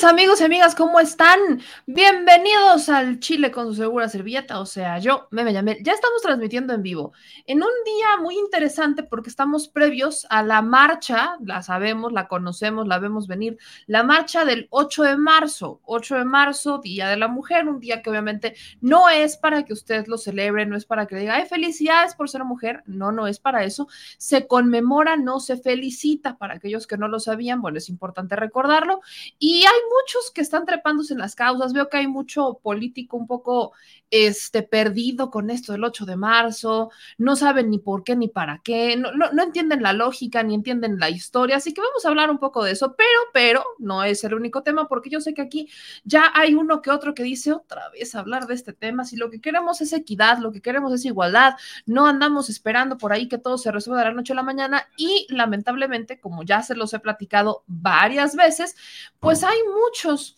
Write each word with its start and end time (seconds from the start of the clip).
Amigos 0.00 0.40
y 0.40 0.44
amigas, 0.44 0.74
¿cómo 0.74 0.98
están? 1.00 1.60
Bienvenidos 1.86 2.88
al 2.88 3.20
Chile 3.20 3.50
con 3.50 3.66
su 3.66 3.74
segura 3.74 4.08
servilleta, 4.08 4.58
o 4.58 4.64
sea, 4.64 4.98
yo 4.98 5.28
me, 5.30 5.44
me 5.44 5.52
llamé. 5.52 5.78
Ya 5.82 5.92
estamos 5.92 6.22
transmitiendo 6.22 6.72
en 6.72 6.82
vivo 6.82 7.12
en 7.46 7.58
un 7.58 7.68
día 7.84 8.16
muy 8.20 8.38
interesante 8.38 9.02
porque 9.02 9.28
estamos 9.28 9.68
previos 9.68 10.26
a 10.30 10.42
la 10.42 10.62
marcha, 10.62 11.36
la 11.44 11.62
sabemos, 11.62 12.10
la 12.10 12.26
conocemos, 12.26 12.88
la 12.88 12.98
vemos 12.98 13.26
venir, 13.26 13.58
la 13.86 14.02
marcha 14.02 14.46
del 14.46 14.66
8 14.70 15.02
de 15.02 15.16
marzo, 15.18 15.80
8 15.84 16.16
de 16.16 16.24
marzo, 16.24 16.78
Día 16.78 17.08
de 17.08 17.18
la 17.18 17.28
Mujer, 17.28 17.68
un 17.68 17.78
día 17.78 18.00
que 18.00 18.08
obviamente 18.08 18.56
no 18.80 19.10
es 19.10 19.36
para 19.36 19.64
que 19.64 19.74
usted 19.74 20.06
lo 20.06 20.16
celebre, 20.16 20.64
no 20.64 20.76
es 20.76 20.86
para 20.86 21.06
que 21.06 21.16
le 21.16 21.20
diga, 21.20 21.36
ay, 21.36 21.44
felicidades 21.44 22.14
por 22.14 22.30
ser 22.30 22.44
mujer, 22.44 22.82
no, 22.86 23.12
no 23.12 23.26
es 23.26 23.38
para 23.38 23.62
eso, 23.62 23.88
se 24.16 24.46
conmemora, 24.46 25.18
no 25.18 25.38
se 25.38 25.58
felicita, 25.58 26.38
para 26.38 26.54
aquellos 26.54 26.86
que 26.86 26.96
no 26.96 27.08
lo 27.08 27.20
sabían, 27.20 27.60
bueno, 27.60 27.76
es 27.76 27.90
importante 27.90 28.36
recordarlo, 28.36 29.02
y 29.38 29.64
hay 29.66 29.81
muchos 29.90 30.30
que 30.30 30.40
están 30.40 30.66
trepándose 30.66 31.14
en 31.14 31.20
las 31.20 31.34
causas. 31.34 31.72
Veo 31.72 31.88
que 31.88 31.98
hay 31.98 32.06
mucho 32.06 32.58
político 32.62 33.16
un 33.16 33.26
poco 33.26 33.72
este, 34.12 34.62
perdido 34.62 35.30
con 35.30 35.48
esto 35.48 35.72
del 35.72 35.82
8 35.84 36.04
de 36.04 36.16
marzo. 36.16 36.90
No 37.16 37.34
saben 37.34 37.70
ni 37.70 37.78
por 37.78 38.04
qué 38.04 38.14
ni 38.14 38.28
para 38.28 38.60
qué. 38.62 38.94
No, 38.96 39.10
no, 39.10 39.42
entienden 39.42 39.82
la 39.82 39.94
lógica 39.94 40.42
ni 40.42 40.54
entienden 40.54 40.98
la 40.98 41.08
historia. 41.08 41.56
Así 41.56 41.72
que 41.72 41.80
vamos 41.80 42.04
a 42.04 42.08
hablar 42.08 42.30
un 42.30 42.38
poco 42.38 42.62
de 42.62 42.72
eso. 42.72 42.94
Pero, 42.94 43.20
pero 43.32 43.64
no 43.78 44.04
es 44.04 44.22
el 44.22 44.34
único 44.34 44.62
tema 44.62 44.86
porque 44.86 45.08
yo 45.08 45.20
sé 45.22 45.32
que 45.32 45.40
aquí 45.40 45.70
ya 46.04 46.30
hay 46.34 46.54
uno 46.54 46.82
que 46.82 46.90
otro 46.90 47.14
que 47.14 47.22
dice 47.22 47.52
otra 47.54 47.88
vez 47.88 48.14
hablar 48.14 48.46
de 48.46 48.54
este 48.54 48.74
tema. 48.74 49.06
Si 49.06 49.16
lo 49.16 49.30
que 49.30 49.40
queremos 49.40 49.80
es 49.80 49.94
equidad, 49.94 50.38
lo 50.38 50.52
que 50.52 50.60
queremos 50.60 50.92
es 50.92 51.06
igualdad, 51.06 51.54
no 51.86 52.06
andamos 52.06 52.50
esperando 52.50 52.98
por 52.98 53.14
ahí 53.14 53.28
que 53.28 53.38
todo 53.38 53.56
se 53.56 53.72
resuelva 53.72 54.02
de 54.02 54.08
la 54.10 54.14
noche 54.14 54.34
a 54.34 54.36
la 54.36 54.42
mañana. 54.42 54.88
Y 54.98 55.26
lamentablemente, 55.30 56.20
como 56.20 56.42
ya 56.42 56.62
se 56.62 56.74
los 56.74 56.92
he 56.92 56.98
platicado 56.98 57.64
varias 57.66 58.36
veces, 58.36 58.76
pues 59.20 59.42
hay 59.42 59.58
muchos, 59.74 60.36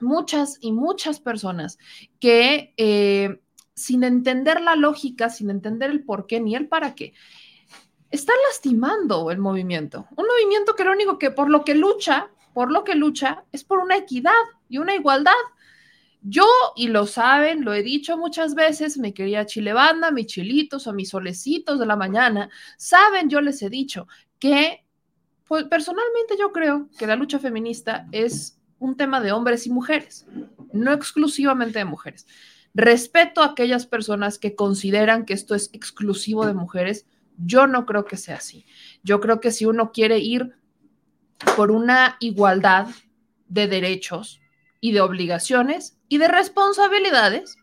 muchas 0.00 0.58
y 0.60 0.72
muchas 0.72 1.20
personas 1.20 1.78
que 2.20 2.74
eh, 2.76 3.40
sin 3.74 4.04
entender 4.04 4.60
la 4.60 4.76
lógica, 4.76 5.30
sin 5.30 5.50
entender 5.50 5.90
el 5.90 6.04
por 6.04 6.26
qué 6.26 6.40
ni 6.40 6.54
el 6.54 6.68
para 6.68 6.94
qué, 6.94 7.14
están 8.10 8.36
lastimando 8.48 9.30
el 9.30 9.38
movimiento. 9.38 10.06
Un 10.16 10.26
movimiento 10.26 10.74
que 10.74 10.84
lo 10.84 10.92
único 10.92 11.18
que 11.18 11.30
por 11.30 11.50
lo 11.50 11.64
que 11.64 11.74
lucha, 11.74 12.30
por 12.54 12.72
lo 12.72 12.84
que 12.84 12.94
lucha, 12.94 13.44
es 13.52 13.64
por 13.64 13.78
una 13.78 13.96
equidad 13.96 14.32
y 14.68 14.78
una 14.78 14.94
igualdad. 14.94 15.32
Yo, 16.22 16.46
y 16.74 16.88
lo 16.88 17.06
saben, 17.06 17.64
lo 17.64 17.72
he 17.72 17.82
dicho 17.82 18.16
muchas 18.16 18.54
veces, 18.54 18.98
mi 18.98 19.12
querida 19.12 19.46
chilebanda, 19.46 20.10
mis 20.10 20.26
chilitos 20.26 20.86
o 20.86 20.92
mis 20.92 21.10
solecitos 21.10 21.78
de 21.78 21.86
la 21.86 21.96
mañana, 21.96 22.50
saben, 22.76 23.30
yo 23.30 23.40
les 23.40 23.62
he 23.62 23.70
dicho 23.70 24.08
que 24.38 24.84
pues, 25.46 25.64
personalmente 25.64 26.36
yo 26.38 26.52
creo 26.52 26.88
que 26.98 27.06
la 27.06 27.16
lucha 27.16 27.38
feminista 27.38 28.08
es 28.10 28.57
un 28.78 28.96
tema 28.96 29.20
de 29.20 29.32
hombres 29.32 29.66
y 29.66 29.70
mujeres, 29.70 30.26
no 30.72 30.92
exclusivamente 30.92 31.78
de 31.78 31.84
mujeres. 31.84 32.26
Respeto 32.74 33.42
a 33.42 33.46
aquellas 33.46 33.86
personas 33.86 34.38
que 34.38 34.54
consideran 34.54 35.24
que 35.24 35.34
esto 35.34 35.54
es 35.54 35.70
exclusivo 35.72 36.46
de 36.46 36.54
mujeres. 36.54 37.06
Yo 37.36 37.66
no 37.66 37.86
creo 37.86 38.04
que 38.04 38.16
sea 38.16 38.36
así. 38.36 38.66
Yo 39.02 39.20
creo 39.20 39.40
que 39.40 39.50
si 39.50 39.64
uno 39.64 39.90
quiere 39.92 40.18
ir 40.18 40.54
por 41.56 41.70
una 41.70 42.16
igualdad 42.20 42.88
de 43.48 43.66
derechos 43.68 44.40
y 44.80 44.92
de 44.92 45.00
obligaciones 45.00 45.98
y 46.08 46.18
de 46.18 46.28
responsabilidades, 46.28 47.56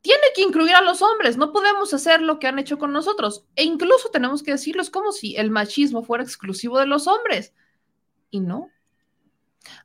tiene 0.00 0.22
que 0.34 0.42
incluir 0.42 0.74
a 0.74 0.82
los 0.82 1.02
hombres. 1.02 1.36
No 1.36 1.52
podemos 1.52 1.92
hacer 1.92 2.22
lo 2.22 2.38
que 2.38 2.46
han 2.46 2.58
hecho 2.58 2.78
con 2.78 2.92
nosotros. 2.92 3.44
E 3.56 3.64
incluso 3.64 4.10
tenemos 4.10 4.42
que 4.42 4.52
decirlo, 4.52 4.80
es 4.80 4.90
como 4.90 5.12
si 5.12 5.36
el 5.36 5.50
machismo 5.50 6.02
fuera 6.02 6.24
exclusivo 6.24 6.78
de 6.78 6.86
los 6.86 7.06
hombres. 7.06 7.52
Y 8.30 8.40
no. 8.40 8.70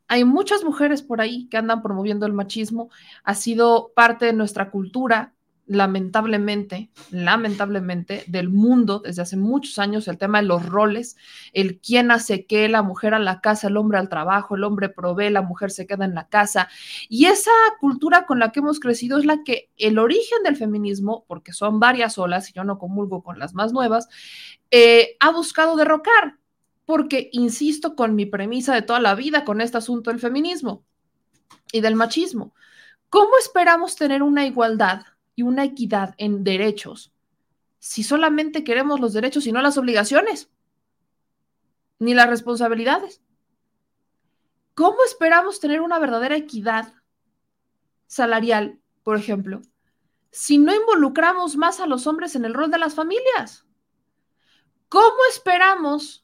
Hay 0.07 0.23
muchas 0.23 0.63
mujeres 0.63 1.01
por 1.01 1.21
ahí 1.21 1.47
que 1.49 1.57
andan 1.57 1.81
promoviendo 1.81 2.25
el 2.25 2.33
machismo. 2.33 2.89
Ha 3.23 3.35
sido 3.35 3.91
parte 3.95 4.25
de 4.25 4.33
nuestra 4.33 4.71
cultura, 4.71 5.33
lamentablemente, 5.65 6.91
lamentablemente, 7.09 8.23
del 8.27 8.49
mundo 8.49 8.99
desde 8.99 9.21
hace 9.21 9.37
muchos 9.37 9.79
años, 9.79 10.07
el 10.07 10.17
tema 10.17 10.41
de 10.41 10.47
los 10.47 10.65
roles, 10.65 11.15
el 11.53 11.79
quién 11.79 12.11
hace 12.11 12.45
qué, 12.45 12.67
la 12.67 12.83
mujer 12.83 13.13
a 13.13 13.19
la 13.19 13.39
casa, 13.39 13.67
el 13.67 13.77
hombre 13.77 13.97
al 13.97 14.09
trabajo, 14.09 14.55
el 14.55 14.63
hombre 14.65 14.89
provee, 14.89 15.29
la 15.29 15.41
mujer 15.41 15.71
se 15.71 15.87
queda 15.87 16.05
en 16.05 16.15
la 16.15 16.27
casa. 16.27 16.67
Y 17.07 17.25
esa 17.25 17.51
cultura 17.79 18.25
con 18.25 18.39
la 18.39 18.51
que 18.51 18.59
hemos 18.59 18.79
crecido 18.79 19.17
es 19.17 19.25
la 19.25 19.43
que 19.43 19.69
el 19.77 19.99
origen 19.99 20.43
del 20.43 20.57
feminismo, 20.57 21.23
porque 21.27 21.53
son 21.53 21.79
varias 21.79 22.17
olas, 22.17 22.49
y 22.49 22.53
yo 22.53 22.63
no 22.63 22.77
comulgo 22.77 23.23
con 23.23 23.39
las 23.39 23.53
más 23.53 23.71
nuevas, 23.71 24.09
eh, 24.69 25.15
ha 25.19 25.31
buscado 25.31 25.75
derrocar, 25.77 26.37
porque 26.85 27.29
insisto 27.31 27.95
con 27.95 28.15
mi 28.15 28.25
premisa 28.25 28.73
de 28.73 28.81
toda 28.81 28.99
la 28.99 29.15
vida 29.15 29.45
con 29.45 29.61
este 29.61 29.77
asunto 29.77 30.09
del 30.09 30.19
feminismo 30.19 30.83
y 31.71 31.81
del 31.81 31.95
machismo. 31.95 32.53
¿Cómo 33.09 33.31
esperamos 33.39 33.95
tener 33.95 34.23
una 34.23 34.45
igualdad? 34.45 35.05
y 35.35 35.43
una 35.43 35.63
equidad 35.63 36.15
en 36.17 36.43
derechos 36.43 37.11
si 37.79 38.03
solamente 38.03 38.63
queremos 38.63 38.99
los 39.01 39.11
derechos 39.11 39.45
y 39.45 39.51
no 39.51 39.61
las 39.61 39.77
obligaciones, 39.77 40.49
ni 41.99 42.13
las 42.13 42.29
responsabilidades? 42.29 43.21
¿Cómo 44.73 45.03
esperamos 45.05 45.59
tener 45.59 45.81
una 45.81 45.99
verdadera 45.99 46.37
equidad 46.37 46.93
salarial, 48.07 48.79
por 49.03 49.17
ejemplo, 49.17 49.61
si 50.31 50.57
no 50.59 50.73
involucramos 50.73 51.57
más 51.57 51.81
a 51.81 51.85
los 51.85 52.07
hombres 52.07 52.37
en 52.37 52.45
el 52.45 52.53
rol 52.53 52.71
de 52.71 52.77
las 52.77 52.95
familias? 52.95 53.65
¿Cómo 54.87 55.17
esperamos 55.29 56.22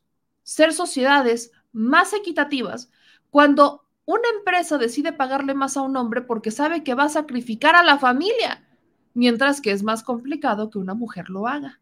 ser 0.49 0.73
sociedades 0.73 1.51
más 1.71 2.13
equitativas 2.13 2.89
cuando 3.29 3.85
una 4.05 4.27
empresa 4.37 4.77
decide 4.77 5.13
pagarle 5.13 5.53
más 5.53 5.77
a 5.77 5.81
un 5.81 5.95
hombre 5.97 6.21
porque 6.21 6.51
sabe 6.51 6.83
que 6.83 6.95
va 6.95 7.03
a 7.03 7.09
sacrificar 7.09 7.75
a 7.75 7.83
la 7.83 7.99
familia? 7.99 8.65
mientras 9.13 9.61
que 9.61 9.71
es 9.71 9.83
más 9.83 10.03
complicado 10.03 10.69
que 10.69 10.77
una 10.77 10.93
mujer 10.93 11.29
lo 11.29 11.47
haga. 11.47 11.79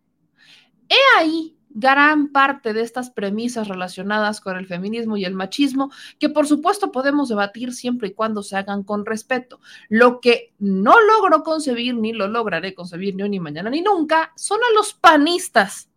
He 0.90 1.20
ahí 1.20 1.56
gran 1.70 2.30
parte 2.32 2.74
de 2.74 2.82
estas 2.82 3.12
premisas 3.12 3.68
relacionadas 3.68 4.42
con 4.42 4.58
el 4.58 4.66
feminismo 4.66 5.18
y 5.18 5.26
el 5.26 5.36
machismo, 5.36 5.92
que 6.18 6.30
por 6.30 6.48
supuesto 6.48 6.92
podemos 6.92 7.30
debatir 7.30 7.74
siempre 7.74 8.08
y 8.08 8.14
cuando 8.14 8.42
se 8.42 8.56
hagan 8.56 8.84
con 8.84 9.06
respeto. 9.06 9.60
Lo 9.90 10.20
que 10.20 10.54
no 10.58 10.96
logro 11.00 11.44
concebir, 11.44 11.94
ni 11.96 12.14
lo 12.14 12.28
lograré 12.28 12.74
concebir 12.74 13.16
ni 13.16 13.24
hoy, 13.24 13.30
ni 13.30 13.40
mañana, 13.40 13.70
ni 13.70 13.82
nunca, 13.82 14.34
son 14.36 14.60
a 14.60 14.74
los 14.74 14.94
panistas 14.94 15.90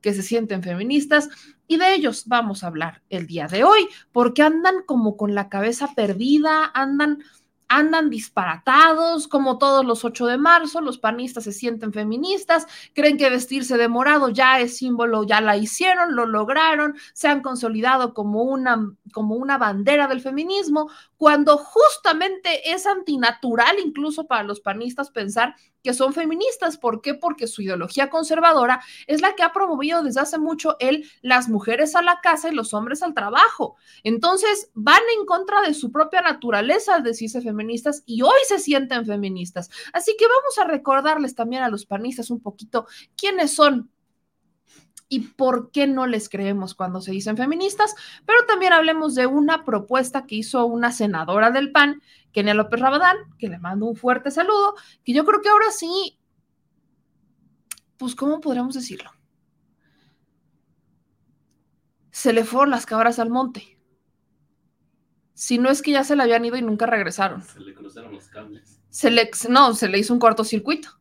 que 0.00 0.14
se 0.14 0.22
sienten 0.22 0.62
feministas 0.62 1.28
y 1.66 1.76
de 1.76 1.94
ellos 1.94 2.24
vamos 2.26 2.62
a 2.62 2.66
hablar 2.66 3.02
el 3.10 3.26
día 3.26 3.46
de 3.46 3.64
hoy, 3.64 3.88
porque 4.12 4.42
andan 4.42 4.82
como 4.86 5.16
con 5.16 5.34
la 5.34 5.48
cabeza 5.48 5.90
perdida, 5.94 6.70
andan 6.74 7.18
andan 7.70 8.10
disparatados, 8.10 9.28
como 9.28 9.56
todos 9.56 9.86
los 9.86 10.04
8 10.04 10.26
de 10.26 10.36
marzo, 10.38 10.80
los 10.80 10.98
panistas 10.98 11.44
se 11.44 11.52
sienten 11.52 11.92
feministas, 11.92 12.66
creen 12.94 13.16
que 13.16 13.30
vestirse 13.30 13.78
de 13.78 13.86
morado 13.86 14.28
ya 14.28 14.58
es 14.58 14.76
símbolo, 14.76 15.22
ya 15.22 15.40
la 15.40 15.56
hicieron, 15.56 16.16
lo 16.16 16.26
lograron, 16.26 16.96
se 17.14 17.28
han 17.28 17.42
consolidado 17.42 18.12
como 18.12 18.42
una, 18.42 18.92
como 19.12 19.36
una 19.36 19.56
bandera 19.56 20.08
del 20.08 20.20
feminismo, 20.20 20.90
cuando 21.20 21.58
justamente 21.58 22.72
es 22.72 22.86
antinatural 22.86 23.78
incluso 23.78 24.26
para 24.26 24.42
los 24.42 24.60
panistas 24.60 25.10
pensar 25.10 25.54
que 25.82 25.92
son 25.92 26.14
feministas. 26.14 26.78
¿Por 26.78 27.02
qué? 27.02 27.12
Porque 27.12 27.46
su 27.46 27.60
ideología 27.60 28.08
conservadora 28.08 28.80
es 29.06 29.20
la 29.20 29.34
que 29.34 29.42
ha 29.42 29.52
promovido 29.52 30.02
desde 30.02 30.22
hace 30.22 30.38
mucho 30.38 30.76
el 30.80 31.04
las 31.20 31.50
mujeres 31.50 31.94
a 31.94 32.00
la 32.00 32.22
casa 32.22 32.48
y 32.48 32.54
los 32.54 32.72
hombres 32.72 33.02
al 33.02 33.12
trabajo. 33.12 33.76
Entonces 34.02 34.70
van 34.72 35.02
en 35.18 35.26
contra 35.26 35.60
de 35.60 35.74
su 35.74 35.92
propia 35.92 36.22
naturaleza 36.22 36.94
al 36.94 37.02
decirse 37.02 37.42
feministas 37.42 38.02
y 38.06 38.22
hoy 38.22 38.40
se 38.48 38.58
sienten 38.58 39.04
feministas. 39.04 39.68
Así 39.92 40.16
que 40.18 40.24
vamos 40.26 40.56
a 40.56 40.72
recordarles 40.72 41.34
también 41.34 41.62
a 41.62 41.68
los 41.68 41.84
panistas 41.84 42.30
un 42.30 42.40
poquito 42.40 42.86
quiénes 43.14 43.52
son 43.52 43.90
y 45.12 45.20
por 45.20 45.72
qué 45.72 45.88
no 45.88 46.06
les 46.06 46.28
creemos 46.28 46.74
cuando 46.74 47.02
se 47.02 47.10
dicen 47.10 47.36
feministas, 47.36 47.94
pero 48.24 48.46
también 48.46 48.72
hablemos 48.72 49.16
de 49.16 49.26
una 49.26 49.64
propuesta 49.64 50.24
que 50.24 50.36
hizo 50.36 50.64
una 50.64 50.92
senadora 50.92 51.50
del 51.50 51.72
PAN, 51.72 52.00
Kenia 52.32 52.54
López 52.54 52.80
Rabadán, 52.80 53.16
que 53.36 53.48
le 53.48 53.58
mando 53.58 53.86
un 53.86 53.96
fuerte 53.96 54.30
saludo, 54.30 54.76
que 55.04 55.12
yo 55.12 55.24
creo 55.24 55.42
que 55.42 55.48
ahora 55.48 55.72
sí, 55.72 56.16
pues, 57.96 58.14
¿cómo 58.14 58.40
podríamos 58.40 58.74
decirlo? 58.74 59.10
Se 62.12 62.32
le 62.32 62.44
fueron 62.44 62.70
las 62.70 62.86
cabras 62.86 63.18
al 63.18 63.30
monte. 63.30 63.78
Si 65.34 65.58
no 65.58 65.70
es 65.70 65.82
que 65.82 65.90
ya 65.90 66.04
se 66.04 66.14
le 66.14 66.22
habían 66.22 66.44
ido 66.44 66.56
y 66.56 66.62
nunca 66.62 66.86
regresaron. 66.86 67.42
Se 67.42 67.58
le 67.58 67.74
cruzaron 67.74 68.12
los 68.12 68.28
cables. 68.28 68.80
Se 68.90 69.10
le, 69.10 69.28
no, 69.48 69.74
se 69.74 69.88
le 69.88 69.98
hizo 69.98 70.14
un 70.14 70.20
cortocircuito. 70.20 71.00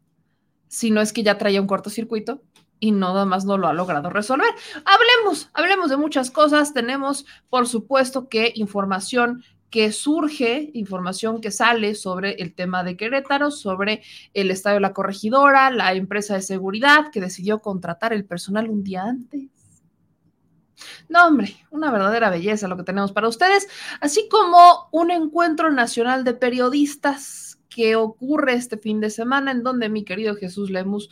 Si 0.67 0.89
no 0.89 0.99
es 0.99 1.13
que 1.13 1.21
ya 1.21 1.37
traía 1.37 1.61
un 1.61 1.67
cortocircuito 1.67 2.41
y 2.79 2.91
nada 2.91 3.25
más 3.25 3.45
no 3.45 3.57
lo 3.57 3.67
ha 3.67 3.73
logrado 3.73 4.09
resolver. 4.09 4.49
Hablemos, 4.85 5.49
hablemos 5.53 5.89
de 5.89 5.97
muchas 5.97 6.31
cosas. 6.31 6.73
Tenemos, 6.73 7.25
por 7.49 7.67
supuesto, 7.67 8.29
que 8.29 8.51
información 8.55 9.43
que 9.69 9.91
surge, 9.91 10.71
información 10.73 11.41
que 11.41 11.51
sale 11.51 11.93
sobre 11.93 12.31
el 12.41 12.53
tema 12.53 12.83
de 12.83 12.97
Querétaro, 12.97 13.51
sobre 13.51 14.01
el 14.33 14.49
estadio 14.49 14.75
de 14.75 14.81
la 14.81 14.93
corregidora, 14.93 15.69
la 15.69 15.93
empresa 15.93 16.35
de 16.35 16.41
seguridad 16.41 17.11
que 17.11 17.21
decidió 17.21 17.59
contratar 17.59 18.13
el 18.13 18.25
personal 18.25 18.69
un 18.69 18.83
día 18.83 19.03
antes. 19.03 19.49
No, 21.07 21.27
hombre, 21.27 21.55
una 21.71 21.91
verdadera 21.91 22.29
belleza 22.29 22.67
lo 22.67 22.77
que 22.77 22.83
tenemos 22.83 23.11
para 23.11 23.27
ustedes, 23.27 23.67
así 23.99 24.27
como 24.29 24.87
un 24.91 25.11
encuentro 25.11 25.71
nacional 25.71 26.23
de 26.23 26.33
periodistas 26.33 27.59
que 27.69 27.95
ocurre 27.95 28.53
este 28.53 28.77
fin 28.77 28.99
de 28.99 29.09
semana 29.09 29.51
en 29.51 29.61
donde 29.61 29.89
mi 29.89 30.03
querido 30.03 30.35
Jesús 30.35 30.71
Lemus 30.71 31.09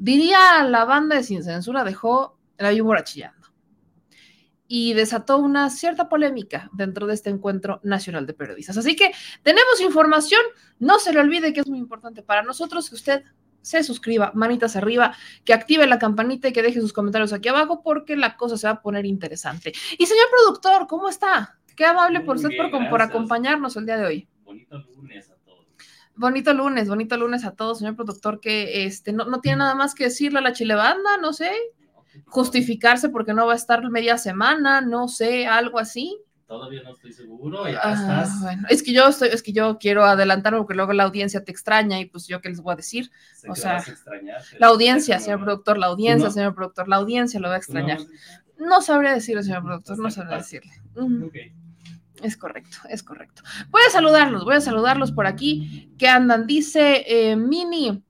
Diría 0.00 0.64
la 0.64 0.86
banda 0.86 1.16
de 1.16 1.22
Sin 1.22 1.44
Censura 1.44 1.84
dejó 1.84 2.38
la 2.56 2.70
víbora 2.70 3.04
chillando 3.04 3.48
y 4.66 4.94
desató 4.94 5.36
una 5.36 5.68
cierta 5.68 6.08
polémica 6.08 6.70
dentro 6.72 7.06
de 7.06 7.12
este 7.12 7.28
encuentro 7.28 7.80
nacional 7.82 8.26
de 8.26 8.32
periodistas. 8.32 8.78
Así 8.78 8.96
que 8.96 9.12
tenemos 9.42 9.78
información, 9.82 10.40
no 10.78 10.98
se 10.98 11.12
le 11.12 11.20
olvide 11.20 11.52
que 11.52 11.60
es 11.60 11.68
muy 11.68 11.78
importante 11.78 12.22
para 12.22 12.42
nosotros 12.42 12.88
que 12.88 12.94
usted 12.94 13.24
se 13.60 13.82
suscriba, 13.82 14.32
manitas 14.34 14.74
arriba, 14.74 15.14
que 15.44 15.52
active 15.52 15.86
la 15.86 15.98
campanita 15.98 16.48
y 16.48 16.54
que 16.54 16.62
deje 16.62 16.80
sus 16.80 16.94
comentarios 16.94 17.34
aquí 17.34 17.50
abajo 17.50 17.82
porque 17.82 18.16
la 18.16 18.38
cosa 18.38 18.56
se 18.56 18.68
va 18.68 18.72
a 18.72 18.80
poner 18.80 19.04
interesante. 19.04 19.74
Y 19.98 20.06
señor 20.06 20.28
productor, 20.30 20.86
¿cómo 20.86 21.10
está? 21.10 21.58
Qué 21.76 21.84
amable 21.84 22.20
por 22.20 22.36
usted 22.36 22.56
por, 22.56 22.88
por, 22.88 23.02
acompañarnos 23.02 23.76
el 23.76 23.84
día 23.84 23.98
de 23.98 24.06
hoy. 24.06 24.28
Bonito 24.44 24.78
lunes 24.78 25.29
Bonito 26.20 26.52
lunes, 26.52 26.86
bonito 26.86 27.16
lunes 27.16 27.46
a 27.46 27.52
todos, 27.52 27.78
señor 27.78 27.96
productor, 27.96 28.40
que 28.40 28.84
este, 28.84 29.10
no, 29.10 29.24
no 29.24 29.40
tiene 29.40 29.56
nada 29.56 29.74
más 29.74 29.94
que 29.94 30.04
decirle 30.04 30.40
a 30.40 30.42
la 30.42 30.52
chilebanda, 30.52 31.16
no 31.16 31.32
sé, 31.32 31.50
justificarse 32.26 33.08
porque 33.08 33.32
no 33.32 33.46
va 33.46 33.54
a 33.54 33.56
estar 33.56 33.88
media 33.88 34.18
semana, 34.18 34.82
no 34.82 35.08
sé, 35.08 35.46
algo 35.46 35.78
así. 35.78 36.18
Todavía 36.46 36.82
no 36.82 36.92
estoy 36.92 37.14
seguro, 37.14 37.66
ya 37.66 37.80
ah, 37.82 37.92
estás. 37.94 38.42
Bueno, 38.42 38.66
es 38.68 38.82
que 38.82 38.92
yo 38.92 39.08
estoy, 39.08 39.30
es 39.30 39.42
que 39.42 39.54
yo 39.54 39.78
quiero 39.78 40.04
adelantarme 40.04 40.58
porque 40.58 40.74
luego 40.74 40.92
la 40.92 41.04
audiencia 41.04 41.42
te 41.42 41.52
extraña 41.52 41.98
y 41.98 42.04
pues 42.04 42.26
yo 42.26 42.42
qué 42.42 42.50
les 42.50 42.60
voy 42.60 42.74
a 42.74 42.76
decir. 42.76 43.10
o 43.48 43.54
sea, 43.54 43.82
la 44.58 44.66
audiencia, 44.66 45.18
señor 45.20 45.40
productor, 45.40 45.78
la 45.78 45.86
audiencia, 45.86 46.28
señor 46.28 46.54
productor, 46.54 46.86
la 46.86 46.96
audiencia 46.96 47.40
lo 47.40 47.48
va 47.48 47.54
a 47.54 47.58
extrañar. 47.58 48.00
No 48.58 48.82
sabría 48.82 49.14
decirle, 49.14 49.42
señor 49.42 49.62
productor, 49.62 49.98
no 49.98 50.10
sabría 50.10 50.36
decirle. 50.36 50.72
Es 52.22 52.36
correcto, 52.36 52.78
es 52.88 53.02
correcto. 53.02 53.42
Voy 53.70 53.82
a 53.86 53.90
saludarlos, 53.90 54.44
voy 54.44 54.54
a 54.54 54.60
saludarlos 54.60 55.12
por 55.12 55.26
aquí 55.26 55.92
que 55.98 56.08
andan. 56.08 56.46
Dice 56.46 57.04
eh, 57.06 57.36
Mini, 57.36 58.02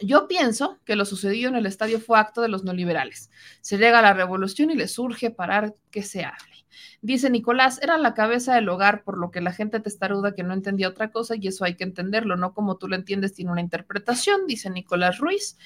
yo 0.00 0.28
pienso 0.28 0.78
que 0.84 0.96
lo 0.96 1.04
sucedido 1.04 1.48
en 1.48 1.56
el 1.56 1.66
estadio 1.66 2.00
fue 2.00 2.18
acto 2.18 2.42
de 2.42 2.48
los 2.48 2.64
neoliberales. 2.64 3.30
Se 3.60 3.78
llega 3.78 3.98
a 3.98 4.02
la 4.02 4.12
revolución 4.12 4.70
y 4.70 4.76
les 4.76 4.92
surge 4.92 5.30
parar 5.30 5.74
que 5.90 6.02
se 6.02 6.24
hable. 6.24 6.56
Dice 7.00 7.30
Nicolás, 7.30 7.78
era 7.82 7.98
la 7.98 8.14
cabeza 8.14 8.54
del 8.54 8.68
hogar, 8.68 9.04
por 9.04 9.18
lo 9.18 9.30
que 9.30 9.40
la 9.40 9.52
gente 9.52 9.80
testaruda 9.80 10.34
que 10.34 10.42
no 10.42 10.54
entendía 10.54 10.88
otra 10.88 11.10
cosa 11.10 11.34
y 11.36 11.46
eso 11.46 11.64
hay 11.64 11.74
que 11.74 11.84
entenderlo, 11.84 12.36
no 12.36 12.52
como 12.52 12.76
tú 12.76 12.88
lo 12.88 12.96
entiendes, 12.96 13.32
tiene 13.32 13.52
una 13.52 13.60
interpretación, 13.60 14.46
dice 14.46 14.70
Nicolás 14.70 15.18
Ruiz. 15.18 15.56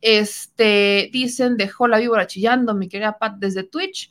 Este, 0.00 1.10
dicen, 1.12 1.56
dejó 1.56 1.88
la 1.88 1.98
víbora 1.98 2.26
chillando, 2.26 2.74
mi 2.74 2.88
querida 2.88 3.18
Pat, 3.18 3.36
desde 3.38 3.64
Twitch. 3.64 4.10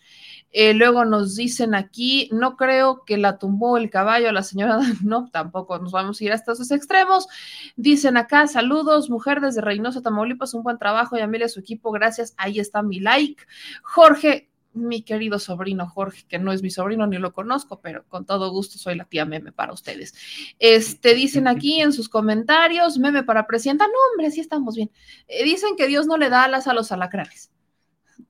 Eh, 0.53 0.73
luego 0.73 1.03
nos 1.03 1.35
dicen 1.35 1.73
aquí, 1.73 2.29
no 2.31 2.55
creo 2.55 3.03
que 3.05 3.17
la 3.17 3.39
tumbó 3.39 3.77
el 3.77 3.89
caballo 3.89 4.29
a 4.29 4.31
la 4.31 4.43
señora, 4.43 4.79
no, 5.03 5.29
tampoco 5.31 5.79
nos 5.79 5.91
vamos 5.91 6.21
a 6.21 6.23
ir 6.23 6.31
hasta 6.31 6.53
esos 6.53 6.71
extremos. 6.71 7.27
Dicen 7.75 8.17
acá, 8.17 8.47
saludos, 8.47 9.09
mujer 9.09 9.41
desde 9.41 9.61
Reynosa, 9.61 10.01
Tamaulipas, 10.01 10.53
un 10.53 10.63
buen 10.63 10.77
trabajo, 10.77 11.17
y 11.17 11.21
a 11.21 11.49
su 11.49 11.59
equipo, 11.59 11.91
gracias, 11.91 12.33
ahí 12.37 12.59
está 12.59 12.83
mi 12.83 12.99
like. 12.99 13.43
Jorge, 13.81 14.49
mi 14.73 15.01
querido 15.03 15.39
sobrino 15.39 15.87
Jorge, 15.87 16.25
que 16.27 16.39
no 16.39 16.51
es 16.51 16.61
mi 16.61 16.69
sobrino 16.69 17.07
ni 17.07 17.17
lo 17.17 17.33
conozco, 17.33 17.79
pero 17.81 18.03
con 18.07 18.25
todo 18.25 18.51
gusto 18.51 18.77
soy 18.77 18.95
la 18.95 19.05
tía 19.05 19.25
meme 19.25 19.51
para 19.51 19.73
ustedes. 19.73 20.13
Este, 20.59 21.13
dicen 21.15 21.47
aquí 21.47 21.81
en 21.81 21.93
sus 21.93 22.09
comentarios, 22.09 22.97
meme 22.97 23.23
para 23.23 23.47
presidenta, 23.47 23.85
no 23.87 23.93
hombre, 24.11 24.31
sí 24.31 24.41
estamos 24.41 24.75
bien. 24.75 24.91
Eh, 25.27 25.43
dicen 25.43 25.75
que 25.75 25.87
Dios 25.87 26.07
no 26.07 26.17
le 26.17 26.29
da 26.29 26.43
alas 26.43 26.67
a 26.67 26.73
los 26.73 26.91
alacranes. 26.91 27.51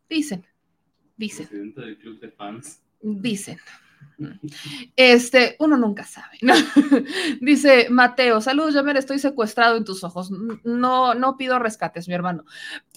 Dicen, 0.09 0.45
dicen. 1.17 1.73
Del 1.75 1.97
club 1.97 2.19
de 2.19 2.29
fans. 2.29 2.81
Dicen. 3.01 3.59
Este, 4.95 5.55
uno 5.59 5.77
nunca 5.77 6.03
sabe, 6.03 6.37
Dice 7.41 7.87
Mateo, 7.89 8.41
saludos, 8.41 8.73
Yamer, 8.73 8.97
estoy 8.97 9.19
secuestrado 9.19 9.77
en 9.77 9.85
tus 9.85 10.03
ojos. 10.03 10.29
No, 10.63 11.13
no 11.13 11.37
pido 11.37 11.59
rescates, 11.59 12.07
mi 12.07 12.13
hermano. 12.13 12.45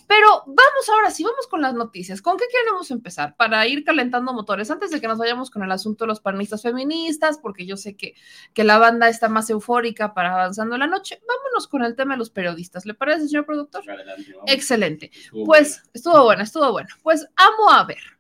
Pero 0.07 0.45
vamos 0.47 0.89
ahora 0.89 1.11
sí, 1.11 1.25
vamos 1.25 1.47
con 1.49 1.61
las 1.61 1.75
noticias. 1.75 2.23
¿Con 2.23 2.37
qué 2.37 2.45
queremos 2.51 2.91
empezar? 2.91 3.37
Para 3.37 3.67
ir 3.67 3.85
calentando 3.85 4.33
motores, 4.33 4.71
antes 4.71 4.91
de 4.91 5.01
que 5.01 5.09
nos 5.09 5.19
vayamos 5.19 5.51
con 5.51 5.65
el 5.65 5.73
asunto 5.73 6.05
de 6.05 6.09
los 6.09 6.21
panistas 6.21 6.63
feministas, 6.63 7.39
porque 7.39 7.67
yo 7.67 7.77
sé 7.77 7.97
que, 7.97 8.15
que 8.55 8.65
la 8.65 8.79
banda 8.79 9.09
está 9.09 9.29
más 9.29 9.51
eufórica 9.51 10.15
para 10.15 10.33
avanzando 10.33 10.79
la 10.79 10.87
noche, 10.87 11.21
vámonos 11.27 11.67
con 11.67 11.83
el 11.83 11.97
tema 11.97 12.15
de 12.15 12.19
los 12.19 12.31
periodistas. 12.31 12.87
¿Le 12.87 12.95
parece, 12.95 13.27
señor 13.27 13.47
productor? 13.47 13.83
Excelente. 14.47 15.11
pues 15.45 15.83
estuvo 15.93 16.23
bueno, 16.23 16.43
estuvo 16.43 16.71
bueno. 16.71 16.89
Pues 17.03 17.27
amo 17.37 17.71
a 17.71 17.85
ver. 17.85 18.17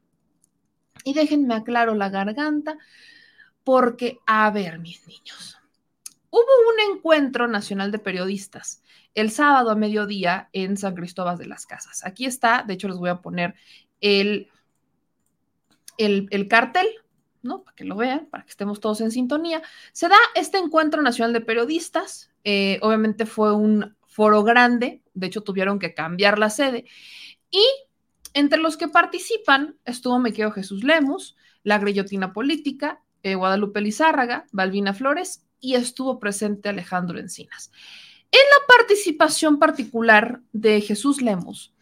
Y 1.04 1.14
déjenme 1.14 1.54
aclaro 1.54 1.94
la 1.94 2.08
garganta, 2.08 2.76
porque, 3.62 4.18
a 4.26 4.50
ver, 4.50 4.80
mis 4.80 5.06
niños, 5.06 5.56
hubo 6.30 6.40
un 6.40 6.96
encuentro 6.96 7.46
nacional 7.46 7.92
de 7.92 8.00
periodistas 8.00 8.82
el 9.16 9.30
sábado 9.30 9.70
a 9.70 9.74
mediodía 9.74 10.50
en 10.52 10.76
San 10.76 10.94
Cristóbal 10.94 11.38
de 11.38 11.46
las 11.46 11.66
Casas. 11.66 12.04
Aquí 12.04 12.26
está, 12.26 12.62
de 12.64 12.74
hecho 12.74 12.86
les 12.86 12.98
voy 12.98 13.08
a 13.08 13.22
poner 13.22 13.54
el, 14.00 14.50
el, 15.96 16.48
cartel, 16.48 16.86
¿no? 17.42 17.64
Para 17.64 17.74
que 17.74 17.84
lo 17.84 17.96
vean, 17.96 18.26
para 18.26 18.44
que 18.44 18.50
estemos 18.50 18.78
todos 18.78 19.00
en 19.00 19.10
sintonía. 19.10 19.62
Se 19.92 20.08
da 20.08 20.18
este 20.34 20.58
encuentro 20.58 21.00
nacional 21.00 21.32
de 21.32 21.40
periodistas, 21.40 22.30
eh, 22.44 22.78
obviamente 22.82 23.24
fue 23.24 23.56
un 23.56 23.96
foro 24.06 24.44
grande, 24.44 25.02
de 25.14 25.26
hecho 25.26 25.40
tuvieron 25.40 25.78
que 25.78 25.94
cambiar 25.94 26.38
la 26.38 26.50
sede, 26.50 26.84
y 27.50 27.64
entre 28.34 28.58
los 28.58 28.76
que 28.76 28.88
participan 28.88 29.76
estuvo 29.86 30.18
Mequeo 30.18 30.50
Jesús 30.50 30.84
Lemus, 30.84 31.36
la 31.62 31.78
Grillotina 31.78 32.34
Política, 32.34 33.00
eh, 33.22 33.34
Guadalupe 33.34 33.80
Lizárraga, 33.80 34.44
Balbina 34.52 34.92
Flores, 34.92 35.46
y 35.58 35.74
estuvo 35.74 36.18
presente 36.18 36.68
Alejandro 36.68 37.18
Encinas. 37.18 37.72
En 38.36 38.42
la 38.42 38.66
participación 38.76 39.58
particular 39.58 40.42
de 40.52 40.82
Jesús 40.82 41.22
Lemus, 41.22 41.72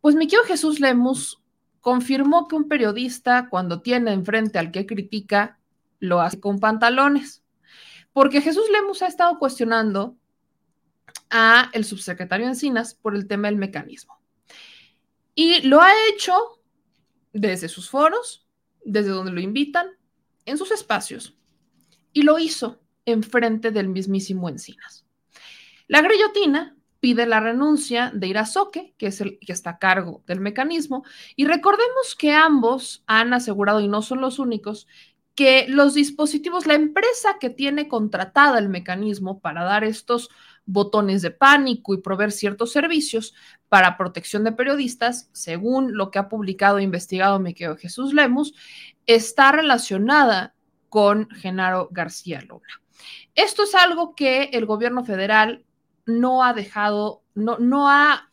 pues 0.00 0.14
mi 0.14 0.26
querido 0.26 0.44
Jesús 0.44 0.80
Lemus 0.80 1.42
confirmó 1.82 2.48
que 2.48 2.56
un 2.56 2.66
periodista 2.66 3.50
cuando 3.50 3.82
tiene 3.82 4.14
enfrente 4.14 4.58
al 4.58 4.70
que 4.70 4.86
critica, 4.86 5.58
lo 5.98 6.22
hace 6.22 6.40
con 6.40 6.60
pantalones. 6.60 7.42
Porque 8.14 8.40
Jesús 8.40 8.64
Lemus 8.72 9.02
ha 9.02 9.06
estado 9.06 9.38
cuestionando 9.38 10.16
a 11.28 11.68
el 11.74 11.84
subsecretario 11.84 12.46
Encinas 12.46 12.94
por 12.94 13.14
el 13.14 13.26
tema 13.26 13.48
del 13.48 13.56
mecanismo. 13.56 14.18
Y 15.34 15.60
lo 15.60 15.82
ha 15.82 15.92
hecho 16.08 16.32
desde 17.34 17.68
sus 17.68 17.90
foros, 17.90 18.46
desde 18.82 19.10
donde 19.10 19.32
lo 19.32 19.40
invitan, 19.40 19.88
en 20.46 20.56
sus 20.56 20.70
espacios. 20.70 21.36
Y 22.14 22.22
lo 22.22 22.38
hizo 22.38 22.80
enfrente 23.04 23.72
del 23.72 23.90
mismísimo 23.90 24.48
Encinas. 24.48 25.05
La 25.88 26.02
grillotina 26.02 26.76
pide 27.00 27.26
la 27.26 27.40
renuncia 27.40 28.10
de 28.14 28.26
Irazoque, 28.26 28.94
que 28.98 29.08
es 29.08 29.20
el 29.20 29.38
que 29.38 29.52
está 29.52 29.70
a 29.70 29.78
cargo 29.78 30.22
del 30.26 30.40
mecanismo, 30.40 31.04
y 31.36 31.46
recordemos 31.46 32.16
que 32.18 32.32
ambos 32.32 33.04
han 33.06 33.32
asegurado, 33.32 33.80
y 33.80 33.88
no 33.88 34.02
son 34.02 34.20
los 34.20 34.38
únicos, 34.38 34.88
que 35.36 35.66
los 35.68 35.94
dispositivos, 35.94 36.66
la 36.66 36.74
empresa 36.74 37.36
que 37.38 37.50
tiene 37.50 37.88
contratada 37.88 38.58
el 38.58 38.70
mecanismo 38.70 39.38
para 39.40 39.64
dar 39.64 39.84
estos 39.84 40.30
botones 40.64 41.22
de 41.22 41.30
pánico 41.30 41.94
y 41.94 41.98
proveer 41.98 42.32
ciertos 42.32 42.72
servicios 42.72 43.34
para 43.68 43.98
protección 43.98 44.42
de 44.44 44.52
periodistas, 44.52 45.28
según 45.32 45.96
lo 45.96 46.10
que 46.10 46.18
ha 46.18 46.28
publicado 46.28 46.78
e 46.78 46.82
investigado 46.82 47.38
Miquel 47.38 47.76
Jesús 47.76 48.14
Lemus, 48.14 48.54
está 49.06 49.52
relacionada 49.52 50.54
con 50.88 51.28
Genaro 51.30 51.88
García 51.92 52.40
Luna. 52.40 52.80
Esto 53.34 53.64
es 53.64 53.74
algo 53.74 54.14
que 54.14 54.44
el 54.54 54.64
gobierno 54.64 55.04
federal 55.04 55.66
no 56.06 56.42
ha 56.42 56.54
dejado, 56.54 57.22
no, 57.34 57.58
no 57.58 57.90
ha, 57.90 58.30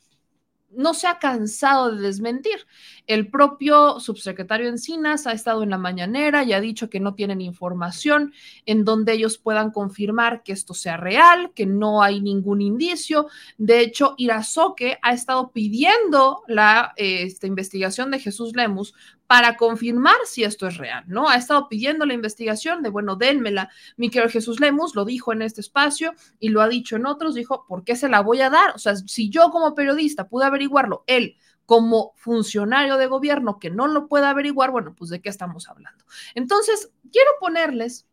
no 0.69 0.93
se 0.93 1.07
ha 1.07 1.19
cansado 1.19 1.91
de 1.91 2.01
desmentir. 2.01 2.65
El 3.05 3.29
propio 3.29 3.99
subsecretario 3.99 4.69
Encinas 4.69 5.27
ha 5.27 5.33
estado 5.33 5.63
en 5.63 5.71
la 5.71 5.77
mañanera 5.77 6.43
y 6.43 6.53
ha 6.53 6.61
dicho 6.61 6.89
que 6.89 6.99
no 6.99 7.15
tienen 7.15 7.41
información 7.41 8.33
en 8.65 8.85
donde 8.85 9.13
ellos 9.13 9.37
puedan 9.37 9.71
confirmar 9.71 10.43
que 10.43 10.53
esto 10.53 10.73
sea 10.73 10.97
real, 10.97 11.51
que 11.53 11.65
no 11.65 12.01
hay 12.01 12.21
ningún 12.21 12.61
indicio. 12.61 13.27
De 13.57 13.81
hecho, 13.81 14.15
Irazoque 14.17 14.99
ha 15.01 15.13
estado 15.13 15.51
pidiendo 15.51 16.43
la 16.47 16.93
esta 16.95 17.47
investigación 17.47 18.11
de 18.11 18.19
Jesús 18.19 18.55
Lemus 18.55 18.93
para 19.27 19.57
confirmar 19.57 20.17
si 20.25 20.43
esto 20.43 20.67
es 20.67 20.77
real, 20.77 21.03
¿no? 21.07 21.29
Ha 21.29 21.35
estado 21.35 21.67
pidiendo 21.69 22.05
la 22.05 22.13
investigación 22.13 22.83
de, 22.83 22.89
bueno, 22.89 23.15
dénmela. 23.15 23.69
Miquel 23.97 24.29
Jesús 24.29 24.59
Lemus 24.59 24.95
lo 24.95 25.05
dijo 25.05 25.33
en 25.33 25.41
este 25.41 25.61
espacio 25.61 26.13
y 26.39 26.49
lo 26.49 26.61
ha 26.61 26.67
dicho 26.67 26.95
en 26.95 27.05
otros, 27.05 27.35
dijo, 27.35 27.65
¿por 27.67 27.83
qué 27.83 27.95
se 27.95 28.09
la 28.09 28.21
voy 28.21 28.41
a 28.41 28.49
dar? 28.49 28.75
O 28.75 28.77
sea, 28.77 28.95
si 28.95 29.29
yo 29.29 29.49
como 29.49 29.75
periodista 29.75 30.27
pude 30.27 30.45
averiguarlo, 30.45 31.03
él 31.07 31.37
como 31.65 32.13
funcionario 32.17 32.97
de 32.97 33.07
gobierno 33.07 33.57
que 33.59 33.69
no 33.69 33.87
lo 33.87 34.07
pueda 34.07 34.29
averiguar, 34.29 34.71
bueno, 34.71 34.93
pues 34.95 35.09
de 35.09 35.21
qué 35.21 35.29
estamos 35.29 35.69
hablando. 35.69 36.03
Entonces, 36.35 36.91
quiero 37.11 37.31
ponerles 37.39 38.05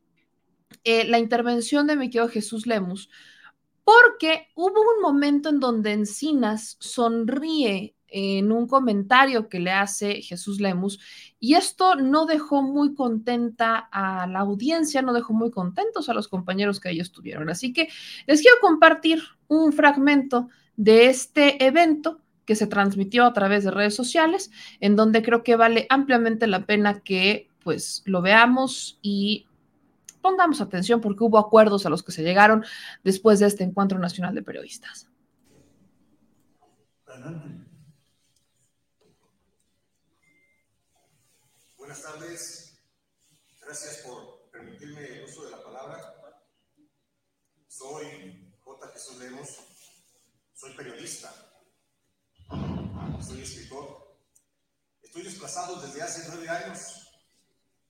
eh, 0.85 1.05
la 1.05 1.19
intervención 1.19 1.87
de 1.87 1.97
mi 1.97 2.11
querido 2.11 2.29
Jesús 2.29 2.67
Lemus, 2.67 3.11
porque 3.85 4.49
hubo 4.55 4.81
un 4.81 5.03
momento 5.03 5.49
en 5.49 5.59
donde 5.59 5.93
Encinas 5.93 6.77
sonríe 6.79 7.97
en 8.11 8.53
un 8.53 8.67
comentario 8.67 9.49
que 9.49 9.61
le 9.61 9.71
hace 9.71 10.23
Jesús 10.23 10.61
Lemus 10.61 11.01
y 11.39 11.55
esto 11.55 11.95
no 11.95 12.27
dejó 12.27 12.63
muy 12.63 12.95
contenta 12.95 13.77
a 13.77 14.27
la 14.27 14.41
audiencia, 14.41 15.03
no 15.03 15.13
dejó 15.13 15.33
muy 15.33 15.51
contentos 15.51 16.09
a 16.09 16.15
los 16.15 16.29
compañeros 16.29 16.81
que 16.81 16.91
ellos 16.91 17.13
tuvieron. 17.13 17.49
Así 17.51 17.73
que 17.73 17.89
les 18.27 18.43
quiero 18.43 18.57
compartir 18.61 19.23
un 19.49 19.73
fragmento 19.73 20.49
de 20.77 21.07
este 21.07 21.65
evento 21.65 22.21
que 22.45 22.57
se 22.57 22.67
transmitió 22.67 23.25
a 23.25 23.33
través 23.33 23.65
de 23.65 23.71
redes 23.71 23.95
sociales, 23.95 24.51
en 24.81 24.97
donde 24.97 25.23
creo 25.23 25.43
que 25.43 25.57
vale 25.57 25.87
ampliamente 25.89 26.47
la 26.47 26.67
pena 26.67 27.01
que 27.01 27.49
pues 27.63 28.03
lo 28.07 28.23
veamos 28.23 28.99
y 29.03 29.47
pongamos 30.21 30.61
atención 30.61 31.01
porque 31.01 31.25
hubo 31.25 31.39
acuerdos 31.39 31.87
a 31.87 31.91
los 31.91 32.03
que 32.03 32.13
se 32.13 32.23
llegaron 32.23 32.65
después 33.05 33.39
de 33.39 33.47
este 33.47 33.65
encuentro 33.65 33.99
nacional 33.99 34.35
de 34.35 34.43
periodistas. 34.43 35.09
Buenas 41.91 42.05
tardes, 42.05 42.73
gracias 43.61 43.97
por 44.07 44.49
permitirme 44.53 45.05
el 45.07 45.25
uso 45.25 45.45
de 45.47 45.51
la 45.51 45.61
palabra. 45.61 46.15
Soy 47.67 48.55
J. 48.61 48.89
Jesús 48.93 49.17
Lemos, 49.17 49.49
soy 50.55 50.73
periodista 50.75 51.35
soy 53.27 53.43
escritor. 53.43 54.17
Estoy 55.03 55.25
desplazado 55.25 55.81
desde 55.81 56.01
hace 56.01 56.29
nueve 56.29 56.49
años. 56.49 57.11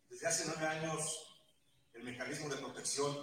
Desde 0.08 0.26
hace 0.26 0.44
nueve 0.46 0.66
años 0.66 1.36
el 1.92 2.02
mecanismo 2.02 2.48
de 2.48 2.56
protección 2.56 3.14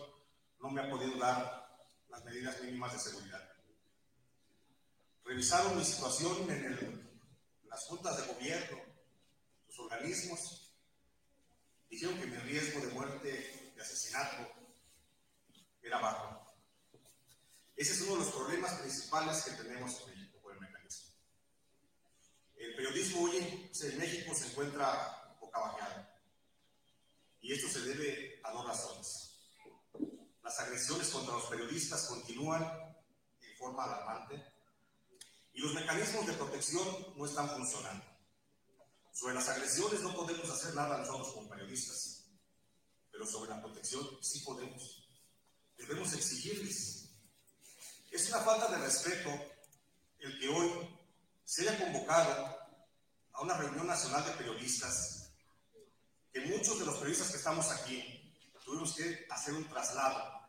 no 0.60 0.69
me 0.69 0.81
ha 0.81 0.91
podido 0.91 1.17
dar 1.17 1.75
las 2.10 2.24
medidas 2.24 2.62
mínimas 2.62 2.93
de 2.93 3.00
seguridad. 3.00 3.50
Revisaron 5.25 5.75
mi 5.75 5.84
situación 5.84 6.51
en, 6.51 7.19
las 7.63 7.84
juntas 7.86 8.15
de 8.15 8.31
gobierno, 8.31 8.77
los 9.65 9.79
organismos, 9.79 10.66
dijeron 11.89 12.20
que 12.20 12.27
mi 12.27 12.38
riesgo 12.38 12.79
de 12.82 12.94
muerte, 12.94 13.74
de 13.75 13.82
asesinato, 13.82 14.51
era 15.82 16.00
bajo. 16.00 16.46
Ese 17.75 17.94
es 17.94 18.01
uno 18.01 18.13
de 18.13 18.25
los 18.25 18.34
problemas 18.34 18.74
principales 18.79 19.44
que 19.44 19.51
tenemos 19.51 20.01
en 20.01 20.10
México 20.10 20.27
el 22.58 22.75
periodismo 22.75 23.22
hoy 23.22 23.38
en 23.38 23.98
México 23.98 24.34
se 24.34 24.48
encuentra 24.48 25.36
boca 25.39 25.60
bajeada. 25.60 26.20
Y 27.39 27.53
esto 27.53 27.70
se 27.70 27.82
debe 27.82 28.41
a 28.44 28.51
dos 28.51 28.65
razones. 28.65 29.39
Las 30.44 30.60
agresiones 30.60 31.10
contra 31.10 31.36
los 31.36 31.46
periodistas 31.46 32.08
continúan 32.08 32.63
en 32.63 33.58
forma 33.58 33.84
alarmante 33.84 34.44
y 35.53 35.62
los 35.62 35.74
mecanismos 35.74 36.25
de 36.25 36.34
protección 36.34 37.13
no 37.15 37.25
están 37.25 37.50
funcionando. 37.50 38.06
Sobre 39.17 39.33
las 39.33 39.50
agresiones 39.50 40.01
no 40.01 40.13
podemos 40.13 40.47
hacer 40.47 40.75
nada 40.75 41.00
nosotros 41.00 41.33
como 41.33 41.50
periodistas, 41.50 42.25
pero 43.12 43.25
sobre 43.25 43.50
la 43.50 43.59
protección 43.59 44.07
sí 44.21 44.41
podemos. 44.41 45.09
Debemos 45.75 46.13
exigirles. 46.13 47.09
Es 48.12 48.29
una 48.29 48.41
falta 48.41 48.67
de 48.67 48.77
respeto 48.77 49.31
el 50.19 50.39
que 50.39 50.47
hoy 50.50 51.00
se 51.43 51.63
haya 51.67 51.83
convocado 51.83 52.59
a 53.33 53.41
una 53.41 53.57
reunión 53.57 53.88
nacional 53.88 54.24
de 54.24 54.33
periodistas, 54.33 55.31
que 56.31 56.41
muchos 56.41 56.77
de 56.77 56.86
los 56.86 56.97
periodistas 56.97 57.31
que 57.31 57.38
estamos 57.38 57.71
aquí 57.71 58.31
tuvimos 58.63 58.93
que 58.93 59.25
hacer 59.31 59.55
un 59.55 59.67
traslado 59.67 60.47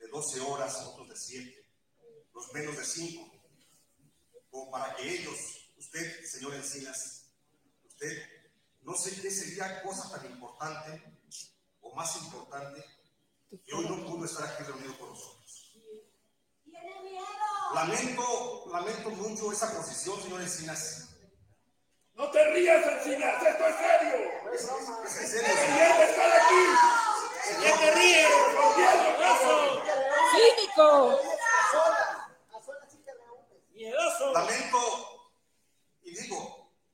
de 0.00 0.08
12 0.08 0.40
horas, 0.40 0.74
otros 0.86 1.08
de 1.08 1.16
7, 1.16 1.70
los 2.34 2.52
menos 2.52 2.76
de 2.76 2.84
5, 2.84 3.32
como 4.50 4.72
para 4.72 4.96
que 4.96 5.08
ellos, 5.08 5.38
usted, 5.78 6.24
señor 6.24 6.54
Encinas, 6.54 7.21
usted, 8.02 8.22
no 8.82 8.94
sé 8.94 9.20
qué 9.20 9.30
sería 9.30 9.82
cosa 9.82 10.10
tan 10.10 10.26
importante 10.26 11.02
o 11.80 11.94
más 11.94 12.16
importante 12.16 12.84
que 13.64 13.74
hoy 13.74 13.86
no 13.88 14.04
pudo 14.06 14.24
estar 14.24 14.44
aquí 14.48 14.64
reunido 14.64 14.98
con 14.98 15.10
nosotros. 15.10 15.72
Lamento, 17.74 18.64
lamento 18.70 19.10
mucho 19.10 19.52
esa 19.52 19.72
posición, 19.74 20.20
señor 20.20 20.42
Encinas. 20.42 21.08
No 22.14 22.30
te 22.30 22.44
rías, 22.52 22.84
Encinas, 22.86 23.42
esto 23.42 23.66
es 23.66 23.76
serio. 23.76 24.30
Es, 24.52 24.60
es 24.62 25.30
serio, 25.30 25.46
¡Es 25.48 25.60
señor. 25.60 25.76
miedo 25.76 26.02
estar 26.02 26.30
aquí! 26.40 26.64
¿Qué 27.62 27.72
te 27.78 27.90
ríes? 27.92 28.28
¡Con 28.56 28.76
miedo, 28.76 29.02
eso! 29.22 29.82
¡Cínico! 30.32 31.18
¡Miedoso! 33.72 34.32
Lamento 34.32 34.71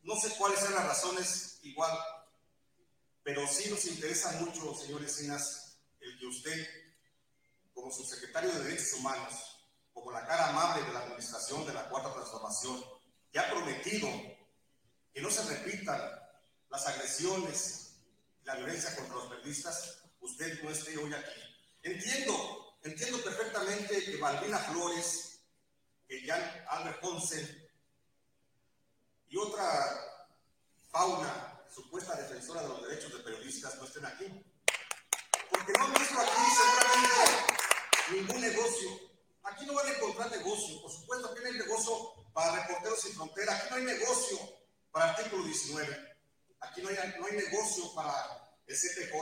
no 0.09 0.17
sé 0.17 0.31
cuáles 0.39 0.59
sean 0.59 0.75
las 0.75 0.87
razones 0.87 1.59
igual, 1.65 1.93
pero 3.23 3.47
sí 3.47 3.69
nos 3.69 3.85
interesa 3.85 4.33
mucho, 4.41 4.75
señor 4.75 5.03
Encinas, 5.03 5.77
el 6.01 6.19
que 6.19 6.25
usted, 6.25 6.67
como 7.75 7.93
subsecretario 7.93 8.51
de 8.51 8.65
Derechos 8.65 8.95
Humanos, 8.95 9.69
como 9.93 10.11
la 10.11 10.27
cara 10.27 10.49
amable 10.49 10.83
de 10.83 10.95
la 10.95 11.01
administración 11.01 11.67
de 11.67 11.75
la 11.75 11.91
Cuarta 11.91 12.15
Transformación, 12.15 12.83
que 13.31 13.39
ha 13.39 13.51
prometido 13.51 14.09
que 15.13 15.21
no 15.21 15.31
se 15.31 15.43
repitan 15.43 16.01
las 16.71 16.87
agresiones 16.87 17.99
y 18.41 18.47
la 18.47 18.55
violencia 18.55 18.97
contra 18.97 19.17
los 19.17 19.27
periodistas, 19.27 20.05
usted 20.21 20.63
no 20.63 20.71
esté 20.71 20.97
hoy 20.97 21.13
aquí. 21.13 21.41
Entiendo, 21.83 22.79
entiendo 22.83 23.23
perfectamente 23.23 24.05
que 24.07 24.17
Balbina 24.17 24.59
Flores, 24.59 25.41
que 26.09 26.27
Jan 26.27 26.65
Albert 26.71 27.01
Ponce 27.03 27.69
y 29.31 29.37
otra 29.37 29.65
fauna 30.91 31.61
supuesta 31.73 32.17
defensora 32.17 32.63
de 32.63 32.69
los 32.69 32.89
derechos 32.89 33.13
no 33.77 33.85
estén 33.85 34.07
aquí. 34.07 34.45
Porque 35.51 35.73
no 35.73 35.89
visto 35.89 36.19
aquí 36.21 36.43
seguramente 36.57 38.13
ningún 38.13 38.41
negocio. 38.41 38.89
Aquí 39.45 39.67
no 39.67 39.75
van 39.75 39.87
a 39.87 39.91
encontrar 39.91 40.31
negocio. 40.31 40.83
Por 40.83 40.93
supuesto 40.93 41.35
que 41.35 41.41
no 41.41 41.47
hay 41.47 41.55
negocio 41.55 42.15
para 42.33 42.63
Reporteros 42.63 43.01
Sin 43.01 43.15
Frontera. 43.15 43.57
Aquí 43.57 43.67
no 43.71 43.77
hay 43.77 43.85
negocio 43.85 44.39
para 44.91 45.11
Artículo 45.11 45.45
19. 45.45 46.17
Aquí 46.61 46.83
no 46.83 46.89
hay, 46.89 46.97
no 47.19 47.27
hay 47.27 47.37
negocio 47.37 47.95
para 47.95 48.57
el 48.67 48.77
CPJ. 48.77 49.15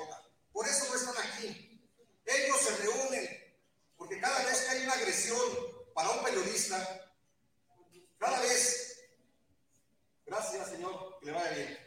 Por 0.52 0.66
eso 0.66 0.86
no 0.88 0.94
están 0.94 1.26
aquí. 1.28 1.80
Ellos 2.24 2.60
se 2.60 2.76
reúnen 2.78 3.46
porque 3.96 4.20
cada 4.20 4.44
vez 4.44 4.60
que 4.62 4.70
hay 4.70 4.82
una 4.84 4.92
agresión 4.92 5.40
para 5.94 6.10
un 6.10 6.24
periodista, 6.24 7.14
cada 8.18 8.40
vez, 8.40 9.00
gracias 10.24 10.70
Señor, 10.70 11.18
que 11.18 11.26
le 11.26 11.32
vaya 11.32 11.50
bien, 11.50 11.85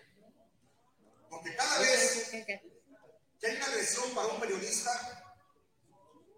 porque 1.39 1.55
cada 1.55 1.79
vez 1.79 2.29
que 2.31 3.47
hay 3.47 3.55
una 3.55 3.65
agresión 3.65 4.13
para 4.13 4.27
un 4.27 4.41
periodista, 4.41 5.35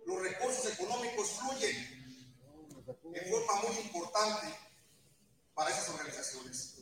los 0.05 0.21
recursos 0.21 0.73
económicos 0.73 1.39
fluyen 1.39 1.75
en 3.13 3.31
forma 3.31 3.61
muy 3.63 3.77
importante 3.79 4.47
para 5.55 5.71
esas 5.71 5.89
organizaciones. 5.89 6.75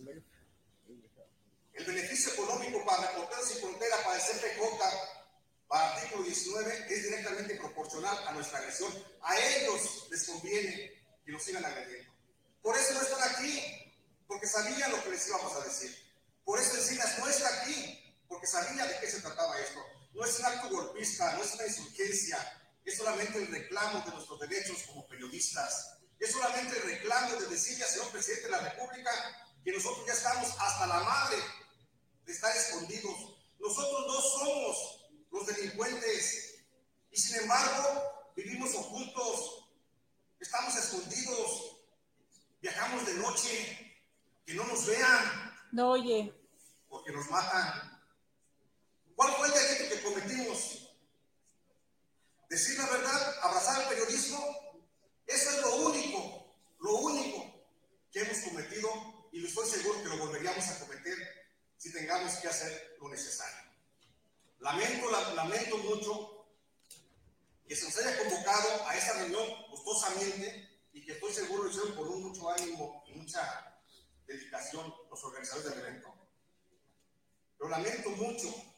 El 1.73 1.85
beneficio 1.85 2.33
económico 2.33 2.83
para 2.85 3.09
Reporteros 3.09 3.47
Sin 3.47 3.59
Frontera, 3.59 3.95
para 4.03 4.15
el 4.17 4.21
CPJ, 4.21 4.79
para 5.69 5.95
artículo 5.95 6.23
19, 6.23 6.85
es 6.89 7.03
directamente 7.03 7.55
proporcional 7.55 8.27
a 8.27 8.33
nuestra 8.33 8.59
agresión. 8.59 8.91
A 9.21 9.39
ellos 9.39 10.07
les 10.11 10.25
conviene 10.25 10.91
que 11.23 11.31
nos 11.31 11.41
sigan 11.41 11.63
agrediendo. 11.63 12.13
Por 12.61 12.77
eso 12.77 12.95
no 12.95 13.01
están 13.01 13.31
aquí, 13.31 13.93
porque 14.27 14.45
sabían 14.45 14.91
lo 14.91 15.01
que 15.05 15.11
les 15.11 15.25
íbamos 15.25 15.55
a 15.55 15.63
decir. 15.63 16.09
Por 16.49 16.59
eso 16.59 16.75
Encinas 16.77 17.19
no 17.19 17.27
está 17.27 17.61
aquí, 17.61 17.98
porque 18.29 18.47
sabía 18.47 18.85
de 18.85 18.99
qué 19.01 19.07
se 19.11 19.21
trataba 19.21 19.59
esto. 19.59 19.79
No 20.13 20.23
es 20.23 20.39
un 20.39 20.45
acto 20.45 20.69
golpista, 20.69 21.33
no 21.33 21.43
es 21.43 21.53
una 21.55 21.65
insurgencia, 21.67 22.61
es 22.85 22.95
solamente 22.95 23.39
el 23.39 23.47
reclamo 23.47 24.01
de 24.05 24.11
nuestros 24.11 24.39
derechos 24.39 24.83
como 24.83 25.05
periodistas. 25.07 25.97
Es 26.19 26.31
solamente 26.31 26.77
el 26.77 26.83
reclamo 26.83 27.35
de 27.41 27.47
decirle 27.47 27.83
al 27.83 27.89
señor 27.89 28.09
presidente 28.11 28.45
de 28.45 28.51
la 28.51 28.59
República 28.69 29.11
que 29.63 29.71
nosotros 29.73 30.05
ya 30.07 30.13
estamos 30.13 30.49
hasta 30.59 30.87
la 30.87 30.99
madre 31.01 31.37
de 32.25 32.31
estar 32.31 32.55
escondidos. 32.55 33.35
Nosotros 33.59 34.07
no 34.07 34.21
somos 34.21 35.05
los 35.31 35.45
delincuentes 35.47 36.55
y 37.11 37.17
sin 37.19 37.37
embargo 37.41 38.31
vivimos 38.35 38.73
ocultos, 38.75 39.65
estamos 40.39 40.75
escondidos, 40.75 41.77
viajamos 42.61 43.05
de 43.05 43.13
noche, 43.15 44.01
que 44.45 44.53
no 44.53 44.63
nos 44.65 44.85
vean 44.85 45.57
No 45.71 45.91
oye. 45.91 46.33
porque 46.87 47.11
nos 47.11 47.29
matan. 47.29 47.88
¿Cuál 49.19 49.33
fue 49.35 49.47
el 49.47 49.53
delito 49.53 49.89
que 49.93 50.01
cometimos? 50.01 50.95
Decir 52.49 52.77
la 52.79 52.85
verdad, 52.87 53.35
abrazar 53.41 53.81
el 53.81 53.89
periodismo, 53.89 54.39
eso 55.27 55.49
es 55.49 55.57
lo 55.61 55.75
único, 55.75 56.55
lo 56.79 56.95
único 56.95 57.53
que 58.13 58.21
hemos 58.21 58.37
cometido 58.37 58.89
y 59.33 59.45
estoy 59.45 59.67
seguro 59.67 60.01
que 60.01 60.07
lo 60.07 60.19
volveríamos 60.19 60.65
a 60.69 60.79
cometer 60.79 61.17
si 61.75 61.91
tengamos 61.91 62.35
que 62.35 62.47
hacer 62.47 62.95
lo 63.01 63.09
necesario. 63.09 63.73
Lamento, 64.59 65.11
la- 65.11 65.33
lamento 65.33 65.77
mucho 65.79 66.45
que 67.67 67.75
se 67.75 67.83
nos 67.83 67.97
haya 67.97 68.17
convocado 68.19 68.87
a 68.87 68.95
esta 68.95 69.13
reunión 69.15 69.45
gustosamente 69.69 70.79
y 70.93 71.03
que 71.05 71.11
estoy 71.11 71.33
seguro 71.33 71.63
lo 71.65 71.69
hicieron 71.69 71.93
con 71.93 72.07
un 72.07 72.23
mucho 72.23 72.49
ánimo 72.51 73.03
y 73.05 73.15
mucha 73.15 73.81
dedicación 74.25 74.95
los 75.11 75.21
organizadores 75.25 75.71
del 75.71 75.79
evento. 75.79 76.15
Pero 77.57 77.69
lamento 77.69 78.11
mucho 78.11 78.68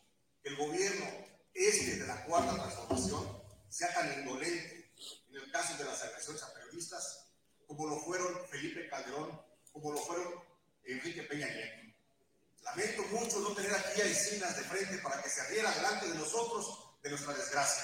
que 0.41 0.49
el 0.49 0.55
gobierno 0.55 1.05
este 1.53 1.97
de 1.97 2.07
la 2.07 2.25
cuarta 2.25 2.55
transformación 2.55 3.41
sea 3.69 3.93
tan 3.93 4.19
indolente 4.19 4.91
en 5.29 5.35
el 5.35 5.51
caso 5.51 5.77
de 5.77 5.85
las 5.85 6.01
agresiones 6.03 6.43
a 6.43 6.53
periodistas 6.53 7.27
como 7.67 7.87
lo 7.87 7.99
fueron 8.01 8.47
Felipe 8.49 8.89
Calderón, 8.89 9.41
como 9.71 9.93
lo 9.93 9.97
fueron 9.99 10.33
Enrique 10.83 11.23
Peña 11.23 11.47
Nieto. 11.47 11.95
Lamento 12.63 13.03
mucho 13.03 13.39
no 13.39 13.53
tener 13.53 13.73
aquí 13.73 14.01
a 14.01 14.05
Encinas 14.05 14.57
de 14.57 14.63
frente 14.63 14.97
para 14.97 15.21
que 15.21 15.29
se 15.29 15.47
riera 15.47 15.71
delante 15.71 16.09
de 16.09 16.15
nosotros 16.15 16.79
de 17.01 17.09
nuestra 17.09 17.33
desgracia. 17.33 17.83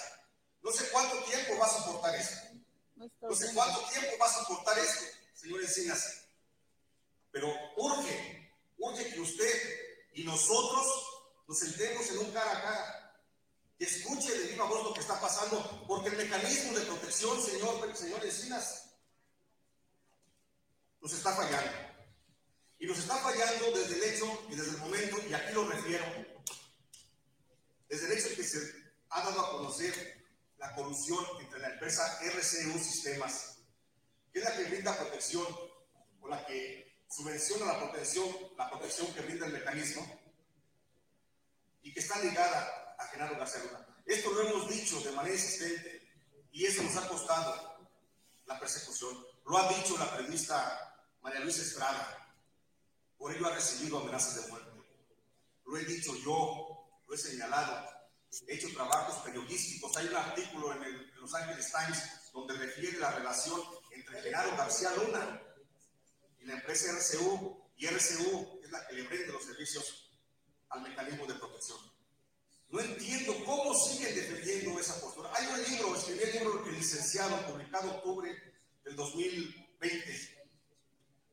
No 0.62 0.72
sé 0.72 0.90
cuánto 0.92 1.24
tiempo 1.24 1.58
va 1.58 1.66
a 1.66 1.70
soportar 1.70 2.16
esto. 2.16 2.36
No 2.96 3.36
sé 3.36 3.54
cuánto 3.54 3.88
tiempo 3.90 4.18
va 4.20 4.26
a 4.26 4.34
soportar 4.34 4.78
esto, 4.78 5.06
señor 5.34 5.62
Encinas. 5.62 6.26
Pero 7.32 7.48
urge, 7.78 8.52
urge 8.78 9.14
que 9.14 9.20
usted 9.22 10.10
y 10.14 10.24
nosotros 10.24 11.17
nos 11.48 11.60
sentemos 11.60 12.10
en 12.12 12.18
un 12.20 12.32
cara 12.32 12.52
a. 12.52 13.04
Que 13.78 13.86
escuche 13.86 14.36
de 14.36 14.48
viva 14.48 14.66
voz 14.66 14.84
lo 14.86 14.94
que 14.94 15.02
está 15.02 15.22
pasando, 15.22 15.86
porque 15.88 16.10
el 16.10 16.18
mecanismo 16.18 16.76
de 16.78 16.86
protección, 16.86 17.40
señor, 17.40 17.96
señor 17.96 18.26
Encinas, 18.26 18.90
nos 21.00 21.14
está 21.14 21.36
fallando. 21.36 21.72
Y 22.80 22.88
nos 22.88 22.98
está 22.98 23.18
fallando 23.18 23.78
desde 23.78 23.96
el 23.98 24.04
hecho 24.04 24.46
y 24.50 24.56
desde 24.56 24.72
el 24.72 24.78
momento, 24.78 25.18
y 25.30 25.34
aquí 25.34 25.54
lo 25.54 25.68
refiero, 25.68 26.06
desde 27.88 28.08
el 28.08 28.18
hecho 28.18 28.36
que 28.36 28.44
se 28.44 28.58
ha 29.10 29.24
dado 29.24 29.42
a 29.42 29.52
conocer 29.52 30.26
la 30.58 30.74
colusión 30.74 31.24
entre 31.40 31.60
la 31.60 31.70
empresa 31.70 32.20
RCU 32.20 32.80
Sistemas, 32.80 33.60
que 34.34 34.40
es 34.40 34.46
la 34.46 34.58
que 34.58 34.64
brinda 34.64 34.98
protección 34.98 35.46
o 36.20 36.28
la 36.28 36.44
que 36.48 37.04
subvenciona 37.08 37.74
la 37.74 37.80
protección, 37.80 38.28
la 38.58 38.72
protección 38.72 39.14
que 39.14 39.22
brinda 39.22 39.46
el 39.46 39.54
mecanismo 39.54 40.27
y 41.88 41.94
que 41.94 42.02
está 42.02 42.20
ligada 42.20 42.96
a 43.00 43.08
Genaro 43.08 43.38
García 43.38 43.64
Luna. 43.64 43.88
Esto 44.06 44.30
lo 44.32 44.42
hemos 44.42 44.70
dicho 44.70 45.00
de 45.00 45.12
manera 45.14 45.36
insistente 45.36 46.06
y 46.52 46.66
eso 46.66 46.84
nos 46.84 46.98
ha 46.98 47.08
costado 47.08 47.90
la 48.46 48.60
persecución. 48.60 49.26
Lo 49.46 49.58
ha 49.58 49.70
dicho 49.74 49.98
la 49.98 50.12
periodista 50.12 51.08
María 51.22 51.40
Luisa 51.40 51.62
Estrada. 51.62 52.36
Por 53.18 53.34
ello 53.34 53.48
ha 53.48 53.56
recibido 53.56 54.00
amenazas 54.00 54.36
de 54.36 54.52
muerte. 54.52 54.70
Lo 55.66 55.78
he 55.78 55.86
dicho 55.86 56.14
yo, 56.18 56.90
lo 57.08 57.16
he 57.16 57.18
señalado 57.18 57.88
he 58.48 58.56
hecho 58.56 58.68
trabajos 58.74 59.24
periodísticos. 59.24 59.96
Hay 59.96 60.08
un 60.08 60.16
artículo 60.18 60.74
en, 60.74 60.84
el, 60.84 61.12
Los 61.22 61.34
Angeles 61.34 61.72
Times 61.72 62.04
donde 62.34 62.54
refiere 62.56 63.00
la 63.00 63.12
relación 63.12 63.62
entre 63.92 64.22
Gerardo 64.22 64.58
García 64.58 64.92
Luna 64.94 65.42
y 66.42 66.46
la 66.46 66.56
empresa 66.56 66.92
RCU, 66.92 67.64
y 67.78 67.88
RCU 67.88 68.60
es 68.62 68.72
la 68.72 68.86
que 68.88 68.96
le 68.96 69.08
vende 69.08 69.32
los 69.32 69.46
servicios 69.46 70.07
al 70.70 70.82
mecanismo 70.82 71.26
de 71.26 71.36
protección. 71.36 71.80
No 72.70 72.82
entiendo 72.82 73.34
cómo 73.46 73.74
siguen 73.74 74.14
defendiendo 74.14 74.80
esa 74.80 75.00
postura. 75.00 75.32
Hay 75.36 75.48
un 75.48 75.64
libro, 75.64 75.96
escribí 75.96 76.24
el 76.24 76.32
libro 76.34 76.66
el 76.66 76.76
licenciado, 76.76 77.46
publicado 77.48 77.90
en 77.90 77.96
octubre 77.96 78.54
del 78.84 78.96
2020. 78.96 80.38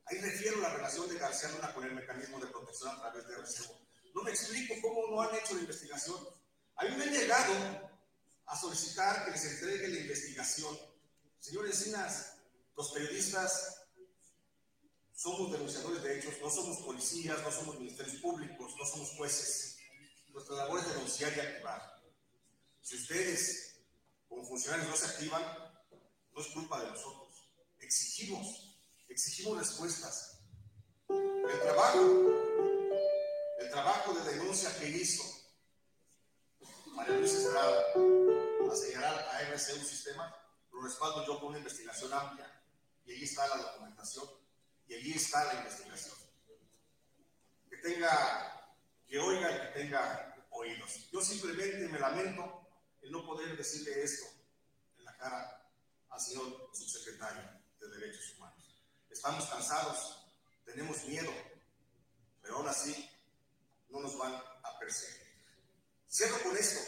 Ahí 0.07 0.19
refiero 0.21 0.61
la 0.61 0.71
relación 0.75 1.09
de 1.09 1.19
García 1.19 1.49
Luna 1.51 1.73
con 1.75 1.85
el 1.85 1.95
mecanismo 1.95 2.39
de 2.39 2.47
protección 2.47 2.95
a 2.95 3.01
través 3.01 3.27
de 3.27 3.35
RCU. 3.35 3.75
No 4.15 4.23
me 4.23 4.31
explico 4.31 4.75
cómo 4.81 5.11
no 5.11 5.23
han 5.23 5.35
hecho 5.35 5.55
la 5.55 5.61
investigación. 5.61 6.17
A 6.77 6.85
mí 6.85 6.97
me 6.97 7.05
han 7.05 7.13
llegado 7.13 7.91
a 8.47 8.57
solicitar 8.57 9.25
que 9.25 9.33
les 9.33 9.45
entregue 9.45 9.89
la 9.89 10.01
investigación. 10.01 10.79
Señores 11.41 11.79
Encinas, 11.79 12.37
los 12.77 12.93
periodistas 12.93 13.84
somos 15.15 15.53
denunciadores 15.53 16.03
de 16.03 16.19
hechos, 16.19 16.35
no 16.43 16.51
somos 16.51 16.79
policías, 16.79 17.41
no 17.43 17.51
somos 17.51 17.79
ministerios 17.79 18.17
públicos, 18.17 18.75
no 18.77 18.85
somos 18.85 19.11
jueces. 19.11 19.79
Nuestra 20.29 20.57
labor 20.57 20.81
es 20.81 20.89
denunciar 20.89 21.37
y 21.37 21.41
activar. 21.41 22.03
Si 22.83 22.97
ustedes, 22.97 23.77
como 24.29 24.45
funcionarios, 24.45 24.89
no 24.89 24.97
se 24.97 25.07
activan, 25.07 25.43
no 26.35 26.41
es 26.41 26.49
culpa 26.49 26.83
de 26.83 26.91
nosotros. 26.91 27.49
Exigimos, 27.79 28.77
exigimos 29.09 29.59
respuestas. 29.59 30.41
El 31.09 31.61
trabajo, 31.61 32.01
el 33.61 33.71
trabajo 33.71 34.15
de 34.15 34.33
denuncia 34.33 34.77
que 34.79 34.89
hizo 34.89 35.23
María 36.95 37.17
Luisa 37.19 37.39
Estrada 37.39 37.85
a 38.71 38.77
señalar 38.77 39.29
a 39.31 39.43
RC 39.43 39.85
sistema, 39.85 40.35
lo 40.73 40.83
respaldo 40.83 41.25
yo 41.25 41.39
con 41.39 41.51
una 41.51 41.59
investigación 41.59 42.13
amplia. 42.13 42.51
Y 43.07 43.13
ahí 43.13 43.23
está 43.23 43.47
la 43.49 43.63
documentación 43.63 44.44
y 44.89 44.95
allí 44.95 45.13
está 45.15 45.45
la 45.45 45.55
investigación. 45.61 46.17
Que 47.69 47.77
tenga, 47.79 48.77
que 49.07 49.19
oiga 49.19 49.51
y 49.51 49.61
que 49.61 49.81
tenga 49.81 50.47
oídos. 50.51 51.11
Yo 51.11 51.21
simplemente 51.21 51.89
me 51.89 51.99
lamento 51.99 52.69
el 53.03 53.11
no 53.11 53.25
poder 53.25 53.57
decirle 53.57 54.03
esto 54.03 54.27
en 54.99 55.05
la 55.05 55.17
cara 55.17 55.71
al 56.11 56.21
señor 56.21 56.71
subsecretario 56.73 57.43
de 57.81 57.89
Derechos 57.89 58.35
Humanos. 58.37 58.83
Estamos 59.11 59.47
cansados, 59.47 60.27
tenemos 60.65 61.05
miedo, 61.05 61.33
pero 62.43 62.57
aún 62.57 62.69
así 62.69 63.11
no 63.89 64.01
nos 64.01 64.17
van 64.19 64.35
a 64.35 64.79
perseguir. 64.79 65.25
Cierro 66.09 66.41
con 66.43 66.57
esto, 66.57 66.81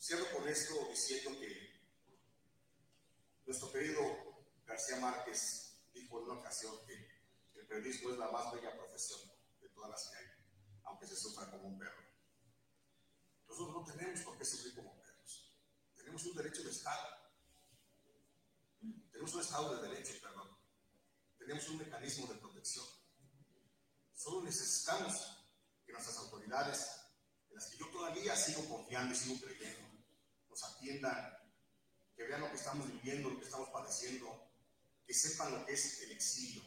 cierro 0.00 0.24
con 0.32 0.48
esto 0.48 0.74
diciendo 0.90 1.38
que 1.38 1.72
nuestro 3.46 3.70
querido 3.72 4.00
García 4.66 4.96
Márquez 4.96 5.61
dijo 5.92 6.18
en 6.18 6.24
una 6.24 6.40
ocasión 6.40 6.74
que 6.86 6.94
el 7.54 7.66
periodismo 7.66 8.10
es 8.10 8.18
la 8.18 8.30
más 8.30 8.52
bella 8.52 8.76
profesión 8.76 9.20
de 9.60 9.68
todas 9.70 9.90
las 9.90 10.08
que 10.08 10.16
hay, 10.16 10.26
aunque 10.84 11.06
se 11.06 11.16
sufra 11.16 11.50
como 11.50 11.68
un 11.68 11.78
perro. 11.78 12.02
Nosotros 13.48 13.74
no 13.74 13.84
tenemos 13.84 14.20
por 14.20 14.38
qué 14.38 14.44
sufrir 14.44 14.74
como 14.74 14.98
perros. 14.98 15.54
Tenemos 15.94 16.24
un 16.24 16.36
derecho 16.36 16.62
de 16.62 16.70
Estado. 16.70 17.08
Tenemos 19.10 19.34
un 19.34 19.40
Estado 19.40 19.76
de 19.76 19.88
derecho, 19.88 20.14
perdón. 20.22 20.56
Tenemos 21.38 21.68
un 21.68 21.78
mecanismo 21.78 22.32
de 22.32 22.38
protección. 22.38 22.86
Solo 24.14 24.42
necesitamos 24.42 25.44
que 25.84 25.92
nuestras 25.92 26.16
autoridades, 26.18 26.86
en 27.48 27.56
las 27.56 27.68
que 27.68 27.76
yo 27.76 27.90
todavía 27.90 28.36
sigo 28.36 28.68
confiando 28.68 29.12
y 29.12 29.16
sigo 29.16 29.40
creyendo, 29.44 29.88
nos 30.48 30.64
atiendan, 30.64 31.36
que 32.14 32.24
vean 32.24 32.40
lo 32.40 32.50
que 32.50 32.56
estamos 32.56 32.86
viviendo, 32.90 33.30
lo 33.30 33.38
que 33.38 33.46
estamos 33.46 33.68
padeciendo, 33.70 34.51
que 35.12 35.18
sepan 35.18 35.52
lo 35.52 35.66
que 35.66 35.74
es 35.74 36.02
el 36.04 36.12
exilio. 36.12 36.62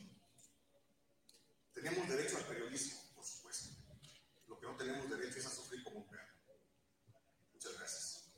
Tenemos 1.74 2.08
derecho 2.08 2.38
al 2.38 2.46
periodismo, 2.46 3.00
por 3.16 3.26
supuesto. 3.26 3.70
Lo 4.48 4.60
que 4.60 4.68
no 4.68 4.76
tenemos 4.76 5.10
derecho 5.10 5.40
es 5.40 5.48
a 5.48 5.50
sufrir 5.50 5.84
como 5.84 6.02
un 6.02 6.08
perro. 6.08 6.32
Muchas 7.54 7.74
gracias. 7.76 8.30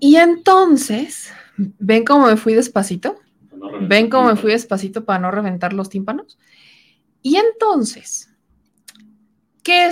Y 0.00 0.16
entonces, 0.16 1.30
¿ven 1.58 2.06
cómo 2.06 2.28
me 2.28 2.38
fui 2.38 2.54
despacito? 2.54 3.20
¿Ven 3.82 4.08
cómo 4.08 4.28
me 4.28 4.36
fui 4.36 4.52
despacito 4.52 5.04
para 5.04 5.18
no 5.18 5.30
reventar 5.30 5.74
los 5.74 5.90
tímpanos? 5.90 6.38
Y 7.20 7.36
entonces, 7.36 8.28
¿Qué 8.28 8.28
es 8.28 8.37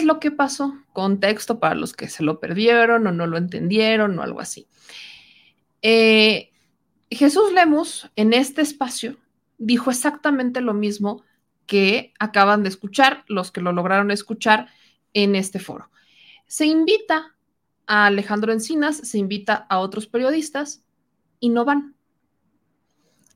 lo 0.07 0.21
que 0.21 0.31
pasó? 0.31 0.75
Contexto 0.93 1.61
para 1.61 1.75
los 1.75 1.93
que 1.93 2.09
se 2.09 2.23
lo 2.23 2.41
perdieron 2.41 3.07
o 3.07 3.13
no 3.13 3.27
lo 3.27 3.37
entendieron 3.37 4.19
o 4.19 4.23
algo 4.23 4.41
así. 4.41 4.67
Eh, 5.83 6.53
Jesús 7.11 7.53
Lemus 7.53 8.11
en 8.17 8.33
este 8.33 8.63
espacio 8.63 9.17
dijo 9.59 9.91
exactamente 9.91 10.61
lo 10.61 10.75
mismo 10.75 11.23
que 11.67 12.15
acaban 12.19 12.63
de 12.63 12.69
escuchar 12.69 13.25
los 13.29 13.51
que 13.51 13.61
lo 13.61 13.73
lograron 13.73 14.11
escuchar 14.11 14.69
en 15.13 15.37
este 15.37 15.59
foro. 15.59 15.91
Se 16.47 16.67
invita 16.67 17.37
a 17.87 18.07
Alejandro 18.07 18.53
Encinas, 18.53 18.97
se 18.97 19.19
invita 19.19 19.67
a 19.69 19.79
otros 19.79 20.07
periodistas 20.07 20.83
y 21.41 21.51
no 21.51 21.65
van. 21.65 21.95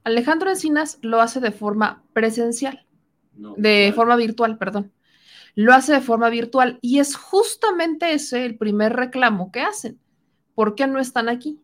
Alejandro 0.04 0.50
Encinas 0.50 0.98
lo 1.02 1.20
hace 1.20 1.40
de 1.40 1.50
forma 1.50 2.02
presencial, 2.12 2.86
de 3.34 3.92
forma 3.94 4.16
virtual, 4.16 4.56
perdón 4.56 4.92
lo 5.54 5.72
hace 5.72 5.92
de 5.92 6.00
forma 6.00 6.28
virtual 6.30 6.78
y 6.80 6.98
es 6.98 7.16
justamente 7.16 8.12
ese 8.12 8.44
el 8.44 8.56
primer 8.56 8.94
reclamo 8.94 9.50
que 9.52 9.60
hacen. 9.60 9.98
¿Por 10.54 10.74
qué 10.74 10.86
no 10.86 10.98
están 10.98 11.28
aquí? 11.28 11.60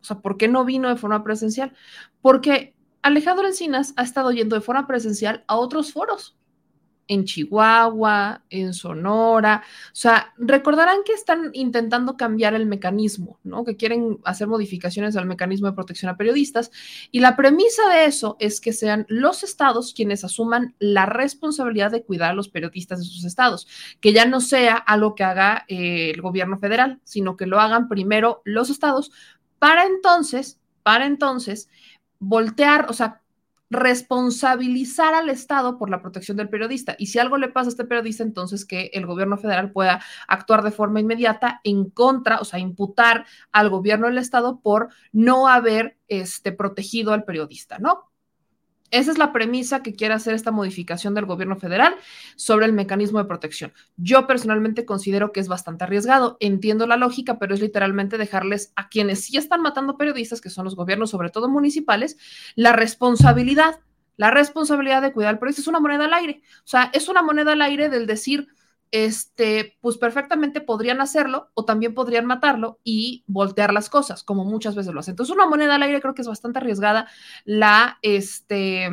O 0.00 0.04
sea, 0.04 0.20
¿por 0.20 0.36
qué 0.36 0.48
no 0.48 0.64
vino 0.64 0.88
de 0.88 0.96
forma 0.96 1.24
presencial? 1.24 1.72
Porque 2.20 2.74
Alejandro 3.02 3.46
Encinas 3.46 3.92
ha 3.96 4.02
estado 4.02 4.30
yendo 4.32 4.56
de 4.56 4.62
forma 4.62 4.86
presencial 4.86 5.44
a 5.46 5.56
otros 5.56 5.92
foros 5.92 6.36
en 7.08 7.24
Chihuahua, 7.24 8.42
en 8.50 8.74
Sonora. 8.74 9.62
O 9.92 9.94
sea, 9.94 10.32
recordarán 10.36 10.98
que 11.04 11.12
están 11.12 11.50
intentando 11.52 12.16
cambiar 12.16 12.54
el 12.54 12.66
mecanismo, 12.66 13.38
¿no? 13.44 13.64
Que 13.64 13.76
quieren 13.76 14.18
hacer 14.24 14.48
modificaciones 14.48 15.16
al 15.16 15.26
mecanismo 15.26 15.68
de 15.68 15.74
protección 15.74 16.10
a 16.10 16.16
periodistas. 16.16 16.70
Y 17.10 17.20
la 17.20 17.36
premisa 17.36 17.88
de 17.88 18.06
eso 18.06 18.36
es 18.40 18.60
que 18.60 18.72
sean 18.72 19.06
los 19.08 19.42
estados 19.42 19.94
quienes 19.94 20.24
asuman 20.24 20.74
la 20.78 21.06
responsabilidad 21.06 21.90
de 21.90 22.02
cuidar 22.02 22.30
a 22.30 22.34
los 22.34 22.48
periodistas 22.48 22.98
de 22.98 23.04
sus 23.04 23.24
estados, 23.24 23.66
que 24.00 24.12
ya 24.12 24.26
no 24.26 24.40
sea 24.40 24.74
algo 24.76 25.14
que 25.14 25.24
haga 25.24 25.64
eh, 25.68 26.10
el 26.14 26.22
gobierno 26.22 26.58
federal, 26.58 27.00
sino 27.04 27.36
que 27.36 27.46
lo 27.46 27.60
hagan 27.60 27.88
primero 27.88 28.42
los 28.44 28.70
estados 28.70 29.12
para 29.58 29.84
entonces, 29.86 30.60
para 30.82 31.06
entonces 31.06 31.68
voltear, 32.18 32.86
o 32.88 32.92
sea, 32.92 33.22
responsabilizar 33.70 35.14
al 35.14 35.28
Estado 35.28 35.78
por 35.78 35.90
la 35.90 36.00
protección 36.00 36.36
del 36.36 36.48
periodista. 36.48 36.94
Y 36.98 37.06
si 37.06 37.18
algo 37.18 37.36
le 37.36 37.48
pasa 37.48 37.68
a 37.68 37.70
este 37.70 37.84
periodista, 37.84 38.22
entonces 38.22 38.64
que 38.64 38.90
el 38.92 39.06
gobierno 39.06 39.36
federal 39.36 39.72
pueda 39.72 40.02
actuar 40.28 40.62
de 40.62 40.70
forma 40.70 41.00
inmediata 41.00 41.60
en 41.64 41.90
contra, 41.90 42.38
o 42.38 42.44
sea, 42.44 42.58
imputar 42.58 43.26
al 43.52 43.70
gobierno 43.70 44.06
del 44.06 44.18
Estado 44.18 44.60
por 44.60 44.88
no 45.12 45.48
haber 45.48 45.98
este, 46.08 46.52
protegido 46.52 47.12
al 47.12 47.24
periodista, 47.24 47.78
¿no? 47.78 48.10
Esa 48.90 49.10
es 49.10 49.18
la 49.18 49.32
premisa 49.32 49.82
que 49.82 49.94
quiere 49.94 50.14
hacer 50.14 50.34
esta 50.34 50.50
modificación 50.50 51.14
del 51.14 51.26
gobierno 51.26 51.56
federal 51.56 51.94
sobre 52.36 52.66
el 52.66 52.72
mecanismo 52.72 53.18
de 53.18 53.24
protección. 53.24 53.72
Yo 53.96 54.26
personalmente 54.26 54.84
considero 54.84 55.32
que 55.32 55.40
es 55.40 55.48
bastante 55.48 55.84
arriesgado. 55.84 56.36
Entiendo 56.40 56.86
la 56.86 56.96
lógica, 56.96 57.38
pero 57.38 57.54
es 57.54 57.60
literalmente 57.60 58.18
dejarles 58.18 58.72
a 58.76 58.88
quienes 58.88 59.24
sí 59.24 59.36
están 59.36 59.62
matando 59.62 59.96
periodistas, 59.96 60.40
que 60.40 60.50
son 60.50 60.64
los 60.64 60.76
gobiernos, 60.76 61.10
sobre 61.10 61.30
todo 61.30 61.48
municipales, 61.48 62.16
la 62.54 62.72
responsabilidad. 62.72 63.80
La 64.16 64.30
responsabilidad 64.30 65.02
de 65.02 65.12
cuidar 65.12 65.34
al 65.34 65.38
periodista 65.38 65.60
es 65.60 65.68
una 65.68 65.80
moneda 65.80 66.06
al 66.06 66.14
aire. 66.14 66.40
O 66.60 66.68
sea, 66.68 66.90
es 66.94 67.08
una 67.08 67.22
moneda 67.22 67.52
al 67.52 67.60
aire 67.60 67.90
del 67.90 68.06
decir, 68.06 68.48
este, 68.90 69.76
pues 69.80 69.98
perfectamente 69.98 70.60
podrían 70.60 71.00
hacerlo 71.00 71.50
o 71.54 71.64
también 71.64 71.94
podrían 71.94 72.26
matarlo 72.26 72.78
y 72.84 73.24
voltear 73.26 73.72
las 73.72 73.90
cosas, 73.90 74.22
como 74.22 74.44
muchas 74.44 74.74
veces 74.74 74.92
lo 74.92 75.00
hacen. 75.00 75.12
Entonces, 75.12 75.34
una 75.34 75.46
moneda 75.46 75.74
al 75.74 75.82
aire 75.82 76.00
creo 76.00 76.14
que 76.14 76.22
es 76.22 76.28
bastante 76.28 76.58
arriesgada 76.58 77.08
la, 77.44 77.98
este, 78.02 78.90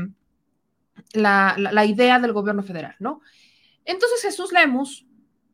la, 1.13 1.55
la, 1.57 1.85
idea 1.85 2.19
del 2.19 2.33
gobierno 2.33 2.63
federal, 2.63 2.95
¿no? 2.99 3.21
Entonces, 3.85 4.21
Jesús 4.21 4.51
Lemus 4.51 5.05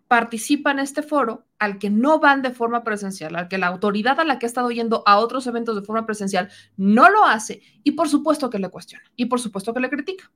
participa 0.07 0.71
en 0.71 0.79
este 0.79 1.03
foro 1.03 1.45
al 1.59 1.77
que 1.77 1.91
no 1.91 2.19
van 2.19 2.41
de 2.41 2.51
forma 2.51 2.83
presencial, 2.83 3.35
al 3.35 3.47
que 3.47 3.59
la 3.59 3.67
autoridad 3.67 4.19
a 4.19 4.23
la 4.23 4.39
que 4.39 4.45
ha 4.45 4.47
estado 4.47 4.71
yendo 4.71 5.03
a 5.05 5.19
otros 5.19 5.45
eventos 5.45 5.75
de 5.75 5.83
forma 5.83 6.05
presencial 6.05 6.49
no 6.77 7.09
lo 7.09 7.25
hace 7.25 7.61
y 7.83 7.91
por 7.91 8.09
supuesto 8.09 8.49
que 8.49 8.57
le 8.57 8.69
cuestiona 8.69 9.03
y 9.15 9.25
por 9.25 9.39
supuesto 9.39 9.71
que 9.73 9.79
le 9.79 9.89
critica. 9.89 10.31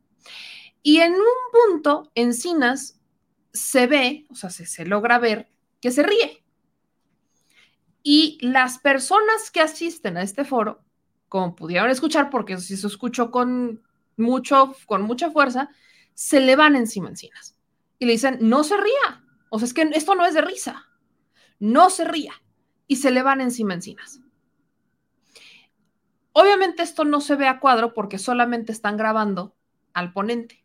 Y 0.84 1.00
en 1.00 1.14
un 1.14 1.72
punto, 1.72 2.12
Encinas 2.14 3.00
se 3.54 3.88
ve, 3.88 4.26
o 4.30 4.36
sea, 4.36 4.50
se, 4.50 4.86
logra 4.86 5.20
ver 5.20 5.50
que 5.80 5.92
se 5.92 6.04
ríe. 6.04 6.44
Y 8.02 8.38
las 8.42 8.80
personas 8.80 9.52
que 9.52 9.62
asisten 9.62 10.18
a 10.18 10.24
este 10.24 10.44
foro, 10.44 10.84
como 11.30 11.56
pudieron 11.56 11.90
escuchar, 11.90 12.30
porque 12.30 12.58
si 12.58 12.76
se 12.76 12.88
escuchó 12.88 13.32
con 13.32 13.82
mucho, 14.18 14.76
con 14.88 15.04
mucha 15.04 15.32
fuerza, 15.32 15.70
se 16.14 16.40
le 16.40 16.56
van 16.56 16.76
encima 16.76 17.10
Encinas. 17.10 17.58
Y 18.00 18.06
le 18.06 18.14
dicen, 18.14 18.38
no 18.42 18.64
se 18.64 18.76
ría. 18.76 19.24
O 19.50 19.60
sea, 19.60 19.68
es 19.68 19.74
que 19.74 19.90
esto 19.94 20.16
no 20.16 20.26
es 20.26 20.34
de 20.34 20.42
risa. 20.42 20.90
No 21.60 21.90
se 21.90 22.04
ría. 22.04 22.34
Y 22.88 22.98
se 22.98 23.12
le 23.12 23.24
van 23.24 23.40
encima 23.40 23.74
Encinas. 23.74 24.20
Obviamente 26.34 26.84
esto 26.84 27.06
no 27.06 27.22
se 27.22 27.36
ve 27.36 27.48
a 27.48 27.60
cuadro 27.60 27.94
porque 27.94 28.18
solamente 28.18 28.72
están 28.72 28.98
grabando 28.98 29.56
al 29.94 30.12
ponente. 30.12 30.63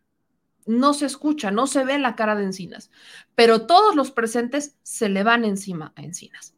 No 0.69 0.93
se 0.93 1.07
escucha, 1.07 1.49
no 1.49 1.65
se 1.65 1.83
ve 1.83 1.97
la 1.97 2.15
cara 2.15 2.35
de 2.35 2.43
Encinas, 2.43 2.91
pero 3.33 3.65
todos 3.65 3.95
los 3.95 4.11
presentes 4.11 4.77
se 4.83 5.09
le 5.09 5.23
van 5.23 5.43
encima 5.43 5.93
a 5.95 6.03
Encinas. 6.03 6.53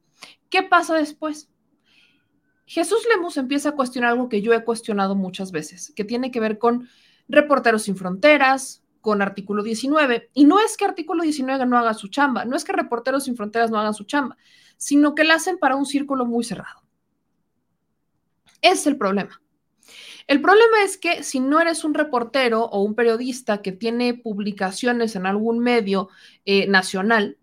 ¿Qué 0.49 0.63
pasa 0.63 0.95
después? 0.95 1.49
Jesús 2.65 3.07
Lemus 3.09 3.37
empieza 3.37 3.69
a 3.69 3.75
cuestionar 3.75 4.11
algo 4.11 4.27
que 4.27 4.41
yo 4.41 4.51
he 4.51 4.65
cuestionado 4.65 5.15
muchas 5.15 5.53
veces, 5.53 5.93
que 5.95 6.03
tiene 6.03 6.29
que 6.29 6.41
ver 6.41 6.57
con 6.57 6.89
Reporteros 7.29 7.83
sin 7.83 7.95
Fronteras, 7.95 8.83
con 8.99 9.21
artículo 9.21 9.63
19. 9.63 10.29
Y 10.33 10.43
no 10.43 10.59
es 10.59 10.75
que 10.75 10.83
artículo 10.83 11.23
19 11.23 11.65
no 11.65 11.77
haga 11.77 11.93
su 11.93 12.09
chamba, 12.09 12.43
no 12.43 12.57
es 12.57 12.65
que 12.65 12.73
Reporteros 12.73 13.23
sin 13.23 13.37
Fronteras 13.37 13.71
no 13.71 13.79
hagan 13.79 13.93
su 13.93 14.03
chamba, 14.03 14.35
sino 14.75 15.15
que 15.15 15.23
la 15.23 15.35
hacen 15.35 15.57
para 15.57 15.77
un 15.77 15.85
círculo 15.85 16.25
muy 16.25 16.43
cerrado. 16.43 16.83
Es 18.61 18.85
el 18.87 18.97
problema. 18.97 19.41
El 20.27 20.41
problema 20.41 20.83
es 20.83 20.97
que 20.97 21.23
si 21.23 21.39
no 21.39 21.59
eres 21.59 21.83
un 21.83 21.93
reportero 21.93 22.63
o 22.63 22.83
un 22.83 22.95
periodista 22.95 23.61
que 23.61 23.71
tiene 23.71 24.13
publicaciones 24.13 25.15
en 25.15 25.25
algún 25.25 25.59
medio 25.59 26.09
eh, 26.45 26.67
nacional, 26.67 27.37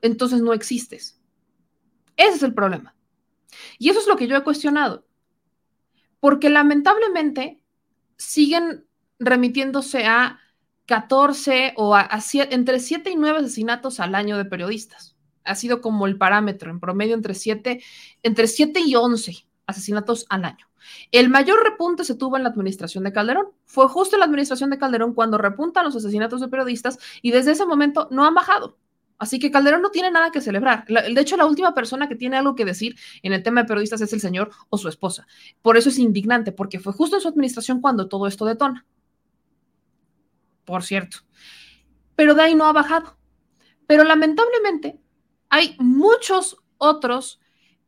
entonces 0.00 0.42
no 0.42 0.52
existes. 0.52 1.20
Ese 2.16 2.36
es 2.36 2.42
el 2.42 2.54
problema. 2.54 2.94
Y 3.78 3.90
eso 3.90 4.00
es 4.00 4.06
lo 4.06 4.16
que 4.16 4.26
yo 4.26 4.36
he 4.36 4.44
cuestionado. 4.44 5.06
Porque 6.20 6.50
lamentablemente 6.50 7.62
siguen 8.16 8.86
remitiéndose 9.18 10.06
a 10.06 10.40
14 10.86 11.74
o 11.76 11.94
a, 11.94 12.08
entre 12.50 12.80
7 12.80 13.10
y 13.10 13.16
9 13.16 13.38
asesinatos 13.38 14.00
al 14.00 14.14
año 14.14 14.36
de 14.36 14.44
periodistas. 14.44 15.16
Ha 15.44 15.54
sido 15.54 15.80
como 15.80 16.06
el 16.06 16.18
parámetro, 16.18 16.70
en 16.70 16.80
promedio 16.80 17.14
entre 17.14 17.34
7, 17.34 17.82
entre 18.22 18.46
7 18.46 18.80
y 18.80 18.94
11 18.94 19.46
asesinatos 19.66 20.26
al 20.28 20.44
año. 20.44 20.66
El 21.10 21.28
mayor 21.28 21.62
repunte 21.62 22.04
se 22.04 22.14
tuvo 22.14 22.36
en 22.36 22.42
la 22.42 22.48
administración 22.48 23.04
de 23.04 23.12
Calderón. 23.12 23.46
Fue 23.64 23.88
justo 23.88 24.16
en 24.16 24.20
la 24.20 24.26
administración 24.26 24.70
de 24.70 24.78
Calderón 24.78 25.14
cuando 25.14 25.38
repuntan 25.38 25.84
los 25.84 25.96
asesinatos 25.96 26.40
de 26.40 26.48
periodistas 26.48 26.98
y 27.22 27.30
desde 27.30 27.52
ese 27.52 27.66
momento 27.66 28.08
no 28.10 28.24
han 28.24 28.34
bajado. 28.34 28.78
Así 29.18 29.38
que 29.38 29.52
Calderón 29.52 29.82
no 29.82 29.90
tiene 29.90 30.10
nada 30.10 30.32
que 30.32 30.40
celebrar. 30.40 30.84
De 30.86 31.20
hecho, 31.20 31.36
la 31.36 31.46
última 31.46 31.74
persona 31.74 32.08
que 32.08 32.16
tiene 32.16 32.36
algo 32.36 32.56
que 32.56 32.64
decir 32.64 32.96
en 33.22 33.32
el 33.32 33.44
tema 33.44 33.62
de 33.62 33.68
periodistas 33.68 34.00
es 34.00 34.12
el 34.12 34.20
señor 34.20 34.50
o 34.68 34.78
su 34.78 34.88
esposa. 34.88 35.28
Por 35.62 35.76
eso 35.76 35.90
es 35.90 35.98
indignante, 36.00 36.50
porque 36.50 36.80
fue 36.80 36.92
justo 36.92 37.14
en 37.14 37.22
su 37.22 37.28
administración 37.28 37.80
cuando 37.80 38.08
todo 38.08 38.26
esto 38.26 38.44
detona. 38.44 38.84
Por 40.64 40.82
cierto. 40.82 41.18
Pero 42.16 42.34
de 42.34 42.42
ahí 42.42 42.56
no 42.56 42.64
ha 42.64 42.72
bajado. 42.72 43.16
Pero 43.86 44.02
lamentablemente 44.02 44.98
hay 45.48 45.76
muchos 45.78 46.56
otros 46.78 47.38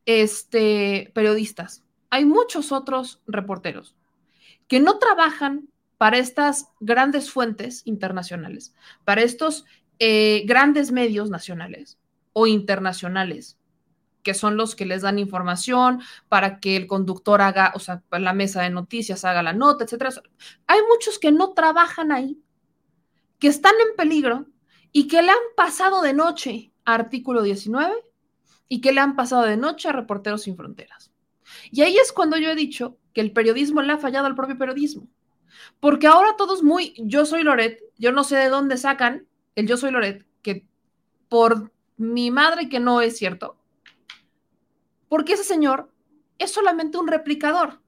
este, 0.05 1.11
periodistas, 1.13 1.83
hay 2.09 2.25
muchos 2.25 2.71
otros 2.71 3.21
reporteros 3.27 3.95
que 4.67 4.79
no 4.79 4.97
trabajan 4.99 5.67
para 5.97 6.17
estas 6.17 6.69
grandes 6.79 7.31
fuentes 7.31 7.81
internacionales, 7.85 8.73
para 9.03 9.21
estos 9.21 9.65
eh, 9.99 10.43
grandes 10.45 10.91
medios 10.91 11.29
nacionales 11.29 11.97
o 12.33 12.47
internacionales, 12.47 13.57
que 14.23 14.33
son 14.33 14.57
los 14.57 14.75
que 14.75 14.85
les 14.85 15.03
dan 15.03 15.19
información 15.19 16.01
para 16.27 16.59
que 16.59 16.75
el 16.75 16.87
conductor 16.87 17.41
haga, 17.41 17.71
o 17.75 17.79
sea, 17.79 18.03
la 18.11 18.33
mesa 18.33 18.63
de 18.63 18.71
noticias 18.71 19.23
haga 19.23 19.43
la 19.43 19.53
nota, 19.53 19.83
etcétera. 19.83 20.09
Hay 20.67 20.79
muchos 20.89 21.19
que 21.19 21.31
no 21.31 21.53
trabajan 21.53 22.11
ahí, 22.11 22.41
que 23.39 23.47
están 23.47 23.73
en 23.87 23.95
peligro 23.95 24.47
y 24.91 25.07
que 25.07 25.21
le 25.21 25.29
han 25.29 25.37
pasado 25.55 26.01
de 26.01 26.13
noche 26.13 26.71
a 26.85 26.95
artículo 26.95 27.43
19 27.43 27.93
y 28.67 28.81
que 28.81 28.91
le 28.91 29.01
han 29.01 29.15
pasado 29.15 29.43
de 29.43 29.57
noche 29.57 29.89
a 29.89 29.93
Reporteros 29.93 30.43
sin 30.43 30.57
Fronteras. 30.57 31.11
Y 31.71 31.81
ahí 31.81 31.97
es 31.97 32.11
cuando 32.11 32.37
yo 32.37 32.49
he 32.49 32.55
dicho 32.55 32.97
que 33.13 33.21
el 33.21 33.31
periodismo 33.31 33.81
le 33.81 33.93
ha 33.93 33.97
fallado 33.97 34.27
al 34.27 34.35
propio 34.35 34.57
periodismo. 34.57 35.07
Porque 35.79 36.07
ahora 36.07 36.35
todos 36.37 36.63
muy, 36.63 36.93
yo 36.97 37.25
soy 37.25 37.43
Loret, 37.43 37.81
yo 37.97 38.11
no 38.11 38.23
sé 38.23 38.35
de 38.35 38.49
dónde 38.49 38.77
sacan 38.77 39.27
el 39.55 39.67
yo 39.67 39.77
soy 39.77 39.91
Loret, 39.91 40.25
que 40.41 40.67
por 41.29 41.71
mi 41.97 42.31
madre 42.31 42.67
que 42.67 42.79
no 42.79 43.01
es 43.01 43.17
cierto, 43.17 43.57
porque 45.07 45.33
ese 45.33 45.43
señor 45.43 45.91
es 46.37 46.51
solamente 46.51 46.97
un 46.97 47.07
replicador. 47.07 47.79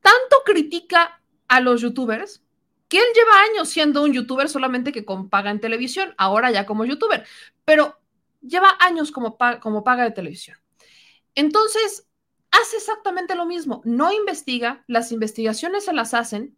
Tanto 0.00 0.42
critica 0.44 1.22
a 1.48 1.60
los 1.60 1.80
youtubers 1.80 2.42
que 2.88 2.98
él 2.98 3.04
lleva 3.14 3.40
años 3.50 3.70
siendo 3.70 4.02
un 4.02 4.12
youtuber 4.12 4.50
solamente 4.50 4.92
que 4.92 5.06
con 5.06 5.30
paga 5.30 5.50
en 5.50 5.60
televisión, 5.60 6.14
ahora 6.18 6.50
ya 6.50 6.66
como 6.66 6.84
youtuber, 6.84 7.24
pero 7.64 8.01
lleva 8.42 8.76
años 8.80 9.10
como, 9.10 9.38
como 9.60 9.84
paga 9.84 10.04
de 10.04 10.10
televisión. 10.10 10.58
Entonces, 11.34 12.08
hace 12.50 12.76
exactamente 12.76 13.34
lo 13.34 13.46
mismo, 13.46 13.80
no 13.84 14.12
investiga, 14.12 14.84
las 14.86 15.12
investigaciones 15.12 15.84
se 15.86 15.92
las 15.92 16.14
hacen 16.14 16.56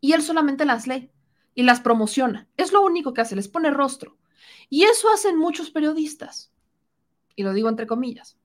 y 0.00 0.12
él 0.12 0.22
solamente 0.22 0.64
las 0.64 0.86
lee 0.86 1.10
y 1.54 1.62
las 1.62 1.80
promociona. 1.80 2.48
Es 2.56 2.72
lo 2.72 2.82
único 2.82 3.14
que 3.14 3.20
hace, 3.20 3.36
les 3.36 3.48
pone 3.48 3.70
rostro. 3.70 4.18
Y 4.68 4.84
eso 4.84 5.10
hacen 5.10 5.38
muchos 5.38 5.70
periodistas. 5.70 6.52
Y 7.36 7.42
lo 7.42 7.52
digo 7.52 7.68
entre 7.68 7.86
comillas. 7.86 8.36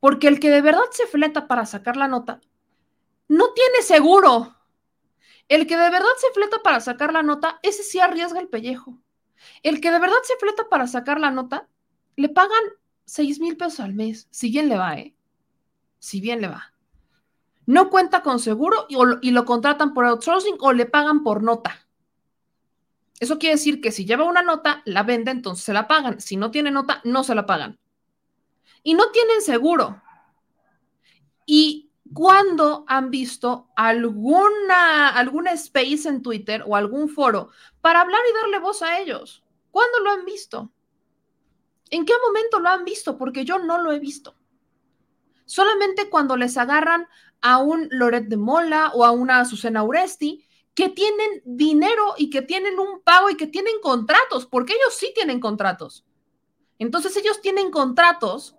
Porque 0.00 0.28
el 0.28 0.40
que 0.40 0.50
de 0.50 0.60
verdad 0.60 0.84
se 0.90 1.06
fleta 1.06 1.46
para 1.48 1.66
sacar 1.66 1.96
la 1.96 2.08
nota, 2.08 2.40
no 3.28 3.52
tiene 3.52 3.82
seguro. 3.82 4.56
El 5.48 5.66
que 5.66 5.76
de 5.76 5.90
verdad 5.90 6.08
se 6.18 6.32
fleta 6.32 6.62
para 6.62 6.80
sacar 6.80 7.12
la 7.12 7.22
nota, 7.22 7.58
ese 7.62 7.82
sí 7.82 8.00
arriesga 8.00 8.40
el 8.40 8.48
pellejo. 8.48 8.98
El 9.62 9.80
que 9.80 9.90
de 9.90 9.98
verdad 9.98 10.16
se 10.22 10.36
fleta 10.36 10.68
para 10.68 10.86
sacar 10.86 11.20
la 11.20 11.30
nota, 11.30 11.68
le 12.16 12.28
pagan 12.28 12.62
6 13.04 13.40
mil 13.40 13.56
pesos 13.56 13.80
al 13.80 13.94
mes. 13.94 14.28
Si 14.30 14.50
bien 14.50 14.68
le 14.68 14.76
va, 14.76 14.98
¿eh? 14.98 15.14
Si 15.98 16.20
bien 16.20 16.40
le 16.40 16.48
va. 16.48 16.72
No 17.66 17.90
cuenta 17.90 18.22
con 18.22 18.38
seguro 18.38 18.86
y, 18.88 18.96
y 19.22 19.30
lo 19.30 19.44
contratan 19.44 19.94
por 19.94 20.04
outsourcing 20.04 20.56
o 20.60 20.72
le 20.72 20.86
pagan 20.86 21.22
por 21.22 21.42
nota. 21.42 21.86
Eso 23.20 23.38
quiere 23.38 23.54
decir 23.54 23.80
que 23.80 23.92
si 23.92 24.04
lleva 24.04 24.24
una 24.24 24.42
nota, 24.42 24.82
la 24.84 25.02
vende, 25.02 25.30
entonces 25.30 25.64
se 25.64 25.72
la 25.72 25.86
pagan. 25.86 26.20
Si 26.20 26.36
no 26.36 26.50
tiene 26.50 26.70
nota, 26.70 27.00
no 27.04 27.24
se 27.24 27.34
la 27.34 27.46
pagan. 27.46 27.78
Y 28.82 28.94
no 28.94 29.10
tienen 29.12 29.40
seguro. 29.40 30.02
¿Y 31.46 31.83
cuándo 32.14 32.84
han 32.86 33.10
visto 33.10 33.68
alguna, 33.76 35.12
space 35.52 36.08
en 36.08 36.22
Twitter 36.22 36.64
o 36.66 36.76
algún 36.76 37.08
foro 37.08 37.50
para 37.80 38.00
hablar 38.00 38.20
y 38.30 38.34
darle 38.34 38.60
voz 38.60 38.80
a 38.82 38.98
ellos? 39.00 39.44
¿Cuándo 39.70 40.00
lo 40.00 40.10
han 40.12 40.24
visto? 40.24 40.72
¿En 41.90 42.06
qué 42.06 42.14
momento 42.26 42.60
lo 42.60 42.68
han 42.70 42.84
visto? 42.84 43.18
Porque 43.18 43.44
yo 43.44 43.58
no 43.58 43.82
lo 43.82 43.92
he 43.92 43.98
visto. 43.98 44.34
Solamente 45.44 46.08
cuando 46.08 46.36
les 46.36 46.56
agarran 46.56 47.06
a 47.42 47.58
un 47.58 47.88
Loret 47.90 48.28
de 48.28 48.38
Mola 48.38 48.92
o 48.94 49.04
a 49.04 49.10
una 49.10 49.40
Azucena 49.40 49.82
Uresti 49.82 50.46
que 50.74 50.88
tienen 50.88 51.42
dinero 51.44 52.14
y 52.16 52.30
que 52.30 52.42
tienen 52.42 52.78
un 52.78 53.02
pago 53.02 53.30
y 53.30 53.36
que 53.36 53.46
tienen 53.46 53.80
contratos, 53.82 54.46
porque 54.46 54.72
ellos 54.72 54.94
sí 54.94 55.12
tienen 55.14 55.40
contratos. 55.40 56.04
Entonces 56.78 57.16
ellos 57.16 57.40
tienen 57.40 57.70
contratos 57.70 58.56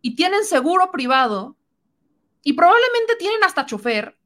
y 0.00 0.14
tienen 0.14 0.44
seguro 0.44 0.90
privado 0.92 1.56
y 2.42 2.54
probablemente 2.54 3.16
tienen 3.16 3.44
hasta 3.44 3.66
chofer 3.66 4.18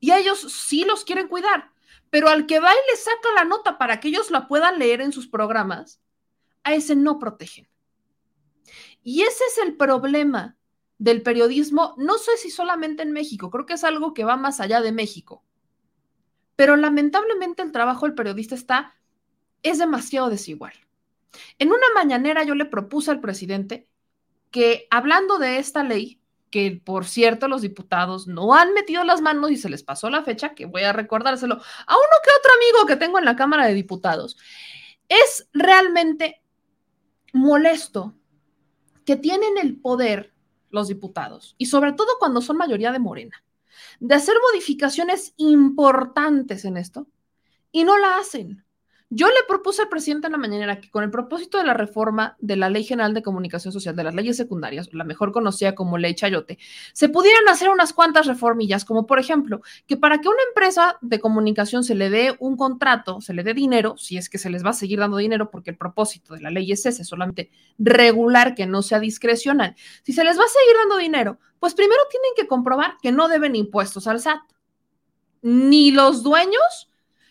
y 0.00 0.12
ellos 0.12 0.40
sí 0.40 0.84
los 0.84 1.04
quieren 1.04 1.28
cuidar, 1.28 1.72
pero 2.10 2.28
al 2.28 2.46
que 2.46 2.60
va 2.60 2.72
y 2.72 2.90
le 2.90 2.96
saca 2.96 3.32
la 3.34 3.44
nota 3.44 3.78
para 3.78 4.00
que 4.00 4.08
ellos 4.08 4.30
la 4.30 4.46
puedan 4.46 4.78
leer 4.78 5.00
en 5.00 5.12
sus 5.12 5.28
programas, 5.28 6.00
a 6.62 6.74
ese 6.74 6.94
no 6.96 7.18
protegen. 7.18 7.68
Y 9.02 9.22
ese 9.22 9.44
es 9.44 9.58
el 9.58 9.76
problema 9.76 10.56
del 10.98 11.22
periodismo, 11.22 11.94
no 11.96 12.18
sé 12.18 12.36
si 12.36 12.50
solamente 12.50 13.02
en 13.02 13.12
México, 13.12 13.50
creo 13.50 13.66
que 13.66 13.74
es 13.74 13.84
algo 13.84 14.14
que 14.14 14.24
va 14.24 14.36
más 14.36 14.60
allá 14.60 14.80
de 14.80 14.92
México. 14.92 15.44
Pero 16.56 16.76
lamentablemente 16.76 17.62
el 17.62 17.72
trabajo 17.72 18.06
del 18.06 18.16
periodista 18.16 18.54
está, 18.54 18.96
es 19.62 19.78
demasiado 19.78 20.28
desigual. 20.28 20.74
En 21.58 21.68
una 21.68 21.86
mañanera 21.94 22.42
yo 22.42 22.54
le 22.54 22.64
propuse 22.64 23.10
al 23.10 23.20
presidente 23.20 23.88
que 24.50 24.88
hablando 24.90 25.38
de 25.38 25.58
esta 25.58 25.84
ley, 25.84 26.17
que 26.50 26.80
por 26.84 27.06
cierto 27.06 27.48
los 27.48 27.62
diputados 27.62 28.26
no 28.26 28.54
han 28.54 28.72
metido 28.72 29.04
las 29.04 29.20
manos 29.20 29.50
y 29.50 29.56
se 29.56 29.68
les 29.68 29.82
pasó 29.82 30.10
la 30.10 30.22
fecha, 30.22 30.54
que 30.54 30.66
voy 30.66 30.82
a 30.82 30.92
recordárselo 30.92 31.54
a 31.54 31.94
uno 31.94 32.16
que 32.22 32.30
otro 32.38 32.52
amigo 32.56 32.86
que 32.86 32.96
tengo 32.96 33.18
en 33.18 33.24
la 33.24 33.36
Cámara 33.36 33.66
de 33.66 33.74
Diputados, 33.74 34.36
es 35.08 35.48
realmente 35.52 36.42
molesto 37.32 38.14
que 39.04 39.16
tienen 39.16 39.58
el 39.58 39.80
poder 39.80 40.34
los 40.70 40.88
diputados 40.88 41.54
y 41.58 41.66
sobre 41.66 41.92
todo 41.92 42.08
cuando 42.18 42.42
son 42.42 42.58
mayoría 42.58 42.92
de 42.92 42.98
Morena 42.98 43.42
de 44.00 44.14
hacer 44.14 44.34
modificaciones 44.50 45.34
importantes 45.36 46.64
en 46.64 46.76
esto 46.76 47.06
y 47.72 47.84
no 47.84 47.98
la 47.98 48.18
hacen. 48.18 48.64
Yo 49.10 49.26
le 49.28 49.42
propuse 49.48 49.80
al 49.80 49.88
presidente 49.88 50.26
en 50.26 50.32
la 50.32 50.38
mañanera 50.38 50.82
que 50.82 50.90
con 50.90 51.02
el 51.02 51.10
propósito 51.10 51.56
de 51.56 51.64
la 51.64 51.72
reforma 51.72 52.36
de 52.40 52.56
la 52.56 52.68
Ley 52.68 52.84
General 52.84 53.14
de 53.14 53.22
Comunicación 53.22 53.72
Social, 53.72 53.96
de 53.96 54.04
las 54.04 54.14
leyes 54.14 54.36
secundarias, 54.36 54.92
la 54.92 55.04
mejor 55.04 55.32
conocida 55.32 55.74
como 55.74 55.96
Ley 55.96 56.14
Chayote, 56.14 56.58
se 56.92 57.08
pudieran 57.08 57.48
hacer 57.48 57.70
unas 57.70 57.94
cuantas 57.94 58.26
reformillas, 58.26 58.84
como 58.84 59.06
por 59.06 59.18
ejemplo, 59.18 59.62
que 59.86 59.96
para 59.96 60.20
que 60.20 60.28
una 60.28 60.42
empresa 60.46 60.98
de 61.00 61.20
comunicación 61.20 61.84
se 61.84 61.94
le 61.94 62.10
dé 62.10 62.36
un 62.38 62.58
contrato, 62.58 63.22
se 63.22 63.32
le 63.32 63.44
dé 63.44 63.54
dinero, 63.54 63.96
si 63.96 64.18
es 64.18 64.28
que 64.28 64.36
se 64.36 64.50
les 64.50 64.62
va 64.62 64.70
a 64.70 64.74
seguir 64.74 64.98
dando 64.98 65.16
dinero, 65.16 65.50
porque 65.50 65.70
el 65.70 65.78
propósito 65.78 66.34
de 66.34 66.42
la 66.42 66.50
ley 66.50 66.70
es 66.70 66.84
ese, 66.84 67.02
solamente 67.02 67.50
regular, 67.78 68.54
que 68.54 68.66
no 68.66 68.82
sea 68.82 69.00
discrecional. 69.00 69.74
Si 70.02 70.12
se 70.12 70.22
les 70.22 70.38
va 70.38 70.44
a 70.44 70.48
seguir 70.48 70.76
dando 70.76 70.98
dinero, 70.98 71.38
pues 71.60 71.72
primero 71.72 72.02
tienen 72.10 72.32
que 72.36 72.46
comprobar 72.46 72.98
que 73.00 73.10
no 73.10 73.28
deben 73.28 73.56
impuestos 73.56 74.06
al 74.06 74.20
SAT, 74.20 74.42
ni 75.40 75.92
los 75.92 76.22
dueños, 76.22 76.90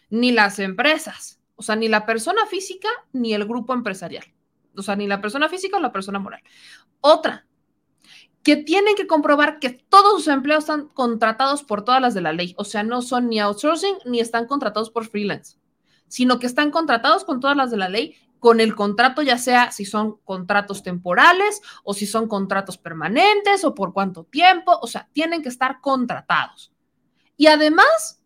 ni 0.09 0.31
las 0.31 0.57
empresas 0.57 1.36
o 1.57 1.63
sea, 1.63 1.75
ni 1.75 1.89
la 1.89 2.05
persona 2.05 2.45
física 2.45 2.87
ni 3.11 3.33
el 3.33 3.45
grupo 3.45 3.73
empresarial. 3.73 4.23
O 4.77 4.83
sea, 4.83 4.95
ni 4.95 5.07
la 5.07 5.19
persona 5.19 5.49
física 5.49 5.77
o 5.77 5.79
la 5.79 5.91
persona 5.91 6.19
moral. 6.19 6.41
Otra, 7.01 7.45
que 8.43 8.55
tienen 8.55 8.95
que 8.95 9.07
comprobar 9.07 9.59
que 9.59 9.71
todos 9.71 10.13
sus 10.13 10.27
empleos 10.27 10.59
están 10.63 10.87
contratados 10.87 11.63
por 11.63 11.83
todas 11.83 11.99
las 11.99 12.13
de 12.13 12.21
la 12.21 12.31
ley. 12.31 12.53
O 12.57 12.63
sea, 12.63 12.83
no 12.83 13.01
son 13.01 13.27
ni 13.27 13.39
outsourcing 13.39 13.97
ni 14.05 14.19
están 14.19 14.45
contratados 14.45 14.91
por 14.91 15.05
freelance, 15.05 15.57
sino 16.07 16.39
que 16.39 16.45
están 16.45 16.69
contratados 16.69 17.25
con 17.25 17.39
todas 17.39 17.57
las 17.57 17.71
de 17.71 17.77
la 17.77 17.89
ley 17.89 18.15
con 18.39 18.59
el 18.59 18.75
contrato, 18.75 19.23
ya 19.23 19.39
sea 19.39 19.71
si 19.71 19.83
son 19.83 20.17
contratos 20.23 20.83
temporales 20.83 21.59
o 21.83 21.95
si 21.95 22.05
son 22.05 22.27
contratos 22.27 22.77
permanentes 22.77 23.63
o 23.63 23.73
por 23.73 23.93
cuánto 23.93 24.25
tiempo, 24.25 24.77
o 24.79 24.85
sea, 24.85 25.09
tienen 25.11 25.41
que 25.41 25.49
estar 25.49 25.81
contratados. 25.81 26.71
Y 27.35 27.47
además, 27.47 28.21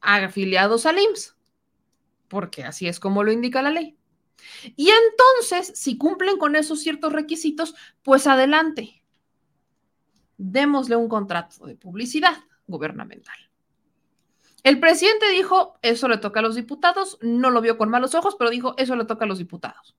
afiliados 0.00 0.86
al 0.86 0.98
IMSS 0.98 1.33
porque 2.28 2.64
así 2.64 2.88
es 2.88 3.00
como 3.00 3.22
lo 3.22 3.32
indica 3.32 3.62
la 3.62 3.70
ley. 3.70 3.96
Y 4.76 4.90
entonces, 4.90 5.78
si 5.78 5.96
cumplen 5.96 6.38
con 6.38 6.56
esos 6.56 6.80
ciertos 6.80 7.12
requisitos, 7.12 7.74
pues 8.02 8.26
adelante. 8.26 9.04
Démosle 10.36 10.96
un 10.96 11.08
contrato 11.08 11.66
de 11.66 11.76
publicidad 11.76 12.36
gubernamental. 12.66 13.36
El 14.62 14.80
presidente 14.80 15.28
dijo, 15.30 15.78
eso 15.82 16.08
le 16.08 16.18
toca 16.18 16.40
a 16.40 16.42
los 16.42 16.54
diputados, 16.54 17.18
no 17.20 17.50
lo 17.50 17.60
vio 17.60 17.76
con 17.76 17.90
malos 17.90 18.14
ojos, 18.14 18.34
pero 18.38 18.50
dijo, 18.50 18.74
eso 18.78 18.96
le 18.96 19.04
toca 19.04 19.26
a 19.26 19.28
los 19.28 19.38
diputados. 19.38 19.94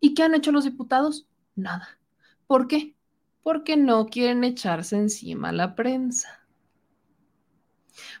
¿Y 0.00 0.14
qué 0.14 0.24
han 0.24 0.34
hecho 0.34 0.52
los 0.52 0.64
diputados? 0.64 1.28
Nada. 1.54 2.00
¿Por 2.46 2.66
qué? 2.66 2.96
Porque 3.42 3.76
no 3.76 4.06
quieren 4.06 4.44
echarse 4.44 4.96
encima 4.96 5.52
la 5.52 5.74
prensa 5.74 6.45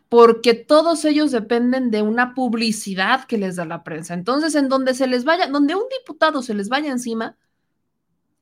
porque 0.08 0.54
todos 0.54 1.04
ellos 1.04 1.30
dependen 1.30 1.90
de 1.90 2.02
una 2.02 2.34
publicidad 2.34 3.24
que 3.24 3.38
les 3.38 3.56
da 3.56 3.64
la 3.64 3.82
prensa. 3.82 4.14
Entonces, 4.14 4.54
en 4.54 4.68
donde 4.68 4.94
se 4.94 5.06
les 5.06 5.24
vaya, 5.24 5.46
donde 5.48 5.74
un 5.74 5.84
diputado 5.98 6.42
se 6.42 6.54
les 6.54 6.68
vaya 6.68 6.90
encima, 6.90 7.36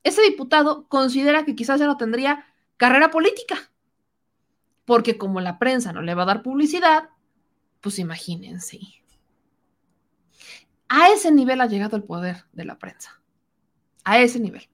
ese 0.03 0.21
diputado 0.21 0.87
considera 0.87 1.45
que 1.45 1.55
quizás 1.55 1.79
ya 1.79 1.87
no 1.87 1.97
tendría 1.97 2.45
carrera 2.77 3.09
política, 3.09 3.71
porque 4.85 5.17
como 5.17 5.41
la 5.41 5.57
prensa 5.57 5.93
no 5.93 6.01
le 6.01 6.13
va 6.13 6.23
a 6.23 6.27
dar 6.27 6.43
publicidad, 6.43 7.09
pues 7.81 7.97
imagínense. 7.99 8.79
A 10.87 11.09
ese 11.09 11.31
nivel 11.31 11.61
ha 11.61 11.65
llegado 11.65 11.97
el 11.97 12.03
poder 12.03 12.45
de 12.53 12.65
la 12.65 12.77
prensa. 12.77 13.21
A 14.03 14.19
ese 14.19 14.39
nivel. 14.39 14.69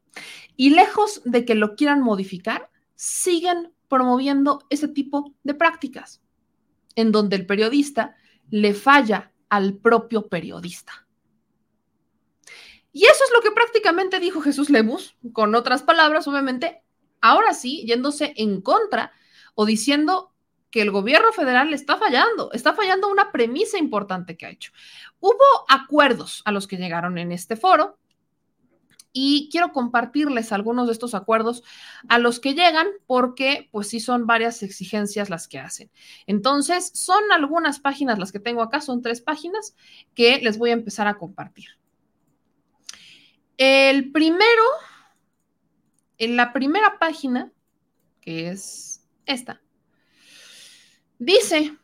Y 0.58 0.71
lejos 0.71 1.21
de 1.24 1.45
que 1.45 1.56
lo 1.56 1.76
quieran 1.76 2.02
modificar, 2.02 2.69
siguen 2.95 3.71
promoviendo 3.88 4.65
ese 4.69 4.89
tipo 4.89 5.34
de 5.43 5.54
prácticas 5.54 6.21
en 6.95 7.12
donde 7.12 7.36
el 7.36 7.45
periodista 7.45 8.15
le 8.49 8.73
falla 8.73 9.32
al 9.49 9.77
propio 9.77 10.27
periodista. 10.27 11.08
Y 12.93 13.06
eso 13.06 13.23
es 13.23 13.32
lo 13.34 13.41
que 13.41 13.51
prácticamente 13.51 14.19
dijo 14.19 14.41
Jesús 14.41 14.69
Lemus, 14.69 15.15
con 15.34 15.56
otras 15.56 15.84
palabras, 15.84 16.27
obviamente, 16.27 16.84
ahora 17.21 17.54
sí, 17.54 17.86
yéndose 17.86 18.34
en 18.36 18.62
contra 18.62 19.13
o 19.56 19.65
diciendo 19.65 20.34
que 20.71 20.82
el 20.82 20.91
gobierno 20.91 21.32
federal 21.34 21.73
está 21.73 21.97
fallando, 21.97 22.51
está 22.54 22.73
fallando 22.73 23.10
una 23.10 23.32
premisa 23.32 23.77
importante 23.77 24.38
que 24.38 24.45
ha 24.45 24.49
hecho. 24.49 24.71
Hubo 25.19 25.65
acuerdos 25.67 26.41
a 26.45 26.51
los 26.51 26.67
que 26.67 26.77
llegaron 26.77 27.17
en 27.17 27.32
este 27.32 27.56
foro, 27.56 27.97
y 29.13 29.50
quiero 29.52 29.71
compartirles 29.74 30.52
algunos 30.52 30.88
de 30.88 30.93
estos 30.93 31.13
acuerdos 31.13 31.63
a 32.08 32.17
los 32.17 32.39
que 32.39 32.54
llegan 32.54 32.88
porque 33.08 33.69
pues 33.71 33.89
sí 33.89 34.00
son 34.00 34.26
varias 34.26 34.63
exigencias 34.63 35.30
las 35.30 35.47
que 35.47 35.60
hacen. 35.60 35.91
Entonces, 36.28 36.91
son 36.93 37.21
algunas 37.32 37.80
páginas 37.80 38.19
las 38.19 38.32
que 38.32 38.39
tengo 38.39 38.62
acá, 38.62 38.82
son 38.82 39.02
tres 39.02 39.21
páginas 39.21 39.76
que 40.15 40.39
les 40.41 40.58
voy 40.58 40.69
a 40.69 40.74
empezar 40.74 41.08
a 41.08 41.17
compartir. 41.17 41.67
El 43.58 44.12
primero, 44.12 44.63
en 46.17 46.36
la 46.36 46.54
primera 46.54 46.97
página, 47.00 47.52
que 48.21 48.50
es 48.50 49.08
esta, 49.26 49.62
dice 51.19 51.78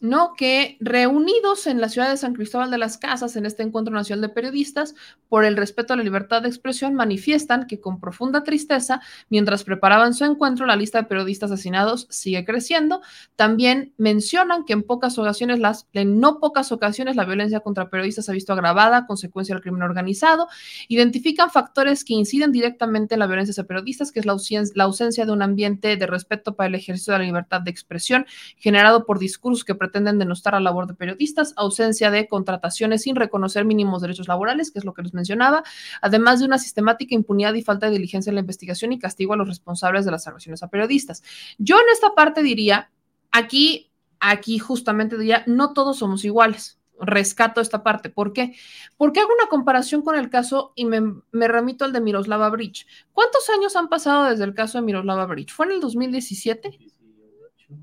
¿no? 0.00 0.32
Que 0.34 0.76
reunidos 0.80 1.66
en 1.66 1.80
la 1.80 1.88
ciudad 1.88 2.08
de 2.08 2.16
San 2.16 2.34
Cristóbal 2.34 2.70
de 2.70 2.78
las 2.78 2.98
Casas, 2.98 3.36
en 3.36 3.46
este 3.46 3.62
encuentro 3.62 3.94
nacional 3.94 4.22
de 4.22 4.28
periodistas, 4.30 4.94
por 5.28 5.44
el 5.44 5.56
respeto 5.56 5.92
a 5.92 5.96
la 5.96 6.02
libertad 6.02 6.42
de 6.42 6.48
expresión, 6.48 6.94
manifiestan 6.94 7.66
que 7.66 7.80
con 7.80 8.00
profunda 8.00 8.42
tristeza, 8.42 9.00
mientras 9.28 9.62
preparaban 9.62 10.14
su 10.14 10.24
encuentro, 10.24 10.64
la 10.66 10.76
lista 10.76 11.02
de 11.02 11.08
periodistas 11.08 11.50
asesinados 11.50 12.06
sigue 12.10 12.44
creciendo. 12.44 13.02
También 13.36 13.92
mencionan 13.98 14.64
que 14.64 14.72
en 14.72 14.82
pocas 14.82 15.18
ocasiones, 15.18 15.58
las, 15.58 15.86
en 15.92 16.18
no 16.18 16.40
pocas 16.40 16.72
ocasiones, 16.72 17.16
la 17.16 17.26
violencia 17.26 17.60
contra 17.60 17.90
periodistas 17.90 18.24
se 18.24 18.32
ha 18.32 18.34
visto 18.34 18.54
agravada 18.54 19.06
consecuencia 19.06 19.54
del 19.54 19.62
crimen 19.62 19.82
organizado. 19.82 20.48
Identifican 20.88 21.50
factores 21.50 22.04
que 22.04 22.14
inciden 22.14 22.52
directamente 22.52 23.14
en 23.14 23.18
la 23.18 23.26
violencia 23.26 23.52
hacia 23.52 23.64
periodistas, 23.64 24.12
que 24.12 24.20
es 24.20 24.26
la 24.26 24.32
ausencia, 24.32 24.72
la 24.76 24.84
ausencia 24.84 25.26
de 25.26 25.32
un 25.32 25.42
ambiente 25.42 25.96
de 25.96 26.06
respeto 26.06 26.56
para 26.56 26.68
el 26.68 26.74
ejercicio 26.74 27.12
de 27.12 27.18
la 27.18 27.24
libertad 27.26 27.60
de 27.60 27.70
expresión 27.70 28.26
generado 28.56 29.04
por 29.04 29.18
discursos 29.18 29.64
que 29.64 29.74
pretenden 29.74 29.89
denostar 29.90 30.54
la 30.54 30.60
labor 30.60 30.86
de 30.86 30.94
periodistas, 30.94 31.52
ausencia 31.56 32.10
de 32.10 32.28
contrataciones 32.28 33.02
sin 33.02 33.16
reconocer 33.16 33.64
mínimos 33.64 34.02
derechos 34.02 34.28
laborales, 34.28 34.70
que 34.70 34.78
es 34.78 34.84
lo 34.84 34.94
que 34.94 35.02
les 35.02 35.14
mencionaba, 35.14 35.62
además 36.00 36.40
de 36.40 36.46
una 36.46 36.58
sistemática 36.58 37.14
impunidad 37.14 37.54
y 37.54 37.62
falta 37.62 37.86
de 37.86 37.92
diligencia 37.92 38.30
en 38.30 38.36
la 38.36 38.40
investigación 38.40 38.92
y 38.92 38.98
castigo 38.98 39.34
a 39.34 39.36
los 39.36 39.48
responsables 39.48 40.04
de 40.04 40.10
las 40.12 40.26
agresiones 40.26 40.62
a 40.62 40.68
periodistas. 40.68 41.22
Yo 41.58 41.76
en 41.76 41.86
esta 41.92 42.14
parte 42.14 42.42
diría, 42.42 42.90
aquí, 43.30 43.90
aquí 44.20 44.58
justamente 44.58 45.18
diría, 45.18 45.44
no 45.46 45.72
todos 45.72 45.98
somos 45.98 46.24
iguales 46.24 46.80
rescato 47.00 47.60
esta 47.60 47.82
parte. 47.82 48.10
¿Por 48.10 48.32
qué? 48.32 48.54
Porque 48.96 49.20
hago 49.20 49.30
una 49.32 49.48
comparación 49.48 50.02
con 50.02 50.16
el 50.16 50.30
caso 50.30 50.72
y 50.74 50.84
me, 50.84 51.00
me, 51.32 51.48
remito 51.48 51.84
al 51.84 51.92
de 51.92 52.00
Miroslava 52.00 52.50
Bridge. 52.50 52.86
¿Cuántos 53.12 53.48
años 53.48 53.74
han 53.76 53.88
pasado 53.88 54.24
desde 54.24 54.44
el 54.44 54.54
caso 54.54 54.78
de 54.78 54.82
Miroslava 54.82 55.26
Bridge? 55.26 55.52
¿Fue 55.52 55.66
en 55.66 55.72
el 55.72 55.80
2017? 55.80 56.78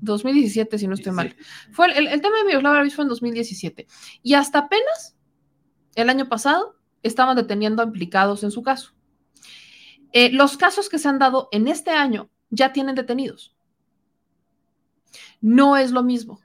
2017, 0.00 0.78
si 0.78 0.86
no 0.86 0.94
estoy 0.94 1.12
mal. 1.12 1.36
Fue 1.72 1.86
el, 1.86 2.06
el 2.06 2.20
tema 2.20 2.38
de 2.38 2.44
Miroslava 2.44 2.88
fue 2.90 3.04
en 3.04 3.08
2017. 3.08 3.86
Y 4.22 4.34
hasta 4.34 4.60
apenas 4.60 5.16
el 5.94 6.10
año 6.10 6.28
pasado 6.28 6.76
estaban 7.02 7.36
deteniendo 7.36 7.82
a 7.82 7.86
implicados 7.86 8.44
en 8.44 8.50
su 8.50 8.62
caso. 8.62 8.92
Eh, 10.12 10.30
los 10.32 10.56
casos 10.56 10.88
que 10.88 10.98
se 10.98 11.08
han 11.08 11.18
dado 11.18 11.48
en 11.52 11.68
este 11.68 11.90
año 11.90 12.30
ya 12.50 12.72
tienen 12.72 12.94
detenidos. 12.94 13.54
No 15.40 15.76
es 15.76 15.90
lo 15.90 16.02
mismo. 16.02 16.40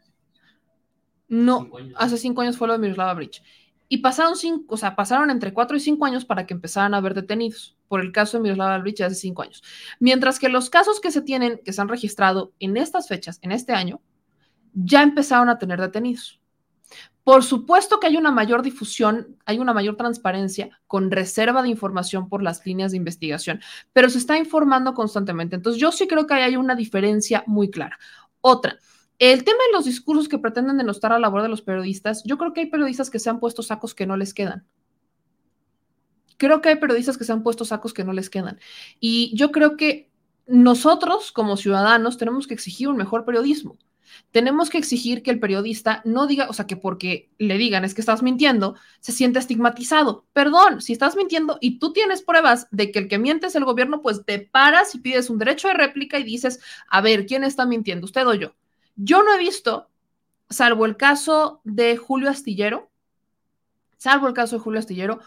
No, 1.27 1.69
hace 1.95 2.17
cinco 2.17 2.41
años 2.41 2.57
fue 2.57 2.67
lo 2.67 2.73
de 2.73 2.79
Miroslava 2.79 3.13
Bridge. 3.13 3.41
Y 3.89 3.97
pasaron 3.97 4.35
cinco, 4.35 4.75
o 4.75 4.77
sea, 4.77 4.95
pasaron 4.95 5.29
entre 5.29 5.53
cuatro 5.53 5.77
y 5.77 5.79
cinco 5.79 6.05
años 6.05 6.25
para 6.25 6.45
que 6.45 6.53
empezaran 6.53 6.93
a 6.93 6.97
haber 6.97 7.13
detenidos 7.13 7.77
por 7.87 8.01
el 8.01 8.11
caso 8.11 8.37
de 8.37 8.43
Miroslava 8.43 8.79
Bridge 8.79 9.01
hace 9.01 9.15
cinco 9.15 9.43
años. 9.43 9.61
Mientras 9.99 10.39
que 10.39 10.49
los 10.49 10.69
casos 10.69 10.99
que 10.99 11.11
se 11.11 11.21
tienen, 11.21 11.59
que 11.63 11.73
se 11.73 11.81
han 11.81 11.89
registrado 11.89 12.53
en 12.59 12.77
estas 12.77 13.07
fechas, 13.07 13.39
en 13.41 13.51
este 13.51 13.73
año, 13.73 14.01
ya 14.73 15.03
empezaron 15.03 15.49
a 15.49 15.59
tener 15.59 15.79
detenidos. 15.79 16.39
Por 17.23 17.43
supuesto 17.43 17.99
que 17.99 18.07
hay 18.07 18.17
una 18.17 18.31
mayor 18.31 18.63
difusión, 18.63 19.37
hay 19.45 19.59
una 19.59 19.73
mayor 19.73 19.95
transparencia 19.95 20.69
con 20.87 21.09
reserva 21.09 21.61
de 21.61 21.69
información 21.69 22.27
por 22.27 22.43
las 22.43 22.65
líneas 22.65 22.91
de 22.91 22.97
investigación, 22.97 23.61
pero 23.93 24.09
se 24.09 24.17
está 24.17 24.37
informando 24.37 24.93
constantemente. 24.93 25.55
Entonces, 25.55 25.79
yo 25.79 25.91
sí 25.91 26.07
creo 26.07 26.27
que 26.27 26.33
hay 26.33 26.57
una 26.57 26.75
diferencia 26.75 27.43
muy 27.47 27.69
clara. 27.69 27.97
Otra, 28.41 28.77
el 29.31 29.43
tema 29.45 29.59
de 29.67 29.77
los 29.77 29.85
discursos 29.85 30.27
que 30.27 30.37
pretenden 30.37 30.77
denostar 30.77 31.11
la 31.11 31.19
labor 31.19 31.43
de 31.43 31.49
los 31.49 31.61
periodistas, 31.61 32.23
yo 32.25 32.37
creo 32.37 32.51
que 32.51 32.61
hay 32.61 32.65
periodistas 32.65 33.09
que 33.09 33.19
se 33.19 33.29
han 33.29 33.39
puesto 33.39 33.63
sacos 33.63 33.95
que 33.95 34.05
no 34.05 34.17
les 34.17 34.33
quedan. 34.33 34.65
Creo 36.37 36.61
que 36.61 36.69
hay 36.69 36.75
periodistas 36.75 37.17
que 37.17 37.23
se 37.23 37.31
han 37.31 37.41
puesto 37.41 37.63
sacos 37.63 37.93
que 37.93 38.03
no 38.03 38.11
les 38.11 38.29
quedan. 38.29 38.59
Y 38.99 39.31
yo 39.35 39.51
creo 39.51 39.77
que 39.77 40.09
nosotros 40.45 41.31
como 41.31 41.55
ciudadanos 41.55 42.17
tenemos 42.17 42.47
que 42.47 42.53
exigir 42.53 42.89
un 42.89 42.97
mejor 42.97 43.23
periodismo. 43.23 43.77
Tenemos 44.31 44.69
que 44.69 44.77
exigir 44.77 45.23
que 45.23 45.31
el 45.31 45.39
periodista 45.39 46.01
no 46.03 46.27
diga, 46.27 46.49
o 46.49 46.53
sea, 46.53 46.67
que 46.67 46.75
porque 46.75 47.31
le 47.37 47.57
digan 47.57 47.85
es 47.85 47.93
que 47.93 48.01
estás 48.01 48.23
mintiendo, 48.23 48.75
se 48.99 49.13
siente 49.13 49.39
estigmatizado. 49.39 50.25
Perdón, 50.33 50.81
si 50.81 50.91
estás 50.91 51.15
mintiendo 51.15 51.57
y 51.61 51.79
tú 51.79 51.93
tienes 51.93 52.23
pruebas 52.23 52.67
de 52.71 52.91
que 52.91 52.99
el 52.99 53.07
que 53.07 53.19
miente 53.19 53.47
es 53.47 53.55
el 53.55 53.63
gobierno, 53.63 54.01
pues 54.01 54.25
te 54.25 54.39
paras 54.39 54.93
y 54.95 54.99
pides 54.99 55.29
un 55.29 55.39
derecho 55.39 55.69
de 55.69 55.75
réplica 55.75 56.19
y 56.19 56.23
dices, 56.23 56.59
a 56.89 56.99
ver, 56.99 57.25
¿quién 57.25 57.43
está 57.43 57.65
mintiendo? 57.65 58.05
¿Usted 58.05 58.27
o 58.27 58.33
yo? 58.33 58.53
Yo 58.95 59.23
no 59.23 59.33
he 59.33 59.39
visto, 59.39 59.89
salvo 60.49 60.85
el 60.85 60.97
caso 60.97 61.61
de 61.63 61.97
Julio 61.97 62.29
Astillero, 62.29 62.91
salvo 63.97 64.27
el 64.27 64.33
caso 64.33 64.57
de 64.57 64.63
Julio 64.63 64.79
Astillero, 64.79 65.19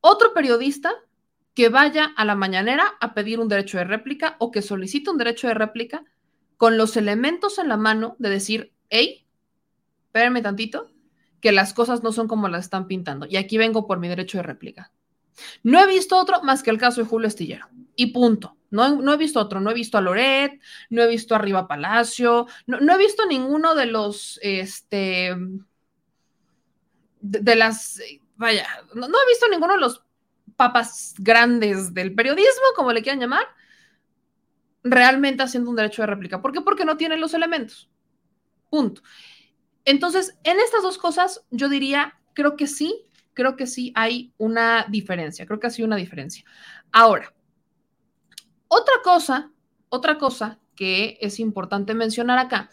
otro 0.00 0.34
periodista 0.34 0.92
que 1.54 1.68
vaya 1.68 2.12
a 2.16 2.24
la 2.24 2.34
mañanera 2.34 2.84
a 3.00 3.14
pedir 3.14 3.38
un 3.38 3.48
derecho 3.48 3.78
de 3.78 3.84
réplica 3.84 4.36
o 4.38 4.50
que 4.50 4.62
solicite 4.62 5.10
un 5.10 5.18
derecho 5.18 5.48
de 5.48 5.54
réplica 5.54 6.04
con 6.56 6.76
los 6.76 6.96
elementos 6.96 7.58
en 7.58 7.68
la 7.68 7.76
mano 7.76 8.16
de 8.18 8.30
decir, 8.30 8.72
hey, 8.88 9.26
espérenme 10.06 10.42
tantito, 10.42 10.90
que 11.40 11.52
las 11.52 11.74
cosas 11.74 12.02
no 12.02 12.12
son 12.12 12.28
como 12.28 12.48
las 12.48 12.64
están 12.64 12.86
pintando. 12.86 13.26
Y 13.28 13.36
aquí 13.36 13.58
vengo 13.58 13.86
por 13.86 13.98
mi 13.98 14.08
derecho 14.08 14.38
de 14.38 14.44
réplica. 14.44 14.92
No 15.62 15.80
he 15.80 15.86
visto 15.86 16.16
otro 16.16 16.42
más 16.42 16.62
que 16.62 16.70
el 16.70 16.78
caso 16.78 17.00
de 17.02 17.08
Julio 17.08 17.28
Estillero. 17.28 17.68
Y 17.96 18.06
punto. 18.12 18.56
No, 18.72 18.96
no 18.96 19.12
he 19.12 19.16
visto 19.18 19.38
otro. 19.38 19.60
No 19.60 19.70
he 19.70 19.74
visto 19.74 19.98
a 19.98 20.00
Loret, 20.00 20.60
no 20.90 21.02
he 21.02 21.06
visto 21.06 21.34
a 21.34 21.38
Riva 21.38 21.68
Palacio, 21.68 22.46
no, 22.66 22.80
no 22.80 22.94
he 22.94 22.98
visto 22.98 23.26
ninguno 23.26 23.74
de 23.74 23.86
los, 23.86 24.40
este, 24.42 25.36
de, 27.20 27.54
las, 27.54 28.00
vaya, 28.36 28.66
no, 28.94 29.08
no 29.08 29.18
he 29.22 29.28
visto 29.28 29.46
ninguno 29.50 29.74
de 29.74 29.80
los 29.80 30.02
papas 30.56 31.14
grandes 31.18 31.92
del 31.92 32.14
periodismo, 32.14 32.64
como 32.74 32.92
le 32.92 33.02
quieran 33.02 33.20
llamar, 33.20 33.44
realmente 34.82 35.42
haciendo 35.42 35.68
un 35.68 35.76
derecho 35.76 36.02
de 36.02 36.06
réplica. 36.06 36.40
¿Por 36.40 36.52
qué? 36.52 36.62
Porque 36.62 36.86
no 36.86 36.96
tienen 36.96 37.20
los 37.20 37.34
elementos. 37.34 37.90
Punto. 38.70 39.02
Entonces, 39.84 40.38
en 40.44 40.58
estas 40.60 40.82
dos 40.82 40.96
cosas, 40.96 41.44
yo 41.50 41.68
diría, 41.68 42.18
creo 42.32 42.56
que 42.56 42.66
sí, 42.66 43.04
creo 43.34 43.54
que 43.54 43.66
sí 43.66 43.92
hay 43.94 44.32
una 44.38 44.86
diferencia, 44.88 45.44
creo 45.44 45.60
que 45.60 45.68
sí 45.68 45.82
una 45.82 45.96
diferencia. 45.96 46.44
Ahora, 46.90 47.34
otra 48.72 48.94
cosa, 49.04 49.50
otra 49.90 50.16
cosa 50.16 50.58
que 50.74 51.18
es 51.20 51.40
importante 51.40 51.92
mencionar 51.92 52.38
acá 52.38 52.70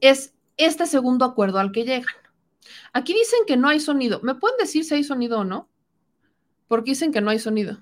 es 0.00 0.34
este 0.56 0.86
segundo 0.86 1.24
acuerdo 1.24 1.60
al 1.60 1.70
que 1.70 1.84
llegan. 1.84 2.16
Aquí 2.92 3.14
dicen 3.14 3.38
que 3.46 3.56
no 3.56 3.68
hay 3.68 3.78
sonido. 3.78 4.20
¿Me 4.24 4.34
pueden 4.34 4.58
decir 4.58 4.84
si 4.84 4.94
hay 4.94 5.04
sonido 5.04 5.38
o 5.38 5.44
no? 5.44 5.68
Porque 6.66 6.90
dicen 6.90 7.12
que 7.12 7.20
no 7.20 7.30
hay 7.30 7.38
sonido. 7.38 7.78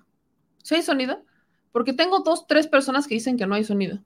¿Sí 0.62 0.74
hay 0.74 0.82
sonido? 0.82 1.24
Porque 1.72 1.94
tengo 1.94 2.20
dos, 2.20 2.46
tres 2.46 2.66
personas 2.66 3.06
que 3.06 3.14
dicen 3.14 3.38
que 3.38 3.46
no 3.46 3.54
hay 3.54 3.64
sonido. 3.64 4.04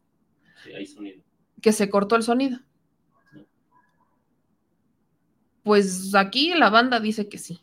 Sí, 0.63 0.73
hay 0.73 0.87
sonido. 0.87 1.21
Que 1.61 1.73
se 1.73 1.91
cortó 1.91 2.15
el 2.15 2.23
sonido. 2.23 2.61
Pues 5.65 6.15
aquí 6.15 6.55
la 6.55 6.71
banda 6.71 7.01
dice 7.01 7.29
que 7.29 7.39
sí. 7.39 7.61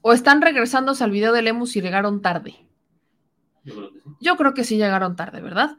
O 0.00 0.12
están 0.12 0.42
regresándose 0.42 1.04
al 1.04 1.12
video 1.12 1.32
de 1.32 1.42
Lemus 1.42 1.76
y 1.76 1.80
llegaron 1.80 2.22
tarde. 2.22 2.56
Yo 4.20 4.36
creo 4.36 4.54
que 4.54 4.64
sí. 4.64 4.76
Llegaron 4.76 5.16
tarde, 5.16 5.40
¿verdad? 5.40 5.76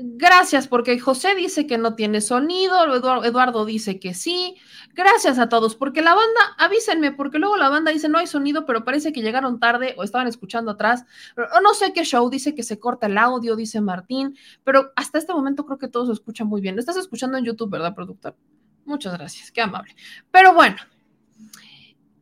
Gracias, 0.00 0.68
porque 0.68 1.00
José 1.00 1.34
dice 1.34 1.66
que 1.66 1.78
no 1.78 1.94
tiene 1.96 2.20
sonido, 2.20 2.76
Edu- 2.86 3.24
Eduardo 3.24 3.64
dice 3.64 3.98
que 3.98 4.14
sí. 4.14 4.56
Gracias 4.94 5.38
a 5.38 5.48
todos, 5.48 5.74
porque 5.74 6.02
la 6.02 6.14
banda, 6.14 6.40
avísenme, 6.58 7.10
porque 7.10 7.38
luego 7.38 7.56
la 7.56 7.68
banda 7.68 7.90
dice 7.90 8.08
no 8.08 8.18
hay 8.18 8.26
sonido, 8.26 8.64
pero 8.66 8.84
parece 8.84 9.12
que 9.12 9.22
llegaron 9.22 9.58
tarde 9.58 9.94
o 9.96 10.04
estaban 10.04 10.28
escuchando 10.28 10.72
atrás. 10.72 11.04
No 11.36 11.74
sé 11.74 11.92
qué 11.92 12.04
show, 12.04 12.28
dice 12.30 12.54
que 12.54 12.62
se 12.62 12.78
corta 12.78 13.06
el 13.06 13.18
audio, 13.18 13.56
dice 13.56 13.80
Martín, 13.80 14.36
pero 14.62 14.92
hasta 14.94 15.18
este 15.18 15.32
momento 15.32 15.64
creo 15.64 15.78
que 15.78 15.88
todo 15.88 16.06
se 16.06 16.12
escucha 16.12 16.44
muy 16.44 16.60
bien. 16.60 16.76
Lo 16.76 16.80
estás 16.80 16.96
escuchando 16.96 17.38
en 17.38 17.44
YouTube, 17.44 17.70
¿verdad, 17.70 17.94
productor? 17.94 18.36
Muchas 18.84 19.14
gracias, 19.14 19.50
qué 19.50 19.62
amable. 19.62 19.96
Pero 20.30 20.54
bueno, 20.54 20.76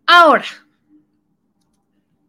ahora, 0.06 0.44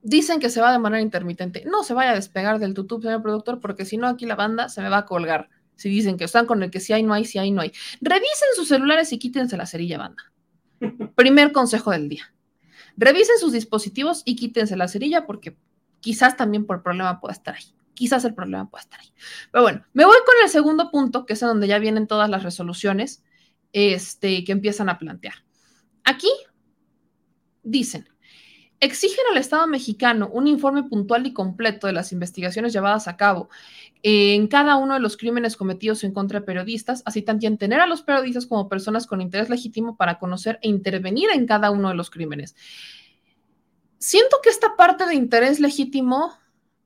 dicen 0.08 0.40
que 0.40 0.50
se 0.50 0.62
va 0.62 0.72
de 0.72 0.80
manera 0.80 1.02
intermitente. 1.02 1.66
No 1.66 1.84
se 1.84 1.94
vaya 1.94 2.12
a 2.12 2.16
despegar 2.16 2.60
del 2.60 2.74
YouTube, 2.74 3.02
señor 3.02 3.22
productor, 3.22 3.60
porque 3.60 3.84
si 3.84 3.98
no, 3.98 4.08
aquí 4.08 4.26
la 4.26 4.36
banda 4.36 4.70
se 4.70 4.82
me 4.82 4.88
va 4.88 5.00
a 5.00 5.06
colgar. 5.06 5.50
Si 5.76 5.90
dicen 5.90 6.18
que 6.18 6.24
están 6.24 6.46
con 6.46 6.64
el 6.64 6.72
que 6.72 6.80
si 6.80 6.94
hay, 6.94 7.04
no 7.04 7.14
hay, 7.14 7.26
si 7.26 7.40
hay, 7.40 7.52
no 7.52 7.62
hay. 7.62 7.74
Revisen 8.00 8.48
sus 8.56 8.70
celulares 8.70 9.12
y 9.12 9.20
quítense 9.20 9.58
la 9.58 9.66
cerilla, 9.66 9.98
banda. 9.98 10.32
Primer 11.16 11.52
consejo 11.52 11.92
del 11.92 12.08
día. 12.08 12.34
Revisen 12.96 13.38
sus 13.38 13.52
dispositivos 13.52 14.22
y 14.24 14.38
quítense 14.38 14.78
la 14.78 14.88
cerilla 14.88 15.26
porque 15.26 15.58
quizás 16.00 16.38
también 16.38 16.66
por 16.66 16.84
problema 16.84 17.20
pueda 17.20 17.34
estar 17.34 17.56
ahí. 17.56 17.66
Quizás 17.94 18.24
el 18.24 18.34
problema 18.34 18.70
pueda 18.70 18.84
estar 18.84 19.02
ahí. 19.02 19.12
Pero 19.52 19.64
bueno, 19.64 19.86
me 19.92 20.06
voy 20.06 20.18
con 20.26 20.36
el 20.42 20.50
segundo 20.50 20.90
punto, 20.90 21.26
que 21.26 21.34
es 21.34 21.40
donde 21.42 21.68
ya 21.68 21.80
vienen 21.80 22.08
todas 22.08 22.30
las 22.30 22.44
resoluciones 22.44 23.26
este, 23.74 24.46
que 24.46 24.54
empiezan 24.54 24.88
a 24.88 24.98
plantear. 24.98 25.36
Aquí 26.06 26.32
dicen, 27.64 28.08
exigen 28.80 29.26
al 29.32 29.38
Estado 29.38 29.66
mexicano 29.68 30.30
un 30.32 30.48
informe 30.48 30.84
puntual 30.84 31.26
y 31.26 31.34
completo 31.34 31.88
de 31.88 31.94
las 31.94 32.12
investigaciones 32.12 32.74
llevadas 32.74 33.08
a 33.08 33.18
cabo 33.18 33.50
en 34.04 34.48
cada 34.48 34.76
uno 34.76 34.94
de 34.94 35.00
los 35.00 35.18
crímenes 35.18 35.58
cometidos 35.58 36.04
en 36.04 36.14
contra 36.14 36.40
de 36.40 36.46
periodistas, 36.46 37.02
así 37.06 37.22
también 37.24 37.58
tener 37.58 37.80
a 37.80 37.88
los 37.88 38.04
periodistas 38.04 38.46
como 38.46 38.70
personas 38.70 39.08
con 39.08 39.22
interés 39.22 39.50
legítimo 39.50 39.98
para 39.98 40.20
conocer 40.20 40.60
e 40.62 40.70
intervenir 40.70 41.30
en 41.34 41.48
cada 41.48 41.72
uno 41.72 41.90
de 41.90 41.96
los 41.96 42.10
crímenes. 42.10 42.56
Siento 43.98 44.38
que 44.44 44.50
esta 44.50 44.76
parte 44.76 45.08
de 45.08 45.16
interés 45.16 45.60
legítimo 45.60 46.38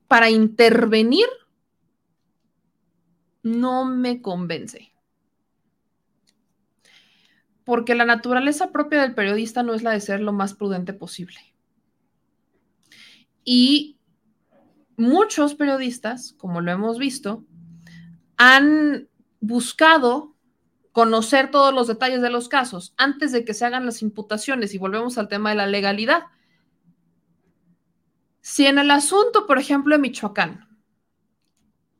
para 0.07 0.29
intervenir 0.29 1.27
no 3.43 3.85
me 3.85 4.21
convence. 4.21 4.93
Porque 7.65 7.95
la 7.95 8.05
naturaleza 8.05 8.71
propia 8.71 9.01
del 9.01 9.13
periodista 9.13 9.63
no 9.63 9.73
es 9.73 9.83
la 9.83 9.91
de 9.91 10.01
ser 10.01 10.21
lo 10.21 10.31
más 10.31 10.53
prudente 10.53 10.93
posible. 10.93 11.50
Y 13.43 13.97
muchos 14.97 15.55
periodistas, 15.55 16.33
como 16.33 16.61
lo 16.61 16.71
hemos 16.71 16.97
visto, 16.97 17.45
han 18.37 19.09
buscado 19.39 20.35
conocer 20.91 21.51
todos 21.51 21.73
los 21.73 21.87
detalles 21.87 22.21
de 22.21 22.29
los 22.29 22.49
casos 22.49 22.93
antes 22.97 23.31
de 23.31 23.45
que 23.45 23.53
se 23.53 23.65
hagan 23.65 23.85
las 23.85 24.01
imputaciones 24.01 24.73
y 24.73 24.77
volvemos 24.77 25.17
al 25.17 25.27
tema 25.27 25.51
de 25.51 25.55
la 25.55 25.67
legalidad. 25.67 26.23
Si 28.41 28.65
en 28.65 28.77
el 28.77 28.91
asunto, 28.91 29.47
por 29.47 29.57
ejemplo, 29.57 29.95
de 29.95 30.01
Michoacán, 30.01 30.67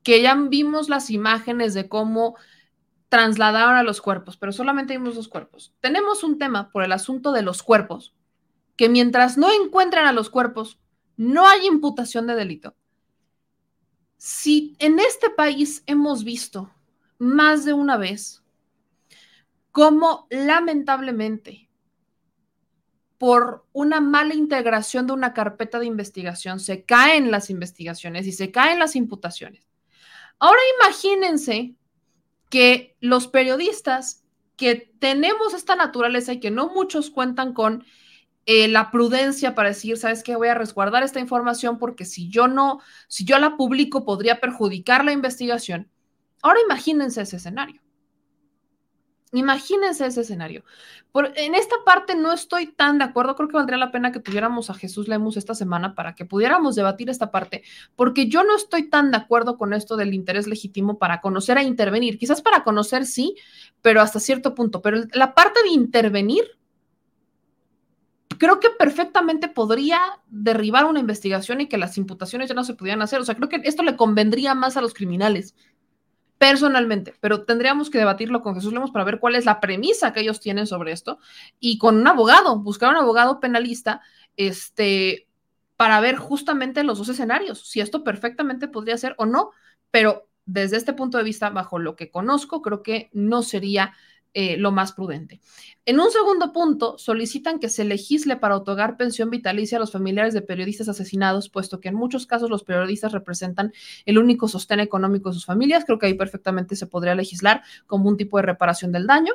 que 0.04 0.22
ya 0.22 0.36
vimos 0.36 0.89
las 0.89 1.10
imágenes 1.10 1.74
de 1.74 1.88
cómo 1.88 2.36
trasladaron 3.10 3.76
a 3.76 3.84
los 3.84 4.02
cuerpos, 4.02 4.38
pero 4.38 4.52
solamente 4.52 4.98
vimos 4.98 5.16
dos 5.16 5.28
cuerpos. 5.28 5.74
Tenemos 5.80 6.24
un 6.24 6.38
tema 6.38 6.72
por 6.72 6.84
el 6.84 6.92
asunto 6.92 7.32
de 7.32 7.44
los 7.44 7.62
cuerpos, 7.62 8.16
que 8.76 8.89
mientras 8.89 9.38
no 9.38 9.52
encuentran 9.52 10.08
a 10.08 10.14
los 10.14 10.30
cuerpos, 10.30 10.81
no 11.22 11.47
hay 11.47 11.67
imputación 11.67 12.26
de 12.26 12.34
delito. 12.34 12.76
Si 14.17 14.76
en 14.80 14.97
este 14.99 15.30
país 15.30 15.84
hemos 15.86 16.24
visto 16.24 16.74
más 17.19 17.63
de 17.63 17.74
una 17.74 17.95
vez 17.95 18.43
cómo 19.72 20.26
lamentablemente 20.32 21.69
por 23.19 23.67
una 23.72 24.01
mala 24.01 24.34
integración 24.34 25.05
de 25.05 25.13
una 25.13 25.32
carpeta 25.32 25.78
de 25.78 25.86
investigación 25.86 26.59
se 26.59 26.86
caen 26.86 27.30
las 27.30 27.51
investigaciones 27.51 28.26
y 28.26 28.32
se 28.32 28.49
caen 28.49 28.80
las 28.80 28.95
imputaciones. 28.95 29.63
Ahora 30.39 30.61
imagínense 30.80 31.76
que 32.49 32.97
los 32.99 33.28
periodistas 33.28 34.24
que 34.57 34.91
tenemos 34.97 35.53
esta 35.53 35.76
naturaleza 35.76 36.34
y 36.34 36.39
que 36.39 36.49
no 36.49 36.69
muchos 36.69 37.11
cuentan 37.11 37.53
con 37.53 37.86
eh, 38.46 38.68
la 38.68 38.92
prudencia 38.92 39.56
para 39.56 39.70
decir, 39.70 39.98
sabes 39.98 40.24
qué, 40.24 40.36
voy 40.36 40.48
a 40.48 40.56
resguardar 40.56 41.04
esta 41.04 41.20
información 41.20 41.78
porque 41.78 42.06
si 42.06 42.30
yo 42.30 42.48
no, 42.48 42.80
si 43.08 43.24
yo 43.24 43.38
la 43.39 43.56
publico 43.56 44.04
podría 44.06 44.39
perjudicar 44.39 45.06
la 45.06 45.12
investigación. 45.12 45.89
Ahora 46.42 46.60
imagínense 46.66 47.22
ese 47.22 47.38
escenario. 47.38 47.82
Imagínense 49.34 50.06
ese 50.06 50.22
escenario. 50.22 50.66
Por, 51.14 51.32
en 51.38 51.56
esta 51.56 51.76
parte 51.86 52.16
no 52.16 52.34
estoy 52.34 52.68
tan 52.68 52.98
de 52.98 53.06
acuerdo. 53.06 53.36
Creo 53.36 53.48
que 53.48 53.56
valdría 53.56 53.78
la 53.78 53.92
pena 53.92 54.12
que 54.12 54.20
tuviéramos 54.20 54.70
a 54.70 54.74
Jesús 54.74 55.08
Lemus 55.08 55.38
esta 55.38 55.56
semana 55.56 55.96
para 55.96 56.16
que 56.16 56.26
pudiéramos 56.26 56.76
debatir 56.76 57.10
esta 57.10 57.32
parte, 57.32 57.64
porque 57.96 58.28
yo 58.28 58.44
no 58.44 58.56
estoy 58.58 58.89
tan 58.89 59.12
de 59.12 59.18
acuerdo 59.18 59.58
con 59.58 59.72
esto 59.74 59.96
del 59.96 60.14
interés 60.14 60.48
legítimo 60.48 60.98
para 61.00 61.22
conocer 61.22 61.58
e 61.58 61.64
intervenir. 61.64 62.18
Quizás 62.18 62.42
para 62.42 62.66
conocer 62.66 63.06
sí, 63.06 63.36
pero 63.82 64.02
hasta 64.02 64.20
cierto 64.20 64.54
punto. 64.54 64.82
Pero 64.82 65.04
la 65.14 65.34
parte 65.34 65.62
de 65.64 65.70
intervenir, 65.70 66.44
creo 68.42 68.60
que 68.60 68.72
perfectamente 68.72 69.50
podría 69.50 70.00
derribar 70.26 70.86
una 70.86 71.00
investigación 71.00 71.62
y 71.62 71.68
que 71.68 71.78
las 71.78 71.96
imputaciones 72.00 72.50
ya 72.50 72.56
no 72.56 72.64
se 72.64 72.74
pudieran 72.74 73.04
hacer. 73.04 73.20
O 73.20 73.24
sea, 73.24 73.36
creo 73.36 73.50
que 73.50 73.62
esto 73.66 73.84
le 73.84 73.96
convendría 73.96 74.56
más 74.56 74.78
a 74.78 74.82
los 74.82 74.96
criminales 74.96 75.54
personalmente, 76.39 77.14
pero 77.20 77.44
tendríamos 77.44 77.92
que 77.92 78.00
debatirlo 78.00 78.42
con 78.42 78.56
Jesús 78.56 78.74
Lemos 78.74 78.89
para 78.89 79.06
ver 79.06 79.20
cuál 79.20 79.36
es 79.36 79.46
la 79.46 79.60
premisa 79.60 80.12
que 80.12 80.22
ellos 80.22 80.39
tienen 80.39 80.66
sobre 80.66 80.92
esto 80.92 81.20
y 81.60 81.78
con 81.78 81.98
un 81.98 82.08
abogado, 82.08 82.58
buscar 82.58 82.89
un 82.89 82.96
abogado 82.96 83.39
penalista, 83.39 84.02
este, 84.38 85.28
para 85.78 86.00
ver 86.00 86.16
justamente 86.16 86.84
los 86.84 86.98
dos 86.98 87.10
escenarios, 87.10 87.70
si 87.70 87.80
esto 87.80 88.04
perfectamente 88.04 88.68
podría 88.68 88.98
ser 88.98 89.14
o 89.20 89.28
no, 89.28 89.52
pero 89.92 90.28
desde 90.48 90.78
este 90.78 90.94
punto 90.94 91.20
de 91.20 91.26
vista, 91.26 91.52
bajo 91.52 91.78
lo 91.78 91.96
que 91.96 92.10
conozco, 92.10 92.64
creo 92.64 92.82
que 92.82 93.12
no 93.14 93.44
sería 93.44 93.94
eh, 94.34 94.58
lo 94.58 94.72
más 94.72 94.94
prudente. 94.94 95.42
En 95.86 96.00
un 96.00 96.12
segundo 96.12 96.54
punto, 96.54 96.98
solicitan 96.98 97.60
que 97.60 97.68
se 97.68 97.84
legisle 97.84 98.38
para 98.38 98.56
otorgar 98.56 98.96
pensión 98.96 99.30
vitalicia 99.30 99.78
a 99.78 99.80
los 99.80 99.92
familiares 99.92 100.34
de 100.34 100.42
periodistas 100.42 100.88
asesinados, 100.88 101.50
puesto 101.50 101.80
que 101.80 101.90
en 101.90 101.96
muchos 101.96 102.28
casos 102.28 102.50
los 102.50 102.64
periodistas 102.64 103.12
representan 103.12 103.74
el 104.06 104.18
único 104.18 104.48
sostén 104.48 104.80
económico 104.80 105.30
de 105.30 105.34
sus 105.34 105.46
familias. 105.46 105.84
Creo 105.86 106.00
que 106.00 106.06
ahí 106.06 106.14
perfectamente 106.14 106.76
se 106.76 106.88
podría 106.88 107.16
legislar 107.16 107.64
como 107.88 108.08
un 108.08 108.16
tipo 108.16 108.38
de 108.38 108.44
reparación 108.44 108.92
del 108.92 109.08
daño. 109.08 109.34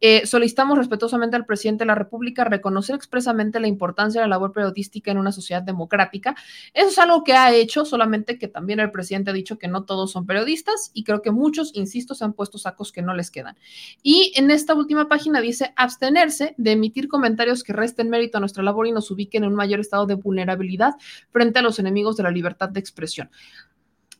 Eh, 0.00 0.26
solicitamos 0.26 0.76
respetuosamente 0.76 1.36
al 1.36 1.46
presidente 1.46 1.84
de 1.84 1.86
la 1.86 1.94
República 1.94 2.44
reconocer 2.44 2.94
expresamente 2.94 3.60
la 3.60 3.66
importancia 3.66 4.20
de 4.20 4.26
la 4.26 4.36
labor 4.36 4.52
periodística 4.52 5.10
en 5.10 5.18
una 5.18 5.32
sociedad 5.32 5.62
democrática. 5.62 6.34
Eso 6.74 6.88
es 6.88 6.98
algo 6.98 7.24
que 7.24 7.32
ha 7.32 7.52
hecho, 7.52 7.84
solamente 7.84 8.38
que 8.38 8.48
también 8.48 8.80
el 8.80 8.90
presidente 8.90 9.30
ha 9.30 9.34
dicho 9.34 9.58
que 9.58 9.68
no 9.68 9.84
todos 9.84 10.12
son 10.12 10.26
periodistas 10.26 10.90
y 10.92 11.04
creo 11.04 11.22
que 11.22 11.30
muchos, 11.30 11.70
insisto, 11.74 12.14
se 12.14 12.24
han 12.24 12.34
puesto 12.34 12.58
sacos 12.58 12.92
que 12.92 13.02
no 13.02 13.14
les 13.14 13.30
quedan. 13.30 13.56
Y 14.02 14.32
en 14.36 14.50
esta 14.50 14.74
última 14.74 15.08
página 15.08 15.40
dice 15.40 15.72
abstenerse 15.76 16.54
de 16.58 16.72
emitir 16.72 17.08
comentarios 17.08 17.62
que 17.62 17.72
resten 17.72 18.10
mérito 18.10 18.38
a 18.38 18.40
nuestra 18.40 18.62
labor 18.62 18.86
y 18.86 18.92
nos 18.92 19.10
ubiquen 19.10 19.44
en 19.44 19.50
un 19.50 19.56
mayor 19.56 19.80
estado 19.80 20.06
de 20.06 20.14
vulnerabilidad 20.14 20.94
frente 21.30 21.58
a 21.58 21.62
los 21.62 21.78
enemigos 21.78 22.16
de 22.16 22.22
la 22.22 22.30
libertad 22.30 22.68
de 22.68 22.80
expresión. 22.80 23.30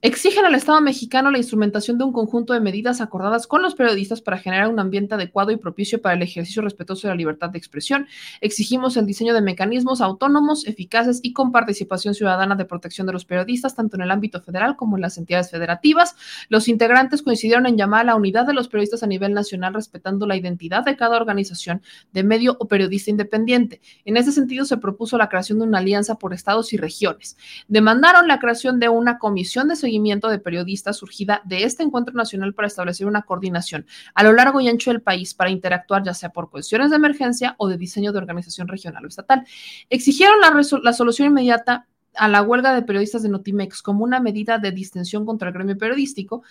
Exigen 0.02 0.44
al 0.44 0.54
Estado 0.54 0.78
mexicano 0.82 1.30
la 1.30 1.38
instrumentación 1.38 1.96
de 1.96 2.04
un 2.04 2.12
conjunto 2.12 2.52
de 2.52 2.60
medidas 2.60 3.00
acordadas 3.00 3.46
con 3.46 3.62
los 3.62 3.74
periodistas 3.74 4.20
para 4.20 4.36
generar 4.36 4.68
un 4.68 4.78
ambiente 4.78 5.14
adecuado 5.14 5.52
y 5.52 5.56
propicio 5.56 6.02
para 6.02 6.14
el 6.14 6.20
ejercicio 6.20 6.60
respetuoso 6.60 7.08
de 7.08 7.14
la 7.14 7.16
libertad 7.16 7.48
de 7.48 7.56
expresión. 7.56 8.06
Exigimos 8.42 8.98
el 8.98 9.06
diseño 9.06 9.32
de 9.32 9.40
mecanismos 9.40 10.02
autónomos, 10.02 10.66
eficaces 10.66 11.20
y 11.22 11.32
con 11.32 11.50
participación 11.50 12.12
ciudadana 12.12 12.56
de 12.56 12.66
protección 12.66 13.06
de 13.06 13.14
los 13.14 13.24
periodistas, 13.24 13.74
tanto 13.74 13.96
en 13.96 14.02
el 14.02 14.10
ámbito 14.10 14.42
federal 14.42 14.76
como 14.76 14.96
en 14.96 15.00
las 15.00 15.16
entidades 15.16 15.50
federativas. 15.50 16.14
Los 16.50 16.68
integrantes 16.68 17.22
coincidieron 17.22 17.64
en 17.64 17.78
llamar 17.78 18.02
a 18.02 18.04
la 18.04 18.16
unidad 18.16 18.46
de 18.46 18.52
los 18.52 18.68
periodistas 18.68 19.02
a 19.02 19.06
nivel 19.06 19.32
nacional, 19.32 19.72
respetando 19.72 20.26
la 20.26 20.36
identidad 20.36 20.84
de 20.84 20.94
cada 20.94 21.16
organización 21.16 21.80
de 22.12 22.22
medio 22.22 22.58
o 22.60 22.68
periodista 22.68 23.10
independiente. 23.10 23.80
En 24.04 24.18
ese 24.18 24.30
sentido, 24.30 24.66
se 24.66 24.76
propuso 24.76 25.16
la 25.16 25.30
creación 25.30 25.58
de 25.58 25.64
una 25.64 25.78
alianza 25.78 26.16
por 26.16 26.34
estados 26.34 26.74
y 26.74 26.76
regiones. 26.76 27.38
Demandaron 27.66 28.28
la 28.28 28.38
creación 28.38 28.78
de 28.78 28.90
una 28.90 29.18
comisión 29.18 29.68
de 29.68 29.85
seguimiento 29.86 30.28
de 30.28 30.40
periodistas 30.40 30.96
surgida 30.96 31.40
de 31.44 31.62
este 31.62 31.84
encuentro 31.84 32.12
nacional 32.12 32.54
para 32.54 32.68
establecer 32.68 33.06
una 33.06 33.22
coordinación 33.22 33.86
a 34.14 34.24
lo 34.24 34.32
largo 34.32 34.60
y 34.60 34.68
ancho 34.68 34.90
del 34.90 35.00
país 35.00 35.32
para 35.32 35.50
interactuar 35.50 36.02
ya 36.02 36.12
sea 36.12 36.30
por 36.30 36.50
cuestiones 36.50 36.90
de 36.90 36.96
emergencia 36.96 37.54
o 37.58 37.68
de 37.68 37.76
diseño 37.76 38.12
de 38.12 38.18
organización 38.18 38.66
regional 38.66 39.04
o 39.04 39.08
estatal. 39.08 39.46
Exigieron 39.88 40.40
la, 40.40 40.50
la 40.82 40.92
solución 40.92 41.28
inmediata 41.28 41.86
a 42.16 42.28
la 42.28 42.42
huelga 42.42 42.74
de 42.74 42.82
periodistas 42.82 43.22
de 43.22 43.28
Notimex 43.28 43.82
como 43.82 44.02
una 44.02 44.20
medida 44.20 44.58
de 44.58 44.72
distensión 44.72 45.24
contra 45.24 45.48
el 45.48 45.54
gremio 45.54 45.78
periodístico 45.78 46.42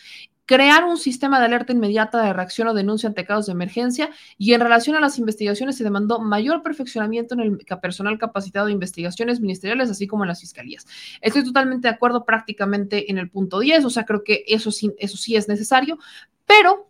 crear 0.46 0.84
un 0.84 0.98
sistema 0.98 1.40
de 1.40 1.46
alerta 1.46 1.74
inmediata 1.74 2.22
de 2.22 2.32
reacción 2.32 2.68
o 2.68 2.74
denuncia 2.74 3.10
ante 3.10 3.26
casos 3.26 3.48
de 3.48 3.54
emergencia 3.54 4.12
y 4.38 4.54
en 4.54 4.62
relación 4.62 4.96
a 4.96 5.00
las 5.00 5.18
investigaciones 5.18 5.76
se 5.76 5.84
demandó 5.84 6.20
mayor 6.20 6.62
perfeccionamiento 6.62 7.34
en 7.34 7.40
el 7.40 7.58
personal 7.82 8.18
capacitado 8.20 8.68
de 8.68 8.72
investigaciones 8.72 9.40
ministeriales, 9.40 9.90
así 9.90 10.06
como 10.06 10.24
en 10.24 10.30
las 10.30 10.42
fiscalías. 10.42 10.86
Estoy 11.22 11.44
totalmente 11.44 11.88
de 11.88 11.96
acuerdo 11.96 12.26
prácticamente 12.26 13.10
en 13.12 13.18
el 13.18 13.30
punto 13.30 13.60
10, 13.60 13.86
o 13.86 13.90
sea, 13.90 14.06
creo 14.06 14.24
que 14.24 14.44
eso 14.48 14.72
sí, 14.72 14.94
eso 15.00 15.18
sí 15.18 15.36
es 15.36 15.48
necesario, 15.48 15.98
pero, 16.46 16.90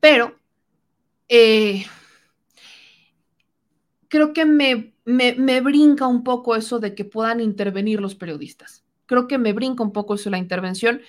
pero, 0.00 0.36
eh, 1.28 1.86
creo 4.08 4.32
que 4.32 4.44
me, 4.44 4.94
me, 5.04 5.34
me 5.34 5.60
brinca 5.60 6.08
un 6.08 6.24
poco 6.24 6.56
eso 6.56 6.80
de 6.80 6.94
que 6.96 7.04
puedan 7.04 7.40
intervenir 7.40 8.00
los 8.00 8.16
periodistas. 8.16 8.84
Creo 9.06 9.28
que 9.28 9.38
me 9.38 9.52
brinca 9.52 9.82
un 9.84 9.92
poco 9.92 10.14
eso 10.14 10.28
la 10.28 10.38
intervención 10.38 11.00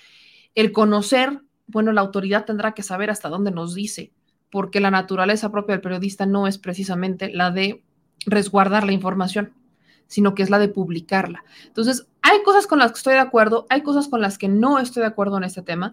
el 0.54 0.72
conocer, 0.72 1.40
bueno, 1.66 1.92
la 1.92 2.00
autoridad 2.00 2.44
tendrá 2.44 2.72
que 2.72 2.82
saber 2.82 3.10
hasta 3.10 3.28
dónde 3.28 3.50
nos 3.50 3.74
dice, 3.74 4.12
porque 4.50 4.80
la 4.80 4.90
naturaleza 4.90 5.52
propia 5.52 5.74
del 5.74 5.82
periodista 5.82 6.26
no 6.26 6.46
es 6.46 6.58
precisamente 6.58 7.30
la 7.32 7.50
de 7.50 7.82
resguardar 8.26 8.84
la 8.84 8.92
información, 8.92 9.52
sino 10.06 10.34
que 10.34 10.42
es 10.42 10.50
la 10.50 10.58
de 10.58 10.68
publicarla. 10.68 11.44
Entonces, 11.66 12.08
hay 12.22 12.42
cosas 12.42 12.66
con 12.66 12.78
las 12.78 12.92
que 12.92 12.98
estoy 12.98 13.14
de 13.14 13.20
acuerdo, 13.20 13.66
hay 13.70 13.82
cosas 13.82 14.08
con 14.08 14.20
las 14.20 14.38
que 14.38 14.48
no 14.48 14.78
estoy 14.78 15.02
de 15.02 15.08
acuerdo 15.08 15.38
en 15.38 15.44
este 15.44 15.62
tema, 15.62 15.92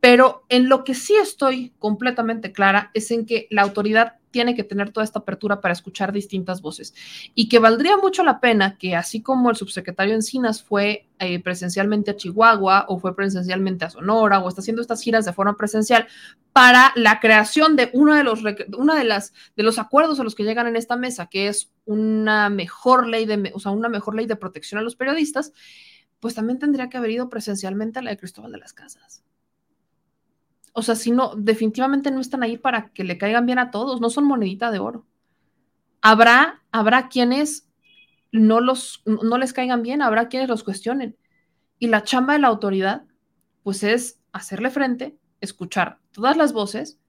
pero 0.00 0.44
en 0.48 0.68
lo 0.68 0.84
que 0.84 0.94
sí 0.94 1.14
estoy 1.14 1.72
completamente 1.78 2.52
clara 2.52 2.90
es 2.94 3.10
en 3.10 3.26
que 3.26 3.46
la 3.50 3.62
autoridad 3.62 4.14
tiene 4.30 4.54
que 4.54 4.64
tener 4.64 4.90
toda 4.90 5.04
esta 5.04 5.20
apertura 5.20 5.60
para 5.60 5.72
escuchar 5.72 6.12
distintas 6.12 6.60
voces 6.60 6.94
y 7.34 7.48
que 7.48 7.58
valdría 7.58 7.96
mucho 7.96 8.22
la 8.22 8.40
pena 8.40 8.76
que 8.76 8.94
así 8.94 9.22
como 9.22 9.50
el 9.50 9.56
subsecretario 9.56 10.14
Encinas 10.14 10.62
fue 10.62 11.06
eh, 11.18 11.42
presencialmente 11.42 12.10
a 12.10 12.16
Chihuahua 12.16 12.84
o 12.88 12.98
fue 12.98 13.16
presencialmente 13.16 13.84
a 13.84 13.90
Sonora 13.90 14.40
o 14.40 14.48
está 14.48 14.60
haciendo 14.60 14.82
estas 14.82 15.02
giras 15.02 15.24
de 15.24 15.32
forma 15.32 15.56
presencial 15.56 16.06
para 16.52 16.92
la 16.94 17.20
creación 17.20 17.76
de 17.76 17.90
uno 17.94 18.14
de 18.14 18.24
los 18.24 18.40
una 18.76 18.94
de 18.94 19.04
las 19.04 19.32
de 19.56 19.62
los 19.62 19.78
acuerdos 19.78 20.20
a 20.20 20.24
los 20.24 20.34
que 20.34 20.44
llegan 20.44 20.66
en 20.66 20.76
esta 20.76 20.96
mesa, 20.96 21.26
que 21.26 21.48
es 21.48 21.70
una 21.84 22.50
mejor 22.50 23.06
ley 23.06 23.24
de 23.26 23.50
o 23.54 23.60
sea, 23.60 23.72
una 23.72 23.88
mejor 23.88 24.14
ley 24.14 24.26
de 24.26 24.36
protección 24.36 24.78
a 24.78 24.82
los 24.82 24.96
periodistas, 24.96 25.52
pues 26.20 26.34
también 26.34 26.58
tendría 26.58 26.88
que 26.88 26.98
haber 26.98 27.10
ido 27.12 27.28
presencialmente 27.28 27.98
a 27.98 28.02
la 28.02 28.10
de 28.10 28.18
Cristóbal 28.18 28.52
de 28.52 28.58
las 28.58 28.72
Casas. 28.72 29.22
O 30.78 30.82
sea, 30.82 30.94
si 30.94 31.10
no, 31.10 31.34
definitivamente 31.34 32.12
no 32.12 32.20
están 32.20 32.44
ahí 32.44 32.56
para 32.56 32.92
que 32.92 33.02
le 33.02 33.18
caigan 33.18 33.46
bien 33.46 33.58
a 33.58 33.72
todos, 33.72 34.00
no 34.00 34.10
son 34.10 34.24
monedita 34.24 34.70
de 34.70 34.78
oro. 34.78 35.04
Habrá, 36.02 36.62
habrá 36.70 37.08
quienes 37.08 37.68
no, 38.30 38.60
los, 38.60 39.02
no 39.04 39.38
les 39.38 39.52
caigan 39.52 39.82
bien, 39.82 40.02
habrá 40.02 40.28
quienes 40.28 40.48
los 40.48 40.62
cuestionen. 40.62 41.16
Y 41.80 41.88
la 41.88 42.04
chamba 42.04 42.34
de 42.34 42.38
la 42.38 42.46
autoridad, 42.46 43.02
pues 43.64 43.82
es 43.82 44.20
hacerle 44.30 44.70
frente, 44.70 45.18
escuchar 45.40 45.98
todas 46.12 46.36
las 46.36 46.52
voces 46.52 47.00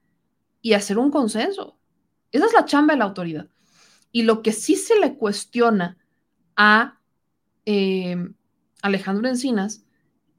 y 0.64 0.74
hacer 0.74 0.98
un 0.98 1.12
consenso. 1.12 1.78
Esa 2.32 2.48
es 2.48 2.54
la 2.54 2.66
chamba 2.66 2.96
de 2.96 2.98
la 2.98 3.06
autoridad. 3.06 3.50
Y 4.12 4.24
lo 4.24 4.42
que 4.42 4.52
sí 4.52 4.78
se 4.78 5.00
le 5.00 5.14
cuestiona 5.14 6.00
a 6.56 7.00
eh, 7.68 8.18
Alejandro 8.82 9.30
Encinas 9.30 9.84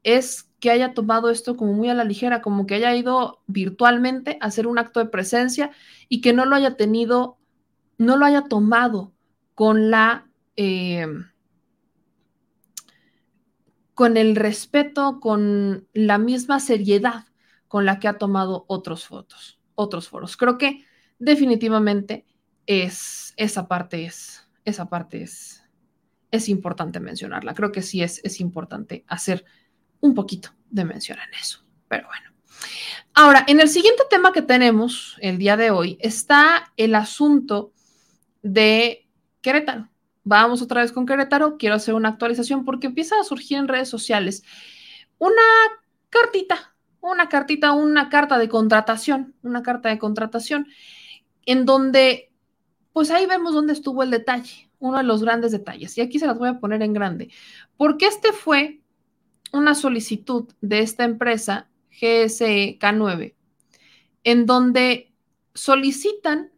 es 0.03 0.50
que 0.61 0.71
haya 0.71 0.93
tomado 0.93 1.29
esto 1.29 1.57
como 1.57 1.73
muy 1.73 1.89
a 1.89 1.93
la 1.93 2.05
ligera, 2.05 2.41
como 2.41 2.65
que 2.65 2.75
haya 2.75 2.95
ido 2.95 3.41
virtualmente 3.47 4.37
a 4.39 4.45
hacer 4.45 4.67
un 4.67 4.77
acto 4.77 4.99
de 5.01 5.07
presencia 5.07 5.71
y 6.07 6.21
que 6.21 6.31
no 6.31 6.45
lo 6.45 6.55
haya 6.55 6.77
tenido, 6.77 7.37
no 7.97 8.15
lo 8.15 8.25
haya 8.25 8.43
tomado 8.43 9.11
con 9.55 9.91
la... 9.91 10.29
Eh, 10.55 11.07
con 13.93 14.17
el 14.17 14.35
respeto, 14.35 15.19
con 15.19 15.87
la 15.93 16.17
misma 16.17 16.59
seriedad 16.59 17.25
con 17.67 17.85
la 17.85 17.99
que 17.99 18.07
ha 18.07 18.17
tomado 18.17 18.65
otros 18.67 19.05
fotos, 19.05 19.59
otros 19.75 20.09
foros. 20.09 20.37
Creo 20.37 20.57
que 20.57 20.85
definitivamente 21.19 22.25
es 22.65 23.33
esa 23.37 23.67
parte 23.67 24.05
es 24.05 24.49
esa 24.65 24.89
parte 24.89 25.23
es 25.23 25.63
es 26.31 26.49
importante 26.49 26.99
mencionarla. 26.99 27.53
Creo 27.53 27.71
que 27.71 27.81
sí 27.81 28.01
es, 28.01 28.21
es 28.23 28.39
importante 28.39 29.03
hacer 29.07 29.45
un 30.01 30.13
poquito 30.13 30.49
de 30.69 30.85
mención 30.85 31.17
en 31.19 31.33
eso. 31.39 31.63
Pero 31.87 32.07
bueno. 32.07 32.31
Ahora, 33.13 33.45
en 33.47 33.59
el 33.59 33.69
siguiente 33.69 34.03
tema 34.09 34.31
que 34.31 34.41
tenemos 34.41 35.17
el 35.19 35.37
día 35.37 35.57
de 35.57 35.71
hoy 35.71 35.97
está 36.01 36.71
el 36.77 36.95
asunto 36.95 37.71
de 38.41 39.07
Querétaro. 39.41 39.89
Vamos 40.23 40.61
otra 40.61 40.81
vez 40.81 40.91
con 40.91 41.05
Querétaro. 41.05 41.57
Quiero 41.57 41.75
hacer 41.75 41.93
una 41.93 42.09
actualización 42.09 42.63
porque 42.63 42.87
empieza 42.87 43.19
a 43.19 43.23
surgir 43.23 43.57
en 43.57 43.67
redes 43.67 43.89
sociales 43.89 44.43
una 45.17 45.41
cartita, 46.09 46.75
una 46.99 47.29
cartita, 47.29 47.73
una 47.73 48.09
carta 48.09 48.37
de 48.37 48.49
contratación, 48.49 49.35
una 49.43 49.61
carta 49.61 49.89
de 49.89 49.99
contratación 49.99 50.67
en 51.45 51.65
donde, 51.65 52.31
pues 52.93 53.11
ahí 53.11 53.25
vemos 53.25 53.53
dónde 53.53 53.73
estuvo 53.73 54.03
el 54.03 54.11
detalle, 54.11 54.69
uno 54.79 54.97
de 54.97 55.03
los 55.03 55.23
grandes 55.23 55.51
detalles. 55.51 55.97
Y 55.97 56.01
aquí 56.01 56.19
se 56.19 56.27
las 56.27 56.37
voy 56.37 56.49
a 56.49 56.59
poner 56.59 56.81
en 56.81 56.93
grande, 56.93 57.29
porque 57.77 58.07
este 58.07 58.31
fue 58.33 58.80
una 59.51 59.75
solicitud 59.75 60.47
de 60.61 60.79
esta 60.79 61.03
empresa 61.03 61.69
GSE 61.91 62.77
K9, 62.79 63.35
en 64.23 64.45
donde 64.45 65.13
solicitan 65.53 66.51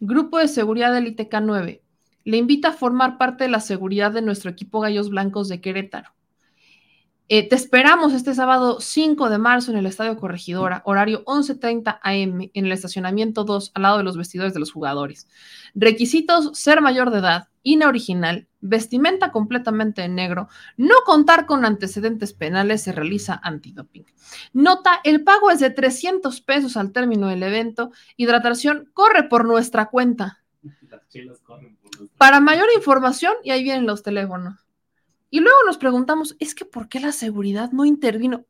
Grupo 0.00 0.38
de 0.38 0.48
Seguridad 0.48 0.92
del 0.92 1.14
ITK9. 1.14 1.80
Le 2.24 2.36
invita 2.36 2.68
a 2.68 2.72
formar 2.72 3.18
parte 3.18 3.44
de 3.44 3.50
la 3.50 3.60
seguridad 3.60 4.12
de 4.12 4.22
nuestro 4.22 4.50
equipo 4.50 4.80
Gallos 4.80 5.10
Blancos 5.10 5.48
de 5.48 5.60
Querétaro. 5.60 6.12
Eh, 7.34 7.48
te 7.48 7.56
esperamos 7.56 8.12
este 8.12 8.34
sábado 8.34 8.78
5 8.78 9.30
de 9.30 9.38
marzo 9.38 9.70
en 9.70 9.78
el 9.78 9.86
Estadio 9.86 10.18
Corregidora, 10.18 10.82
horario 10.84 11.24
11.30 11.24 11.98
am, 12.02 12.50
en 12.52 12.66
el 12.66 12.72
estacionamiento 12.72 13.44
2, 13.44 13.72
al 13.72 13.82
lado 13.84 13.96
de 13.96 14.04
los 14.04 14.18
vestidores 14.18 14.52
de 14.52 14.60
los 14.60 14.70
jugadores. 14.70 15.28
Requisitos, 15.74 16.50
ser 16.52 16.82
mayor 16.82 17.10
de 17.10 17.20
edad, 17.20 17.48
INA 17.62 17.88
original, 17.88 18.48
vestimenta 18.60 19.32
completamente 19.32 20.02
en 20.02 20.14
negro, 20.14 20.50
no 20.76 20.94
contar 21.06 21.46
con 21.46 21.64
antecedentes 21.64 22.34
penales, 22.34 22.82
se 22.82 22.92
realiza 22.92 23.40
antidoping. 23.42 24.04
Nota, 24.52 25.00
el 25.02 25.24
pago 25.24 25.50
es 25.50 25.60
de 25.60 25.70
300 25.70 26.38
pesos 26.42 26.76
al 26.76 26.92
término 26.92 27.28
del 27.28 27.44
evento, 27.44 27.92
hidratación 28.18 28.90
corre 28.92 29.22
por 29.22 29.46
nuestra 29.46 29.86
cuenta. 29.86 30.44
Para 32.18 32.40
mayor 32.40 32.68
información, 32.76 33.32
y 33.42 33.52
ahí 33.52 33.62
vienen 33.62 33.86
los 33.86 34.02
teléfonos. 34.02 34.61
Y 35.32 35.40
luego 35.40 35.56
nos 35.64 35.78
preguntamos, 35.78 36.36
es 36.38 36.54
que 36.54 36.66
¿por 36.66 36.90
qué 36.90 37.00
la 37.00 37.10
seguridad 37.10 37.72
no 37.72 37.86
intervino? 37.86 38.44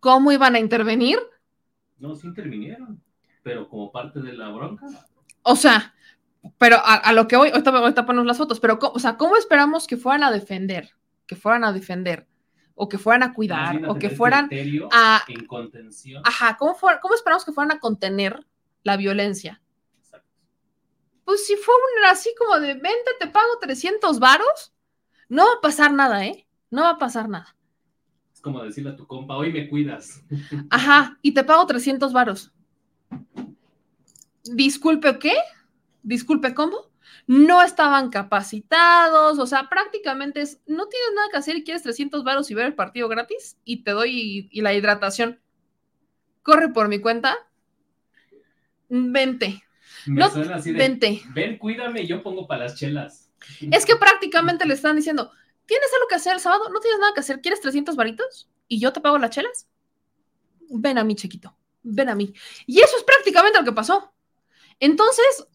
¿Cómo 0.00 0.30
iban 0.30 0.54
a 0.54 0.60
intervenir? 0.60 1.18
No, 1.98 2.14
sí 2.14 2.26
intervinieron, 2.26 3.02
pero 3.42 3.68
como 3.68 3.90
parte 3.90 4.20
de 4.20 4.34
la 4.34 4.50
bronca. 4.50 4.86
O 5.42 5.56
sea, 5.56 5.94
pero 6.58 6.76
a, 6.84 7.10
lo 7.14 7.26
que 7.26 7.36
hoy, 7.36 7.48
ahorita, 7.48 7.70
ahorita 7.70 8.06
ponemos 8.06 8.26
las 8.26 8.36
fotos, 8.36 8.60
pero 8.60 8.78
o 8.80 8.98
sea, 8.98 9.16
¿cómo 9.16 9.36
esperamos 9.36 9.86
que 9.86 9.96
fueran 9.96 10.22
a 10.24 10.30
defender? 10.30 10.90
Que 11.26 11.36
fueran 11.36 11.64
a 11.64 11.72
defender, 11.72 12.26
o 12.74 12.86
que 12.86 12.98
fueran 12.98 13.22
a 13.22 13.32
cuidar, 13.32 13.88
o 13.88 13.94
que 13.94 14.10
fueran 14.10 14.50
a... 14.92 15.24
En 15.26 15.46
contención. 15.46 16.22
Ajá, 16.24 16.58
¿cómo, 16.58 16.76
¿cómo 17.00 17.14
esperamos 17.14 17.46
que 17.46 17.52
fueran 17.52 17.76
a 17.76 17.80
contener 17.80 18.46
la 18.82 18.96
violencia. 18.96 19.60
Exacto. 19.98 20.28
Pues 21.24 21.46
si 21.46 21.56
fue 21.56 21.74
un 21.74 22.04
así 22.06 22.34
como 22.38 22.58
de, 22.58 22.74
vente, 22.74 23.10
te 23.18 23.26
pago 23.26 23.58
300 23.60 24.18
varos, 24.18 24.72
no 25.28 25.44
va 25.44 25.52
a 25.58 25.60
pasar 25.60 25.92
nada, 25.92 26.24
¿eh? 26.26 26.46
No 26.70 26.82
va 26.82 26.90
a 26.90 26.98
pasar 26.98 27.28
nada. 27.28 27.56
Es 28.32 28.40
como 28.40 28.62
decirle 28.62 28.90
a 28.90 28.96
tu 28.96 29.06
compa, 29.06 29.36
hoy 29.36 29.52
me 29.52 29.68
cuidas. 29.68 30.22
Ajá, 30.70 31.18
y 31.22 31.32
te 31.32 31.44
pago 31.44 31.66
300 31.66 32.12
varos. 32.12 32.52
Disculpe, 34.44 35.18
¿qué? 35.18 35.34
Disculpe, 36.02 36.54
¿cómo? 36.54 36.90
No 37.26 37.62
estaban 37.62 38.08
capacitados, 38.10 39.38
o 39.38 39.46
sea, 39.46 39.68
prácticamente 39.68 40.40
es, 40.40 40.60
no 40.66 40.86
tienes 40.86 41.10
nada 41.14 41.28
que 41.30 41.36
hacer 41.38 41.56
y 41.56 41.64
quieres 41.64 41.82
300 41.82 42.24
varos 42.24 42.50
y 42.50 42.54
ver 42.54 42.66
el 42.66 42.74
partido 42.74 43.08
gratis 43.08 43.58
y 43.64 43.82
te 43.82 43.90
doy 43.90 44.10
y, 44.10 44.48
y 44.50 44.62
la 44.62 44.72
hidratación. 44.72 45.40
Corre 46.42 46.70
por 46.70 46.88
mi 46.88 47.00
cuenta. 47.00 47.36
Vente, 48.88 49.62
Me 50.06 50.20
No, 50.20 50.30
suena 50.30 50.56
así 50.56 50.72
de, 50.72 50.78
vente. 50.78 51.22
ven, 51.22 51.58
cuídame, 51.58 52.06
yo 52.06 52.22
pongo 52.22 52.46
para 52.46 52.64
las 52.64 52.76
chelas. 52.76 53.27
Es 53.70 53.84
que 53.84 53.96
prácticamente 53.96 54.66
le 54.66 54.74
están 54.74 54.96
diciendo, 54.96 55.30
¿tienes 55.66 55.88
algo 55.94 56.08
que 56.08 56.16
hacer 56.16 56.34
el 56.34 56.40
sábado? 56.40 56.68
¿No 56.70 56.80
tienes 56.80 57.00
nada 57.00 57.14
que 57.14 57.20
hacer? 57.20 57.40
¿Quieres 57.40 57.60
300 57.60 57.96
varitos? 57.96 58.48
¿Y 58.66 58.80
yo 58.80 58.92
te 58.92 59.00
pago 59.00 59.18
las 59.18 59.30
chelas? 59.30 59.68
Ven 60.68 60.98
a 60.98 61.04
mí, 61.04 61.14
chiquito. 61.14 61.56
Ven 61.82 62.08
a 62.08 62.14
mí. 62.14 62.32
Y 62.66 62.80
eso 62.80 62.96
es 62.96 63.04
prácticamente 63.04 63.58
lo 63.58 63.64
que 63.64 63.72
pasó. 63.72 64.12
Entonces, 64.80 65.46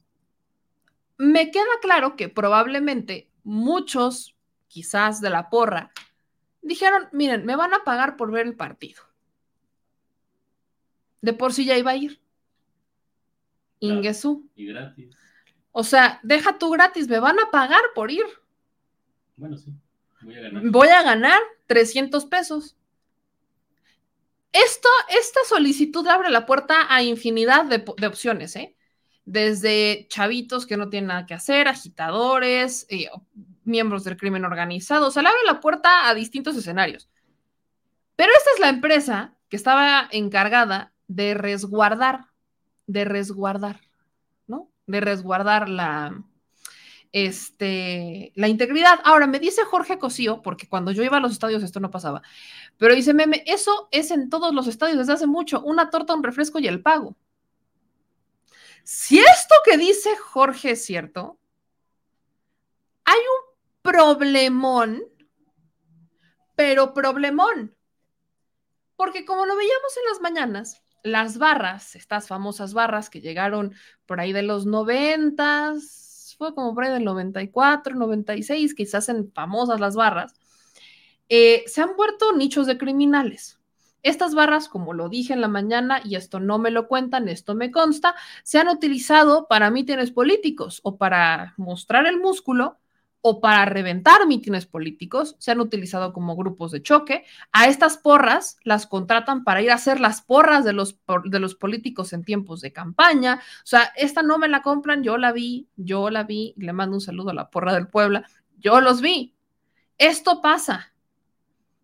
me 1.18 1.52
queda 1.52 1.66
claro 1.82 2.16
que 2.16 2.30
probablemente 2.30 3.30
muchos, 3.44 4.36
quizás 4.68 5.22
de 5.22 5.30
la 5.30 5.50
porra, 5.50 5.92
dijeron, 6.62 7.08
miren, 7.12 7.46
me 7.46 7.56
van 7.56 7.74
a 7.74 7.84
pagar 7.84 8.18
por 8.18 8.32
ver 8.32 8.48
el 8.48 8.56
partido. 8.56 9.04
De 11.22 11.34
por 11.34 11.54
sí 11.54 11.66
ya 11.66 11.78
iba 11.78 11.92
a 11.92 11.96
ir. 11.96 12.20
Claro. 13.80 13.96
Ingesú. 13.96 14.50
Y 14.56 14.66
gratis. 14.66 15.16
O 15.74 15.84
sea, 15.84 16.20
deja 16.24 16.58
tú 16.58 16.70
gratis, 16.70 17.10
me 17.10 17.20
van 17.20 17.40
a 17.40 17.52
pagar 17.52 17.82
por 17.94 18.12
ir. 18.12 18.26
Bueno, 19.36 19.58
sí. 19.58 19.74
Voy 20.22 20.38
a 20.38 20.42
ganar. 20.42 20.64
voy 20.70 20.88
a 20.88 21.04
ganar 21.04 21.40
300 21.68 22.26
pesos. 22.28 22.78
Esto, 24.54 24.88
esta 25.10 25.40
solicitud 25.50 26.08
abre 26.08 26.30
la 26.30 26.46
puerta 26.46 26.94
a 26.94 27.02
infinidad 27.02 27.66
de, 27.66 27.84
de 27.98 28.08
opciones, 28.08 28.56
¿eh? 28.56 28.78
Desde 29.26 30.06
chavitos 30.10 30.68
que 30.68 30.78
no 30.78 30.90
tienen 30.90 31.08
nada 31.08 31.26
que 31.26 31.34
hacer, 31.34 31.68
agitadores, 31.68 32.86
eh, 32.90 33.10
miembros 33.64 34.04
del 34.04 34.16
crimen 34.16 34.46
organizado, 34.46 35.08
o 35.08 35.12
sea, 35.12 35.24
le 35.24 35.30
abre 35.30 35.42
la 35.46 35.60
puerta 35.60 36.08
a 36.08 36.14
distintos 36.14 36.56
escenarios. 36.56 37.10
Pero 38.16 38.32
esta 38.38 38.52
es 38.54 38.60
la 38.60 38.70
empresa 38.70 39.34
que 39.50 39.56
estaba 39.56 40.08
encargada 40.12 40.94
de 41.08 41.34
resguardar, 41.34 42.28
de 42.86 43.06
resguardar. 43.06 43.82
De 44.86 45.00
resguardar 45.00 45.70
la, 45.70 46.24
este, 47.14 48.34
la 48.36 48.48
integridad. 48.48 49.00
Ahora, 49.04 49.28
me 49.28 49.40
dice 49.40 49.64
Jorge 49.64 50.00
Cosío, 50.00 50.42
porque 50.42 50.68
cuando 50.68 50.92
yo 50.92 51.04
iba 51.04 51.18
a 51.18 51.22
los 51.22 51.32
estadios 51.32 51.64
esto 51.64 51.80
no 51.80 51.92
pasaba, 51.92 52.22
pero 52.78 52.96
dice, 52.96 53.14
meme, 53.14 53.44
eso 53.46 53.88
es 53.92 54.12
en 54.12 54.30
todos 54.30 54.54
los 54.54 54.68
estadios 54.68 54.98
desde 54.98 55.14
hace 55.14 55.28
mucho, 55.28 55.62
una 55.62 55.90
torta, 55.90 56.16
un 56.16 56.24
refresco 56.24 56.60
y 56.60 56.68
el 56.68 56.82
pago. 56.82 57.16
Si 58.84 59.20
esto 59.20 59.56
que 59.64 59.78
dice 59.78 60.16
Jorge 60.18 60.72
es 60.72 60.84
cierto, 60.84 61.38
hay 63.06 63.20
un 63.20 63.54
problemón, 63.82 65.04
pero 66.56 66.94
problemón. 66.94 67.76
Porque 68.96 69.26
como 69.26 69.46
lo 69.46 69.56
veíamos 69.56 69.98
en 69.98 70.10
las 70.10 70.22
mañanas, 70.22 70.83
las 71.04 71.38
barras, 71.38 71.96
estas 71.96 72.28
famosas 72.28 72.74
barras 72.74 73.10
que 73.10 73.22
llegaron 73.22 73.74
por 74.06 74.20
ahí 74.20 74.34
de 74.34 74.42
los 74.42 74.66
noventas, 74.66 76.36
fue 76.38 76.56
como 76.56 76.74
por 76.74 76.86
ahí 76.86 76.92
del 76.92 77.04
94, 77.04 77.96
96, 77.96 78.74
que 78.74 78.86
se 78.86 78.98
hacen 78.98 79.32
famosas 79.34 79.80
las 79.80 79.96
barras, 79.96 80.34
eh, 81.30 81.64
se 81.68 81.82
han 81.82 81.96
vuelto 81.96 82.34
nichos 82.34 82.68
de 82.68 82.78
criminales. 82.78 83.60
Estas 84.02 84.36
barras, 84.36 84.68
como 84.68 84.94
lo 84.94 85.08
dije 85.08 85.34
en 85.34 85.42
la 85.42 85.48
mañana, 85.48 86.02
y 86.04 86.16
esto 86.16 86.40
no 86.40 86.60
me 86.60 86.72
lo 86.72 86.88
cuentan, 86.88 87.30
esto 87.30 87.56
me 87.56 87.72
consta, 87.72 88.16
se 88.44 88.60
han 88.60 88.68
utilizado 88.68 89.48
para 89.48 89.72
mítines 89.72 90.12
políticos 90.12 90.82
o 90.84 90.98
para 90.98 91.54
mostrar 91.58 92.06
el 92.06 92.20
músculo 92.20 92.80
o 93.26 93.40
para 93.40 93.64
reventar 93.64 94.28
mítines 94.28 94.66
políticos, 94.66 95.38
se 95.40 95.52
han 95.52 95.62
utilizado 95.62 96.12
como 96.12 96.36
grupos 96.36 96.72
de 96.72 96.84
choque. 96.84 97.24
A 97.54 97.70
estas 97.70 97.98
porras 97.98 98.58
las 98.66 98.86
contratan 98.86 99.46
para 99.46 99.62
ir 99.62 99.72
a 99.72 99.76
hacer 99.76 100.02
las 100.02 100.22
porras 100.22 100.66
de 100.66 100.74
los, 100.74 101.00
de 101.24 101.40
los 101.40 101.56
políticos 101.56 102.12
en 102.12 102.26
tiempos 102.26 102.60
de 102.60 102.74
campaña. 102.74 103.36
O 103.60 103.66
sea, 103.66 103.94
esta 103.96 104.24
no 104.24 104.40
me 104.40 104.50
la 104.50 104.62
compran, 104.62 105.04
yo 105.04 105.18
la 105.18 105.32
vi, 105.32 105.70
yo 105.78 106.10
la 106.10 106.24
vi, 106.24 106.54
le 106.58 106.74
mando 106.74 106.98
un 106.98 107.02
saludo 107.02 107.30
a 107.30 107.34
la 107.34 107.50
porra 107.50 107.74
del 107.74 107.88
Puebla, 107.88 108.28
yo 108.60 108.82
los 108.82 109.00
vi. 109.00 109.34
Esto 109.98 110.42
pasa. 110.42 110.94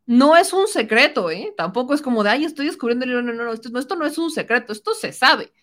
No 0.06 0.36
es 0.36 0.52
un 0.52 0.68
secreto, 0.68 1.32
¿eh? 1.32 1.54
Tampoco 1.56 1.94
es 1.94 2.02
como 2.02 2.22
de, 2.22 2.32
ay, 2.32 2.44
estoy 2.44 2.66
descubriendo 2.66 3.06
no, 3.06 3.22
no, 3.22 3.32
no, 3.32 3.54
esto 3.54 3.96
no 3.96 4.06
es 4.06 4.18
un 4.18 4.30
secreto, 4.30 4.74
esto 4.74 4.94
se 4.94 5.14
sabe. 5.14 5.54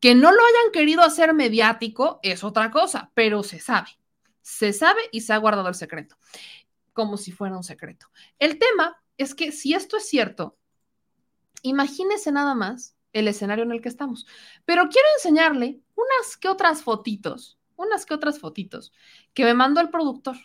Que 0.00 0.14
no 0.14 0.32
lo 0.32 0.38
hayan 0.38 0.72
querido 0.72 1.02
hacer 1.02 1.34
mediático 1.34 2.18
es 2.22 2.44
otra 2.44 2.70
cosa, 2.70 3.10
pero 3.14 3.42
se 3.42 3.60
sabe 3.60 3.90
se 4.42 4.72
sabe 4.72 5.00
y 5.10 5.22
se 5.22 5.32
ha 5.32 5.38
guardado 5.38 5.68
el 5.68 5.74
secreto, 5.74 6.16
como 6.92 7.16
si 7.16 7.32
fuera 7.32 7.56
un 7.56 7.64
secreto. 7.64 8.08
El 8.38 8.58
tema 8.58 9.02
es 9.16 9.34
que 9.34 9.52
si 9.52 9.74
esto 9.74 9.96
es 9.96 10.08
cierto, 10.08 10.58
imagínese 11.62 12.32
nada 12.32 12.54
más 12.54 12.96
el 13.12 13.28
escenario 13.28 13.64
en 13.64 13.72
el 13.72 13.80
que 13.80 13.88
estamos. 13.88 14.26
Pero 14.64 14.88
quiero 14.88 15.08
enseñarle 15.16 15.80
unas 15.94 16.36
que 16.36 16.48
otras 16.48 16.82
fotitos, 16.82 17.58
unas 17.76 18.06
que 18.06 18.14
otras 18.14 18.38
fotitos 18.38 18.92
que 19.34 19.44
me 19.44 19.54
mandó 19.54 19.80
el 19.80 19.90
productor 19.90 20.36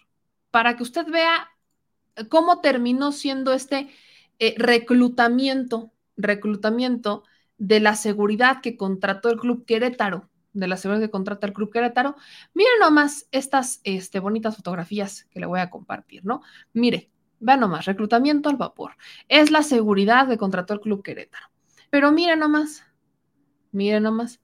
para 0.51 0.75
que 0.75 0.83
usted 0.83 1.05
vea 1.07 1.49
cómo 2.29 2.61
terminó 2.61 3.11
siendo 3.11 3.53
este 3.53 3.89
eh, 4.39 4.55
reclutamiento, 4.57 5.91
reclutamiento 6.15 7.23
de 7.57 7.79
la 7.79 7.95
seguridad 7.95 8.61
que 8.61 8.77
contrató 8.77 9.29
el 9.29 9.39
Club 9.39 9.65
Querétaro 9.65 10.29
de 10.53 10.67
la 10.67 10.77
seguridad 10.77 11.05
que 11.05 11.11
contrata 11.11 11.47
el 11.47 11.53
Club 11.53 11.71
Querétaro, 11.71 12.15
miren 12.53 12.79
nomás 12.79 13.27
estas 13.31 13.81
este, 13.83 14.19
bonitas 14.19 14.55
fotografías 14.55 15.25
que 15.29 15.39
le 15.39 15.45
voy 15.45 15.59
a 15.59 15.69
compartir, 15.69 16.25
¿no? 16.25 16.41
Mire, 16.73 17.11
vean 17.39 17.59
nomás, 17.59 17.85
reclutamiento 17.85 18.49
al 18.49 18.57
vapor. 18.57 18.95
Es 19.27 19.51
la 19.51 19.63
seguridad 19.63 20.27
que 20.27 20.37
contrató 20.37 20.73
el 20.73 20.81
Club 20.81 21.03
Querétaro. 21.03 21.47
Pero 21.89 22.11
miren 22.11 22.39
nomás, 22.39 22.83
miren 23.71 24.03
nomás. 24.03 24.39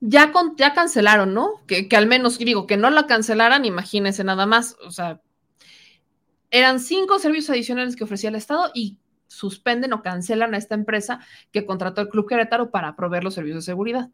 Ya, 0.00 0.32
con, 0.32 0.56
ya 0.56 0.74
cancelaron, 0.74 1.34
¿no? 1.34 1.64
Que, 1.66 1.88
que 1.88 1.96
al 1.96 2.06
menos 2.06 2.38
digo, 2.38 2.66
que 2.66 2.76
no 2.76 2.90
la 2.90 3.06
cancelaran, 3.06 3.64
imagínense 3.64 4.22
nada 4.22 4.46
más. 4.46 4.76
O 4.84 4.90
sea, 4.90 5.20
eran 6.50 6.80
cinco 6.80 7.18
servicios 7.18 7.50
adicionales 7.50 7.96
que 7.96 8.04
ofrecía 8.04 8.30
el 8.30 8.36
Estado 8.36 8.70
y 8.74 8.98
suspenden 9.26 9.92
o 9.92 10.02
cancelan 10.02 10.54
a 10.54 10.56
esta 10.56 10.74
empresa 10.74 11.20
que 11.52 11.66
contrató 11.66 12.00
el 12.00 12.08
Club 12.08 12.28
Querétaro 12.28 12.70
para 12.70 12.96
proveer 12.96 13.24
los 13.24 13.34
servicios 13.34 13.64
de 13.64 13.72
seguridad. 13.72 14.10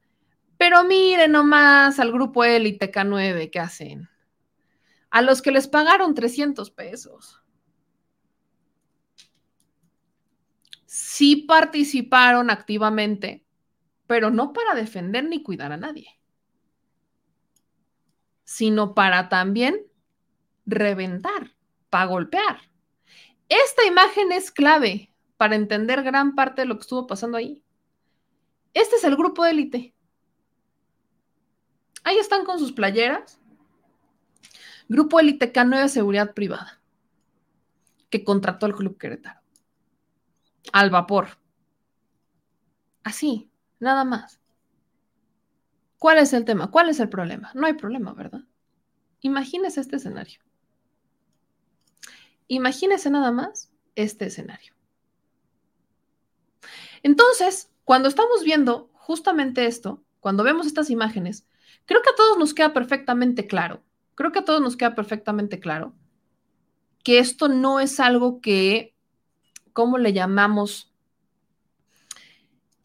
Pero 0.65 0.83
miren 0.83 1.33
nomás 1.33 2.01
al 2.01 2.11
grupo 2.11 2.43
Élite 2.43 2.91
K9 2.91 3.51
que 3.51 3.61
hacen. 3.61 4.09
A 5.11 5.21
los 5.21 5.43
que 5.43 5.51
les 5.51 5.69
pagaron 5.69 6.15
300 6.15 6.71
pesos. 6.71 7.43
Sí 10.87 11.45
participaron 11.47 12.49
activamente, 12.49 13.45
pero 14.07 14.31
no 14.31 14.55
para 14.55 14.75
defender 14.75 15.25
ni 15.25 15.43
cuidar 15.43 15.71
a 15.71 15.77
nadie, 15.77 16.19
sino 18.45 18.95
para 18.95 19.29
también 19.29 19.83
reventar, 20.65 21.59
para 21.91 22.07
golpear. 22.07 22.71
Esta 23.51 23.85
imagen 23.85 24.33
es 24.33 24.51
clave 24.51 25.15
para 25.37 25.57
entender 25.57 26.03
gran 26.03 26.35
parte 26.35 26.63
de 26.63 26.69
lo 26.69 26.77
que 26.77 26.85
estuvo 26.85 27.07
pasando 27.07 27.37
ahí. 27.37 27.63
Este 28.73 28.97
es 28.97 29.05
el 29.05 29.15
grupo 29.15 29.45
élite. 29.45 29.95
Ahí 32.05 32.19
están 32.19 32.45
con 32.45 32.59
sus 32.59 32.73
playeras. 32.73 33.41
Grupo 34.89 35.19
Elite 35.19 35.53
K9 35.53 35.83
de 35.83 35.89
Seguridad 35.89 36.35
Privada, 36.35 36.81
que 38.11 38.23
contrató 38.23 38.67
al 38.67 38.75
Club 38.75 38.99
Querétaro. 38.99 39.41
Al 40.73 40.91
vapor. 40.91 41.39
Así, 43.03 43.51
nada 43.81 44.05
más. 44.05 44.41
¿Cuál 45.99 46.19
es 46.19 46.35
el 46.35 46.45
tema? 46.45 46.71
¿Cuál 46.71 46.91
es 46.91 47.01
el 47.01 47.09
problema? 47.09 47.51
No 47.55 47.67
hay 47.67 47.73
problema, 47.73 48.13
¿verdad? 48.13 48.43
Imagínese 49.21 49.81
este 49.81 49.97
escenario. 49.97 50.41
Imagínese 52.47 53.09
nada 53.09 53.33
más 53.33 53.73
este 53.95 54.27
escenario. 54.27 54.75
Entonces, 57.03 57.71
cuando 57.85 58.09
estamos 58.09 58.45
viendo 58.45 58.91
justamente 58.93 59.65
esto, 59.65 60.03
cuando 60.21 60.45
vemos 60.45 60.67
estas 60.67 60.91
imágenes, 60.91 61.47
creo 61.87 62.03
que 62.03 62.11
a 62.11 62.17
todos 62.17 62.39
nos 62.39 62.55
queda 62.55 62.73
perfectamente 62.73 63.47
claro, 63.47 63.83
creo 64.15 64.33
que 64.33 64.41
a 64.41 64.45
todos 64.45 64.61
nos 64.61 64.77
queda 64.77 64.95
perfectamente 64.95 65.61
claro 65.61 65.95
que 67.03 67.19
esto 67.19 67.49
no 67.49 67.81
es 67.81 68.01
algo 68.01 68.41
que, 68.41 68.97
¿cómo 69.75 69.99
le 69.99 70.15
llamamos? 70.15 70.91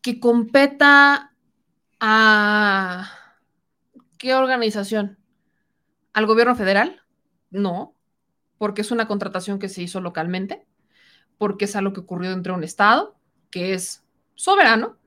Que 0.01 0.19
competa 0.19 1.29
¿A 1.99 3.09
qué 4.17 4.33
organización? 4.33 5.17
¿Al 6.13 6.25
gobierno 6.25 6.55
federal? 6.55 7.01
No, 7.49 7.93
porque 8.57 8.81
es 8.81 8.91
una 8.91 9.07
contratación 9.07 9.59
que 9.59 9.69
se 9.69 9.81
hizo 9.81 9.99
localmente, 9.99 10.65
porque 11.37 11.65
es 11.65 11.75
algo 11.75 11.91
que 11.91 11.99
ocurrió 11.99 12.29
dentro 12.29 12.53
de 12.53 12.59
un 12.59 12.63
estado 12.63 13.17
que 13.51 13.73
es 13.73 14.05
soberano, 14.35 14.97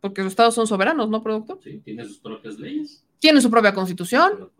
porque 0.00 0.22
los 0.22 0.32
estados 0.32 0.54
son 0.54 0.66
soberanos, 0.66 1.08
¿no, 1.08 1.22
productor? 1.22 1.60
Sí, 1.62 1.80
tiene 1.84 2.04
sus 2.04 2.18
propias 2.18 2.58
leyes. 2.58 3.04
Tienen 3.18 3.42
su 3.42 3.50
propia 3.50 3.74
constitución, 3.74 4.50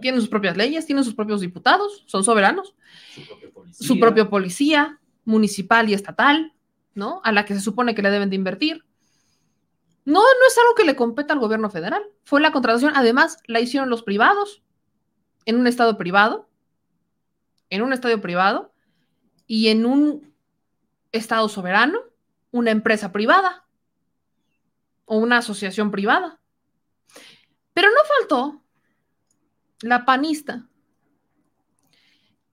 tienen 0.00 0.20
sus 0.20 0.28
propias 0.28 0.56
leyes, 0.56 0.84
tienen 0.86 1.04
sus 1.04 1.14
propios 1.14 1.40
diputados, 1.40 2.04
son 2.06 2.24
soberanos, 2.24 2.74
Su 3.14 3.26
propia 3.26 3.50
policía. 3.52 3.86
su 3.86 4.00
propia 4.00 4.30
policía 4.30 5.00
municipal 5.24 5.88
y 5.88 5.94
estatal, 5.94 6.52
¿no? 6.94 7.20
A 7.24 7.32
la 7.32 7.44
que 7.44 7.54
se 7.54 7.60
supone 7.60 7.94
que 7.94 8.02
le 8.02 8.10
deben 8.10 8.30
de 8.30 8.36
invertir. 8.36 8.84
No, 10.04 10.20
no 10.20 10.46
es 10.48 10.58
algo 10.58 10.74
que 10.74 10.84
le 10.84 10.96
competa 10.96 11.34
al 11.34 11.40
gobierno 11.40 11.70
federal. 11.70 12.02
Fue 12.24 12.40
la 12.40 12.50
contratación, 12.50 12.92
además, 12.96 13.38
la 13.46 13.60
hicieron 13.60 13.90
los 13.90 14.02
privados, 14.02 14.62
en 15.44 15.56
un 15.58 15.66
estado 15.66 15.96
privado, 15.96 16.48
en 17.70 17.82
un 17.82 17.92
estadio 17.92 18.20
privado 18.20 18.72
y 19.46 19.68
en 19.68 19.86
un 19.86 20.34
estado 21.12 21.48
soberano, 21.48 21.98
una 22.50 22.72
empresa 22.72 23.12
privada 23.12 23.64
o 25.10 25.16
una 25.16 25.38
asociación 25.38 25.90
privada. 25.90 26.40
Pero 27.74 27.88
no 27.88 27.96
faltó 28.16 28.62
la 29.82 30.04
panista 30.04 30.68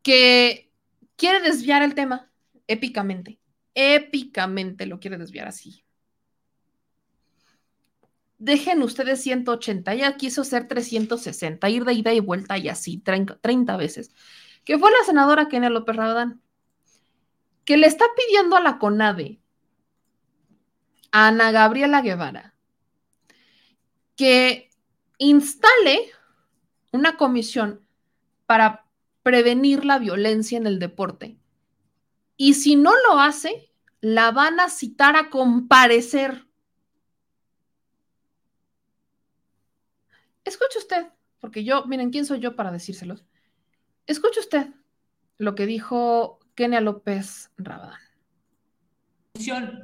que 0.02 0.72
quiere 1.16 1.40
desviar 1.42 1.84
el 1.84 1.94
tema 1.94 2.32
épicamente. 2.66 3.40
Épicamente 3.76 4.88
lo 4.88 5.00
quiere 5.00 5.20
desviar 5.20 5.48
así. 5.48 5.86
Dejen 8.40 8.82
ustedes 8.82 9.22
180, 9.22 9.94
ella 9.94 10.18
quiso 10.18 10.44
ser 10.44 10.68
360, 10.68 11.70
ir 11.70 11.86
de 11.86 11.94
ida 11.94 12.12
y 12.14 12.20
vuelta 12.22 12.58
y 12.58 12.70
así, 12.70 12.98
30, 12.98 13.38
30 13.38 13.78
veces. 13.78 14.10
Que 14.64 14.80
fue 14.80 14.90
la 14.90 15.06
senadora 15.06 15.48
Kenia 15.48 15.70
López 15.70 15.96
Rabadán, 15.96 16.42
que 17.66 17.78
le 17.78 17.86
está 17.86 18.06
pidiendo 18.16 18.56
a 18.56 18.62
la 18.62 18.80
CONADE, 18.80 19.42
Ana 21.26 21.52
Gabriela 21.52 22.04
Guevara, 22.04 22.54
que 24.16 24.70
instale 25.18 26.12
una 26.92 27.18
comisión 27.18 27.84
para 28.46 28.86
prevenir 29.24 29.84
la 29.84 29.98
violencia 29.98 30.60
en 30.60 30.68
el 30.68 30.78
deporte. 30.78 31.40
Y 32.36 32.54
si 32.54 32.76
no 32.76 32.94
lo 33.08 33.20
hace, 33.20 33.72
la 34.00 34.32
van 34.32 34.60
a 34.60 34.70
citar 34.70 35.16
a 35.16 35.32
comparecer. 35.32 36.46
Escuche 40.46 40.78
usted, 40.78 41.08
porque 41.40 41.64
yo, 41.64 41.84
miren, 41.88 42.12
¿quién 42.12 42.28
soy 42.28 42.42
yo 42.42 42.56
para 42.56 42.72
decírselos? 42.72 43.26
Escuche 44.06 44.40
usted 44.40 44.68
lo 45.40 45.56
que 45.56 45.66
dijo 45.66 46.38
Kenia 46.54 46.80
López 46.80 47.50
Rabadán 47.58 48.07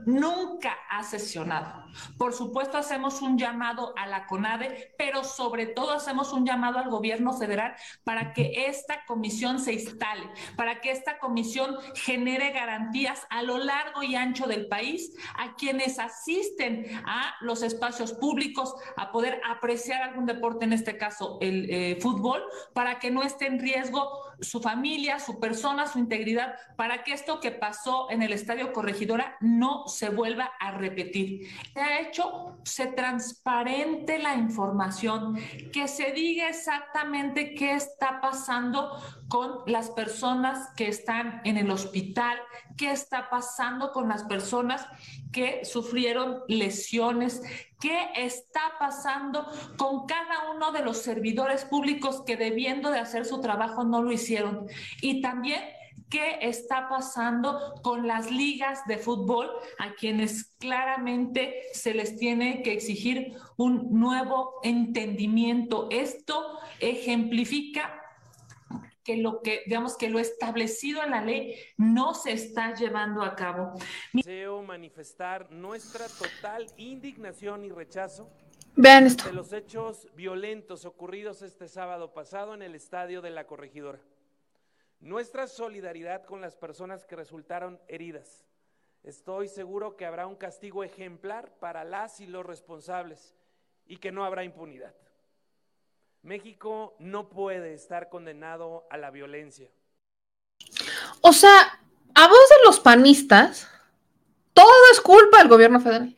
nunca 0.05 0.77
ha 0.89 1.03
sesionado. 1.03 1.83
Por 2.17 2.33
supuesto, 2.33 2.77
hacemos 2.77 3.21
un 3.21 3.37
llamado 3.37 3.93
a 3.97 4.07
la 4.07 4.25
CONADE, 4.25 4.95
pero 4.97 5.23
sobre 5.23 5.67
todo 5.67 5.91
hacemos 5.91 6.33
un 6.33 6.45
llamado 6.45 6.79
al 6.79 6.89
gobierno 6.89 7.33
federal 7.33 7.75
para 8.03 8.33
que 8.33 8.65
esta 8.67 9.05
comisión 9.05 9.59
se 9.59 9.73
instale, 9.73 10.29
para 10.55 10.81
que 10.81 10.91
esta 10.91 11.19
comisión 11.19 11.77
genere 11.95 12.51
garantías 12.51 13.25
a 13.29 13.43
lo 13.43 13.57
largo 13.57 14.03
y 14.03 14.15
ancho 14.15 14.47
del 14.47 14.67
país 14.67 15.13
a 15.37 15.55
quienes 15.55 15.99
asisten 15.99 16.85
a 17.05 17.35
los 17.41 17.61
espacios 17.61 18.13
públicos 18.13 18.75
a 18.97 19.11
poder 19.11 19.41
apreciar 19.47 20.01
algún 20.01 20.25
deporte, 20.25 20.65
en 20.65 20.73
este 20.73 20.97
caso 20.97 21.37
el 21.41 21.69
eh, 21.69 21.97
fútbol, 22.01 22.43
para 22.73 22.99
que 22.99 23.11
no 23.11 23.23
esté 23.23 23.47
en 23.47 23.59
riesgo 23.59 24.09
su 24.39 24.61
familia, 24.61 25.19
su 25.19 25.39
persona, 25.39 25.87
su 25.87 25.99
integridad, 25.99 26.55
para 26.75 27.03
que 27.03 27.13
esto 27.13 27.39
que 27.39 27.51
pasó 27.51 28.09
en 28.09 28.21
el 28.21 28.33
Estadio 28.33 28.73
Corregidora 28.73 29.37
no 29.39 29.87
se 29.87 30.09
vuelva 30.09 30.51
a 30.59 30.71
repetir. 30.71 31.49
Se 31.73 31.79
ha 31.79 32.01
hecho, 32.01 32.57
se 32.63 32.87
transparente 32.87 34.19
la 34.19 34.35
información, 34.35 35.37
que 35.71 35.87
se 35.87 36.11
diga 36.11 36.49
exactamente 36.49 37.53
qué 37.53 37.73
está 37.73 38.21
pasando 38.21 38.97
con 39.27 39.59
las 39.65 39.89
personas 39.89 40.69
que 40.75 40.87
están 40.87 41.41
en 41.43 41.57
el 41.57 41.71
hospital, 41.71 42.37
qué 42.77 42.91
está 42.91 43.29
pasando 43.29 43.91
con 43.91 44.07
las 44.07 44.23
personas 44.23 44.85
que 45.31 45.65
sufrieron 45.65 46.43
lesiones, 46.47 47.41
qué 47.83 48.07
está 48.15 48.61
pasando 48.79 49.45
con 49.75 50.05
cada 50.05 50.53
uno 50.55 50.71
de 50.71 50.83
los 50.83 50.99
servidores 50.99 51.65
públicos 51.65 52.23
que 52.25 52.37
debiendo 52.37 52.89
de 52.89 52.99
hacer 52.99 53.25
su 53.25 53.41
trabajo 53.41 53.83
no 53.83 54.01
lo 54.01 54.13
hicieron. 54.13 54.67
Y 55.01 55.21
también 55.21 55.61
qué 56.09 56.37
está 56.39 56.87
pasando 56.87 57.73
con 57.81 58.07
las 58.07 58.31
ligas 58.31 58.85
de 58.87 58.97
fútbol 58.97 59.49
a 59.79 59.95
quienes 59.95 60.55
claramente 60.59 61.63
se 61.73 61.93
les 61.93 62.15
tiene 62.15 62.61
que 62.61 62.71
exigir 62.71 63.35
un 63.57 63.89
nuevo 63.99 64.61
entendimiento. 64.63 65.89
Esto 65.91 66.59
ejemplifica 66.79 68.02
que 69.03 69.17
lo 69.17 69.41
que, 69.41 69.63
digamos, 69.65 69.97
que 69.97 70.09
lo 70.09 70.19
establecido 70.19 71.03
en 71.03 71.11
la 71.11 71.21
ley 71.21 71.55
no 71.77 72.13
se 72.13 72.31
está 72.31 72.73
llevando 72.73 73.21
a 73.21 73.35
cabo. 73.35 73.73
Deseo 74.13 74.61
manifestar 74.61 75.51
nuestra 75.51 76.07
total 76.07 76.67
indignación 76.77 77.65
y 77.65 77.69
rechazo 77.69 78.29
Vean 78.75 79.05
esto. 79.05 79.25
de 79.25 79.33
los 79.33 79.53
hechos 79.53 80.07
violentos 80.15 80.85
ocurridos 80.85 81.41
este 81.41 81.67
sábado 81.67 82.13
pasado 82.13 82.53
en 82.53 82.61
el 82.61 82.75
estadio 82.75 83.21
de 83.21 83.29
la 83.29 83.45
Corregidora. 83.45 83.99
Nuestra 84.99 85.47
solidaridad 85.47 86.23
con 86.23 86.39
las 86.39 86.55
personas 86.55 87.05
que 87.05 87.15
resultaron 87.17 87.79
heridas. 87.87 88.45
Estoy 89.03 89.49
seguro 89.49 89.97
que 89.97 90.05
habrá 90.05 90.27
un 90.27 90.37
castigo 90.37 90.83
ejemplar 90.83 91.51
para 91.59 91.83
las 91.83 92.21
y 92.21 92.25
los 92.25 92.45
responsables 92.45 93.35
y 93.85 93.97
que 93.97 94.13
no 94.13 94.23
habrá 94.23 94.45
impunidad. 94.45 94.95
México 96.23 96.95
no 96.99 97.29
puede 97.29 97.73
estar 97.73 98.09
condenado 98.09 98.87
a 98.89 98.97
la 98.97 99.11
violencia. 99.11 99.69
O 101.19 101.33
sea, 101.33 101.79
a 102.15 102.27
voz 102.27 102.49
de 102.49 102.65
los 102.65 102.79
panistas, 102.79 103.67
todo 104.53 104.71
es 104.93 105.01
culpa 105.01 105.39
del 105.39 105.49
gobierno 105.49 105.81
federal. 105.81 106.15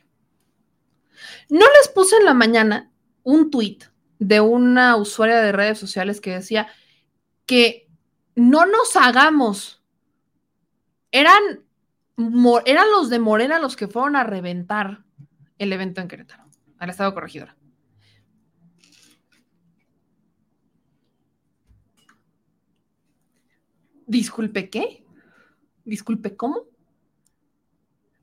No 1.50 1.66
les 1.80 1.88
puse 1.90 2.18
en 2.18 2.26
la 2.26 2.36
mañana 2.36 2.92
un 3.24 3.50
tuit 3.50 3.86
de 4.20 4.42
una 4.42 4.96
usuaria 4.96 5.42
de 5.42 5.52
redes 5.52 5.80
sociales 5.80 6.22
que 6.22 6.36
decía 6.36 6.68
que 7.48 7.90
no 8.36 8.68
nos 8.68 8.96
hagamos. 8.96 9.84
Eran, 11.12 11.64
eran 12.66 12.92
los 12.92 13.10
de 13.10 13.20
Morena 13.20 13.58
los 13.58 13.76
que 13.76 13.88
fueron 13.88 14.16
a 14.16 14.24
reventar 14.24 15.04
el 15.58 15.74
evento 15.74 16.02
en 16.02 16.08
Querétaro, 16.08 16.46
al 16.78 16.92
Estado 16.92 17.14
Corregidora. 17.16 17.56
Disculpe, 24.08 24.70
¿qué? 24.70 25.04
Disculpe, 25.84 26.36
¿cómo? 26.36 26.64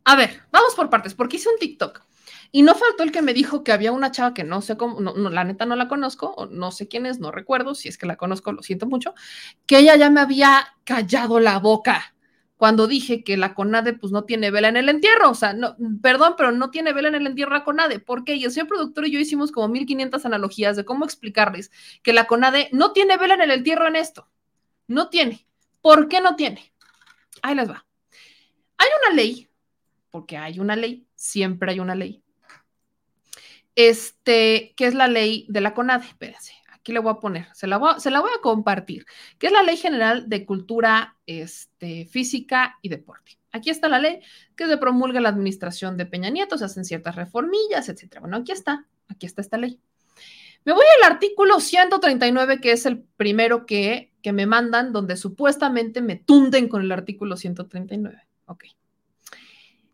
A 0.04 0.16
ver, 0.16 0.42
vamos 0.50 0.74
por 0.74 0.90
partes, 0.90 1.14
porque 1.14 1.36
hice 1.36 1.48
un 1.48 1.58
TikTok 1.58 2.02
y 2.50 2.62
no 2.62 2.74
faltó 2.74 3.02
el 3.02 3.12
que 3.12 3.22
me 3.22 3.32
dijo 3.32 3.64
que 3.64 3.72
había 3.72 3.92
una 3.92 4.10
chava 4.10 4.34
que 4.34 4.44
no 4.44 4.60
sé 4.60 4.76
cómo, 4.76 5.00
no, 5.00 5.14
la 5.30 5.42
neta 5.44 5.64
no 5.64 5.74
la 5.74 5.88
conozco, 5.88 6.48
no 6.50 6.70
sé 6.70 6.86
quién 6.86 7.06
es, 7.06 7.18
no 7.18 7.30
recuerdo, 7.30 7.74
si 7.74 7.88
es 7.88 7.96
que 7.96 8.06
la 8.06 8.16
conozco, 8.16 8.52
lo 8.52 8.62
siento 8.62 8.86
mucho, 8.86 9.14
que 9.66 9.78
ella 9.78 9.96
ya 9.96 10.10
me 10.10 10.20
había 10.20 10.76
callado 10.84 11.40
la 11.40 11.58
boca 11.58 12.14
cuando 12.58 12.86
dije 12.86 13.24
que 13.24 13.36
la 13.36 13.54
CONADE 13.54 13.94
pues 13.94 14.12
no 14.12 14.24
tiene 14.24 14.50
vela 14.50 14.68
en 14.68 14.76
el 14.76 14.88
entierro, 14.88 15.30
o 15.30 15.34
sea, 15.34 15.54
no, 15.54 15.76
perdón, 16.02 16.34
pero 16.36 16.52
no 16.52 16.70
tiene 16.70 16.92
vela 16.92 17.08
en 17.08 17.14
el 17.16 17.26
entierro 17.26 17.52
la 17.52 17.64
CONADE, 17.64 18.00
¿por 18.00 18.22
qué? 18.22 18.36
Y 18.36 18.44
el 18.44 18.52
señor 18.52 18.68
productor 18.68 19.06
y 19.06 19.12
yo 19.12 19.18
hicimos 19.18 19.50
como 19.50 19.68
1500 19.68 20.24
analogías 20.26 20.76
de 20.76 20.84
cómo 20.84 21.04
explicarles 21.04 21.70
que 22.02 22.12
la 22.12 22.26
CONADE 22.26 22.68
no 22.72 22.92
tiene 22.92 23.16
vela 23.16 23.34
en 23.34 23.40
el 23.40 23.50
entierro 23.50 23.88
en 23.88 23.96
esto, 23.96 24.28
no 24.86 25.08
tiene. 25.08 25.46
¿Por 25.82 26.08
qué 26.08 26.20
no 26.20 26.36
tiene? 26.36 26.72
Ahí 27.42 27.54
les 27.54 27.68
va. 27.68 27.84
Hay 28.78 28.88
una 29.04 29.14
ley, 29.14 29.48
porque 30.10 30.36
hay 30.36 30.58
una 30.58 30.76
ley, 30.76 31.06
siempre 31.14 31.72
hay 31.72 31.80
una 31.80 31.94
ley, 31.94 32.22
este, 33.74 34.74
que 34.76 34.86
es 34.86 34.94
la 34.94 35.08
ley 35.08 35.46
de 35.48 35.60
la 35.60 35.74
CONADE. 35.74 36.06
Espérense, 36.06 36.54
aquí 36.70 36.92
le 36.92 37.00
voy 37.00 37.12
a 37.12 37.20
poner, 37.20 37.46
se 37.54 37.66
la 37.66 37.78
voy 37.78 37.90
a, 37.90 38.40
compartir, 38.40 39.06
que 39.38 39.48
es 39.48 39.52
la 39.52 39.62
Ley 39.62 39.76
General 39.76 40.28
de 40.28 40.44
Cultura 40.44 41.16
este, 41.26 42.06
Física 42.06 42.78
y 42.82 42.88
Deporte. 42.88 43.38
Aquí 43.52 43.70
está 43.70 43.88
la 43.88 43.98
ley 43.98 44.20
que 44.56 44.66
se 44.66 44.78
promulga 44.78 45.20
la 45.20 45.28
administración 45.28 45.96
de 45.96 46.06
Peña 46.06 46.30
Nieto, 46.30 46.56
se 46.56 46.64
hacen 46.64 46.84
ciertas 46.84 47.14
reformillas, 47.16 47.88
etcétera. 47.88 48.22
Bueno, 48.22 48.38
aquí 48.38 48.52
está, 48.52 48.86
aquí 49.08 49.26
está 49.26 49.42
esta 49.42 49.58
ley. 49.58 49.78
Me 50.64 50.72
voy 50.72 50.84
al 51.02 51.12
artículo 51.12 51.60
139, 51.60 52.60
que 52.60 52.72
es 52.72 52.86
el 52.86 53.00
primero 53.00 53.66
que, 53.66 54.12
que 54.22 54.32
me 54.32 54.46
mandan, 54.46 54.92
donde 54.92 55.16
supuestamente 55.16 56.00
me 56.00 56.16
tunden 56.16 56.68
con 56.68 56.82
el 56.82 56.92
artículo 56.92 57.36
139. 57.36 58.18
Ok. 58.46 58.64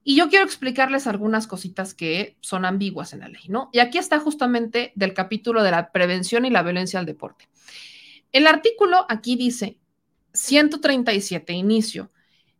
Y 0.04 0.16
yo 0.16 0.30
quiero 0.30 0.44
explicarles 0.44 1.06
algunas 1.06 1.46
cositas 1.46 1.92
que 1.92 2.36
son 2.40 2.64
ambiguas 2.64 3.12
en 3.12 3.20
la 3.20 3.28
ley, 3.28 3.42
¿no? 3.48 3.68
Y 3.72 3.80
aquí 3.80 3.98
está 3.98 4.18
justamente 4.18 4.92
del 4.94 5.12
capítulo 5.12 5.62
de 5.62 5.70
la 5.70 5.92
prevención 5.92 6.46
y 6.46 6.50
la 6.50 6.62
violencia 6.62 6.98
al 6.98 7.06
deporte. 7.06 7.48
El 8.32 8.46
artículo 8.46 9.04
aquí 9.08 9.36
dice 9.36 9.78
137, 10.32 11.52
inicio, 11.52 12.10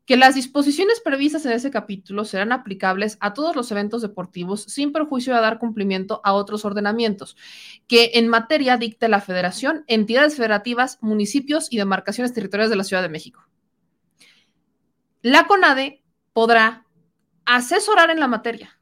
que 0.09 0.17
las 0.17 0.35
disposiciones 0.35 1.01
previstas 1.01 1.45
en 1.45 1.53
ese 1.53 1.71
capítulo 1.71 2.25
serán 2.25 2.51
aplicables 2.51 3.19
a 3.21 3.35
todos 3.35 3.55
los 3.55 3.71
eventos 3.71 4.01
deportivos 4.01 4.63
sin 4.63 4.91
perjuicio 4.91 5.35
de 5.35 5.43
dar 5.43 5.59
cumplimiento 5.59 6.23
a 6.25 6.33
otros 6.33 6.65
ordenamientos 6.65 7.37
que 7.87 8.13
en 8.15 8.27
materia 8.27 8.79
dicte 8.79 9.07
la 9.09 9.21
federación, 9.21 9.85
entidades 9.87 10.35
federativas, 10.35 10.97
municipios 11.03 11.71
y 11.71 11.77
demarcaciones 11.77 12.33
territoriales 12.33 12.71
de 12.71 12.77
la 12.77 12.85
Ciudad 12.85 13.03
de 13.03 13.11
México. 13.11 13.47
La 15.21 15.47
CONADE 15.47 16.03
podrá 16.33 16.87
asesorar 17.45 18.09
en 18.09 18.19
la 18.19 18.29
materia, 18.29 18.81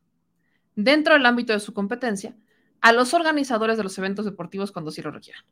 dentro 0.77 1.15
del 1.15 1.27
ámbito 1.27 1.53
de 1.53 1.59
su 1.59 1.75
competencia, 1.75 2.37
a 2.81 2.93
los 2.93 3.15
organizadores 3.15 3.77
de 3.77 3.83
los 3.83 3.99
eventos 3.99 4.27
deportivos 4.27 4.71
cuando 4.71 4.93
sí 4.93 5.03
lo 5.03 5.11
requieran. 5.11 5.43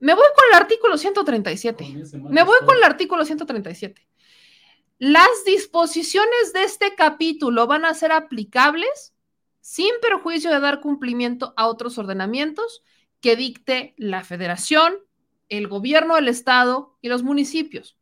Me 0.00 0.14
voy 0.14 0.26
con 0.34 0.44
el 0.50 0.60
artículo 0.60 0.98
137. 0.98 1.94
Me 2.28 2.42
voy 2.42 2.58
con 2.66 2.76
el 2.76 2.82
artículo 2.82 3.24
137. 3.24 4.04
Las 4.98 5.44
disposiciones 5.44 6.52
de 6.52 6.64
este 6.64 6.94
capítulo 6.94 7.66
van 7.66 7.84
a 7.84 7.94
ser 7.94 8.12
aplicables 8.12 9.14
sin 9.60 9.90
perjuicio 10.00 10.50
de 10.50 10.60
dar 10.60 10.80
cumplimiento 10.80 11.52
a 11.56 11.66
otros 11.66 11.98
ordenamientos 11.98 12.82
que 13.20 13.34
dicte 13.34 13.94
la 13.96 14.22
federación, 14.22 14.94
el 15.48 15.68
gobierno 15.68 16.14
del 16.14 16.28
estado 16.28 16.96
y 17.00 17.08
los 17.08 17.22
municipios. 17.22 17.96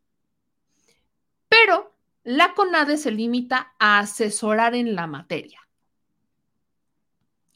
Pero 1.49 1.95
la 2.24 2.55
CONADE 2.55 2.99
se 2.99 3.11
limita 3.11 3.74
a 3.78 4.01
asesorar 4.01 4.74
en 4.74 4.95
la 4.95 5.07
materia. 5.07 5.61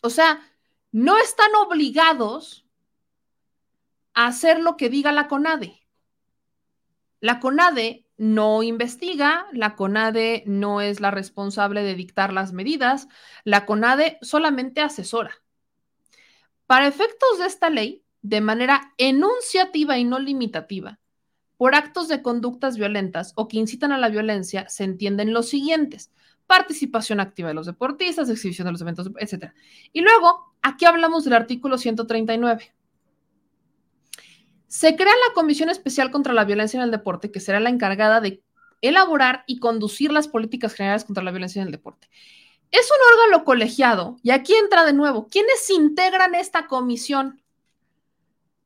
O 0.00 0.10
sea, 0.10 0.40
no 0.92 1.18
están 1.18 1.54
obligados 1.56 2.64
a 4.14 4.28
hacer 4.28 4.60
lo 4.60 4.76
que 4.76 4.88
diga 4.88 5.12
la 5.12 5.28
CONADE. 5.28 5.86
La 7.20 7.40
CONADE 7.40 8.05
no 8.16 8.62
investiga, 8.62 9.46
la 9.52 9.74
CONADE 9.76 10.44
no 10.46 10.80
es 10.80 11.00
la 11.00 11.10
responsable 11.10 11.82
de 11.82 11.94
dictar 11.94 12.32
las 12.32 12.52
medidas, 12.52 13.08
la 13.44 13.66
CONADE 13.66 14.18
solamente 14.22 14.80
asesora. 14.80 15.42
Para 16.66 16.86
efectos 16.86 17.38
de 17.38 17.46
esta 17.46 17.70
ley, 17.70 18.02
de 18.22 18.40
manera 18.40 18.92
enunciativa 18.98 19.98
y 19.98 20.04
no 20.04 20.18
limitativa, 20.18 20.98
por 21.56 21.74
actos 21.74 22.08
de 22.08 22.22
conductas 22.22 22.76
violentas 22.76 23.32
o 23.36 23.48
que 23.48 23.58
incitan 23.58 23.92
a 23.92 23.98
la 23.98 24.08
violencia 24.08 24.68
se 24.68 24.84
entienden 24.84 25.32
los 25.32 25.48
siguientes. 25.48 26.10
Participación 26.46 27.20
activa 27.20 27.48
de 27.48 27.54
los 27.54 27.66
deportistas, 27.66 28.28
exhibición 28.28 28.66
de 28.66 28.72
los 28.72 28.80
eventos, 28.80 29.10
etc. 29.18 29.52
Y 29.92 30.00
luego, 30.00 30.54
aquí 30.62 30.84
hablamos 30.84 31.24
del 31.24 31.32
artículo 31.32 31.78
139. 31.78 32.74
Se 34.68 34.96
crea 34.96 35.12
la 35.28 35.34
Comisión 35.34 35.68
Especial 35.68 36.10
contra 36.10 36.32
la 36.32 36.44
Violencia 36.44 36.78
en 36.78 36.84
el 36.84 36.90
Deporte, 36.90 37.30
que 37.30 37.40
será 37.40 37.60
la 37.60 37.70
encargada 37.70 38.20
de 38.20 38.42
elaborar 38.82 39.44
y 39.46 39.58
conducir 39.58 40.12
las 40.12 40.28
políticas 40.28 40.74
generales 40.74 41.04
contra 41.04 41.24
la 41.24 41.30
violencia 41.30 41.60
en 41.60 41.68
el 41.68 41.72
deporte. 41.72 42.08
Es 42.70 42.88
un 42.90 43.20
órgano 43.20 43.44
colegiado, 43.44 44.18
y 44.22 44.30
aquí 44.30 44.54
entra 44.54 44.84
de 44.84 44.92
nuevo, 44.92 45.28
¿quiénes 45.28 45.70
integran 45.70 46.34
esta 46.34 46.66
comisión? 46.66 47.42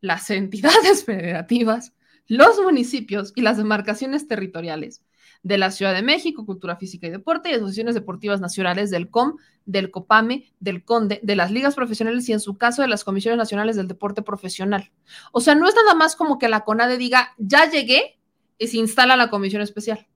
Las 0.00 0.30
entidades 0.30 1.04
federativas, 1.06 1.92
los 2.26 2.60
municipios 2.60 3.32
y 3.34 3.42
las 3.42 3.56
demarcaciones 3.56 4.26
territoriales 4.26 5.02
de 5.42 5.58
la 5.58 5.70
Ciudad 5.70 5.94
de 5.94 6.02
México, 6.02 6.44
Cultura 6.44 6.76
Física 6.76 7.06
y 7.06 7.10
Deporte 7.10 7.50
y 7.50 7.54
asociaciones 7.54 7.94
deportivas 7.94 8.40
nacionales 8.40 8.90
del 8.90 9.08
COM, 9.08 9.36
del 9.64 9.90
COPAME, 9.90 10.52
del 10.60 10.84
CONDE, 10.84 11.20
de 11.22 11.36
las 11.36 11.50
ligas 11.50 11.74
profesionales 11.74 12.28
y 12.28 12.32
en 12.32 12.40
su 12.40 12.58
caso 12.58 12.82
de 12.82 12.88
las 12.88 13.04
comisiones 13.04 13.38
nacionales 13.38 13.76
del 13.76 13.88
deporte 13.88 14.22
profesional. 14.22 14.90
O 15.32 15.40
sea, 15.40 15.54
no 15.54 15.66
es 15.68 15.74
nada 15.74 15.94
más 15.94 16.16
como 16.16 16.38
que 16.38 16.48
la 16.48 16.64
CONADE 16.64 16.98
diga, 16.98 17.34
ya 17.38 17.70
llegué 17.70 18.18
y 18.58 18.68
se 18.68 18.76
instala 18.76 19.16
la 19.16 19.30
comisión 19.30 19.62
especial, 19.62 20.06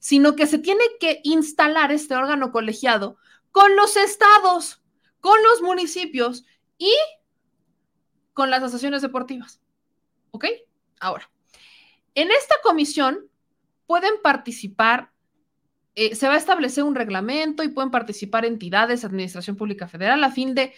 sino 0.00 0.34
que 0.34 0.46
se 0.46 0.58
tiene 0.58 0.82
que 0.98 1.20
instalar 1.22 1.92
este 1.92 2.16
órgano 2.16 2.50
colegiado 2.50 3.16
con 3.52 3.76
los 3.76 3.96
estados, 3.96 4.82
con 5.20 5.40
los 5.44 5.62
municipios 5.62 6.44
y 6.76 6.92
con 8.32 8.50
las 8.50 8.62
asociaciones 8.62 9.02
deportivas. 9.02 9.60
¿Ok? 10.32 10.46
Ahora, 10.98 11.30
en 12.16 12.32
esta 12.32 12.56
comisión 12.64 13.28
pueden 13.86 14.14
participar, 14.22 15.10
eh, 15.94 16.14
se 16.14 16.28
va 16.28 16.34
a 16.34 16.38
establecer 16.38 16.84
un 16.84 16.94
reglamento 16.94 17.62
y 17.62 17.68
pueden 17.68 17.90
participar 17.90 18.44
entidades, 18.44 19.02
de 19.02 19.06
Administración 19.06 19.56
Pública 19.56 19.88
Federal, 19.88 20.22
a 20.24 20.30
fin 20.30 20.54
de 20.54 20.72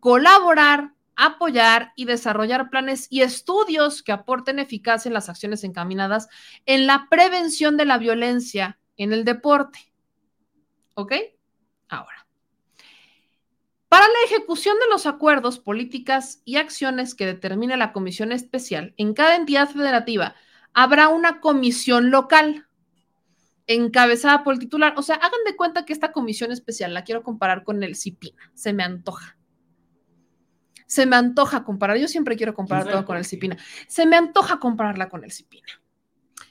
colaborar, 0.00 0.94
apoyar 1.16 1.92
y 1.96 2.04
desarrollar 2.04 2.70
planes 2.70 3.06
y 3.10 3.22
estudios 3.22 4.02
que 4.02 4.12
aporten 4.12 4.58
eficacia 4.58 5.08
en 5.08 5.14
las 5.14 5.28
acciones 5.28 5.64
encaminadas 5.64 6.28
en 6.66 6.86
la 6.86 7.06
prevención 7.10 7.76
de 7.76 7.84
la 7.84 7.98
violencia 7.98 8.78
en 8.96 9.12
el 9.12 9.24
deporte. 9.24 9.92
¿Ok? 10.94 11.12
Ahora. 11.88 12.26
Para 13.88 14.06
la 14.06 14.14
ejecución 14.24 14.78
de 14.78 14.88
los 14.88 15.04
acuerdos, 15.04 15.58
políticas 15.58 16.40
y 16.46 16.56
acciones 16.56 17.14
que 17.14 17.26
determine 17.26 17.76
la 17.76 17.92
comisión 17.92 18.32
especial 18.32 18.94
en 18.96 19.12
cada 19.12 19.36
entidad 19.36 19.68
federativa, 19.68 20.34
habrá 20.74 21.08
una 21.08 21.40
comisión 21.40 22.10
local 22.10 22.66
encabezada 23.66 24.42
por 24.44 24.54
el 24.54 24.60
titular. 24.60 24.94
O 24.96 25.02
sea, 25.02 25.16
hagan 25.16 25.44
de 25.46 25.56
cuenta 25.56 25.84
que 25.84 25.92
esta 25.92 26.12
comisión 26.12 26.52
especial 26.52 26.94
la 26.94 27.04
quiero 27.04 27.22
comparar 27.22 27.64
con 27.64 27.82
el 27.82 27.96
CIPINA. 27.96 28.50
Se 28.54 28.72
me 28.72 28.82
antoja. 28.82 29.36
Se 30.86 31.06
me 31.06 31.16
antoja 31.16 31.64
comparar. 31.64 31.96
Yo 31.96 32.08
siempre 32.08 32.36
quiero 32.36 32.54
comparar 32.54 32.90
todo 32.90 33.04
con 33.04 33.16
el 33.16 33.24
CIPINA. 33.24 33.56
Se 33.88 34.06
me 34.06 34.16
antoja 34.16 34.58
compararla 34.58 35.08
con 35.08 35.24
el 35.24 35.32
CIPINA. 35.32 35.80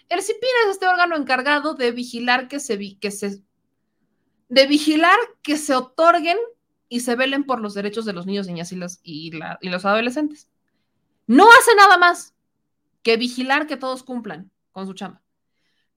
El 0.10 0.22
CIPINA 0.22 0.54
es 0.66 0.72
este 0.72 0.88
órgano 0.88 1.16
encargado 1.16 1.74
de 1.76 1.92
vigilar 1.92 2.48
que 2.48 2.60
se, 2.60 2.78
de 2.78 4.68
vigilar 4.68 5.18
que 5.42 5.58
se 5.58 5.74
otorguen 5.74 6.38
y 6.90 7.02
se 7.02 7.16
velen 7.16 7.46
por 7.46 7.62
los 7.62 7.74
derechos 7.74 8.04
de 8.04 8.14
los 8.14 8.26
niños, 8.26 8.48
niñas 8.48 8.72
y 8.72 8.76
los, 8.76 9.00
y 9.04 9.32
los 9.62 9.86
adolescentes. 9.86 10.50
No 11.28 11.48
hace 11.50 11.76
nada 11.76 11.98
más 11.98 12.34
que 13.04 13.18
vigilar 13.18 13.68
que 13.68 13.78
todos 13.78 14.04
cumplan 14.04 14.52
con 14.72 14.88
su 14.88 14.94
chamba. 14.94 15.22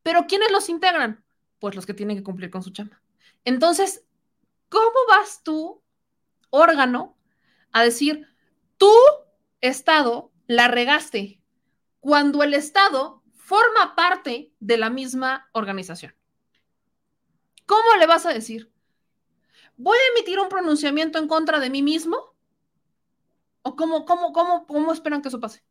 Pero 0.02 0.26
¿quiénes 0.26 0.50
los 0.50 0.68
integran? 0.68 1.24
Pues 1.58 1.74
los 1.74 1.86
que 1.86 1.94
tienen 1.94 2.16
que 2.16 2.22
cumplir 2.22 2.50
con 2.50 2.62
su 2.62 2.70
chamba. 2.70 3.00
Entonces, 3.44 4.04
¿cómo 4.68 4.92
vas 5.08 5.42
tú, 5.42 5.82
órgano, 6.50 7.16
a 7.72 7.82
decir, 7.82 8.28
tú, 8.78 8.92
Estado, 9.60 10.30
la 10.46 10.68
regaste 10.68 11.40
cuando 12.00 12.42
el 12.42 12.54
Estado 12.54 13.22
forma 13.32 13.94
parte 13.94 14.52
de 14.60 14.76
la 14.76 14.90
misma 14.90 15.48
organización? 15.52 16.14
¿Cómo 17.66 17.96
le 17.98 18.06
vas 18.06 18.26
a 18.26 18.32
decir? 18.32 18.70
¿Voy 19.76 19.96
a 19.96 20.12
emitir 20.16 20.38
un 20.38 20.48
pronunciamiento 20.48 21.18
en 21.18 21.28
contra 21.28 21.58
de 21.60 21.70
mí 21.70 21.82
mismo? 21.82 22.34
¿O 23.62 23.74
cómo, 23.74 24.04
cómo, 24.04 24.32
cómo, 24.32 24.66
cómo 24.66 24.92
esperan 24.92 25.22
que 25.22 25.28
eso 25.28 25.40
pase? 25.40 25.64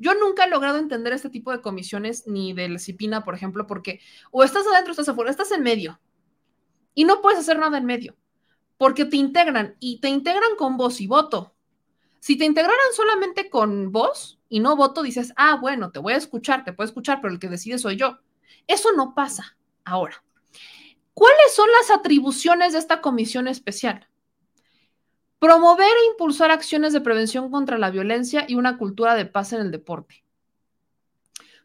Yo 0.00 0.14
nunca 0.14 0.44
he 0.44 0.48
logrado 0.50 0.78
entender 0.78 1.12
este 1.12 1.28
tipo 1.28 1.52
de 1.52 1.60
comisiones 1.60 2.26
ni 2.26 2.54
del 2.54 2.80
CIPINA, 2.80 3.22
por 3.22 3.34
ejemplo, 3.34 3.66
porque 3.66 4.00
o 4.30 4.42
estás 4.42 4.66
adentro 4.66 4.92
estás 4.92 5.10
afuera, 5.10 5.30
estás 5.30 5.52
en 5.52 5.62
medio. 5.62 6.00
Y 6.94 7.04
no 7.04 7.20
puedes 7.20 7.38
hacer 7.38 7.58
nada 7.58 7.76
en 7.76 7.84
medio, 7.84 8.16
porque 8.78 9.04
te 9.04 9.18
integran 9.18 9.76
y 9.78 10.00
te 10.00 10.08
integran 10.08 10.56
con 10.56 10.78
voz 10.78 11.02
y 11.02 11.06
voto. 11.06 11.54
Si 12.18 12.38
te 12.38 12.46
integraran 12.46 12.92
solamente 12.94 13.50
con 13.50 13.92
voz 13.92 14.40
y 14.48 14.60
no 14.60 14.74
voto, 14.74 15.02
dices, 15.02 15.34
ah, 15.36 15.58
bueno, 15.60 15.90
te 15.90 15.98
voy 15.98 16.14
a 16.14 16.16
escuchar, 16.16 16.64
te 16.64 16.72
puedo 16.72 16.88
escuchar, 16.88 17.20
pero 17.20 17.34
el 17.34 17.38
que 17.38 17.48
decide 17.48 17.78
soy 17.78 17.96
yo. 17.96 18.18
Eso 18.66 18.92
no 18.92 19.14
pasa 19.14 19.58
ahora. 19.84 20.24
¿Cuáles 21.12 21.54
son 21.54 21.68
las 21.78 21.90
atribuciones 21.90 22.72
de 22.72 22.78
esta 22.78 23.02
comisión 23.02 23.48
especial? 23.48 24.08
Promover 25.40 25.88
e 25.88 26.10
impulsar 26.12 26.50
acciones 26.50 26.92
de 26.92 27.00
prevención 27.00 27.50
contra 27.50 27.78
la 27.78 27.90
violencia 27.90 28.44
y 28.46 28.56
una 28.56 28.76
cultura 28.76 29.14
de 29.14 29.24
paz 29.24 29.54
en 29.54 29.62
el 29.62 29.70
deporte. 29.70 30.22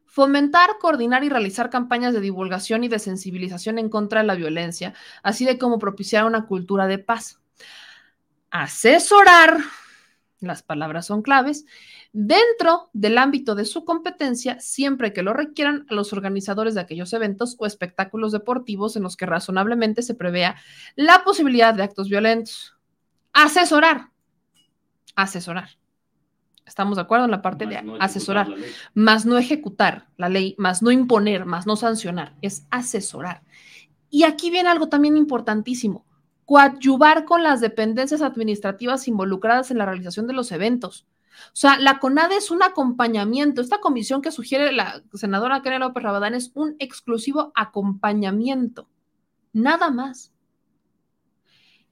Fomentar, 0.06 0.78
coordinar 0.80 1.26
y 1.26 1.30
realizar 1.30 1.70
campañas 1.70 2.14
de 2.14 2.22
divulgación 2.22 2.86
y 2.86 2.88
de 2.88 3.00
sensibilización 3.00 3.78
en 3.78 3.90
contra 3.90 4.22
de 4.22 4.28
la 4.28 4.36
violencia, 4.36 4.94
así 5.24 5.44
de 5.44 5.58
como 5.58 5.78
propiciar 5.78 6.24
una 6.24 6.46
cultura 6.46 6.88
de 6.88 7.00
paz. 7.00 7.42
Asesorar, 8.50 9.58
las 10.40 10.64
palabras 10.64 11.08
son 11.08 11.22
claves, 11.22 11.66
dentro 12.14 12.90
del 12.94 13.18
ámbito 13.18 13.56
de 13.56 13.66
su 13.66 13.84
competencia, 13.84 14.58
siempre 14.62 15.12
que 15.12 15.22
lo 15.22 15.34
requieran 15.34 15.86
a 15.90 15.96
los 15.96 16.14
organizadores 16.14 16.76
de 16.76 16.80
aquellos 16.80 17.12
eventos 17.12 17.58
o 17.60 17.66
espectáculos 17.66 18.32
deportivos 18.32 18.96
en 18.96 19.04
los 19.04 19.18
que 19.18 19.26
razonablemente 19.26 20.02
se 20.02 20.16
prevea 20.16 20.56
la 20.96 21.26
posibilidad 21.26 21.74
de 21.74 21.84
actos 21.84 22.08
violentos. 22.08 22.75
Asesorar. 23.36 24.12
Asesorar. 25.14 25.70
Estamos 26.66 26.96
de 26.96 27.02
acuerdo 27.02 27.26
en 27.26 27.32
la 27.32 27.42
parte 27.42 27.68
de 27.68 27.78
asesorar, 28.00 28.48
más 28.94 29.26
no 29.26 29.38
ejecutar 29.38 30.08
la 30.16 30.30
ley, 30.30 30.56
más 30.58 30.82
no 30.82 30.90
imponer, 30.90 31.46
más 31.46 31.68
no 31.68 31.76
sancionar, 31.76 32.34
es 32.42 32.66
asesorar. 32.72 33.44
Y 34.10 34.24
aquí 34.24 34.50
viene 34.50 34.70
algo 34.70 34.88
también 34.88 35.18
importantísimo, 35.18 36.06
coadyuvar 36.46 37.26
con 37.26 37.44
las 37.44 37.60
dependencias 37.60 38.22
administrativas 38.22 39.08
involucradas 39.10 39.70
en 39.70 39.80
la 39.80 39.86
realización 39.86 40.28
de 40.28 40.34
los 40.34 40.54
eventos. 40.54 41.06
O 41.48 41.56
sea, 41.56 41.78
la 41.78 42.00
CONADE 42.00 42.38
es 42.38 42.52
un 42.52 42.64
acompañamiento. 42.64 43.62
Esta 43.62 43.80
comisión 43.80 44.22
que 44.22 44.32
sugiere 44.32 44.72
la 44.72 45.04
senadora 45.14 45.62
Kenia 45.62 45.80
López 45.80 46.02
Rabadán 46.02 46.36
es 46.36 46.52
un 46.56 46.78
exclusivo 46.80 47.52
acompañamiento. 47.54 48.88
Nada 49.52 49.92
más. 49.92 50.32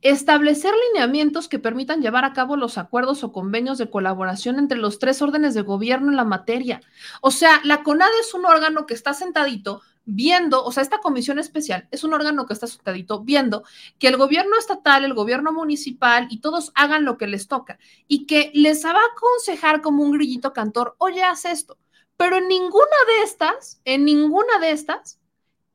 Establecer 0.03 0.73
lineamientos 0.89 1.47
que 1.47 1.59
permitan 1.59 2.01
llevar 2.01 2.25
a 2.25 2.33
cabo 2.33 2.57
los 2.57 2.77
acuerdos 2.77 3.23
o 3.23 3.31
convenios 3.31 3.77
de 3.77 3.89
colaboración 3.89 4.59
entre 4.59 4.77
los 4.77 4.99
tres 4.99 5.21
órdenes 5.21 5.53
de 5.53 5.61
gobierno 5.61 6.11
en 6.11 6.17
la 6.17 6.25
materia. 6.25 6.81
O 7.21 7.31
sea, 7.31 7.61
la 7.63 7.83
CONADE 7.83 8.19
es 8.19 8.33
un 8.33 8.45
órgano 8.45 8.85
que 8.85 8.93
está 8.93 9.13
sentadito 9.13 9.81
viendo, 10.05 10.63
o 10.65 10.73
sea, 10.73 10.83
esta 10.83 10.99
comisión 10.99 11.39
especial 11.39 11.87
es 11.89 12.03
un 12.03 12.13
órgano 12.13 12.45
que 12.45 12.53
está 12.53 12.67
sentadito 12.67 13.21
viendo 13.21 13.63
que 13.99 14.09
el 14.09 14.17
gobierno 14.17 14.57
estatal, 14.57 15.05
el 15.05 15.13
gobierno 15.13 15.53
municipal 15.53 16.27
y 16.29 16.41
todos 16.41 16.73
hagan 16.75 17.05
lo 17.05 17.17
que 17.17 17.27
les 17.27 17.47
toca 17.47 17.79
y 18.05 18.25
que 18.25 18.51
les 18.53 18.83
va 18.85 18.91
a 18.91 19.11
aconsejar 19.15 19.81
como 19.81 20.03
un 20.03 20.11
grillito 20.11 20.51
cantor, 20.51 20.95
oye, 20.97 21.23
haz 21.23 21.45
esto. 21.45 21.77
Pero 22.17 22.37
en 22.37 22.49
ninguna 22.49 22.97
de 23.07 23.23
estas, 23.23 23.79
en 23.85 24.03
ninguna 24.03 24.59
de 24.59 24.71
estas, 24.71 25.19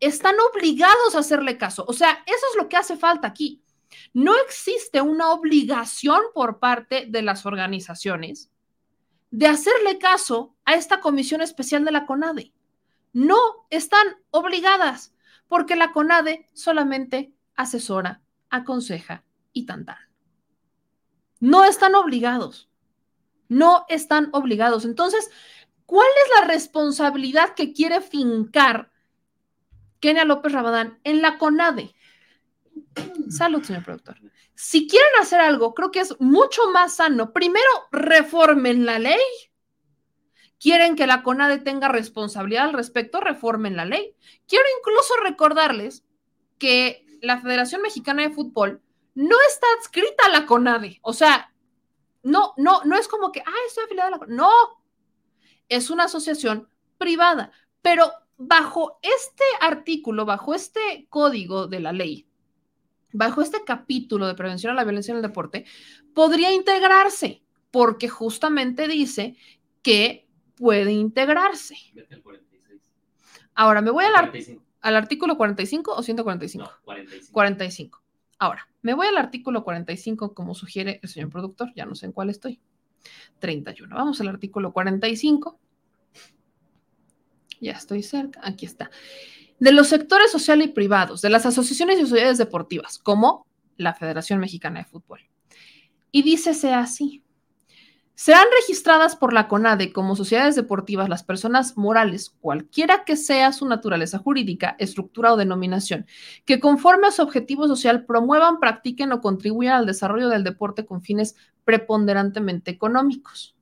están 0.00 0.36
obligados 0.52 1.14
a 1.14 1.20
hacerle 1.20 1.56
caso. 1.58 1.84
O 1.88 1.92
sea, 1.92 2.22
eso 2.26 2.46
es 2.50 2.56
lo 2.56 2.68
que 2.68 2.76
hace 2.76 2.96
falta 2.96 3.26
aquí. 3.26 3.62
No 4.12 4.34
existe 4.44 5.00
una 5.00 5.30
obligación 5.30 6.20
por 6.34 6.58
parte 6.58 7.06
de 7.08 7.22
las 7.22 7.46
organizaciones 7.46 8.50
de 9.30 9.46
hacerle 9.46 9.98
caso 9.98 10.56
a 10.64 10.74
esta 10.74 11.00
comisión 11.00 11.42
especial 11.42 11.84
de 11.84 11.92
la 11.92 12.06
CONADE. 12.06 12.52
No 13.12 13.38
están 13.70 14.06
obligadas, 14.30 15.14
porque 15.48 15.76
la 15.76 15.92
CONADE 15.92 16.48
solamente 16.52 17.32
asesora, 17.56 18.22
aconseja 18.50 19.24
y 19.52 19.66
tan 19.66 19.86
No 21.40 21.64
están 21.64 21.94
obligados. 21.94 22.68
No 23.48 23.86
están 23.88 24.28
obligados. 24.32 24.84
Entonces, 24.84 25.30
¿cuál 25.86 26.08
es 26.24 26.40
la 26.40 26.46
responsabilidad 26.48 27.54
que 27.54 27.72
quiere 27.72 28.00
fincar 28.00 28.90
Kenia 30.00 30.24
López 30.24 30.52
Rabadán 30.52 31.00
en 31.04 31.22
la 31.22 31.38
CONADE? 31.38 31.94
Salud, 33.30 33.62
señor 33.62 33.84
productor. 33.84 34.16
Si 34.54 34.88
quieren 34.88 35.10
hacer 35.20 35.40
algo, 35.40 35.74
creo 35.74 35.90
que 35.90 36.00
es 36.00 36.18
mucho 36.20 36.70
más 36.72 36.96
sano. 36.96 37.32
Primero, 37.32 37.68
reformen 37.92 38.86
la 38.86 38.98
ley. 38.98 39.20
Quieren 40.58 40.96
que 40.96 41.06
la 41.06 41.22
CONADE 41.22 41.58
tenga 41.58 41.88
responsabilidad 41.88 42.64
al 42.64 42.72
respecto, 42.72 43.20
reformen 43.20 43.76
la 43.76 43.84
ley. 43.84 44.16
Quiero 44.48 44.64
incluso 44.78 45.14
recordarles 45.22 46.04
que 46.58 47.06
la 47.22 47.40
Federación 47.40 47.82
Mexicana 47.82 48.22
de 48.22 48.30
Fútbol 48.30 48.82
no 49.14 49.36
está 49.48 49.66
adscrita 49.78 50.26
a 50.26 50.30
la 50.30 50.46
CONADE. 50.46 50.98
O 51.02 51.12
sea, 51.12 51.52
no, 52.22 52.54
no, 52.56 52.82
no 52.84 52.96
es 52.96 53.06
como 53.06 53.30
que, 53.30 53.40
ah, 53.40 53.66
estoy 53.66 53.84
afiliada 53.84 54.08
a 54.08 54.12
la 54.12 54.18
CONADE. 54.18 54.36
No, 54.36 54.50
es 55.68 55.90
una 55.90 56.04
asociación 56.04 56.68
privada. 56.98 57.52
Pero 57.82 58.10
bajo 58.36 58.98
este 59.02 59.44
artículo, 59.60 60.24
bajo 60.24 60.54
este 60.54 61.06
código 61.10 61.66
de 61.66 61.80
la 61.80 61.92
ley, 61.92 62.27
bajo 63.12 63.42
este 63.42 63.64
capítulo 63.64 64.26
de 64.26 64.34
prevención 64.34 64.72
a 64.72 64.74
la 64.74 64.84
violencia 64.84 65.12
en 65.12 65.16
el 65.16 65.22
deporte, 65.22 65.64
podría 66.14 66.52
integrarse, 66.52 67.42
porque 67.70 68.08
justamente 68.08 68.88
dice 68.88 69.36
que 69.82 70.26
puede 70.56 70.92
integrarse. 70.92 71.76
Ahora, 73.54 73.80
me 73.80 73.90
voy 73.90 74.04
al, 74.04 74.32
al, 74.80 74.96
artículo 74.96 75.36
45 75.36 75.92
o 75.92 76.02
145. 76.02 76.64
No, 76.64 76.70
45. 76.84 77.32
45. 77.32 78.02
Ahora, 78.38 78.68
me 78.82 78.94
voy 78.94 79.06
al 79.06 79.16
artículo 79.16 79.64
45 79.64 80.34
como 80.34 80.54
sugiere 80.54 81.00
el 81.02 81.08
señor 81.08 81.30
productor, 81.30 81.72
ya 81.74 81.86
no 81.86 81.94
sé 81.94 82.06
en 82.06 82.12
cuál 82.12 82.30
estoy. 82.30 82.60
31. 83.40 83.94
Vamos 83.94 84.20
al 84.20 84.28
artículo 84.28 84.72
45. 84.72 85.58
Ya 87.60 87.72
estoy 87.72 88.04
cerca, 88.04 88.40
aquí 88.44 88.66
está 88.66 88.90
de 89.60 89.72
los 89.72 89.88
sectores 89.88 90.30
social 90.30 90.62
y 90.62 90.68
privados, 90.68 91.20
de 91.20 91.30
las 91.30 91.46
asociaciones 91.46 91.98
y 91.98 92.02
sociedades 92.02 92.38
deportivas, 92.38 92.98
como 92.98 93.46
la 93.76 93.94
Federación 93.94 94.40
Mexicana 94.40 94.80
de 94.80 94.86
Fútbol. 94.86 95.20
Y 96.10 96.22
dícese 96.22 96.72
así. 96.72 97.22
Serán 98.14 98.46
registradas 98.60 99.14
por 99.14 99.32
la 99.32 99.46
CONADE 99.46 99.92
como 99.92 100.16
sociedades 100.16 100.56
deportivas 100.56 101.08
las 101.08 101.22
personas 101.22 101.76
morales, 101.76 102.34
cualquiera 102.40 103.04
que 103.04 103.16
sea 103.16 103.52
su 103.52 103.64
naturaleza 103.64 104.18
jurídica, 104.18 104.74
estructura 104.80 105.32
o 105.32 105.36
denominación, 105.36 106.04
que 106.44 106.58
conforme 106.58 107.06
a 107.06 107.12
su 107.12 107.22
objetivo 107.22 107.68
social 107.68 108.06
promuevan, 108.06 108.58
practiquen 108.58 109.12
o 109.12 109.20
contribuyan 109.20 109.76
al 109.76 109.86
desarrollo 109.86 110.28
del 110.28 110.42
deporte 110.42 110.84
con 110.84 111.00
fines 111.00 111.36
preponderantemente 111.64 112.72
económicos. 112.72 113.54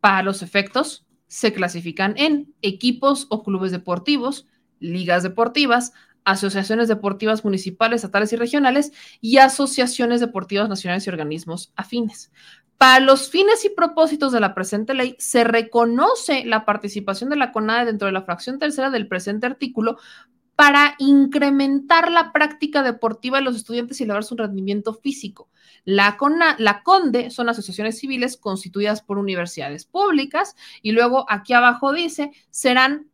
Para 0.00 0.22
los 0.22 0.42
efectos, 0.42 1.06
se 1.26 1.54
clasifican 1.54 2.12
en 2.18 2.52
equipos 2.60 3.28
o 3.30 3.42
clubes 3.42 3.72
deportivos, 3.72 4.46
ligas 4.82 5.22
deportivas, 5.22 5.92
asociaciones 6.24 6.88
deportivas 6.88 7.44
municipales, 7.44 7.96
estatales 7.96 8.32
y 8.32 8.36
regionales 8.36 8.92
y 9.20 9.38
asociaciones 9.38 10.20
deportivas 10.20 10.68
nacionales 10.68 11.06
y 11.06 11.10
organismos 11.10 11.72
afines. 11.76 12.30
Para 12.78 13.00
los 13.00 13.30
fines 13.30 13.64
y 13.64 13.68
propósitos 13.68 14.32
de 14.32 14.40
la 14.40 14.54
presente 14.54 14.94
ley, 14.94 15.14
se 15.18 15.44
reconoce 15.44 16.44
la 16.44 16.64
participación 16.64 17.30
de 17.30 17.36
la 17.36 17.52
CONADE 17.52 17.86
dentro 17.86 18.06
de 18.06 18.12
la 18.12 18.22
fracción 18.22 18.58
tercera 18.58 18.90
del 18.90 19.06
presente 19.06 19.46
artículo 19.46 19.98
para 20.56 20.96
incrementar 20.98 22.10
la 22.10 22.32
práctica 22.32 22.82
deportiva 22.82 23.38
de 23.38 23.44
los 23.44 23.56
estudiantes 23.56 24.00
y 24.00 24.04
elevar 24.04 24.24
su 24.24 24.36
rendimiento 24.36 24.94
físico. 24.94 25.48
La, 25.84 26.16
la 26.58 26.82
CONDE 26.82 27.30
son 27.30 27.48
asociaciones 27.48 27.98
civiles 27.98 28.36
constituidas 28.36 29.00
por 29.02 29.18
universidades 29.18 29.84
públicas 29.84 30.56
y 30.82 30.92
luego 30.92 31.24
aquí 31.28 31.52
abajo 31.52 31.92
dice, 31.92 32.32
serán 32.50 33.11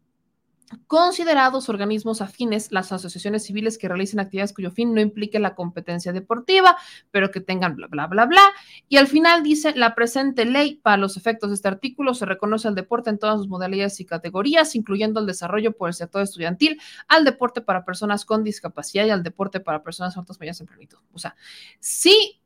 considerados 0.87 1.69
organismos 1.69 2.21
afines 2.21 2.73
las 2.73 2.93
asociaciones 2.93 3.45
civiles 3.45 3.79
que 3.79 3.89
realicen 3.89 4.21
actividades 4.21 4.53
cuyo 4.53 4.71
fin 4.71 4.95
no 4.95 5.01
implique 5.01 5.39
la 5.39 5.55
competencia 5.55 6.13
deportiva, 6.13 6.77
pero 7.11 7.31
que 7.31 7.41
tengan 7.41 7.77
bla, 7.77 7.87
bla, 7.87 8.07
bla, 8.07 8.27
bla. 8.27 8.43
Y 8.89 8.97
al 8.97 9.07
final 9.07 9.43
dice, 9.43 9.75
la 9.75 9.95
presente 9.95 10.45
ley, 10.45 10.77
para 10.77 10.97
los 10.97 11.17
efectos 11.17 11.51
de 11.51 11.55
este 11.57 11.69
artículo, 11.69 12.15
se 12.15 12.27
reconoce 12.27 12.69
al 12.69 12.75
deporte 12.75 13.11
en 13.11 13.19
todas 13.19 13.39
sus 13.39 13.49
modalidades 13.49 13.99
y 14.01 14.05
categorías, 14.05 14.75
incluyendo 14.75 15.21
el 15.21 15.27
desarrollo 15.27 15.73
por 15.73 15.89
el 15.89 15.95
sector 15.95 16.23
estudiantil, 16.23 16.81
al 17.07 17.25
deporte 17.25 17.61
para 17.61 17.85
personas 17.85 18.25
con 18.25 18.45
discapacidad 18.45 19.07
y 19.07 19.11
al 19.11 19.23
deporte 19.23 19.61
para 19.61 19.83
personas 19.83 20.17
altas 20.17 20.39
mayores 20.39 20.61
en 20.61 20.67
plenitud. 20.67 20.99
O 21.13 21.19
sea, 21.19 21.37
sí, 21.81 22.41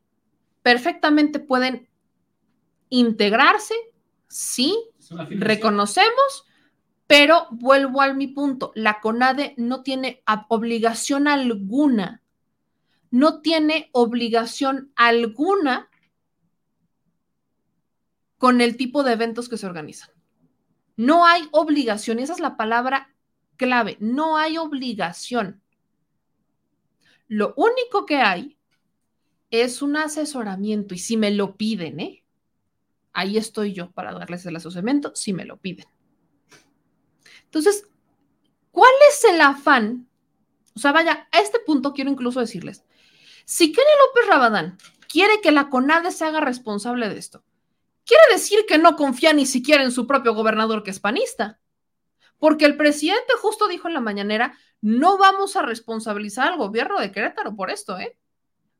perfectamente 0.61 1.39
pueden 1.39 1.89
integrarse, 2.89 3.75
sí, 4.27 4.77
reconocemos, 5.29 6.45
pero 7.15 7.45
vuelvo 7.51 8.01
a 8.01 8.11
mi 8.11 8.25
punto, 8.25 8.71
la 8.73 8.99
CONADE 8.99 9.53
no 9.57 9.83
tiene 9.83 10.23
obligación 10.49 11.27
alguna, 11.27 12.23
no 13.11 13.39
tiene 13.41 13.91
obligación 13.91 14.91
alguna 14.95 15.91
con 18.39 18.61
el 18.61 18.77
tipo 18.77 19.03
de 19.03 19.13
eventos 19.13 19.47
que 19.47 19.59
se 19.59 19.67
organizan. 19.67 20.09
No 20.95 21.27
hay 21.27 21.47
obligación, 21.51 22.17
esa 22.17 22.33
es 22.33 22.39
la 22.39 22.57
palabra 22.57 23.13
clave, 23.57 23.95
no 23.99 24.37
hay 24.37 24.57
obligación. 24.57 25.61
Lo 27.27 27.53
único 27.57 28.07
que 28.07 28.21
hay 28.21 28.57
es 29.51 29.83
un 29.83 29.97
asesoramiento 29.97 30.95
y 30.95 30.97
si 30.97 31.15
me 31.15 31.29
lo 31.29 31.57
piden, 31.57 31.99
¿eh? 31.99 32.23
Ahí 33.11 33.37
estoy 33.37 33.71
yo 33.71 33.91
para 33.91 34.13
darles 34.13 34.47
el 34.47 34.55
asesoramiento 34.55 35.11
si 35.13 35.31
me 35.31 35.45
lo 35.45 35.57
piden. 35.57 35.85
Entonces, 37.53 37.87
¿cuál 38.71 38.91
es 39.11 39.23
el 39.25 39.39
afán? 39.39 40.09
O 40.75 40.79
sea, 40.79 40.91
vaya, 40.91 41.27
a 41.31 41.39
este 41.39 41.59
punto 41.59 41.93
quiero 41.93 42.09
incluso 42.09 42.39
decirles, 42.39 42.83
si 43.45 43.71
Kenia 43.71 43.91
López 44.07 44.27
Rabadán 44.27 44.79
quiere 45.07 45.39
que 45.39 45.51
la 45.51 45.69
CONADE 45.69 46.11
se 46.11 46.25
haga 46.25 46.39
responsable 46.39 47.09
de 47.09 47.19
esto, 47.19 47.43
quiere 48.05 48.23
decir 48.31 48.65
que 48.67 48.79
no 48.79 48.95
confía 48.95 49.33
ni 49.33 49.45
siquiera 49.45 49.83
en 49.83 49.91
su 49.91 50.07
propio 50.07 50.33
gobernador 50.33 50.81
que 50.81 50.89
es 50.89 50.99
panista. 50.99 51.59
Porque 52.39 52.65
el 52.65 52.75
presidente 52.75 53.33
justo 53.39 53.67
dijo 53.67 53.87
en 53.87 53.93
la 53.93 54.01
mañanera, 54.01 54.57
no 54.81 55.19
vamos 55.19 55.55
a 55.55 55.61
responsabilizar 55.61 56.51
al 56.51 56.57
gobierno 56.57 56.99
de 56.99 57.11
Querétaro 57.11 57.55
por 57.55 57.69
esto, 57.69 57.99
¿eh? 57.99 58.17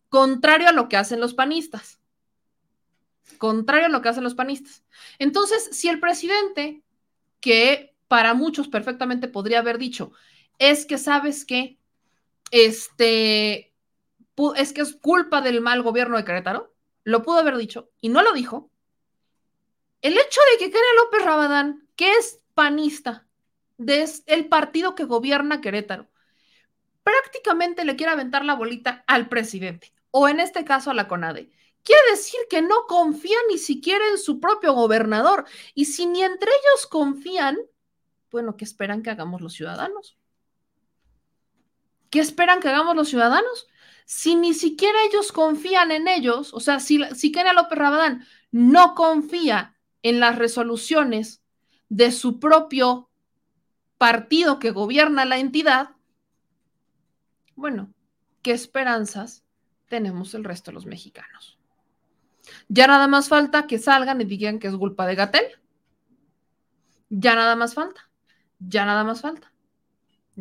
Contrario 0.09 0.69
a 0.69 0.73
lo 0.73 0.89
que 0.89 0.97
hacen 0.97 1.19
los 1.19 1.35
panistas. 1.35 2.01
Contrario 3.37 3.85
a 3.85 3.89
lo 3.89 4.01
que 4.01 4.09
hacen 4.09 4.23
los 4.23 4.33
panistas. 4.33 4.83
Entonces, 5.19 5.69
si 5.71 5.89
el 5.89 5.99
presidente, 5.99 6.83
que 7.39 7.92
para 8.07 8.33
muchos 8.33 8.67
perfectamente 8.67 9.27
podría 9.27 9.59
haber 9.59 9.77
dicho, 9.77 10.11
es 10.59 10.85
que 10.85 10.97
sabes 10.97 11.45
que 11.45 11.79
este 12.51 13.73
es 14.55 14.73
que 14.73 14.81
es 14.81 14.95
culpa 14.95 15.41
del 15.41 15.61
mal 15.61 15.83
gobierno 15.83 16.17
de 16.17 16.25
Querétaro, 16.25 16.73
lo 17.03 17.21
pudo 17.21 17.39
haber 17.39 17.57
dicho 17.57 17.91
y 18.01 18.09
no 18.09 18.21
lo 18.21 18.33
dijo. 18.33 18.71
El 20.01 20.13
hecho 20.13 20.41
de 20.51 20.57
que 20.57 20.71
Kenia 20.71 20.93
López 20.97 21.23
Rabadán, 21.23 21.87
que 21.95 22.11
es 22.13 22.41
panista, 22.53 23.27
es 23.85 24.23
el 24.25 24.47
partido 24.47 24.95
que 24.95 25.05
gobierna 25.05 25.61
Querétaro, 25.61 26.09
prácticamente 27.03 27.85
le 27.85 27.95
quiere 27.95 28.11
aventar 28.11 28.43
la 28.43 28.55
bolita 28.55 29.03
al 29.07 29.29
presidente, 29.29 29.93
o 30.11 30.27
en 30.27 30.39
este 30.39 30.65
caso 30.65 30.91
a 30.91 30.93
la 30.93 31.07
CONADE. 31.07 31.51
Quiere 31.83 32.11
decir 32.11 32.39
que 32.49 32.61
no 32.61 32.85
confía 32.87 33.37
ni 33.49 33.57
siquiera 33.57 34.07
en 34.07 34.17
su 34.17 34.39
propio 34.39 34.73
gobernador. 34.73 35.45
Y 35.75 35.85
si 35.85 36.05
ni 36.05 36.23
entre 36.23 36.49
ellos 36.49 36.87
confían, 36.87 37.57
bueno, 38.33 38.57
¿qué 38.57 38.65
esperan 38.65 39.03
que 39.03 39.11
hagamos 39.11 39.41
los 39.41 39.53
ciudadanos? 39.53 40.17
¿Qué 42.09 42.19
esperan 42.19 42.59
que 42.59 42.67
hagamos 42.67 42.95
los 42.95 43.07
ciudadanos? 43.07 43.67
Si 44.05 44.33
ni 44.33 44.55
siquiera 44.55 44.97
ellos 45.07 45.31
confían 45.31 45.91
en 45.91 46.07
ellos, 46.07 46.51
o 46.51 46.59
sea, 46.59 46.79
si, 46.79 46.99
si 47.13 47.31
Kenia 47.31 47.53
López 47.53 47.77
Rabadán 47.77 48.25
no 48.49 48.95
confía 48.95 49.77
en 50.01 50.19
las 50.19 50.35
resoluciones 50.35 51.43
de 51.89 52.11
su 52.11 52.39
propio 52.39 53.11
partido 53.99 54.57
que 54.57 54.71
gobierna 54.71 55.25
la 55.25 55.37
entidad, 55.37 55.91
bueno, 57.55 57.93
¿qué 58.41 58.51
esperanzas 58.51 59.43
tenemos 59.89 60.33
el 60.33 60.43
resto 60.43 60.71
de 60.71 60.75
los 60.75 60.87
mexicanos? 60.87 61.59
Ya 62.67 62.87
nada 62.87 63.07
más 63.07 63.29
falta 63.29 63.67
que 63.67 63.77
salgan 63.77 64.21
y 64.21 64.25
digan 64.25 64.57
que 64.57 64.69
es 64.69 64.75
culpa 64.75 65.05
de 65.05 65.13
Gatel. 65.13 65.45
Ya 67.09 67.35
nada 67.35 67.55
más 67.55 67.75
falta. 67.75 68.09
Ya 68.67 68.85
nada 68.85 69.03
más 69.03 69.21
falta. 69.21 69.51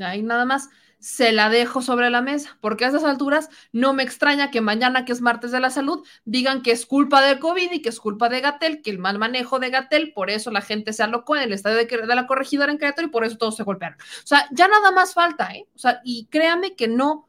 Ahí 0.00 0.22
nada 0.22 0.44
más 0.44 0.70
se 1.02 1.32
la 1.32 1.50
dejo 1.50 1.82
sobre 1.82 2.10
la 2.10 2.22
mesa, 2.22 2.56
porque 2.60 2.84
a 2.84 2.88
esas 2.88 3.02
alturas 3.02 3.48
no 3.72 3.92
me 3.92 4.04
extraña 4.04 4.52
que 4.52 4.60
mañana, 4.60 5.04
que 5.04 5.10
es 5.10 5.20
martes 5.20 5.50
de 5.50 5.58
la 5.58 5.68
salud, 5.68 6.06
digan 6.24 6.62
que 6.62 6.70
es 6.70 6.86
culpa 6.86 7.20
del 7.20 7.40
COVID 7.40 7.72
y 7.72 7.82
que 7.82 7.88
es 7.88 7.98
culpa 7.98 8.28
de 8.28 8.40
Gatel, 8.40 8.82
que 8.82 8.90
el 8.90 9.00
mal 9.00 9.18
manejo 9.18 9.58
de 9.58 9.70
Gatel, 9.70 10.12
por 10.12 10.30
eso 10.30 10.52
la 10.52 10.60
gente 10.60 10.92
se 10.92 11.02
alocó 11.02 11.34
en 11.34 11.42
el 11.42 11.52
estadio 11.52 11.76
de, 11.78 12.06
la 12.14 12.28
corregidora 12.28 12.70
en 12.70 12.78
Querétaro 12.78 13.08
y 13.08 13.10
por 13.10 13.24
eso 13.24 13.36
todos 13.36 13.56
se 13.56 13.64
golpearon. 13.64 13.98
O 14.00 14.26
sea, 14.26 14.46
ya 14.52 14.68
nada 14.68 14.92
más 14.92 15.12
falta, 15.12 15.52
¿eh? 15.52 15.66
O 15.74 15.78
sea, 15.78 16.00
y 16.04 16.26
créame 16.26 16.76
que 16.76 16.86
no, 16.86 17.28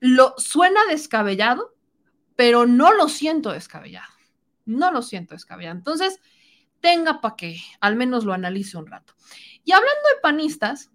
lo 0.00 0.34
suena 0.38 0.80
descabellado, 0.88 1.74
pero 2.34 2.64
no 2.64 2.94
lo 2.94 3.10
siento 3.10 3.52
descabellado. 3.52 4.08
No 4.64 4.90
lo 4.90 5.02
siento 5.02 5.34
descabellado. 5.34 5.76
Entonces, 5.76 6.18
tenga 6.80 7.20
para 7.20 7.36
que 7.36 7.60
al 7.80 7.96
menos 7.96 8.24
lo 8.24 8.32
analice 8.32 8.76
un 8.76 8.86
rato. 8.86 9.14
Y 9.64 9.72
hablando 9.72 10.02
de 10.14 10.20
panistas, 10.22 10.90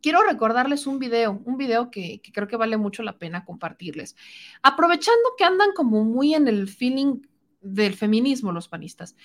quiero 0.00 0.22
recordarles 0.22 0.86
un 0.86 0.98
video, 0.98 1.42
un 1.44 1.56
video 1.56 1.90
que, 1.90 2.20
creo 2.32 2.46
que 2.46 2.56
vale 2.56 2.76
mucho 2.76 3.02
la 3.02 3.18
pena 3.18 3.44
compartirles. 3.44 4.14
Aprovechando 4.62 5.34
que 5.36 5.44
andan 5.44 5.72
como 5.74 6.04
muy 6.04 6.34
en 6.34 6.46
el 6.46 6.68
feeling 6.68 7.22
del 7.60 7.94
feminismo 7.94 8.52
los 8.52 8.68
panistas, 8.68 9.16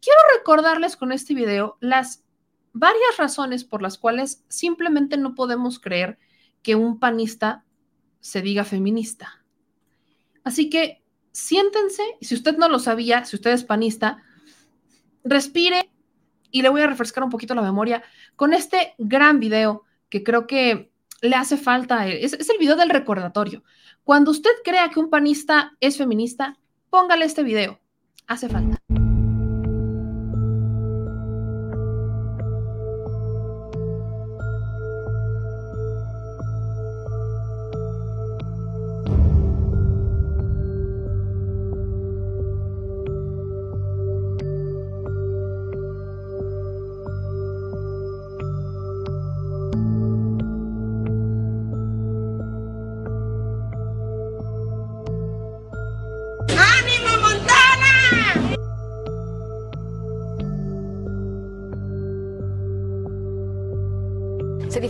quiero 0.00 0.20
recordarles 0.38 0.96
con 0.96 1.10
este 1.10 1.34
video 1.34 1.76
las 1.80 2.22
varias 2.72 3.16
razones 3.18 3.64
por 3.64 3.82
las 3.82 3.98
cuales 3.98 4.44
simplemente 4.48 5.16
no 5.16 5.34
podemos 5.34 5.80
creer 5.80 6.18
que 6.62 6.76
un 6.76 7.00
panista 7.00 7.64
se 8.20 8.42
diga 8.42 8.64
feminista. 8.64 9.44
Así 10.44 10.70
que 10.70 11.02
siéntense, 11.32 12.04
si 12.20 12.34
usted 12.34 12.56
no 12.56 12.68
lo 12.68 12.78
sabía, 12.78 13.24
si 13.24 13.36
usted 13.36 13.50
es 13.50 13.64
panista, 13.64 14.22
respire 15.24 15.90
y 16.50 16.62
le 16.62 16.68
voy 16.68 16.82
a 16.82 16.86
refrescar 16.86 17.24
un 17.24 17.30
poquito 17.30 17.54
la 17.54 17.62
memoria 17.62 18.02
con 18.36 18.54
este 18.54 18.94
gran 18.98 19.40
video 19.40 19.84
que 20.08 20.22
creo 20.22 20.46
que 20.46 20.90
le 21.20 21.36
hace 21.36 21.56
falta, 21.56 22.08
es, 22.08 22.32
el 22.32 22.58
video 22.58 22.76
del 22.76 22.90
recordatorio. 22.90 23.62
Cuando 24.04 24.30
usted 24.30 24.50
crea 24.64 24.88
que 24.90 25.00
un 25.00 25.10
panista 25.10 25.72
es 25.80 25.98
feminista, 25.98 26.58
póngale 26.88 27.26
este 27.26 27.42
video. 27.42 27.78
Hace 28.26 28.48
falta. 28.48 28.79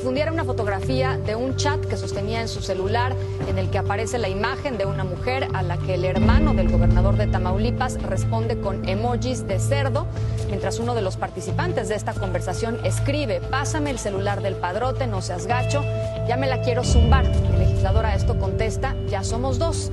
De 0.02 1.36
un 1.36 1.56
chat 1.56 1.80
que 1.84 1.96
sostenía 1.96 2.40
en 2.40 2.48
su 2.48 2.60
celular 2.60 3.12
en 3.48 3.58
el 3.58 3.70
que 3.70 3.78
aparece 3.78 4.18
la 4.18 4.28
imagen 4.28 4.78
de 4.78 4.86
una 4.86 5.04
mujer 5.04 5.48
a 5.52 5.62
la 5.62 5.76
que 5.76 5.94
el 5.94 6.04
hermano 6.04 6.54
del 6.54 6.70
gobernador 6.70 7.16
de 7.16 7.26
Tamaulipas 7.26 8.00
responde 8.02 8.58
con 8.58 8.88
emojis 8.88 9.46
de 9.46 9.58
cerdo, 9.58 10.06
mientras 10.48 10.78
uno 10.78 10.94
de 10.94 11.02
los 11.02 11.16
participantes 11.16 11.88
de 11.88 11.94
esta 11.96 12.14
conversación 12.14 12.78
escribe, 12.84 13.40
pásame 13.50 13.90
el 13.90 13.98
celular 13.98 14.42
del 14.42 14.54
padrote, 14.54 15.06
no 15.06 15.20
seas 15.22 15.46
gacho, 15.46 15.82
ya 16.26 16.36
me 16.36 16.46
la 16.46 16.62
quiero 16.62 16.82
zumbar. 16.82 17.26
El 17.26 17.58
legislador 17.58 18.06
a 18.06 18.14
esto 18.14 18.38
contesta, 18.38 18.96
ya 19.08 19.22
somos 19.22 19.58
dos. 19.58 19.92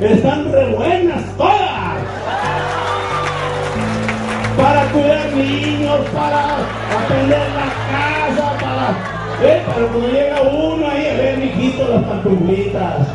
Están 0.00 0.52
re 0.52 0.74
buenas 0.74 1.36
todas 1.36 1.86
para 4.56 4.90
cuidar 4.92 5.30
para 6.04 6.58
atender 6.98 7.50
la 7.50 7.66
casa, 7.90 8.58
para... 8.60 9.16
Eh, 9.42 9.62
pero 9.74 9.88
cuando 9.88 10.08
llega 10.08 10.40
uno 10.42 10.88
ahí, 10.88 11.06
a 11.06 11.14
ver, 11.14 11.38
mijito, 11.38 11.88
las 11.88 12.04
pantuflitas. 12.04 13.08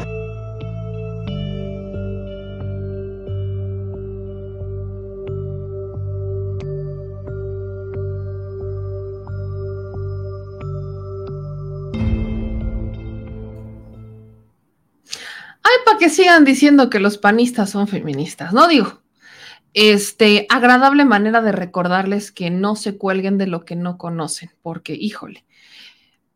Ay, 15.63 15.77
para 15.85 15.97
que 15.97 16.09
sigan 16.09 16.45
diciendo 16.45 16.89
que 16.89 16.99
los 16.99 17.17
panistas 17.17 17.69
son 17.69 17.87
feministas, 17.87 18.53
¿no? 18.53 18.67
Digo, 18.67 19.00
este, 19.73 20.45
agradable 20.49 21.05
manera 21.05 21.41
de 21.41 21.51
recordarles 21.51 22.31
que 22.31 22.49
no 22.49 22.75
se 22.75 22.97
cuelguen 22.97 23.37
de 23.37 23.47
lo 23.47 23.63
que 23.65 23.75
no 23.75 23.97
conocen, 23.97 24.51
porque, 24.61 24.93
híjole, 24.93 25.45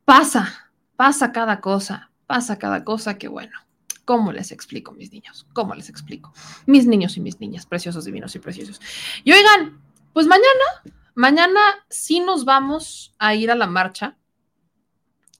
pasa, 0.06 0.72
pasa 0.95 1.32
cada 1.32 1.60
cosa, 1.60 2.12
pasa 2.28 2.57
cada 2.57 2.84
cosa 2.84 3.18
que, 3.18 3.28
bueno, 3.28 3.57
¿cómo 4.06 4.32
les 4.32 4.52
explico, 4.52 4.94
mis 4.94 5.12
niños? 5.12 5.48
¿Cómo 5.53 5.76
les 5.76 5.90
explico? 5.90 6.34
Mis 6.66 6.88
niños 6.88 7.18
y 7.18 7.22
mis 7.22 7.40
niñas, 7.40 7.66
preciosos, 7.66 8.06
divinos 8.06 8.36
y 8.36 8.40
preciosos. 8.40 8.80
Y 9.24 9.34
oigan, 9.34 9.82
pues 10.14 10.28
mañana, 10.28 10.95
mañana 11.14 11.60
sí 11.90 12.22
nos 12.22 12.45
vamos 12.45 13.14
a 13.20 13.36
ir 13.36 13.52
a 13.52 13.56
la 13.56 13.68
marcha. 13.68 14.18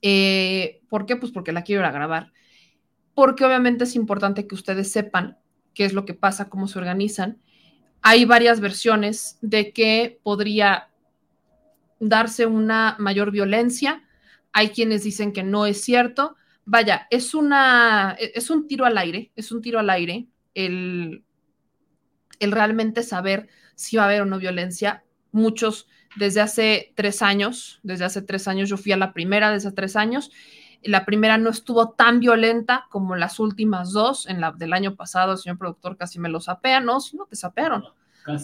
Eh, 0.02 0.82
¿Por 0.90 1.06
qué? 1.06 1.16
Pues 1.16 1.32
porque 1.32 1.54
la 1.54 1.64
quiero 1.64 1.82
ir 1.82 1.86
a 1.86 1.92
grabar. 1.92 2.34
Porque 3.14 3.46
obviamente 3.46 3.86
es 3.86 3.96
importante 3.96 4.48
que 4.48 4.56
ustedes 4.56 4.92
sepan 4.92 5.38
qué 5.74 5.86
es 5.86 5.94
lo 5.94 6.06
que 6.06 6.14
pasa, 6.14 6.50
cómo 6.50 6.68
se 6.68 6.80
organizan 6.80 7.42
hay 8.08 8.24
varias 8.24 8.60
versiones 8.60 9.40
de 9.42 9.74
que 9.74 10.20
podría 10.22 10.90
darse 12.00 12.46
una 12.46 12.96
mayor 13.00 13.32
violencia. 13.32 14.04
Hay 14.54 14.70
quienes 14.70 15.04
dicen 15.04 15.34
que 15.34 15.42
no 15.42 15.66
es 15.66 15.82
cierto. 15.82 16.36
Vaya, 16.66 17.08
es 17.10 17.34
una, 17.34 18.16
es 18.20 18.52
un 18.52 18.68
tiro 18.68 18.86
al 18.86 19.00
aire, 19.00 19.32
es 19.36 19.52
un 19.52 19.60
tiro 19.64 19.80
al 19.80 19.90
aire 19.90 20.28
el, 20.54 21.24
el 22.40 22.52
realmente 22.52 23.02
saber 23.02 23.50
si 23.74 23.98
va 23.98 24.04
a 24.04 24.06
haber 24.06 24.22
o 24.22 24.26
no 24.26 24.38
violencia. 24.38 25.04
Muchos 25.32 25.88
desde 26.16 26.42
hace 26.42 26.94
tres 26.94 27.24
años, 27.24 27.80
desde 27.82 28.06
hace 28.06 28.22
tres 28.22 28.48
años 28.48 28.70
yo 28.70 28.78
fui 28.78 28.92
a 28.92 28.98
la 28.98 29.14
primera 29.14 29.50
de 29.50 29.58
esos 29.58 29.74
tres 29.74 29.96
años. 29.96 30.30
La 30.86 31.06
primera 31.06 31.38
no 31.38 31.50
estuvo 31.50 31.90
tan 31.90 32.20
violenta 32.20 32.88
como 32.90 33.16
las 33.16 33.40
últimas 33.40 33.92
dos. 33.92 34.28
En 34.28 34.40
la 34.40 34.52
del 34.52 34.74
año 34.74 34.96
pasado, 34.96 35.34
el 35.34 35.38
señor 35.38 35.58
productor 35.58 35.98
casi 35.98 36.20
me 36.20 36.30
lo 36.30 36.40
sapea. 36.40 36.80
No, 36.80 37.00
si 37.02 37.18
no 37.18 37.26
te 37.26 37.36
sapearon 37.36 37.86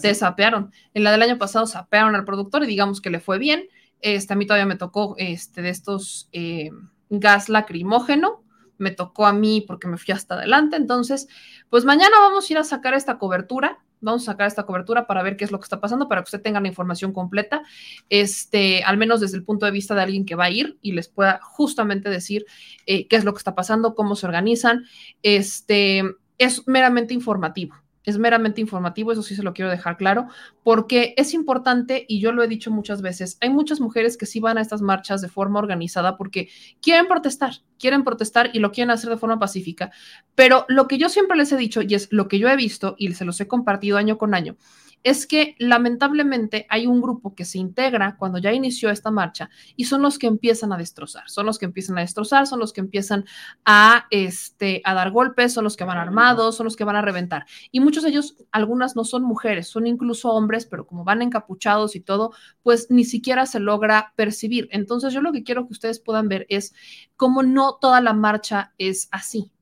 te 0.00 0.14
sapearon. 0.14 0.72
En 0.94 1.04
la 1.04 1.10
del 1.12 1.22
año 1.22 1.38
pasado 1.38 1.66
sapearon 1.66 2.14
al 2.14 2.24
productor 2.24 2.62
y 2.62 2.66
digamos 2.66 3.00
que 3.00 3.10
le 3.10 3.20
fue 3.20 3.38
bien. 3.38 3.68
Este, 4.00 4.32
a 4.32 4.36
mí 4.36 4.46
todavía 4.46 4.66
me 4.66 4.76
tocó 4.76 5.14
este, 5.18 5.62
de 5.62 5.70
estos 5.70 6.28
eh, 6.32 6.70
gas 7.10 7.48
lacrimógeno. 7.48 8.42
Me 8.78 8.90
tocó 8.90 9.26
a 9.26 9.32
mí 9.32 9.64
porque 9.66 9.88
me 9.88 9.98
fui 9.98 10.12
hasta 10.12 10.34
adelante. 10.34 10.76
Entonces, 10.76 11.28
pues 11.68 11.84
mañana 11.84 12.16
vamos 12.20 12.48
a 12.48 12.52
ir 12.52 12.58
a 12.58 12.64
sacar 12.64 12.94
esta 12.94 13.18
cobertura. 13.18 13.78
Vamos 14.02 14.22
a 14.22 14.32
sacar 14.32 14.46
esta 14.46 14.64
cobertura 14.64 15.06
para 15.06 15.22
ver 15.22 15.36
qué 15.36 15.44
es 15.44 15.52
lo 15.52 15.58
que 15.58 15.64
está 15.64 15.80
pasando, 15.80 16.08
para 16.08 16.22
que 16.22 16.26
usted 16.26 16.42
tenga 16.42 16.60
la 16.60 16.68
información 16.68 17.12
completa, 17.12 17.62
este, 18.10 18.82
al 18.84 18.98
menos 18.98 19.20
desde 19.20 19.36
el 19.36 19.44
punto 19.44 19.64
de 19.64 19.72
vista 19.72 19.94
de 19.94 20.02
alguien 20.02 20.26
que 20.26 20.34
va 20.34 20.44
a 20.44 20.50
ir 20.50 20.78
y 20.82 20.92
les 20.92 21.08
pueda 21.08 21.40
justamente 21.42 22.10
decir 22.10 22.44
eh, 22.86 23.06
qué 23.08 23.16
es 23.16 23.24
lo 23.24 23.32
que 23.32 23.38
está 23.38 23.54
pasando, 23.54 23.94
cómo 23.94 24.16
se 24.16 24.26
organizan. 24.26 24.84
Este, 25.22 26.02
es 26.38 26.66
meramente 26.66 27.14
informativo 27.14 27.81
es 28.04 28.18
meramente 28.18 28.60
informativo, 28.60 29.12
eso 29.12 29.22
sí 29.22 29.34
se 29.34 29.42
lo 29.42 29.54
quiero 29.54 29.70
dejar 29.70 29.96
claro, 29.96 30.26
porque 30.62 31.14
es 31.16 31.34
importante, 31.34 32.04
y 32.08 32.20
yo 32.20 32.32
lo 32.32 32.42
he 32.42 32.48
dicho 32.48 32.70
muchas 32.70 33.02
veces, 33.02 33.38
hay 33.40 33.50
muchas 33.50 33.80
mujeres 33.80 34.16
que 34.16 34.26
sí 34.26 34.40
van 34.40 34.58
a 34.58 34.60
estas 34.60 34.82
marchas 34.82 35.20
de 35.20 35.28
forma 35.28 35.58
organizada 35.58 36.16
porque 36.16 36.48
quieren 36.80 37.06
protestar, 37.06 37.54
quieren 37.78 38.04
protestar 38.04 38.50
y 38.52 38.58
lo 38.58 38.72
quieren 38.72 38.90
hacer 38.90 39.10
de 39.10 39.16
forma 39.16 39.38
pacífica, 39.38 39.90
pero 40.34 40.64
lo 40.68 40.88
que 40.88 40.98
yo 40.98 41.08
siempre 41.08 41.36
les 41.36 41.52
he 41.52 41.56
dicho, 41.56 41.82
y 41.82 41.94
es 41.94 42.08
lo 42.10 42.28
que 42.28 42.38
yo 42.38 42.48
he 42.48 42.56
visto 42.56 42.94
y 42.98 43.12
se 43.14 43.24
los 43.24 43.40
he 43.40 43.48
compartido 43.48 43.98
año 43.98 44.18
con 44.18 44.34
año, 44.34 44.56
es 45.02 45.26
que 45.26 45.56
lamentablemente 45.58 46.66
hay 46.68 46.86
un 46.86 47.00
grupo 47.00 47.34
que 47.34 47.44
se 47.44 47.58
integra 47.58 48.16
cuando 48.16 48.38
ya 48.38 48.52
inició 48.52 48.90
esta 48.90 49.10
marcha 49.10 49.50
y 49.76 49.84
son 49.84 50.02
los 50.02 50.18
que 50.18 50.26
empiezan 50.26 50.72
a 50.72 50.76
destrozar, 50.76 51.28
son 51.28 51.46
los 51.46 51.58
que 51.58 51.66
empiezan 51.66 51.98
a 51.98 52.02
destrozar, 52.02 52.46
son 52.46 52.58
los 52.60 52.72
que 52.72 52.80
empiezan 52.80 53.24
a, 53.64 54.06
este, 54.10 54.80
a 54.84 54.94
dar 54.94 55.10
golpes, 55.10 55.52
son 55.52 55.64
los 55.64 55.76
que 55.76 55.84
van 55.84 55.98
armados, 55.98 56.56
son 56.56 56.64
los 56.64 56.76
que 56.76 56.84
van 56.84 56.96
a 56.96 57.02
reventar. 57.02 57.46
Y 57.70 57.80
muchos 57.80 58.04
de 58.04 58.10
ellos, 58.10 58.36
algunas 58.50 58.96
no 58.96 59.04
son 59.04 59.22
mujeres, 59.22 59.68
son 59.68 59.86
incluso 59.86 60.30
hombres, 60.30 60.66
pero 60.66 60.86
como 60.86 61.04
van 61.04 61.22
encapuchados 61.22 61.96
y 61.96 62.00
todo, 62.00 62.32
pues 62.62 62.88
ni 62.90 63.04
siquiera 63.04 63.46
se 63.46 63.60
logra 63.60 64.12
percibir. 64.16 64.68
Entonces 64.70 65.12
yo 65.12 65.20
lo 65.20 65.32
que 65.32 65.42
quiero 65.42 65.66
que 65.66 65.72
ustedes 65.72 66.00
puedan 66.00 66.28
ver 66.28 66.46
es 66.48 66.74
cómo 67.16 67.42
no 67.42 67.78
toda 67.80 68.00
la 68.00 68.12
marcha 68.12 68.72
es 68.78 69.08
así. 69.10 69.52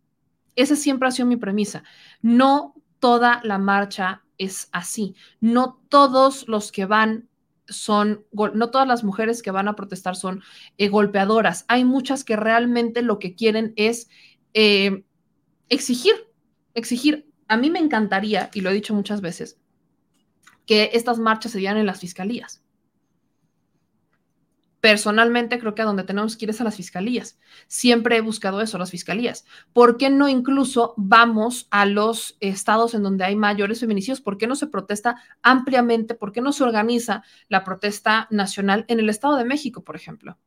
Esa 0.56 0.76
siempre 0.76 1.08
ha 1.08 1.12
sido 1.12 1.26
mi 1.26 1.36
premisa. 1.36 1.84
No 2.20 2.74
toda 3.00 3.40
la 3.42 3.58
marcha 3.58 4.22
es 4.38 4.68
así. 4.72 5.16
No 5.40 5.80
todos 5.88 6.46
los 6.48 6.70
que 6.70 6.86
van 6.86 7.28
son, 7.66 8.24
no 8.32 8.70
todas 8.70 8.86
las 8.86 9.04
mujeres 9.04 9.42
que 9.42 9.50
van 9.50 9.68
a 9.68 9.76
protestar 9.76 10.16
son 10.16 10.42
eh, 10.78 10.88
golpeadoras. 10.88 11.64
Hay 11.68 11.84
muchas 11.84 12.24
que 12.24 12.36
realmente 12.36 13.02
lo 13.02 13.18
que 13.18 13.34
quieren 13.34 13.72
es 13.76 14.08
eh, 14.54 15.04
exigir, 15.68 16.14
exigir. 16.74 17.28
A 17.48 17.56
mí 17.56 17.70
me 17.70 17.78
encantaría, 17.80 18.50
y 18.54 18.60
lo 18.60 18.70
he 18.70 18.74
dicho 18.74 18.94
muchas 18.94 19.20
veces, 19.20 19.58
que 20.66 20.90
estas 20.94 21.18
marchas 21.18 21.52
se 21.52 21.58
dieran 21.58 21.78
en 21.78 21.86
las 21.86 22.00
fiscalías 22.00 22.62
personalmente 24.80 25.58
creo 25.58 25.74
que 25.74 25.82
a 25.82 25.84
donde 25.84 26.04
tenemos 26.04 26.36
que 26.36 26.46
ir 26.46 26.50
es 26.50 26.60
a 26.60 26.64
las 26.64 26.76
fiscalías. 26.76 27.38
Siempre 27.66 28.16
he 28.16 28.20
buscado 28.20 28.60
eso, 28.60 28.78
las 28.78 28.90
fiscalías. 28.90 29.44
¿Por 29.72 29.96
qué 29.96 30.10
no 30.10 30.28
incluso 30.28 30.94
vamos 30.96 31.68
a 31.70 31.86
los 31.86 32.36
estados 32.40 32.94
en 32.94 33.02
donde 33.02 33.24
hay 33.24 33.36
mayores 33.36 33.80
feminicidios? 33.80 34.20
¿Por 34.20 34.38
qué 34.38 34.46
no 34.46 34.56
se 34.56 34.66
protesta 34.66 35.16
ampliamente? 35.42 36.14
¿Por 36.14 36.32
qué 36.32 36.40
no 36.40 36.52
se 36.52 36.64
organiza 36.64 37.22
la 37.48 37.64
protesta 37.64 38.26
nacional 38.30 38.84
en 38.88 39.00
el 39.00 39.08
Estado 39.08 39.36
de 39.36 39.44
México, 39.44 39.84
por 39.84 39.96
ejemplo? 39.96 40.38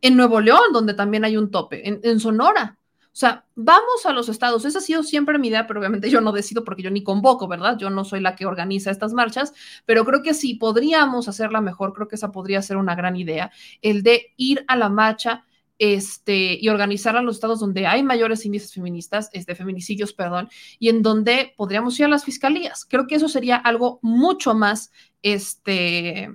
En 0.00 0.16
Nuevo 0.16 0.40
León, 0.40 0.72
donde 0.72 0.94
también 0.94 1.24
hay 1.24 1.36
un 1.36 1.50
tope, 1.50 1.86
en, 1.86 2.00
en 2.02 2.20
Sonora, 2.20 2.79
o 3.12 3.16
sea, 3.16 3.44
vamos 3.56 4.06
a 4.06 4.12
los 4.12 4.28
estados. 4.28 4.64
Esa 4.64 4.78
ha 4.78 4.82
sido 4.82 5.02
siempre 5.02 5.38
mi 5.38 5.48
idea, 5.48 5.66
pero 5.66 5.80
obviamente 5.80 6.10
yo 6.10 6.20
no 6.20 6.30
decido 6.30 6.62
porque 6.62 6.82
yo 6.82 6.90
ni 6.90 7.02
convoco, 7.02 7.48
¿verdad? 7.48 7.76
Yo 7.76 7.90
no 7.90 8.04
soy 8.04 8.20
la 8.20 8.36
que 8.36 8.46
organiza 8.46 8.92
estas 8.92 9.12
marchas, 9.12 9.52
pero 9.84 10.04
creo 10.04 10.22
que 10.22 10.32
sí 10.32 10.54
podríamos 10.54 11.28
hacerla 11.28 11.60
mejor. 11.60 11.92
Creo 11.92 12.06
que 12.06 12.14
esa 12.14 12.30
podría 12.30 12.62
ser 12.62 12.76
una 12.76 12.94
gran 12.94 13.16
idea, 13.16 13.50
el 13.82 14.04
de 14.04 14.32
ir 14.36 14.64
a 14.68 14.76
la 14.76 14.88
marcha 14.88 15.44
este, 15.80 16.58
y 16.60 16.68
organizarla 16.68 17.20
en 17.20 17.26
los 17.26 17.36
estados 17.36 17.58
donde 17.58 17.86
hay 17.86 18.02
mayores 18.02 18.44
índices 18.46 18.74
feministas, 18.74 19.30
este, 19.32 19.54
feminicidios, 19.54 20.12
perdón, 20.12 20.48
y 20.78 20.90
en 20.90 21.02
donde 21.02 21.54
podríamos 21.56 21.98
ir 21.98 22.04
a 22.04 22.08
las 22.08 22.24
fiscalías. 22.24 22.84
Creo 22.84 23.06
que 23.06 23.16
eso 23.16 23.28
sería 23.28 23.56
algo 23.56 23.98
mucho 24.02 24.54
más 24.54 24.92
este, 25.22 26.28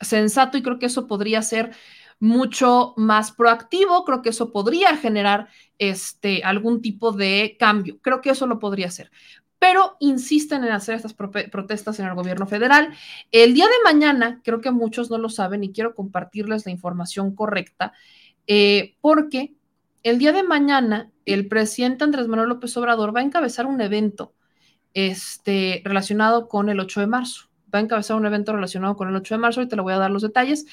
sensato 0.00 0.56
y 0.58 0.62
creo 0.62 0.78
que 0.78 0.86
eso 0.86 1.06
podría 1.06 1.42
ser 1.42 1.72
mucho 2.20 2.94
más 2.96 3.32
proactivo. 3.32 4.04
Creo 4.04 4.22
que 4.22 4.30
eso 4.30 4.52
podría 4.52 4.96
generar 4.96 5.48
este, 5.78 6.42
algún 6.42 6.82
tipo 6.82 7.12
de 7.12 7.56
cambio. 7.58 7.98
Creo 8.00 8.20
que 8.20 8.30
eso 8.30 8.46
lo 8.46 8.58
podría 8.58 8.86
hacer. 8.86 9.10
Pero 9.58 9.96
insisten 10.00 10.64
en 10.64 10.72
hacer 10.72 10.96
estas 10.96 11.14
protestas 11.14 11.98
en 11.98 12.06
el 12.06 12.14
gobierno 12.14 12.46
federal. 12.46 12.94
El 13.32 13.54
día 13.54 13.64
de 13.66 13.92
mañana, 13.92 14.40
creo 14.44 14.60
que 14.60 14.70
muchos 14.70 15.10
no 15.10 15.18
lo 15.18 15.28
saben 15.28 15.64
y 15.64 15.72
quiero 15.72 15.94
compartirles 15.94 16.66
la 16.66 16.72
información 16.72 17.34
correcta, 17.34 17.92
eh, 18.46 18.96
porque 19.00 19.54
el 20.02 20.18
día 20.18 20.32
de 20.32 20.42
mañana 20.42 21.10
el 21.24 21.48
presidente 21.48 22.04
Andrés 22.04 22.28
Manuel 22.28 22.48
López 22.48 22.76
Obrador 22.76 23.14
va 23.14 23.20
a 23.20 23.24
encabezar 23.24 23.66
un 23.66 23.80
evento 23.80 24.34
este, 24.94 25.82
relacionado 25.84 26.48
con 26.48 26.68
el 26.68 26.78
8 26.78 27.00
de 27.00 27.06
marzo. 27.06 27.48
Va 27.74 27.80
a 27.80 27.82
encabezar 27.82 28.16
un 28.16 28.24
evento 28.24 28.52
relacionado 28.52 28.96
con 28.96 29.08
el 29.08 29.16
8 29.16 29.34
de 29.34 29.38
marzo 29.38 29.62
y 29.62 29.68
te 29.68 29.76
lo 29.76 29.82
voy 29.82 29.94
a 29.94 29.98
dar 29.98 30.10
los 30.10 30.22
detalles. 30.22 30.66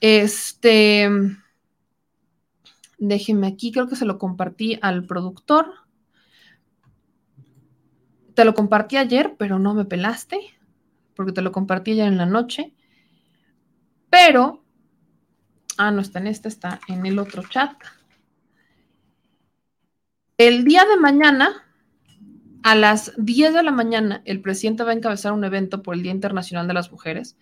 Este, 0.00 1.08
déjenme 2.98 3.46
aquí, 3.46 3.70
creo 3.70 3.86
que 3.86 3.96
se 3.96 4.06
lo 4.06 4.18
compartí 4.18 4.78
al 4.80 5.04
productor. 5.04 5.72
Te 8.34 8.44
lo 8.44 8.54
compartí 8.54 8.96
ayer, 8.96 9.36
pero 9.38 9.58
no 9.58 9.74
me 9.74 9.84
pelaste, 9.84 10.38
porque 11.14 11.32
te 11.32 11.42
lo 11.42 11.52
compartí 11.52 11.92
ayer 11.92 12.06
en 12.06 12.16
la 12.16 12.26
noche. 12.26 12.74
Pero, 14.08 14.64
ah, 15.76 15.90
no 15.90 16.00
está 16.00 16.18
en 16.18 16.28
este, 16.28 16.48
está 16.48 16.80
en 16.88 17.04
el 17.04 17.18
otro 17.18 17.42
chat. 17.48 17.72
El 20.38 20.64
día 20.64 20.86
de 20.86 20.96
mañana, 20.96 21.66
a 22.62 22.74
las 22.74 23.12
10 23.18 23.52
de 23.52 23.62
la 23.62 23.72
mañana, 23.72 24.22
el 24.24 24.40
presidente 24.40 24.84
va 24.84 24.92
a 24.92 24.94
encabezar 24.94 25.32
un 25.32 25.44
evento 25.44 25.82
por 25.82 25.94
el 25.94 26.02
Día 26.02 26.12
Internacional 26.12 26.66
de 26.66 26.74
las 26.74 26.90
Mujeres 26.90 27.36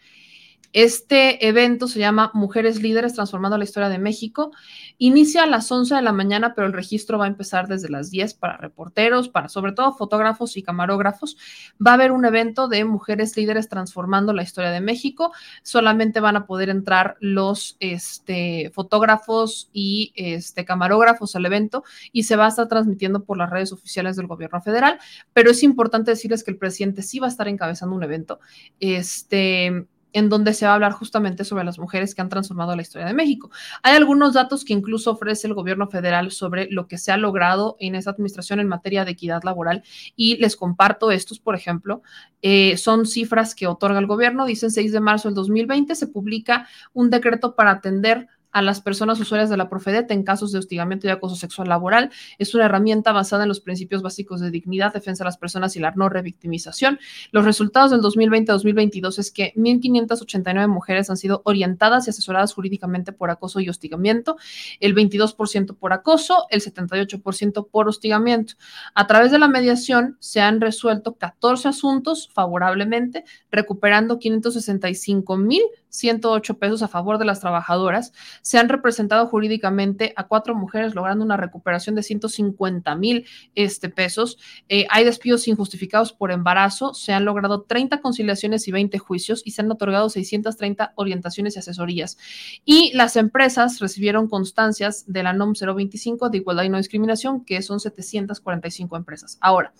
este 0.72 1.48
evento 1.48 1.88
se 1.88 1.98
llama 1.98 2.30
Mujeres 2.34 2.82
Líderes 2.82 3.14
Transformando 3.14 3.56
la 3.56 3.64
Historia 3.64 3.88
de 3.88 3.98
México. 3.98 4.52
Inicia 4.98 5.44
a 5.44 5.46
las 5.46 5.70
11 5.72 5.94
de 5.94 6.02
la 6.02 6.12
mañana, 6.12 6.54
pero 6.54 6.66
el 6.66 6.72
registro 6.72 7.18
va 7.18 7.24
a 7.24 7.28
empezar 7.28 7.68
desde 7.68 7.88
las 7.88 8.10
10 8.10 8.34
para 8.34 8.58
reporteros, 8.58 9.28
para 9.28 9.48
sobre 9.48 9.72
todo 9.72 9.94
fotógrafos 9.94 10.56
y 10.56 10.62
camarógrafos. 10.62 11.36
Va 11.84 11.92
a 11.92 11.94
haber 11.94 12.12
un 12.12 12.24
evento 12.24 12.68
de 12.68 12.84
Mujeres 12.84 13.36
Líderes 13.36 13.68
Transformando 13.68 14.32
la 14.32 14.42
Historia 14.42 14.70
de 14.70 14.80
México. 14.80 15.32
Solamente 15.62 16.20
van 16.20 16.36
a 16.36 16.46
poder 16.46 16.68
entrar 16.68 17.16
los 17.20 17.76
este, 17.80 18.70
fotógrafos 18.74 19.70
y 19.72 20.12
este, 20.16 20.64
camarógrafos 20.64 21.34
al 21.34 21.46
evento 21.46 21.84
y 22.12 22.24
se 22.24 22.36
va 22.36 22.46
a 22.46 22.48
estar 22.48 22.68
transmitiendo 22.68 23.24
por 23.24 23.38
las 23.38 23.48
redes 23.48 23.72
oficiales 23.72 24.16
del 24.16 24.26
gobierno 24.26 24.60
federal. 24.60 24.98
Pero 25.32 25.50
es 25.50 25.62
importante 25.62 26.10
decirles 26.10 26.44
que 26.44 26.50
el 26.50 26.58
presidente 26.58 27.02
sí 27.02 27.18
va 27.18 27.26
a 27.26 27.30
estar 27.30 27.48
encabezando 27.48 27.96
un 27.96 28.02
evento. 28.02 28.40
Este 28.80 29.86
en 30.12 30.28
donde 30.28 30.54
se 30.54 30.66
va 30.66 30.72
a 30.72 30.74
hablar 30.74 30.92
justamente 30.92 31.44
sobre 31.44 31.64
las 31.64 31.78
mujeres 31.78 32.14
que 32.14 32.20
han 32.20 32.28
transformado 32.28 32.74
la 32.74 32.82
historia 32.82 33.06
de 33.06 33.14
México. 33.14 33.50
Hay 33.82 33.96
algunos 33.96 34.34
datos 34.34 34.64
que 34.64 34.72
incluso 34.72 35.12
ofrece 35.12 35.46
el 35.46 35.54
gobierno 35.54 35.88
federal 35.88 36.30
sobre 36.30 36.68
lo 36.70 36.86
que 36.86 36.98
se 36.98 37.12
ha 37.12 37.16
logrado 37.16 37.76
en 37.80 37.94
esa 37.94 38.10
administración 38.10 38.60
en 38.60 38.68
materia 38.68 39.04
de 39.04 39.12
equidad 39.12 39.42
laboral 39.44 39.82
y 40.16 40.36
les 40.36 40.56
comparto 40.56 41.10
estos, 41.10 41.40
por 41.40 41.54
ejemplo, 41.54 42.02
eh, 42.42 42.76
son 42.76 43.06
cifras 43.06 43.54
que 43.54 43.66
otorga 43.66 43.98
el 43.98 44.06
gobierno. 44.06 44.46
Dicen 44.46 44.70
6 44.70 44.92
de 44.92 45.00
marzo 45.00 45.28
del 45.28 45.34
2020 45.34 45.94
se 45.94 46.06
publica 46.06 46.68
un 46.92 47.10
decreto 47.10 47.54
para 47.54 47.72
atender 47.72 48.28
a 48.52 48.62
las 48.62 48.80
personas 48.80 49.20
usuarias 49.20 49.50
de 49.50 49.56
la 49.56 49.68
Profedet 49.68 50.10
en 50.10 50.22
casos 50.22 50.52
de 50.52 50.58
hostigamiento 50.58 51.06
y 51.06 51.10
acoso 51.10 51.36
sexual 51.36 51.68
laboral. 51.68 52.10
Es 52.38 52.54
una 52.54 52.64
herramienta 52.64 53.12
basada 53.12 53.42
en 53.42 53.48
los 53.48 53.60
principios 53.60 54.02
básicos 54.02 54.40
de 54.40 54.50
dignidad, 54.50 54.92
defensa 54.92 55.24
de 55.24 55.28
las 55.28 55.38
personas 55.38 55.76
y 55.76 55.80
la 55.80 55.92
no 55.92 56.08
revictimización. 56.08 56.98
Los 57.30 57.44
resultados 57.44 57.90
del 57.90 58.00
2020-2022 58.00 59.18
es 59.18 59.30
que 59.30 59.52
1.589 59.56 60.68
mujeres 60.68 61.10
han 61.10 61.16
sido 61.16 61.42
orientadas 61.44 62.06
y 62.06 62.10
asesoradas 62.10 62.54
jurídicamente 62.54 63.12
por 63.12 63.30
acoso 63.30 63.60
y 63.60 63.68
hostigamiento, 63.68 64.36
el 64.80 64.94
22% 64.94 65.76
por 65.76 65.92
acoso, 65.92 66.46
el 66.50 66.60
78% 66.60 67.68
por 67.70 67.88
hostigamiento. 67.88 68.54
A 68.94 69.06
través 69.06 69.30
de 69.30 69.38
la 69.38 69.48
mediación 69.48 70.16
se 70.20 70.40
han 70.40 70.60
resuelto 70.60 71.14
14 71.16 71.68
asuntos 71.68 72.28
favorablemente, 72.32 73.24
recuperando 73.50 74.18
565 74.18 75.36
mil 75.36 75.62
108 75.90 76.58
pesos 76.58 76.82
a 76.82 76.88
favor 76.88 77.18
de 77.18 77.24
las 77.24 77.40
trabajadoras. 77.40 78.12
Se 78.42 78.58
han 78.58 78.68
representado 78.68 79.26
jurídicamente 79.26 80.12
a 80.16 80.26
cuatro 80.26 80.54
mujeres, 80.54 80.94
logrando 80.94 81.24
una 81.24 81.36
recuperación 81.36 81.94
de 81.94 82.02
150 82.02 82.94
mil 82.96 83.26
este, 83.54 83.88
pesos. 83.88 84.38
Eh, 84.68 84.86
hay 84.90 85.04
despidos 85.04 85.48
injustificados 85.48 86.12
por 86.12 86.30
embarazo. 86.30 86.94
Se 86.94 87.12
han 87.12 87.24
logrado 87.24 87.62
30 87.62 88.00
conciliaciones 88.00 88.68
y 88.68 88.72
20 88.72 88.98
juicios 88.98 89.42
y 89.44 89.52
se 89.52 89.62
han 89.62 89.70
otorgado 89.70 90.08
630 90.08 90.92
orientaciones 90.96 91.56
y 91.56 91.58
asesorías. 91.58 92.18
Y 92.64 92.92
las 92.94 93.16
empresas 93.16 93.78
recibieron 93.80 94.28
constancias 94.28 95.04
de 95.06 95.22
la 95.22 95.32
NOM 95.32 95.54
025 95.54 96.30
de 96.30 96.38
igualdad 96.38 96.64
y 96.64 96.68
no 96.68 96.78
discriminación, 96.78 97.44
que 97.44 97.62
son 97.62 97.80
745 97.80 98.96
empresas. 98.96 99.38
Ahora, 99.40 99.72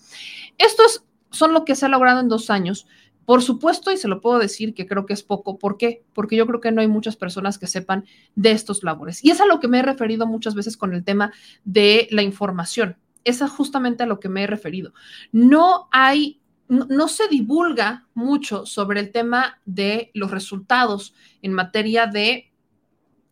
estos 0.57 1.03
son 1.31 1.53
lo 1.53 1.65
que 1.65 1.75
se 1.75 1.85
ha 1.85 1.89
logrado 1.89 2.19
en 2.19 2.27
dos 2.27 2.49
años 2.49 2.87
por 3.29 3.43
supuesto, 3.43 3.91
y 3.91 3.97
se 3.97 4.07
lo 4.07 4.21
puedo 4.21 4.39
decir 4.39 4.73
que 4.73 4.87
creo 4.87 5.05
que 5.05 5.13
es 5.13 5.21
poco. 5.21 5.59
¿Por 5.59 5.77
qué? 5.77 6.03
Porque 6.13 6.35
yo 6.35 6.47
creo 6.47 6.61
que 6.61 6.71
no 6.71 6.81
hay 6.81 6.87
muchas 6.87 7.15
personas 7.15 7.59
que 7.59 7.67
sepan 7.67 8.05
de 8.33 8.49
estos 8.49 8.81
labores. 8.81 9.23
Y 9.23 9.29
es 9.29 9.39
a 9.39 9.45
lo 9.45 9.59
que 9.59 9.67
me 9.67 9.77
he 9.77 9.83
referido 9.83 10.25
muchas 10.25 10.55
veces 10.55 10.75
con 10.75 10.95
el 10.95 11.03
tema 11.03 11.31
de 11.63 12.07
la 12.09 12.23
información. 12.23 12.97
Es 13.23 13.39
justamente 13.43 14.01
a 14.01 14.07
lo 14.07 14.19
que 14.19 14.29
me 14.29 14.41
he 14.41 14.47
referido. 14.47 14.95
No 15.31 15.89
hay, 15.91 16.41
no, 16.69 17.07
se 17.07 17.27
divulga 17.27 18.07
mucho 18.15 18.65
sobre 18.65 18.99
el 18.99 19.11
tema 19.11 19.61
de 19.63 20.09
los 20.15 20.31
resultados 20.31 21.13
en 21.43 21.53
materia 21.53 22.07
de 22.07 22.51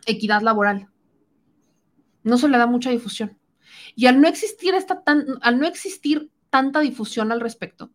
equidad 0.05 0.43
laboral. 0.43 0.89
No 2.21 2.37
se 2.37 2.49
le 2.49 2.59
da 2.59 2.67
mucha 2.67 2.91
difusión. 2.91 3.35
Y 3.95 4.05
al 4.05 4.21
no 4.21 4.27
existir 4.27 4.75
esta 4.75 5.01
tan, 5.01 5.25
al 5.41 5.59
no 5.59 5.65
existir 5.65 6.29
tanta 6.51 6.81
difusión 6.81 7.31
al 7.31 7.41
respecto, 7.41 7.89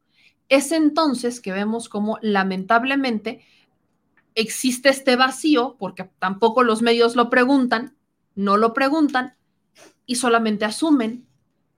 Es 0.53 0.71
entonces 0.71 1.41
que 1.41 1.51
vemos 1.51 1.89
como 1.89 2.19
lamentablemente 2.21 3.43
existe 4.35 4.91
este 4.91 5.17
vacío, 5.17 5.77
porque 5.79 6.11
tampoco 6.19 6.63
los 6.63 6.83
medios 6.83 7.17
lo 7.17 7.31
preguntan, 7.31 7.97
no 8.35 8.59
lo 8.59 8.75
preguntan 8.75 9.35
y 10.05 10.17
solamente 10.17 10.67
asumen 10.67 11.27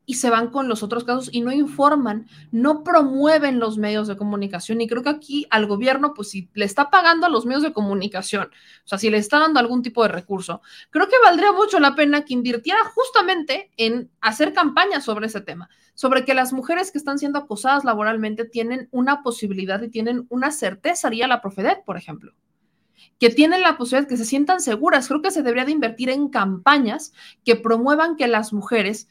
y 0.07 0.15
se 0.15 0.31
van 0.31 0.49
con 0.49 0.69
los 0.69 0.83
otros 0.83 1.05
casos 1.05 1.31
y 1.33 1.41
no 1.41 1.53
informan, 1.53 2.27
no 2.53 2.85
promueven 2.85 3.59
los 3.59 3.79
medios 3.79 4.07
de 4.09 4.17
comunicación. 4.17 4.81
Y 4.81 4.87
creo 4.87 5.03
que 5.03 5.09
aquí 5.09 5.47
al 5.51 5.67
gobierno, 5.67 6.15
pues 6.15 6.31
si 6.31 6.49
le 6.55 6.65
está 6.65 6.91
pagando 6.91 7.27
a 7.27 7.31
los 7.31 7.47
medios 7.47 7.63
de 7.63 7.73
comunicación, 7.73 8.51
o 8.85 8.89
sea, 8.89 8.99
si 8.99 9.11
le 9.11 9.19
está 9.19 9.39
dando 9.39 9.61
algún 9.61 9.83
tipo 9.83 10.03
de 10.03 10.09
recurso, 10.09 10.61
creo 10.91 11.09
que 11.09 11.17
valdría 11.23 11.53
mucho 11.53 11.81
la 11.81 11.95
pena 11.95 12.25
que 12.25 12.35
invirtiera 12.35 12.81
justamente 12.95 13.71
en 13.77 14.11
hacer 14.21 14.53
campañas 14.53 15.05
sobre 15.05 15.27
ese 15.27 15.41
tema, 15.41 15.71
sobre 15.95 16.25
que 16.25 16.35
las 16.35 16.53
mujeres 16.53 16.91
que 16.91 16.99
están 16.99 17.19
siendo 17.19 17.39
acosadas 17.39 17.85
laboralmente 17.85 18.45
tienen 18.45 18.89
una 18.91 19.23
posibilidad 19.23 19.81
y 19.83 19.89
tienen 19.89 20.27
una 20.29 20.51
certeza, 20.51 21.09
haría 21.09 21.27
la 21.27 21.41
Profedet, 21.41 21.85
por 21.85 21.97
ejemplo 21.97 22.35
que 23.21 23.31
tienen 23.31 23.63
la 23.63 23.77
posibilidad 23.77 24.09
que 24.09 24.17
se 24.17 24.25
sientan 24.25 24.61
seguras. 24.61 25.07
Creo 25.07 25.23
que 25.23 25.31
se 25.31 25.43
debería 25.43 25.65
de 25.65 25.73
invertir 25.73 26.11
en 26.11 26.29
campañas 26.29 27.13
que 27.45 27.55
promuevan 27.57 28.17
que 28.17 28.27
las 28.27 28.53
mujeres 28.53 29.09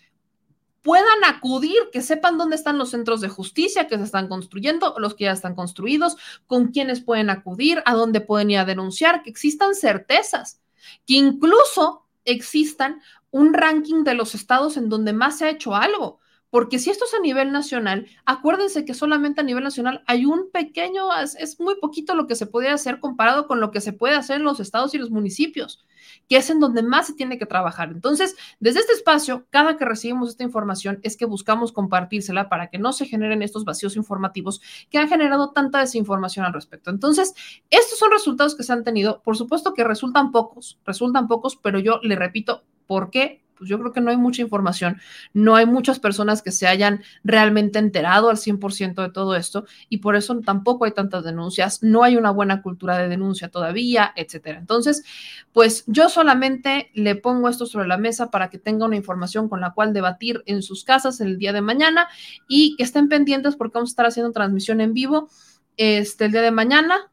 puedan 0.83 1.23
acudir, 1.25 1.77
que 1.91 2.01
sepan 2.01 2.37
dónde 2.37 2.55
están 2.55 2.77
los 2.77 2.91
centros 2.91 3.21
de 3.21 3.29
justicia 3.29 3.87
que 3.87 3.97
se 3.97 4.03
están 4.03 4.27
construyendo, 4.27 4.95
los 4.99 5.15
que 5.15 5.23
ya 5.23 5.31
están 5.31 5.55
construidos, 5.55 6.17
con 6.45 6.67
quiénes 6.67 7.01
pueden 7.01 7.29
acudir, 7.29 7.81
a 7.85 7.93
dónde 7.93 8.21
pueden 8.21 8.51
ir 8.51 8.59
a 8.59 8.65
denunciar, 8.65 9.23
que 9.23 9.29
existan 9.29 9.73
certezas, 9.73 10.61
que 11.07 11.15
incluso 11.15 12.05
existan 12.25 13.01
un 13.31 13.53
ranking 13.53 14.03
de 14.03 14.13
los 14.13 14.35
estados 14.35 14.77
en 14.77 14.89
donde 14.89 15.13
más 15.13 15.39
se 15.39 15.45
ha 15.45 15.49
hecho 15.49 15.73
algo. 15.73 16.19
Porque 16.53 16.77
si 16.77 16.91
esto 16.91 17.05
es 17.05 17.13
a 17.15 17.19
nivel 17.19 17.51
nacional, 17.51 18.05
acuérdense 18.25 18.85
que 18.85 18.93
solamente 18.93 19.41
a 19.41 19.43
nivel 19.43 19.63
nacional 19.63 20.03
hay 20.05 20.25
un 20.25 20.51
pequeño, 20.51 21.07
es, 21.19 21.59
muy 21.59 21.77
poquito 21.81 22.13
lo 22.13 22.27
que 22.27 22.35
se 22.35 22.45
puede 22.45 22.69
hacer 22.69 22.99
comparado 22.99 23.47
con 23.47 23.59
lo 23.59 23.71
que 23.71 23.81
se 23.81 23.91
puede 23.91 24.13
hacer 24.13 24.35
en 24.35 24.43
los 24.43 24.59
estados 24.59 24.93
y 24.93 24.99
los 24.99 25.09
municipios 25.09 25.83
que 26.29 26.37
es 26.37 26.51
en 26.51 26.59
donde 26.59 26.83
más 26.83 27.07
se 27.07 27.13
tiene 27.13 27.39
que 27.39 27.47
trabajar. 27.47 27.89
Entonces, 27.89 28.35
desde 28.59 28.81
este 28.81 28.93
espacio, 28.93 29.47
cada 29.49 29.77
que 29.77 29.85
recibimos 29.85 30.29
esta 30.29 30.43
información 30.43 30.99
es 31.01 31.17
que 31.17 31.25
buscamos 31.25 31.71
compartírsela 31.71 32.49
para 32.49 32.69
que 32.69 32.77
no 32.77 32.93
se 32.93 33.07
generen 33.07 33.41
estos 33.41 33.65
vacíos 33.65 33.95
informativos 33.95 34.61
que 34.91 34.99
han 34.99 35.09
generado 35.09 35.53
tanta 35.53 35.79
desinformación 35.79 36.45
al 36.45 36.53
respecto. 36.53 36.91
Entonces, 36.91 37.33
estos 37.71 37.97
son 37.97 38.11
resultados 38.11 38.53
que 38.53 38.61
se 38.61 38.73
han 38.73 38.83
tenido. 38.83 39.23
Por 39.23 39.37
supuesto 39.37 39.73
que 39.73 39.83
resultan 39.83 40.31
pocos, 40.31 40.79
resultan 40.85 41.27
pocos, 41.27 41.55
pero 41.55 41.79
yo 41.79 41.99
le 42.03 42.15
repito, 42.15 42.63
¿por 42.85 43.09
qué? 43.09 43.42
Pues 43.63 43.69
yo 43.69 43.79
creo 43.79 43.93
que 43.93 44.01
no 44.01 44.11
hay 44.11 44.17
mucha 44.17 44.41
información, 44.41 44.99
no 45.31 45.55
hay 45.55 45.65
muchas 45.65 45.97
personas 45.97 46.41
que 46.41 46.51
se 46.51 46.67
hayan 46.67 47.01
realmente 47.23 47.79
enterado 47.79 48.29
al 48.29 48.35
100% 48.35 49.01
de 49.01 49.09
todo 49.09 49.37
esto 49.37 49.63
y 49.87 49.99
por 49.99 50.17
eso 50.17 50.37
tampoco 50.41 50.83
hay 50.83 50.91
tantas 50.91 51.23
denuncias, 51.23 51.81
no 51.81 52.03
hay 52.03 52.17
una 52.17 52.31
buena 52.31 52.61
cultura 52.61 52.97
de 52.97 53.07
denuncia 53.07 53.47
todavía, 53.47 54.11
etcétera. 54.17 54.59
Entonces, 54.59 55.05
pues 55.53 55.85
yo 55.87 56.09
solamente 56.09 56.91
le 56.93 57.15
pongo 57.15 57.47
esto 57.47 57.65
sobre 57.65 57.87
la 57.87 57.97
mesa 57.97 58.29
para 58.31 58.49
que 58.49 58.59
tenga 58.59 58.85
una 58.85 58.97
información 58.97 59.47
con 59.47 59.61
la 59.61 59.71
cual 59.71 59.93
debatir 59.93 60.43
en 60.45 60.61
sus 60.61 60.83
casas 60.83 61.21
el 61.21 61.37
día 61.37 61.53
de 61.53 61.61
mañana 61.61 62.09
y 62.49 62.75
que 62.75 62.83
estén 62.83 63.07
pendientes 63.07 63.55
porque 63.55 63.75
vamos 63.75 63.91
a 63.91 63.93
estar 63.93 64.05
haciendo 64.07 64.33
transmisión 64.33 64.81
en 64.81 64.93
vivo 64.93 65.29
este 65.77 66.25
el 66.25 66.33
día 66.33 66.41
de 66.41 66.51
mañana 66.51 67.12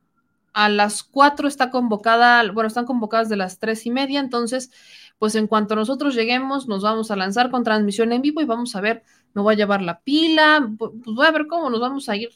a 0.52 0.68
las 0.68 1.02
4 1.02 1.48
está 1.48 1.70
convocada, 1.70 2.50
bueno, 2.52 2.68
están 2.68 2.86
convocadas 2.86 3.28
de 3.28 3.36
las 3.36 3.58
tres 3.58 3.86
y 3.86 3.90
media, 3.90 4.20
entonces 4.20 4.70
pues 5.18 5.34
en 5.34 5.46
cuanto 5.46 5.76
nosotros 5.76 6.14
lleguemos, 6.14 6.66
nos 6.66 6.82
vamos 6.82 7.10
a 7.10 7.16
lanzar 7.16 7.50
con 7.50 7.62
transmisión 7.62 8.10
en 8.12 8.22
vivo 8.22 8.40
y 8.40 8.46
vamos 8.46 8.74
a 8.74 8.80
ver, 8.80 9.02
me 9.34 9.42
voy 9.42 9.54
a 9.54 9.58
llevar 9.58 9.82
la 9.82 10.00
pila, 10.00 10.66
pues 10.78 10.92
voy 11.04 11.26
a 11.26 11.30
ver 11.30 11.46
cómo 11.46 11.68
nos 11.68 11.78
vamos 11.78 12.08
a 12.08 12.16
ir 12.16 12.30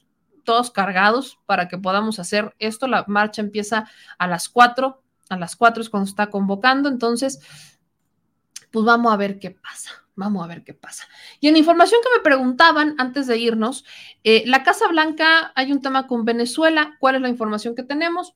todos 0.45 0.71
cargados 0.71 1.39
para 1.47 1.67
que 1.67 1.79
podamos 1.79 2.19
hacer 2.19 2.55
esto. 2.59 2.87
La 2.87 3.05
marcha 3.09 3.43
empieza 3.43 3.89
a 4.19 4.27
las 4.27 4.49
4, 4.49 5.03
a 5.31 5.37
las 5.39 5.57
4 5.57 5.83
es 5.83 5.91
cuando 5.91 6.09
está 6.09 6.29
convocando, 6.29 6.89
entonces, 6.89 7.41
pues 8.71 8.85
vamos 8.85 9.13
a 9.13 9.17
ver 9.17 9.39
qué 9.39 9.51
pasa. 9.51 10.04
Vamos 10.17 10.45
a 10.45 10.47
ver 10.47 10.63
qué 10.63 10.75
pasa. 10.75 11.05
Y 11.41 11.49
en 11.49 11.57
información 11.57 12.01
que 12.03 12.17
me 12.17 12.23
preguntaban 12.23 12.95
antes 12.99 13.27
de 13.27 13.39
irnos, 13.39 13.85
eh, 14.23 14.45
la 14.47 14.63
Casa 14.63 14.87
Blanca, 14.89 15.53
hay 15.57 15.73
un 15.73 15.83
tema 15.83 16.07
con 16.07 16.25
Venezuela. 16.25 16.97
¿Cuál 17.01 17.17
es 17.17 17.23
la 17.23 17.29
información 17.29 17.75
que 17.75 17.83
tenemos? 17.83 18.35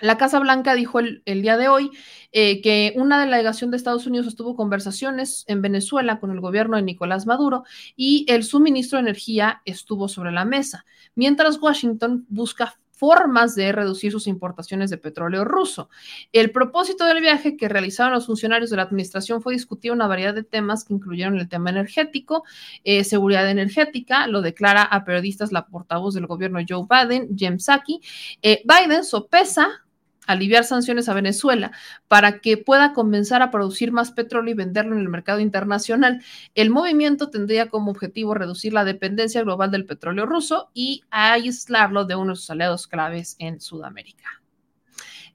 La 0.00 0.18
Casa 0.18 0.38
Blanca 0.38 0.74
dijo 0.74 0.98
el, 1.00 1.22
día 1.24 1.56
de 1.56 1.68
hoy 1.68 1.90
eh, 2.32 2.60
que 2.60 2.92
una 2.96 3.18
delegación 3.18 3.70
de 3.70 3.78
Estados 3.78 4.06
Unidos 4.06 4.26
estuvo 4.26 4.54
conversaciones 4.54 5.44
en 5.48 5.62
Venezuela 5.62 6.20
con 6.20 6.30
el 6.30 6.40
gobierno 6.40 6.76
de 6.76 6.82
Nicolás 6.82 7.26
Maduro 7.26 7.64
y 7.96 8.26
el 8.28 8.44
suministro 8.44 8.98
de 8.98 9.04
energía 9.04 9.62
estuvo 9.64 10.08
sobre 10.08 10.32
la 10.32 10.44
mesa, 10.44 10.84
mientras 11.14 11.58
Washington 11.58 12.26
busca 12.28 12.78
formas 12.96 13.54
de 13.54 13.72
reducir 13.72 14.10
sus 14.10 14.26
importaciones 14.26 14.90
de 14.90 14.96
petróleo 14.96 15.44
ruso. 15.44 15.90
El 16.32 16.50
propósito 16.50 17.04
del 17.04 17.20
viaje 17.20 17.56
que 17.56 17.68
realizaron 17.68 18.14
los 18.14 18.26
funcionarios 18.26 18.70
de 18.70 18.76
la 18.76 18.82
administración 18.82 19.42
fue 19.42 19.52
discutir 19.52 19.92
una 19.92 20.06
variedad 20.06 20.34
de 20.34 20.42
temas 20.42 20.84
que 20.84 20.94
incluyeron 20.94 21.38
el 21.38 21.48
tema 21.48 21.70
energético, 21.70 22.44
eh, 22.84 23.04
seguridad 23.04 23.48
energética, 23.50 24.26
lo 24.26 24.40
declara 24.40 24.82
a 24.82 25.04
periodistas 25.04 25.52
la 25.52 25.66
portavoz 25.66 26.14
del 26.14 26.26
gobierno 26.26 26.58
Joe 26.66 26.86
Biden, 26.88 27.36
Jem 27.36 27.58
Psaki. 27.58 28.00
Eh, 28.40 28.62
Biden 28.64 29.04
sopesa 29.04 29.85
aliviar 30.26 30.64
sanciones 30.64 31.08
a 31.08 31.14
Venezuela 31.14 31.72
para 32.08 32.40
que 32.40 32.56
pueda 32.56 32.92
comenzar 32.92 33.42
a 33.42 33.50
producir 33.50 33.92
más 33.92 34.12
petróleo 34.12 34.52
y 34.52 34.56
venderlo 34.56 34.94
en 34.94 35.00
el 35.00 35.08
mercado 35.08 35.40
internacional. 35.40 36.22
El 36.54 36.70
movimiento 36.70 37.30
tendría 37.30 37.68
como 37.68 37.90
objetivo 37.90 38.34
reducir 38.34 38.72
la 38.72 38.84
dependencia 38.84 39.42
global 39.42 39.70
del 39.70 39.86
petróleo 39.86 40.26
ruso 40.26 40.70
y 40.74 41.02
aislarlo 41.10 42.04
de 42.04 42.16
uno 42.16 42.32
de 42.32 42.36
sus 42.36 42.50
aliados 42.50 42.86
claves 42.86 43.36
en 43.38 43.60
Sudamérica. 43.60 44.42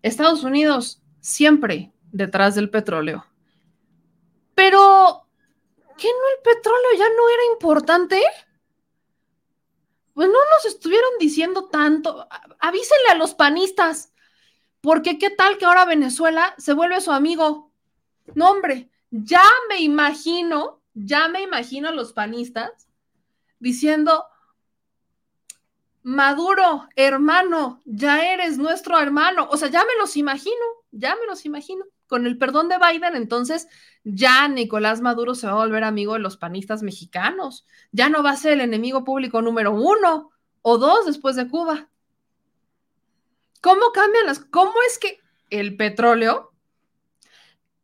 Estados 0.01 0.43
Unidos 0.43 1.01
siempre 1.19 1.91
detrás 2.11 2.55
del 2.55 2.69
petróleo. 2.69 3.25
Pero, 4.55 5.27
¿qué 5.97 6.07
no 6.07 6.37
el 6.37 6.55
petróleo 6.55 6.89
ya 6.97 7.05
no 7.05 7.29
era 7.29 7.53
importante? 7.53 8.21
Pues 10.13 10.27
no 10.27 10.33
nos 10.33 10.65
estuvieron 10.65 11.11
diciendo 11.19 11.69
tanto. 11.69 12.27
Avísenle 12.59 13.09
a 13.11 13.15
los 13.15 13.33
panistas 13.33 14.10
porque 14.81 15.17
qué 15.17 15.29
tal 15.29 15.57
que 15.57 15.65
ahora 15.65 15.85
Venezuela 15.85 16.53
se 16.57 16.73
vuelve 16.73 17.01
su 17.01 17.11
amigo. 17.11 17.71
No, 18.35 18.51
hombre, 18.51 18.89
ya 19.11 19.43
me 19.69 19.79
imagino, 19.81 20.81
ya 20.93 21.27
me 21.27 21.41
imagino 21.41 21.89
a 21.89 21.93
los 21.93 22.13
panistas 22.13 22.87
diciendo, 23.59 24.25
Maduro, 26.03 26.89
hermano, 26.95 27.79
ya 27.85 28.33
eres 28.33 28.57
nuestro 28.57 28.99
hermano. 28.99 29.47
O 29.51 29.57
sea, 29.57 29.67
ya 29.69 29.81
me 29.85 29.95
los 29.99 30.17
imagino, 30.17 30.55
ya 30.91 31.15
me 31.15 31.27
los 31.27 31.45
imagino. 31.45 31.85
Con 32.07 32.25
el 32.25 32.37
perdón 32.37 32.67
de 32.67 32.77
Biden, 32.77 33.15
entonces 33.15 33.67
ya 34.03 34.47
Nicolás 34.47 34.99
Maduro 34.99 35.35
se 35.35 35.47
va 35.47 35.53
a 35.53 35.65
volver 35.65 35.83
amigo 35.83 36.13
de 36.13 36.19
los 36.19 36.37
panistas 36.37 36.81
mexicanos. 36.81 37.65
Ya 37.91 38.09
no 38.09 38.23
va 38.23 38.31
a 38.31 38.35
ser 38.35 38.53
el 38.53 38.61
enemigo 38.61 39.03
público 39.03 39.41
número 39.41 39.71
uno 39.73 40.31
o 40.61 40.77
dos 40.77 41.05
después 41.05 41.35
de 41.35 41.47
Cuba. 41.47 41.90
¿Cómo 43.61 43.91
cambian 43.93 44.25
las, 44.25 44.39
cómo 44.39 44.73
es 44.87 44.97
que 44.97 45.19
el 45.49 45.77
petróleo 45.77 46.51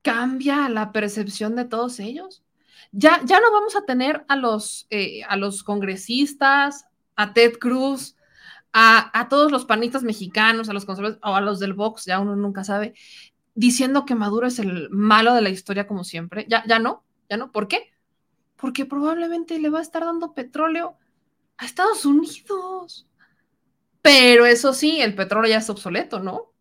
cambia 0.02 0.68
la 0.70 0.92
percepción 0.92 1.56
de 1.56 1.66
todos 1.66 2.00
ellos? 2.00 2.44
Ya, 2.92 3.22
ya 3.26 3.40
no 3.40 3.52
vamos 3.52 3.76
a 3.76 3.86
tener 3.86 4.26
a 4.28 4.36
los, 4.36 4.88
eh, 4.90 5.24
a 5.24 5.38
los 5.38 5.64
congresistas, 5.64 6.86
a 7.16 7.34
Ted 7.34 7.58
Cruz, 7.60 8.16
a, 8.74 9.28
todos 9.30 9.52
los 9.52 9.66
panistas 9.66 10.04
mexicanos, 10.04 10.70
a 10.70 10.74
los 10.74 10.86
conservadores 10.86 11.20
o 11.24 11.36
a 11.36 11.42
los 11.42 11.60
del 11.60 11.74
Vox, 11.74 12.06
ya 12.06 12.20
uno 12.20 12.36
nunca 12.36 12.64
sabe, 12.64 12.94
diciendo 13.56 14.06
que 14.06 14.14
Maduro 14.14 14.46
es 14.46 14.60
el 14.60 14.90
malo 14.92 15.34
de 15.34 15.42
la 15.42 15.50
historia 15.50 15.88
como 15.88 16.04
siempre. 16.04 16.46
Ya, 16.48 16.64
ya 16.68 16.78
no, 16.78 17.04
ya 17.30 17.38
no. 17.38 17.52
¿Por 17.52 17.68
qué? 17.68 17.92
Porque 18.56 18.86
probablemente 18.86 19.60
le 19.60 19.70
va 19.70 19.80
a 19.80 19.82
estar 19.82 20.06
dando 20.06 20.34
petróleo 20.34 20.96
a 21.58 21.66
Estados 21.66 22.06
Unidos. 22.06 23.07
Pero 24.08 24.46
eso 24.46 24.74
sí, 24.74 25.02
el 25.02 25.16
petróleo 25.16 25.50
ya 25.50 25.58
es 25.58 25.70
obsoleto, 25.70 26.22
¿no? 26.22 26.54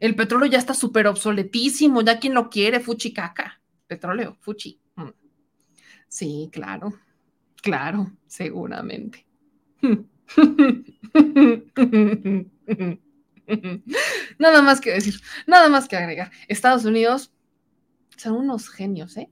El 0.00 0.16
petróleo 0.16 0.48
ya 0.48 0.56
está 0.56 0.72
súper 0.72 1.06
obsoletísimo, 1.06 2.00
ya 2.00 2.18
quien 2.18 2.32
lo 2.32 2.48
quiere, 2.48 2.80
fuchi 2.80 3.12
caca. 3.12 3.60
Petróleo, 3.86 4.34
fuchi. 4.40 4.80
Mm. 4.96 5.10
Sí, 6.08 6.48
claro, 6.50 6.94
claro, 7.60 8.10
seguramente. 8.26 9.26
Nada 14.38 14.62
más 14.62 14.80
que 14.80 14.92
decir, 14.92 15.20
nada 15.46 15.68
más 15.68 15.86
que 15.86 15.96
agregar. 15.96 16.30
Estados 16.48 16.86
Unidos 16.86 17.30
son 18.16 18.36
unos 18.36 18.70
genios, 18.70 19.18
¿eh? 19.18 19.28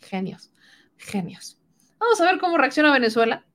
Genios, 0.00 0.50
genios. 0.96 1.60
Vamos 2.00 2.20
a 2.20 2.24
ver 2.24 2.40
cómo 2.40 2.58
reacciona 2.58 2.92
Venezuela 2.92 3.47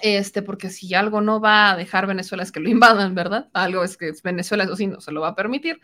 este, 0.00 0.42
porque 0.42 0.70
si 0.70 0.94
algo 0.94 1.20
no 1.20 1.40
va 1.40 1.70
a 1.70 1.76
dejar 1.76 2.06
Venezuela 2.06 2.42
es 2.42 2.52
que 2.52 2.60
lo 2.60 2.68
invadan, 2.68 3.14
¿verdad? 3.14 3.48
Algo 3.52 3.84
es 3.84 3.96
que 3.96 4.12
Venezuela, 4.22 4.64
eso 4.64 4.76
sí, 4.76 4.86
no 4.86 5.00
se 5.00 5.12
lo 5.12 5.20
va 5.20 5.28
a 5.28 5.34
permitir. 5.34 5.80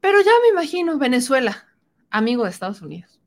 Pero 0.00 0.20
ya 0.20 0.32
me 0.42 0.48
imagino 0.48 0.98
Venezuela, 0.98 1.66
amigo 2.10 2.44
de 2.44 2.50
Estados 2.50 2.82
Unidos. 2.82 3.20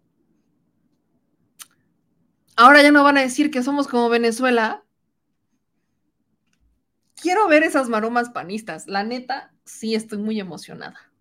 Ahora 2.55 2.81
ya 2.81 2.91
no 2.91 3.03
van 3.03 3.17
a 3.17 3.21
decir 3.21 3.51
que 3.51 3.63
somos 3.63 3.87
como 3.87 4.09
Venezuela, 4.09 4.83
quiero 7.15 7.47
ver 7.47 7.63
esas 7.63 7.89
maromas 7.89 8.29
panistas. 8.29 8.87
La 8.87 9.03
neta, 9.03 9.53
sí 9.63 9.95
estoy 9.95 10.19
muy 10.19 10.39
emocionada. 10.39 11.11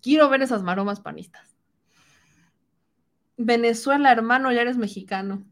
Quiero 0.00 0.28
ver 0.28 0.42
esas 0.42 0.62
maromas 0.62 1.00
panistas. 1.00 1.56
Venezuela, 3.36 4.12
hermano, 4.12 4.52
ya 4.52 4.62
eres 4.62 4.76
mexicano. 4.76 5.44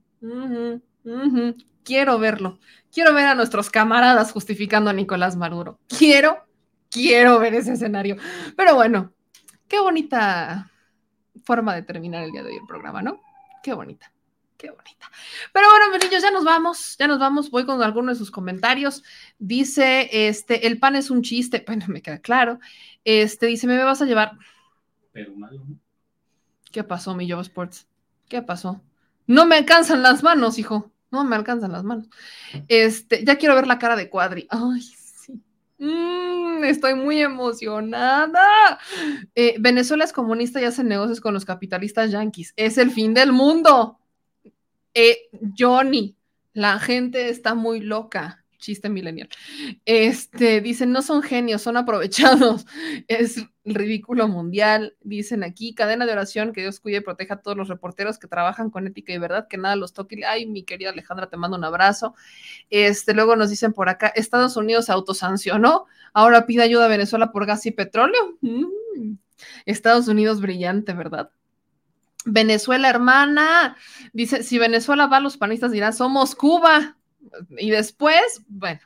Quiero 1.84 2.18
verlo. 2.18 2.58
Quiero 2.92 3.14
ver 3.14 3.26
a 3.26 3.34
nuestros 3.34 3.70
camaradas 3.70 4.32
justificando 4.32 4.90
a 4.90 4.92
Nicolás 4.92 5.36
Maduro. 5.36 5.78
Quiero, 5.88 6.46
quiero 6.90 7.38
ver 7.38 7.54
ese 7.54 7.72
escenario. 7.72 8.16
Pero 8.56 8.74
bueno, 8.74 9.12
qué 9.66 9.80
bonita 9.80 10.70
forma 11.44 11.74
de 11.74 11.82
terminar 11.82 12.22
el 12.22 12.32
día 12.32 12.42
de 12.42 12.50
hoy 12.50 12.56
el 12.56 12.66
programa, 12.66 13.02
¿no? 13.02 13.20
Qué 13.62 13.72
bonita. 13.72 14.12
Qué 14.58 14.70
bonita. 14.70 15.10
Pero 15.52 15.68
bueno, 15.70 15.90
mis 15.90 16.04
niños, 16.04 16.22
ya 16.22 16.30
nos 16.30 16.44
vamos, 16.44 16.96
ya 16.96 17.08
nos 17.08 17.18
vamos. 17.18 17.50
Voy 17.50 17.66
con 17.66 17.82
algunos 17.82 18.16
de 18.16 18.18
sus 18.18 18.30
comentarios. 18.30 19.02
Dice, 19.38 20.28
este, 20.28 20.68
el 20.68 20.78
pan 20.78 20.94
es 20.94 21.10
un 21.10 21.22
chiste. 21.22 21.64
Bueno, 21.66 21.86
me 21.88 22.00
queda 22.00 22.20
claro. 22.20 22.60
Este, 23.04 23.46
dice, 23.46 23.66
me 23.66 23.82
vas 23.82 24.02
a 24.02 24.06
llevar. 24.06 24.38
Pero 25.10 25.34
malo, 25.34 25.64
¿no? 25.66 25.78
¿Qué 26.70 26.84
pasó, 26.84 27.16
mi 27.16 27.28
Joe 27.28 27.42
Sports? 27.42 27.88
¿Qué 28.28 28.40
pasó? 28.40 28.80
No 29.26 29.46
me 29.46 29.56
alcanzan 29.56 30.02
las 30.02 30.22
manos, 30.22 30.58
hijo. 30.58 30.91
No 31.12 31.24
me 31.24 31.36
alcanzan 31.36 31.72
las 31.72 31.84
manos. 31.84 32.08
Este, 32.68 33.22
ya 33.24 33.36
quiero 33.36 33.54
ver 33.54 33.66
la 33.66 33.78
cara 33.78 33.96
de 33.96 34.08
Cuadri. 34.08 34.46
Ay, 34.50 34.80
sí. 34.80 35.40
Mm, 35.78 36.64
estoy 36.64 36.94
muy 36.94 37.20
emocionada. 37.20 38.78
Eh, 39.34 39.56
Venezuela 39.60 40.04
es 40.04 40.12
comunista 40.12 40.60
y 40.60 40.64
hace 40.64 40.82
negocios 40.82 41.20
con 41.20 41.34
los 41.34 41.44
capitalistas 41.44 42.10
yanquis. 42.10 42.54
Es 42.56 42.78
el 42.78 42.90
fin 42.90 43.12
del 43.12 43.30
mundo. 43.30 43.98
Eh, 44.94 45.28
Johnny, 45.56 46.16
la 46.54 46.78
gente 46.78 47.28
está 47.28 47.54
muy 47.54 47.80
loca. 47.80 48.41
Chiste 48.62 48.88
millennial. 48.88 49.28
Este, 49.84 50.60
dicen, 50.60 50.92
no 50.92 51.02
son 51.02 51.20
genios, 51.22 51.62
son 51.62 51.76
aprovechados. 51.76 52.64
Es 53.08 53.44
ridículo 53.64 54.28
mundial. 54.28 54.94
Dicen 55.00 55.42
aquí, 55.42 55.74
cadena 55.74 56.06
de 56.06 56.12
oración, 56.12 56.52
que 56.52 56.60
Dios 56.60 56.78
cuide 56.78 56.98
y 56.98 57.00
proteja 57.00 57.34
a 57.34 57.40
todos 57.42 57.56
los 57.56 57.68
reporteros 57.68 58.20
que 58.20 58.28
trabajan 58.28 58.70
con 58.70 58.86
ética 58.86 59.12
y 59.12 59.18
verdad, 59.18 59.48
que 59.48 59.58
nada 59.58 59.74
los 59.74 59.92
toque. 59.92 60.24
Ay, 60.24 60.46
mi 60.46 60.62
querida 60.62 60.90
Alejandra, 60.90 61.28
te 61.28 61.36
mando 61.36 61.56
un 61.56 61.64
abrazo. 61.64 62.14
Este, 62.70 63.14
luego 63.14 63.34
nos 63.34 63.50
dicen 63.50 63.72
por 63.72 63.88
acá, 63.88 64.12
Estados 64.14 64.56
Unidos 64.56 64.88
autosancionó, 64.90 65.86
ahora 66.12 66.46
pide 66.46 66.62
ayuda 66.62 66.84
a 66.84 66.88
Venezuela 66.88 67.32
por 67.32 67.46
gas 67.46 67.66
y 67.66 67.72
petróleo. 67.72 68.38
Mm. 68.42 69.14
Estados 69.66 70.06
Unidos 70.06 70.40
brillante, 70.40 70.92
¿verdad? 70.92 71.30
Venezuela, 72.24 72.88
hermana, 72.88 73.76
dice, 74.12 74.44
si 74.44 74.56
Venezuela 74.58 75.08
va, 75.08 75.18
los 75.18 75.36
panistas 75.36 75.72
dirán, 75.72 75.92
somos 75.92 76.36
Cuba. 76.36 76.96
Y 77.58 77.70
después, 77.70 78.42
bueno, 78.48 78.80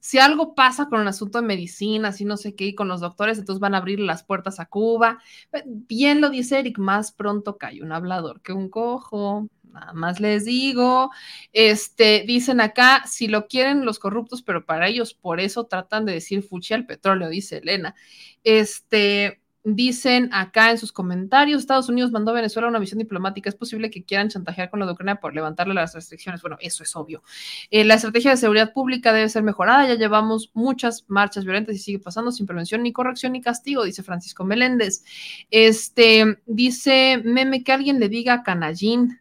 si 0.00 0.18
algo 0.18 0.54
pasa 0.54 0.88
con 0.88 1.00
un 1.00 1.08
asunto 1.08 1.40
de 1.40 1.46
medicina, 1.46 2.12
si 2.12 2.24
no 2.24 2.36
sé 2.36 2.54
qué, 2.54 2.66
y 2.66 2.74
con 2.74 2.88
los 2.88 3.00
doctores, 3.00 3.38
entonces 3.38 3.60
van 3.60 3.74
a 3.74 3.78
abrir 3.78 4.00
las 4.00 4.24
puertas 4.24 4.58
a 4.58 4.66
Cuba. 4.66 5.18
Bien 5.66 6.20
lo 6.20 6.30
dice 6.30 6.58
Eric, 6.58 6.78
más 6.78 7.12
pronto 7.12 7.58
cae 7.58 7.82
un 7.82 7.92
hablador 7.92 8.40
que 8.40 8.52
un 8.52 8.70
cojo. 8.70 9.48
Nada 9.62 9.92
más 9.92 10.18
les 10.18 10.46
digo, 10.46 11.10
este, 11.52 12.24
dicen 12.26 12.60
acá, 12.60 13.04
si 13.06 13.28
lo 13.28 13.46
quieren 13.46 13.84
los 13.84 14.00
corruptos, 14.00 14.42
pero 14.42 14.64
para 14.66 14.88
ellos 14.88 15.14
por 15.14 15.38
eso 15.38 15.66
tratan 15.66 16.06
de 16.06 16.14
decir 16.14 16.42
fuchi 16.42 16.74
al 16.74 16.86
petróleo, 16.86 17.28
dice 17.28 17.58
Elena. 17.58 17.94
Este, 18.42 19.40
Dicen 19.62 20.30
acá 20.32 20.70
en 20.70 20.78
sus 20.78 20.90
comentarios, 20.90 21.60
Estados 21.60 21.90
Unidos 21.90 22.10
mandó 22.10 22.30
a 22.30 22.34
Venezuela 22.34 22.68
una 22.68 22.78
misión 22.78 22.98
diplomática. 22.98 23.50
Es 23.50 23.54
posible 23.54 23.90
que 23.90 24.02
quieran 24.02 24.30
chantajear 24.30 24.70
con 24.70 24.80
la 24.80 24.86
de 24.86 24.92
Ucrania 24.92 25.20
por 25.20 25.34
levantarle 25.34 25.74
las 25.74 25.94
restricciones. 25.94 26.40
Bueno, 26.40 26.56
eso 26.60 26.82
es 26.82 26.96
obvio. 26.96 27.22
Eh, 27.70 27.84
la 27.84 27.94
estrategia 27.94 28.30
de 28.30 28.38
seguridad 28.38 28.72
pública 28.72 29.12
debe 29.12 29.28
ser 29.28 29.42
mejorada. 29.42 29.86
Ya 29.86 29.96
llevamos 29.96 30.50
muchas 30.54 31.04
marchas 31.08 31.44
violentas 31.44 31.74
y 31.76 31.78
sigue 31.78 31.98
pasando 31.98 32.32
sin 32.32 32.46
prevención, 32.46 32.82
ni 32.82 32.94
corrección, 32.94 33.32
ni 33.32 33.42
castigo, 33.42 33.84
dice 33.84 34.02
Francisco 34.02 34.44
Meléndez. 34.44 35.04
Este, 35.50 36.38
dice 36.46 37.20
Meme 37.22 37.62
que 37.62 37.72
alguien 37.72 38.00
le 38.00 38.08
diga 38.08 38.32
a 38.32 38.42
Canallín 38.42 39.20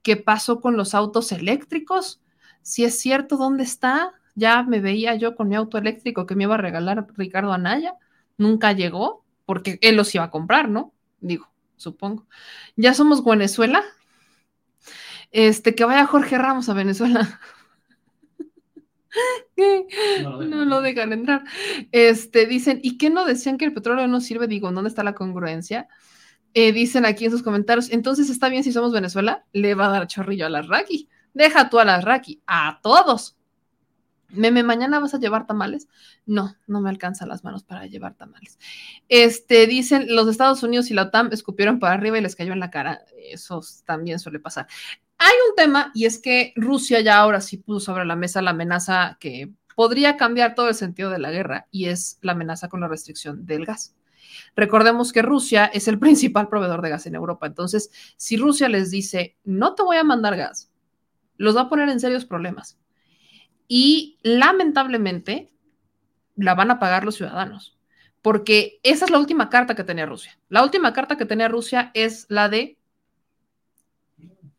qué 0.00 0.16
pasó 0.16 0.62
con 0.62 0.78
los 0.78 0.94
autos 0.94 1.30
eléctricos. 1.30 2.22
Si 2.62 2.84
es 2.84 2.98
cierto, 2.98 3.36
¿dónde 3.36 3.64
está? 3.64 4.12
Ya 4.34 4.62
me 4.62 4.80
veía 4.80 5.14
yo 5.16 5.36
con 5.36 5.48
mi 5.48 5.56
auto 5.56 5.76
eléctrico 5.76 6.24
que 6.24 6.36
me 6.36 6.44
iba 6.44 6.54
a 6.54 6.58
regalar 6.58 7.06
Ricardo 7.16 7.52
Anaya. 7.52 7.96
Nunca 8.38 8.72
llegó 8.72 9.23
porque 9.44 9.78
él 9.82 9.96
los 9.96 10.14
iba 10.14 10.24
a 10.24 10.30
comprar, 10.30 10.68
¿no? 10.68 10.92
Digo, 11.20 11.50
supongo. 11.76 12.26
Ya 12.76 12.94
somos 12.94 13.24
Venezuela. 13.24 13.82
Este, 15.30 15.74
que 15.74 15.84
vaya 15.84 16.06
Jorge 16.06 16.38
Ramos 16.38 16.68
a 16.68 16.74
Venezuela. 16.74 17.40
No, 19.56 20.42
no 20.42 20.64
lo 20.64 20.80
dejan 20.80 21.12
entrar. 21.12 21.44
Este, 21.92 22.46
dicen, 22.46 22.80
¿y 22.82 22.98
qué 22.98 23.10
no 23.10 23.24
decían 23.24 23.58
que 23.58 23.64
el 23.64 23.72
petróleo 23.72 24.08
no 24.08 24.20
sirve? 24.20 24.48
Digo, 24.48 24.72
¿dónde 24.72 24.88
está 24.88 25.04
la 25.04 25.14
congruencia? 25.14 25.86
Eh, 26.52 26.72
dicen 26.72 27.04
aquí 27.04 27.24
en 27.24 27.30
sus 27.30 27.42
comentarios, 27.42 27.90
entonces 27.90 28.30
está 28.30 28.48
bien 28.48 28.64
si 28.64 28.72
somos 28.72 28.92
Venezuela, 28.92 29.44
le 29.52 29.74
va 29.74 29.86
a 29.86 29.90
dar 29.90 30.06
chorrillo 30.06 30.46
a 30.46 30.50
la 30.50 30.62
Raki. 30.62 31.08
Deja 31.32 31.68
tú 31.68 31.78
a 31.78 31.84
la 31.84 32.00
Raki, 32.00 32.42
a 32.46 32.80
todos. 32.82 33.36
Meme, 34.34 34.62
¿mañana 34.62 35.00
vas 35.00 35.14
a 35.14 35.18
llevar 35.18 35.46
tamales? 35.46 35.88
No, 36.26 36.54
no 36.66 36.80
me 36.80 36.90
alcanzan 36.90 37.28
las 37.28 37.44
manos 37.44 37.62
para 37.62 37.86
llevar 37.86 38.14
tamales. 38.14 38.58
Este, 39.08 39.66
dicen, 39.66 40.14
los 40.14 40.28
Estados 40.28 40.62
Unidos 40.62 40.90
y 40.90 40.94
la 40.94 41.02
OTAN 41.02 41.30
escupieron 41.32 41.78
para 41.78 41.94
arriba 41.94 42.18
y 42.18 42.20
les 42.20 42.36
cayó 42.36 42.52
en 42.52 42.60
la 42.60 42.70
cara. 42.70 43.04
Eso 43.30 43.62
también 43.84 44.18
suele 44.18 44.40
pasar. 44.40 44.66
Hay 45.18 45.34
un 45.48 45.56
tema 45.56 45.92
y 45.94 46.06
es 46.06 46.18
que 46.18 46.52
Rusia 46.56 47.00
ya 47.00 47.18
ahora 47.18 47.40
sí 47.40 47.56
puso 47.56 47.80
sobre 47.80 48.04
la 48.04 48.16
mesa 48.16 48.42
la 48.42 48.50
amenaza 48.50 49.16
que 49.20 49.52
podría 49.74 50.16
cambiar 50.16 50.54
todo 50.54 50.68
el 50.68 50.74
sentido 50.74 51.10
de 51.10 51.18
la 51.18 51.30
guerra 51.30 51.66
y 51.70 51.86
es 51.86 52.18
la 52.20 52.32
amenaza 52.32 52.68
con 52.68 52.80
la 52.80 52.88
restricción 52.88 53.46
del 53.46 53.64
gas. 53.64 53.94
Recordemos 54.56 55.12
que 55.12 55.22
Rusia 55.22 55.66
es 55.66 55.88
el 55.88 55.98
principal 56.00 56.48
proveedor 56.48 56.82
de 56.82 56.90
gas 56.90 57.06
en 57.06 57.14
Europa. 57.14 57.46
Entonces, 57.46 57.90
si 58.16 58.36
Rusia 58.36 58.68
les 58.68 58.90
dice, 58.90 59.36
no 59.44 59.74
te 59.74 59.82
voy 59.82 59.96
a 59.96 60.04
mandar 60.04 60.36
gas, 60.36 60.70
los 61.36 61.56
va 61.56 61.62
a 61.62 61.68
poner 61.68 61.88
en 61.88 62.00
serios 62.00 62.24
problemas 62.24 62.78
y 63.68 64.18
lamentablemente 64.22 65.50
la 66.36 66.54
van 66.54 66.70
a 66.70 66.78
pagar 66.78 67.04
los 67.04 67.16
ciudadanos, 67.16 67.78
porque 68.22 68.80
esa 68.82 69.04
es 69.04 69.10
la 69.10 69.18
última 69.18 69.48
carta 69.50 69.74
que 69.74 69.84
tenía 69.84 70.06
Rusia. 70.06 70.38
La 70.48 70.62
última 70.62 70.92
carta 70.92 71.16
que 71.16 71.26
tenía 71.26 71.48
Rusia 71.48 71.90
es 71.94 72.26
la 72.28 72.48
de... 72.48 72.78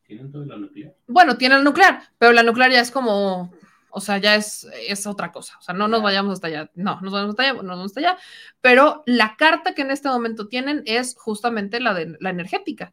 ¿Tienen 0.06 0.30
toda 0.30 0.46
la 0.46 0.56
nuclear? 0.56 0.94
Bueno, 1.06 1.36
tienen 1.36 1.58
el 1.58 1.64
nuclear, 1.64 2.02
pero 2.18 2.32
la 2.32 2.42
nuclear 2.42 2.70
ya 2.70 2.80
es 2.80 2.92
como, 2.92 3.52
o 3.96 4.00
sea, 4.00 4.18
ya 4.18 4.34
es, 4.34 4.68
es 4.86 5.06
otra 5.06 5.32
cosa. 5.32 5.56
O 5.58 5.62
sea, 5.62 5.74
no 5.74 5.88
nos 5.88 6.02
vayamos 6.02 6.34
hasta 6.34 6.48
allá. 6.48 6.70
No, 6.74 7.00
nos 7.00 7.14
vamos 7.14 7.30
hasta 7.30 7.44
allá, 7.44 7.54
nos 7.54 7.64
vamos 7.64 7.86
hasta 7.86 8.00
allá. 8.00 8.18
Pero 8.60 9.02
la 9.06 9.36
carta 9.36 9.74
que 9.74 9.80
en 9.80 9.90
este 9.90 10.10
momento 10.10 10.48
tienen 10.48 10.82
es 10.84 11.16
justamente 11.16 11.80
la 11.80 11.94
de 11.94 12.14
la 12.20 12.28
energética. 12.28 12.92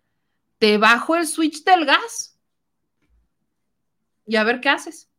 Te 0.60 0.78
bajo 0.78 1.18
el 1.18 1.28
switch 1.28 1.66
del 1.66 1.86
gas 1.86 2.40
y 4.26 4.38
a 4.38 4.46
ver 4.46 4.62
qué 4.62 4.70
haces. 4.70 5.10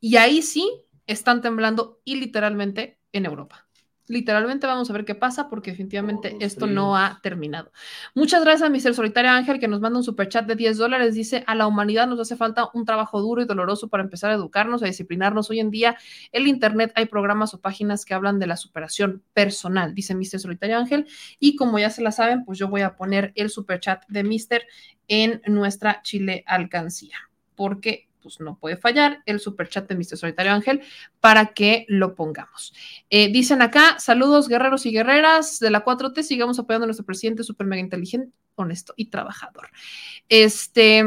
Y 0.00 0.16
ahí 0.16 0.42
sí 0.42 0.68
están 1.06 1.42
temblando 1.42 2.00
y 2.04 2.16
literalmente 2.16 2.98
en 3.12 3.26
Europa. 3.26 3.66
Literalmente 4.10 4.66
vamos 4.66 4.90
a 4.90 4.92
ver 4.92 5.04
qué 5.04 5.14
pasa 5.14 5.48
porque 5.48 5.70
definitivamente 5.70 6.36
esto 6.40 6.66
no 6.66 6.96
ha 6.96 7.20
terminado. 7.22 7.70
Muchas 8.16 8.42
gracias 8.42 8.68
a 8.68 8.70
Mr. 8.70 8.92
Solitario 8.92 9.30
Ángel 9.30 9.60
que 9.60 9.68
nos 9.68 9.80
manda 9.80 10.00
un 10.00 10.04
super 10.04 10.28
chat 10.28 10.48
de 10.48 10.56
10 10.56 10.78
dólares. 10.78 11.14
Dice, 11.14 11.44
a 11.46 11.54
la 11.54 11.68
humanidad 11.68 12.08
nos 12.08 12.18
hace 12.18 12.34
falta 12.34 12.70
un 12.74 12.84
trabajo 12.84 13.20
duro 13.20 13.40
y 13.40 13.44
doloroso 13.44 13.88
para 13.88 14.02
empezar 14.02 14.32
a 14.32 14.34
educarnos, 14.34 14.82
a 14.82 14.86
disciplinarnos. 14.86 15.48
Hoy 15.50 15.60
en 15.60 15.70
día 15.70 15.96
en 16.32 16.48
Internet 16.48 16.90
hay 16.96 17.06
programas 17.06 17.54
o 17.54 17.60
páginas 17.60 18.04
que 18.04 18.14
hablan 18.14 18.40
de 18.40 18.48
la 18.48 18.56
superación 18.56 19.22
personal, 19.32 19.94
dice 19.94 20.16
Mr. 20.16 20.40
Solitario 20.40 20.76
Ángel. 20.76 21.06
Y 21.38 21.54
como 21.54 21.78
ya 21.78 21.90
se 21.90 22.02
la 22.02 22.10
saben, 22.10 22.44
pues 22.44 22.58
yo 22.58 22.66
voy 22.66 22.80
a 22.80 22.96
poner 22.96 23.30
el 23.36 23.48
super 23.48 23.78
chat 23.78 24.02
de 24.08 24.24
Mr. 24.24 24.62
en 25.06 25.40
nuestra 25.46 26.02
Chile 26.02 26.42
alcancía 26.48 27.30
porque 27.60 28.09
pues 28.22 28.40
no 28.40 28.58
puede 28.58 28.76
fallar 28.76 29.22
el 29.26 29.40
super 29.40 29.68
chat 29.68 29.88
de 29.88 29.94
Mr. 29.94 30.16
Solitario 30.16 30.52
Ángel 30.52 30.82
para 31.20 31.52
que 31.54 31.86
lo 31.88 32.14
pongamos. 32.14 32.72
Eh, 33.08 33.32
dicen 33.32 33.62
acá, 33.62 33.98
saludos 33.98 34.48
guerreros 34.48 34.86
y 34.86 34.92
guerreras 34.92 35.58
de 35.58 35.70
la 35.70 35.84
4T, 35.84 36.22
sigamos 36.22 36.58
apoyando 36.58 36.84
a 36.84 36.86
nuestro 36.88 37.06
presidente 37.06 37.42
súper 37.42 37.66
mega 37.66 37.80
inteligente, 37.80 38.32
honesto 38.54 38.94
y 38.96 39.06
trabajador. 39.06 39.70
Este, 40.28 41.04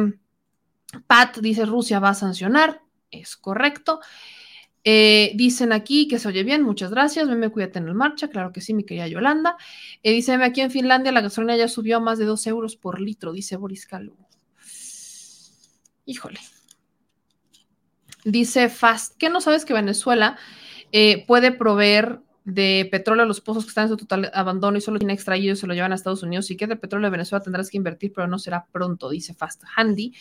Pat 1.08 1.38
dice, 1.40 1.66
Rusia 1.66 2.00
va 2.00 2.10
a 2.10 2.16
sancionar, 2.16 2.82
es 3.12 3.38
correcto. 3.38 4.00
Eh, 4.86 5.32
dicen 5.36 5.72
aquí 5.72 6.10
que 6.10 6.20
se 6.20 6.28
oye 6.28 6.44
bien, 6.44 6.62
muchas 6.62 6.92
gracias. 6.92 7.28
me 7.28 7.50
cuídate 7.50 7.80
en 7.80 7.88
el 7.88 7.96
marcha, 7.96 8.28
claro 8.28 8.52
que 8.52 8.62
sí, 8.62 8.74
mi 8.74 8.84
querida 8.84 9.08
Yolanda. 9.08 9.56
Eh, 10.04 10.12
dice, 10.12 10.34
aquí 10.34 10.62
en 10.62 10.72
Finlandia 10.72 11.12
la 11.12 11.22
gasolina 11.22 11.56
ya 11.56 11.68
subió 11.68 11.98
a 11.98 12.00
más 12.00 12.18
de 12.18 12.26
2 12.26 12.48
euros 12.48 12.76
por 12.76 13.00
litro, 13.00 13.32
dice 13.32 13.56
Boris 13.56 13.86
Kalu. 13.86 14.16
Híjole, 16.06 16.40
Dice 18.26 18.70
Fast, 18.70 19.18
¿qué 19.18 19.30
no 19.30 19.42
sabes 19.42 19.66
que 19.66 19.74
Venezuela 19.74 20.38
eh, 20.92 21.26
puede 21.26 21.52
proveer 21.52 22.20
de 22.46 22.88
petróleo 22.92 23.24
a 23.24 23.28
los 23.28 23.40
pozos 23.40 23.64
que 23.64 23.70
están 23.70 23.84
en 23.84 23.90
su 23.90 23.98
total 23.98 24.30
abandono 24.34 24.78
y 24.78 24.82
solo 24.82 25.00
tiene 25.00 25.14
extraído 25.14 25.54
y 25.54 25.56
se 25.56 25.66
lo 25.66 25.74
llevan 25.74 25.94
a 25.94 25.96
Estados 25.96 26.24
Unidos. 26.24 26.46
Si 26.46 26.58
el 26.60 26.78
petróleo 26.78 27.08
de 27.08 27.12
Venezuela 27.12 27.42
tendrás 27.42 27.70
que 27.70 27.78
invertir, 27.78 28.12
pero 28.14 28.28
no 28.28 28.38
será 28.38 28.66
pronto, 28.72 29.10
dice 29.10 29.34
Fast 29.34 29.64
Handy. 29.76 30.14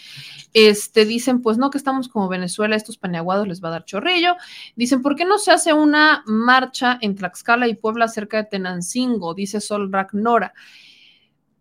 Este, 0.53 1.05
dicen, 1.05 1.43
pues 1.43 1.59
no, 1.59 1.70
que 1.70 1.79
estamos 1.79 2.09
como 2.09 2.29
Venezuela, 2.29 2.77
estos 2.77 2.97
paneaguados 2.97 3.49
les 3.49 3.62
va 3.62 3.69
a 3.69 3.73
dar 3.73 3.85
chorrillo. 3.85 4.37
Dicen, 4.77 5.03
¿por 5.03 5.16
qué 5.16 5.24
no 5.24 5.39
se 5.39 5.51
hace 5.51 5.73
una 5.73 6.23
marcha 6.27 6.99
en 7.01 7.16
Tlaxcala 7.16 7.66
y 7.66 7.74
Puebla 7.74 8.07
cerca 8.07 8.37
de 8.37 8.45
Tenancingo? 8.45 9.35
Dice 9.35 9.61
Sol 9.61 9.93
Ragnora. 9.93 10.55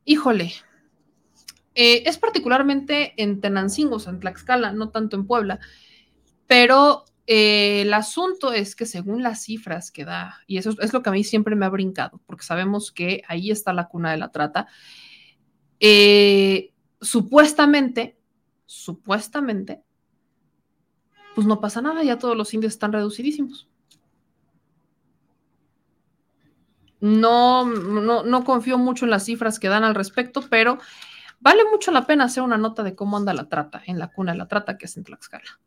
Híjole, 0.06 0.54
eh, 1.74 2.04
es 2.06 2.18
particularmente 2.20 3.14
en 3.18 3.42
Tenancingo, 3.42 3.96
o 3.96 4.00
sea, 4.00 4.14
en 4.14 4.20
Tlaxcala, 4.20 4.74
no 4.74 4.90
tanto 4.90 5.16
en 5.16 5.26
Puebla, 5.26 5.60
pero 6.52 7.06
eh, 7.28 7.84
el 7.84 7.94
asunto 7.94 8.52
es 8.52 8.76
que 8.76 8.86
según 8.86 9.24
las 9.24 9.42
cifras 9.42 9.90
que 9.90 10.04
da, 10.04 10.42
y 10.48 10.58
eso 10.58 10.72
es 10.82 10.92
lo 10.92 11.02
que 11.02 11.08
a 11.08 11.14
mí 11.14 11.24
siempre 11.24 11.56
me 11.56 11.66
ha 11.66 11.70
brincado, 11.70 12.20
porque 12.26 12.44
sabemos 12.44 12.92
que 12.92 13.24
ahí 13.30 13.52
está 13.52 13.72
la 13.72 13.88
cuna 13.88 14.12
de 14.12 14.18
la 14.18 14.34
trata, 14.34 14.68
eh, 15.80 16.74
supuestamente, 17.00 18.18
supuestamente, 18.66 19.82
pues 21.36 21.48
no 21.48 21.62
pasa 21.62 21.82
nada, 21.82 22.04
ya 22.04 22.20
todos 22.20 22.36
los 22.36 22.54
indios 22.54 22.74
están 22.74 22.92
reducidísimos. 22.92 23.70
No, 27.00 27.64
no, 27.64 28.24
no 28.24 28.44
confío 28.44 28.78
mucho 28.78 29.06
en 29.06 29.12
las 29.12 29.24
cifras 29.24 29.58
que 29.58 29.70
dan 29.70 29.86
al 29.86 29.96
respecto, 29.96 30.42
pero 30.50 30.80
vale 31.40 31.64
mucho 31.72 31.92
la 31.92 32.06
pena 32.06 32.26
hacer 32.26 32.44
una 32.44 32.58
nota 32.58 32.84
de 32.84 32.94
cómo 32.94 33.16
anda 33.16 33.34
la 33.34 33.48
trata 33.48 33.82
en 33.86 34.00
la 34.00 34.10
cuna 34.10 34.34
de 34.34 34.38
la 34.38 34.50
trata 34.50 34.78
que 34.78 34.88
es 34.88 34.98
en 34.98 35.06
Tlaxcala. 35.06 35.62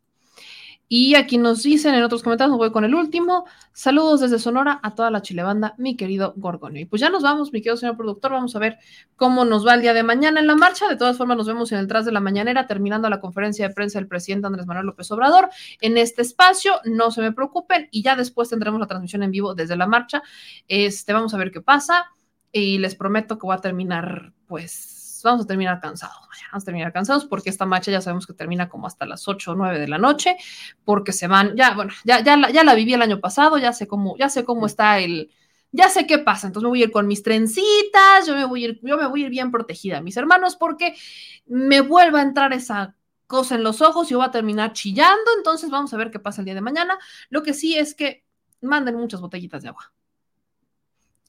Y 0.87 1.15
aquí 1.15 1.39
nos 1.39 1.63
dicen 1.63 1.95
en 1.95 2.03
otros 2.03 2.21
comentarios, 2.21 2.57
voy 2.57 2.71
con 2.71 2.85
el 2.85 2.93
último. 2.93 3.45
Saludos 3.73 4.21
desde 4.21 4.37
Sonora 4.37 4.79
a 4.83 4.93
toda 4.93 5.09
la 5.09 5.23
chilebanda, 5.23 5.73
mi 5.79 5.97
querido 5.97 6.33
Gorgonio. 6.37 6.81
Y 6.81 6.85
pues 6.85 7.01
ya 7.01 7.09
nos 7.09 7.23
vamos, 7.23 7.51
mi 7.51 7.61
querido 7.61 7.77
señor 7.77 7.97
productor. 7.97 8.31
Vamos 8.31 8.55
a 8.55 8.59
ver 8.59 8.77
cómo 9.15 9.45
nos 9.45 9.65
va 9.65 9.73
el 9.73 9.81
día 9.81 9.95
de 9.95 10.03
mañana 10.03 10.39
en 10.39 10.45
la 10.47 10.55
marcha. 10.55 10.87
De 10.87 10.95
todas 10.95 11.17
formas, 11.17 11.37
nos 11.37 11.47
vemos 11.47 11.71
en 11.71 11.79
el 11.79 11.87
tras 11.87 12.05
de 12.05 12.11
la 12.11 12.19
mañanera, 12.19 12.67
terminando 12.67 13.09
la 13.09 13.19
conferencia 13.19 13.67
de 13.67 13.73
prensa 13.73 13.97
del 13.97 14.07
presidente 14.07 14.45
Andrés 14.45 14.67
Manuel 14.67 14.85
López 14.85 15.09
Obrador 15.11 15.49
en 15.81 15.97
este 15.97 16.21
espacio. 16.21 16.73
No 16.85 17.09
se 17.09 17.21
me 17.21 17.31
preocupen. 17.31 17.87
Y 17.89 18.03
ya 18.03 18.15
después 18.15 18.49
tendremos 18.49 18.79
la 18.79 18.87
transmisión 18.87 19.23
en 19.23 19.31
vivo 19.31 19.55
desde 19.55 19.75
la 19.75 19.87
marcha. 19.87 20.21
Este, 20.67 21.13
vamos 21.13 21.33
a 21.33 21.37
ver 21.37 21.51
qué 21.51 21.61
pasa. 21.61 22.05
Y 22.51 22.77
les 22.77 22.95
prometo 22.95 23.39
que 23.39 23.47
voy 23.47 23.55
a 23.55 23.59
terminar, 23.59 24.33
pues 24.47 24.94
vamos 25.29 25.45
a 25.45 25.47
terminar 25.47 25.79
cansados, 25.79 26.27
vamos 26.51 26.63
a 26.63 26.65
terminar 26.65 26.93
cansados 26.93 27.25
porque 27.25 27.49
esta 27.49 27.65
marcha 27.65 27.91
ya 27.91 28.01
sabemos 28.01 28.25
que 28.27 28.33
termina 28.33 28.69
como 28.69 28.87
hasta 28.87 29.05
las 29.05 29.27
8 29.27 29.51
o 29.51 29.55
9 29.55 29.79
de 29.79 29.87
la 29.87 29.97
noche, 29.97 30.37
porque 30.83 31.11
se 31.11 31.27
van, 31.27 31.55
ya, 31.55 31.73
bueno, 31.73 31.93
ya, 32.03 32.21
ya, 32.21 32.37
la, 32.37 32.49
ya 32.51 32.63
la 32.63 32.73
viví 32.73 32.93
el 32.93 33.01
año 33.01 33.19
pasado, 33.19 33.57
ya 33.57 33.73
sé 33.73 33.87
cómo, 33.87 34.17
ya 34.17 34.29
sé 34.29 34.45
cómo 34.45 34.65
está 34.65 34.99
el, 34.99 35.31
ya 35.71 35.89
sé 35.89 36.07
qué 36.07 36.19
pasa, 36.19 36.47
entonces 36.47 36.63
me 36.63 36.69
voy 36.69 36.81
a 36.81 36.85
ir 36.85 36.91
con 36.91 37.07
mis 37.07 37.21
trencitas, 37.21 38.25
yo 38.25 38.35
me 38.35 38.45
voy 38.45 38.63
a 38.63 38.67
ir, 38.69 38.79
yo 38.81 38.97
me 38.97 39.07
voy 39.07 39.23
a 39.23 39.25
ir 39.25 39.29
bien 39.29 39.51
protegida, 39.51 40.01
mis 40.01 40.17
hermanos, 40.17 40.55
porque 40.55 40.95
me 41.45 41.81
vuelva 41.81 42.19
a 42.19 42.23
entrar 42.23 42.53
esa 42.53 42.95
cosa 43.27 43.55
en 43.55 43.63
los 43.63 43.81
ojos 43.81 44.07
y 44.07 44.11
yo 44.11 44.19
voy 44.19 44.27
a 44.27 44.31
terminar 44.31 44.73
chillando, 44.73 45.31
entonces 45.37 45.69
vamos 45.69 45.93
a 45.93 45.97
ver 45.97 46.11
qué 46.11 46.19
pasa 46.19 46.41
el 46.41 46.45
día 46.45 46.55
de 46.55 46.61
mañana. 46.61 46.97
Lo 47.29 47.43
que 47.43 47.53
sí 47.53 47.77
es 47.77 47.95
que 47.95 48.23
manden 48.61 48.95
muchas 48.95 49.21
botellitas 49.21 49.63
de 49.63 49.69
agua. 49.69 49.91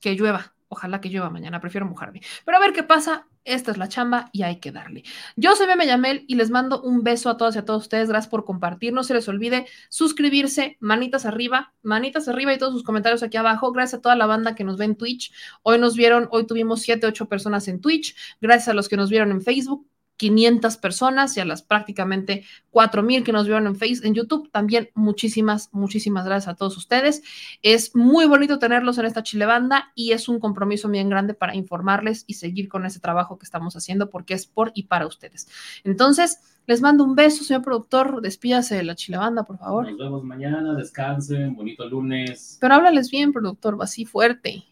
Que 0.00 0.14
llueva, 0.14 0.54
ojalá 0.68 1.00
que 1.00 1.08
llueva 1.08 1.30
mañana, 1.30 1.60
prefiero 1.60 1.86
mojarme. 1.86 2.20
Pero 2.44 2.56
a 2.56 2.60
ver 2.60 2.72
qué 2.72 2.82
pasa, 2.82 3.26
esta 3.46 3.70
es 3.70 3.78
la 3.78 3.88
chamba 3.88 4.28
y 4.32 4.42
hay 4.42 4.60
que 4.60 4.72
darle. 4.72 5.04
Yo 5.36 5.54
soy 5.56 5.66
Meme 5.66 5.86
Yamel 5.86 6.24
y 6.28 6.34
les 6.34 6.50
mando 6.50 6.82
un 6.82 7.02
beso 7.02 7.30
a 7.30 7.36
todas 7.36 7.56
y 7.56 7.58
a 7.58 7.64
todos 7.64 7.84
ustedes. 7.84 8.08
Gracias 8.08 8.30
por 8.30 8.44
compartir. 8.44 8.92
No 8.92 9.04
se 9.04 9.14
les 9.14 9.28
olvide 9.28 9.66
suscribirse, 9.88 10.76
manitas 10.80 11.24
arriba, 11.24 11.72
manitas 11.82 12.28
arriba 12.28 12.52
y 12.52 12.58
todos 12.58 12.74
sus 12.74 12.82
comentarios 12.82 13.22
aquí 13.22 13.36
abajo. 13.36 13.72
Gracias 13.72 14.00
a 14.00 14.02
toda 14.02 14.16
la 14.16 14.26
banda 14.26 14.54
que 14.54 14.64
nos 14.64 14.76
ve 14.76 14.84
en 14.86 14.96
Twitch. 14.96 15.32
Hoy 15.62 15.78
nos 15.78 15.96
vieron, 15.96 16.28
hoy 16.30 16.46
tuvimos 16.46 16.82
7, 16.82 17.06
8 17.06 17.28
personas 17.28 17.68
en 17.68 17.80
Twitch. 17.80 18.16
Gracias 18.40 18.68
a 18.68 18.74
los 18.74 18.88
que 18.88 18.96
nos 18.96 19.10
vieron 19.10 19.30
en 19.30 19.42
Facebook. 19.42 19.86
500 20.16 20.76
personas 20.78 21.36
y 21.36 21.40
a 21.40 21.44
las 21.44 21.62
prácticamente 21.62 22.44
4000 22.70 23.22
que 23.22 23.32
nos 23.32 23.46
vieron 23.46 23.66
en 23.66 23.76
Facebook, 23.76 24.06
en 24.06 24.14
YouTube. 24.14 24.50
También 24.50 24.90
muchísimas, 24.94 25.68
muchísimas 25.72 26.24
gracias 26.24 26.52
a 26.52 26.56
todos 26.56 26.76
ustedes. 26.76 27.22
Es 27.62 27.94
muy 27.94 28.26
bonito 28.26 28.58
tenerlos 28.58 28.98
en 28.98 29.06
esta 29.06 29.22
Chile 29.22 29.46
Banda 29.46 29.92
y 29.94 30.12
es 30.12 30.28
un 30.28 30.40
compromiso 30.40 30.88
bien 30.88 31.08
grande 31.10 31.34
para 31.34 31.54
informarles 31.54 32.24
y 32.26 32.34
seguir 32.34 32.68
con 32.68 32.86
ese 32.86 33.00
trabajo 33.00 33.38
que 33.38 33.44
estamos 33.44 33.76
haciendo 33.76 34.08
porque 34.10 34.34
es 34.34 34.46
por 34.46 34.72
y 34.74 34.84
para 34.84 35.06
ustedes. 35.06 35.48
Entonces, 35.84 36.38
les 36.66 36.80
mando 36.80 37.04
un 37.04 37.14
beso, 37.14 37.44
señor 37.44 37.62
productor. 37.62 38.20
Despídase 38.22 38.74
de 38.74 38.82
la 38.82 38.94
Chile 38.96 39.18
Banda, 39.18 39.44
por 39.44 39.58
favor. 39.58 39.88
Nos 39.88 39.98
vemos 39.98 40.24
mañana, 40.24 40.74
descansen, 40.74 41.54
bonito 41.54 41.88
lunes. 41.88 42.58
Pero 42.60 42.74
háblales 42.74 43.10
bien, 43.10 43.32
productor, 43.32 43.76
así 43.80 44.04
fuerte. 44.04 44.64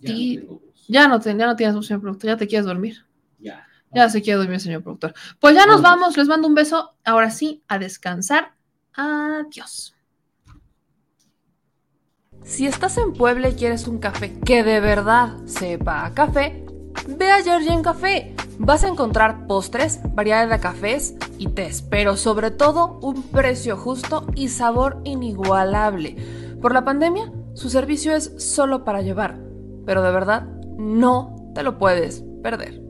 Ya, 0.00 0.12
Y- 0.12 0.36
no 0.36 0.42
tengo. 0.42 0.60
Ya 0.88 1.06
no, 1.06 1.20
te- 1.20 1.36
ya 1.36 1.46
no 1.46 1.54
tienes 1.56 1.86
señor 1.86 2.00
productor, 2.00 2.30
ya 2.30 2.36
te 2.36 2.48
quieres 2.48 2.66
dormir. 2.66 3.04
Ya. 3.40 3.66
Ya 3.92 4.08
se 4.08 4.22
quiere 4.22 4.38
dormir, 4.38 4.60
señor 4.60 4.82
productor. 4.82 5.14
Pues 5.40 5.54
ya 5.54 5.66
nos 5.66 5.82
vamos, 5.82 6.16
les 6.16 6.28
mando 6.28 6.46
un 6.46 6.54
beso. 6.54 6.94
Ahora 7.04 7.30
sí, 7.30 7.64
a 7.66 7.78
descansar. 7.78 8.52
Adiós. 8.94 9.94
Si 12.44 12.66
estás 12.66 12.96
en 12.98 13.12
Puebla 13.12 13.48
y 13.48 13.54
quieres 13.54 13.86
un 13.86 13.98
café 13.98 14.38
que 14.40 14.62
de 14.62 14.80
verdad 14.80 15.36
sepa 15.46 16.06
a 16.06 16.14
café, 16.14 16.64
ve 17.06 17.30
a 17.30 17.42
Georgian 17.42 17.82
Café. 17.82 18.34
Vas 18.58 18.84
a 18.84 18.88
encontrar 18.88 19.46
postres, 19.46 20.00
variedad 20.14 20.48
de 20.48 20.60
cafés 20.60 21.14
y 21.38 21.48
tés, 21.48 21.82
pero 21.82 22.16
sobre 22.16 22.50
todo 22.50 22.98
un 23.02 23.22
precio 23.22 23.76
justo 23.76 24.26
y 24.34 24.48
sabor 24.48 25.00
inigualable. 25.04 26.16
Por 26.60 26.74
la 26.74 26.84
pandemia, 26.84 27.32
su 27.54 27.70
servicio 27.70 28.14
es 28.14 28.34
solo 28.36 28.84
para 28.84 29.02
llevar, 29.02 29.38
pero 29.86 30.02
de 30.02 30.12
verdad 30.12 30.46
no 30.78 31.52
te 31.54 31.62
lo 31.62 31.78
puedes 31.78 32.22
perder. 32.42 32.89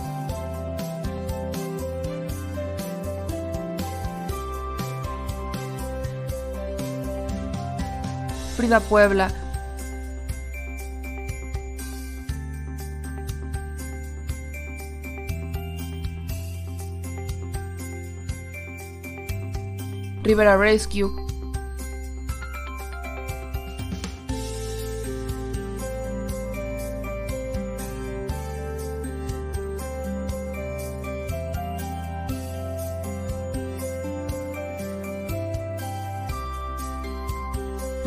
Frida 8.71 8.79
Puebla. 8.87 9.29
Rivera 20.23 20.55
Rescue. 20.55 21.30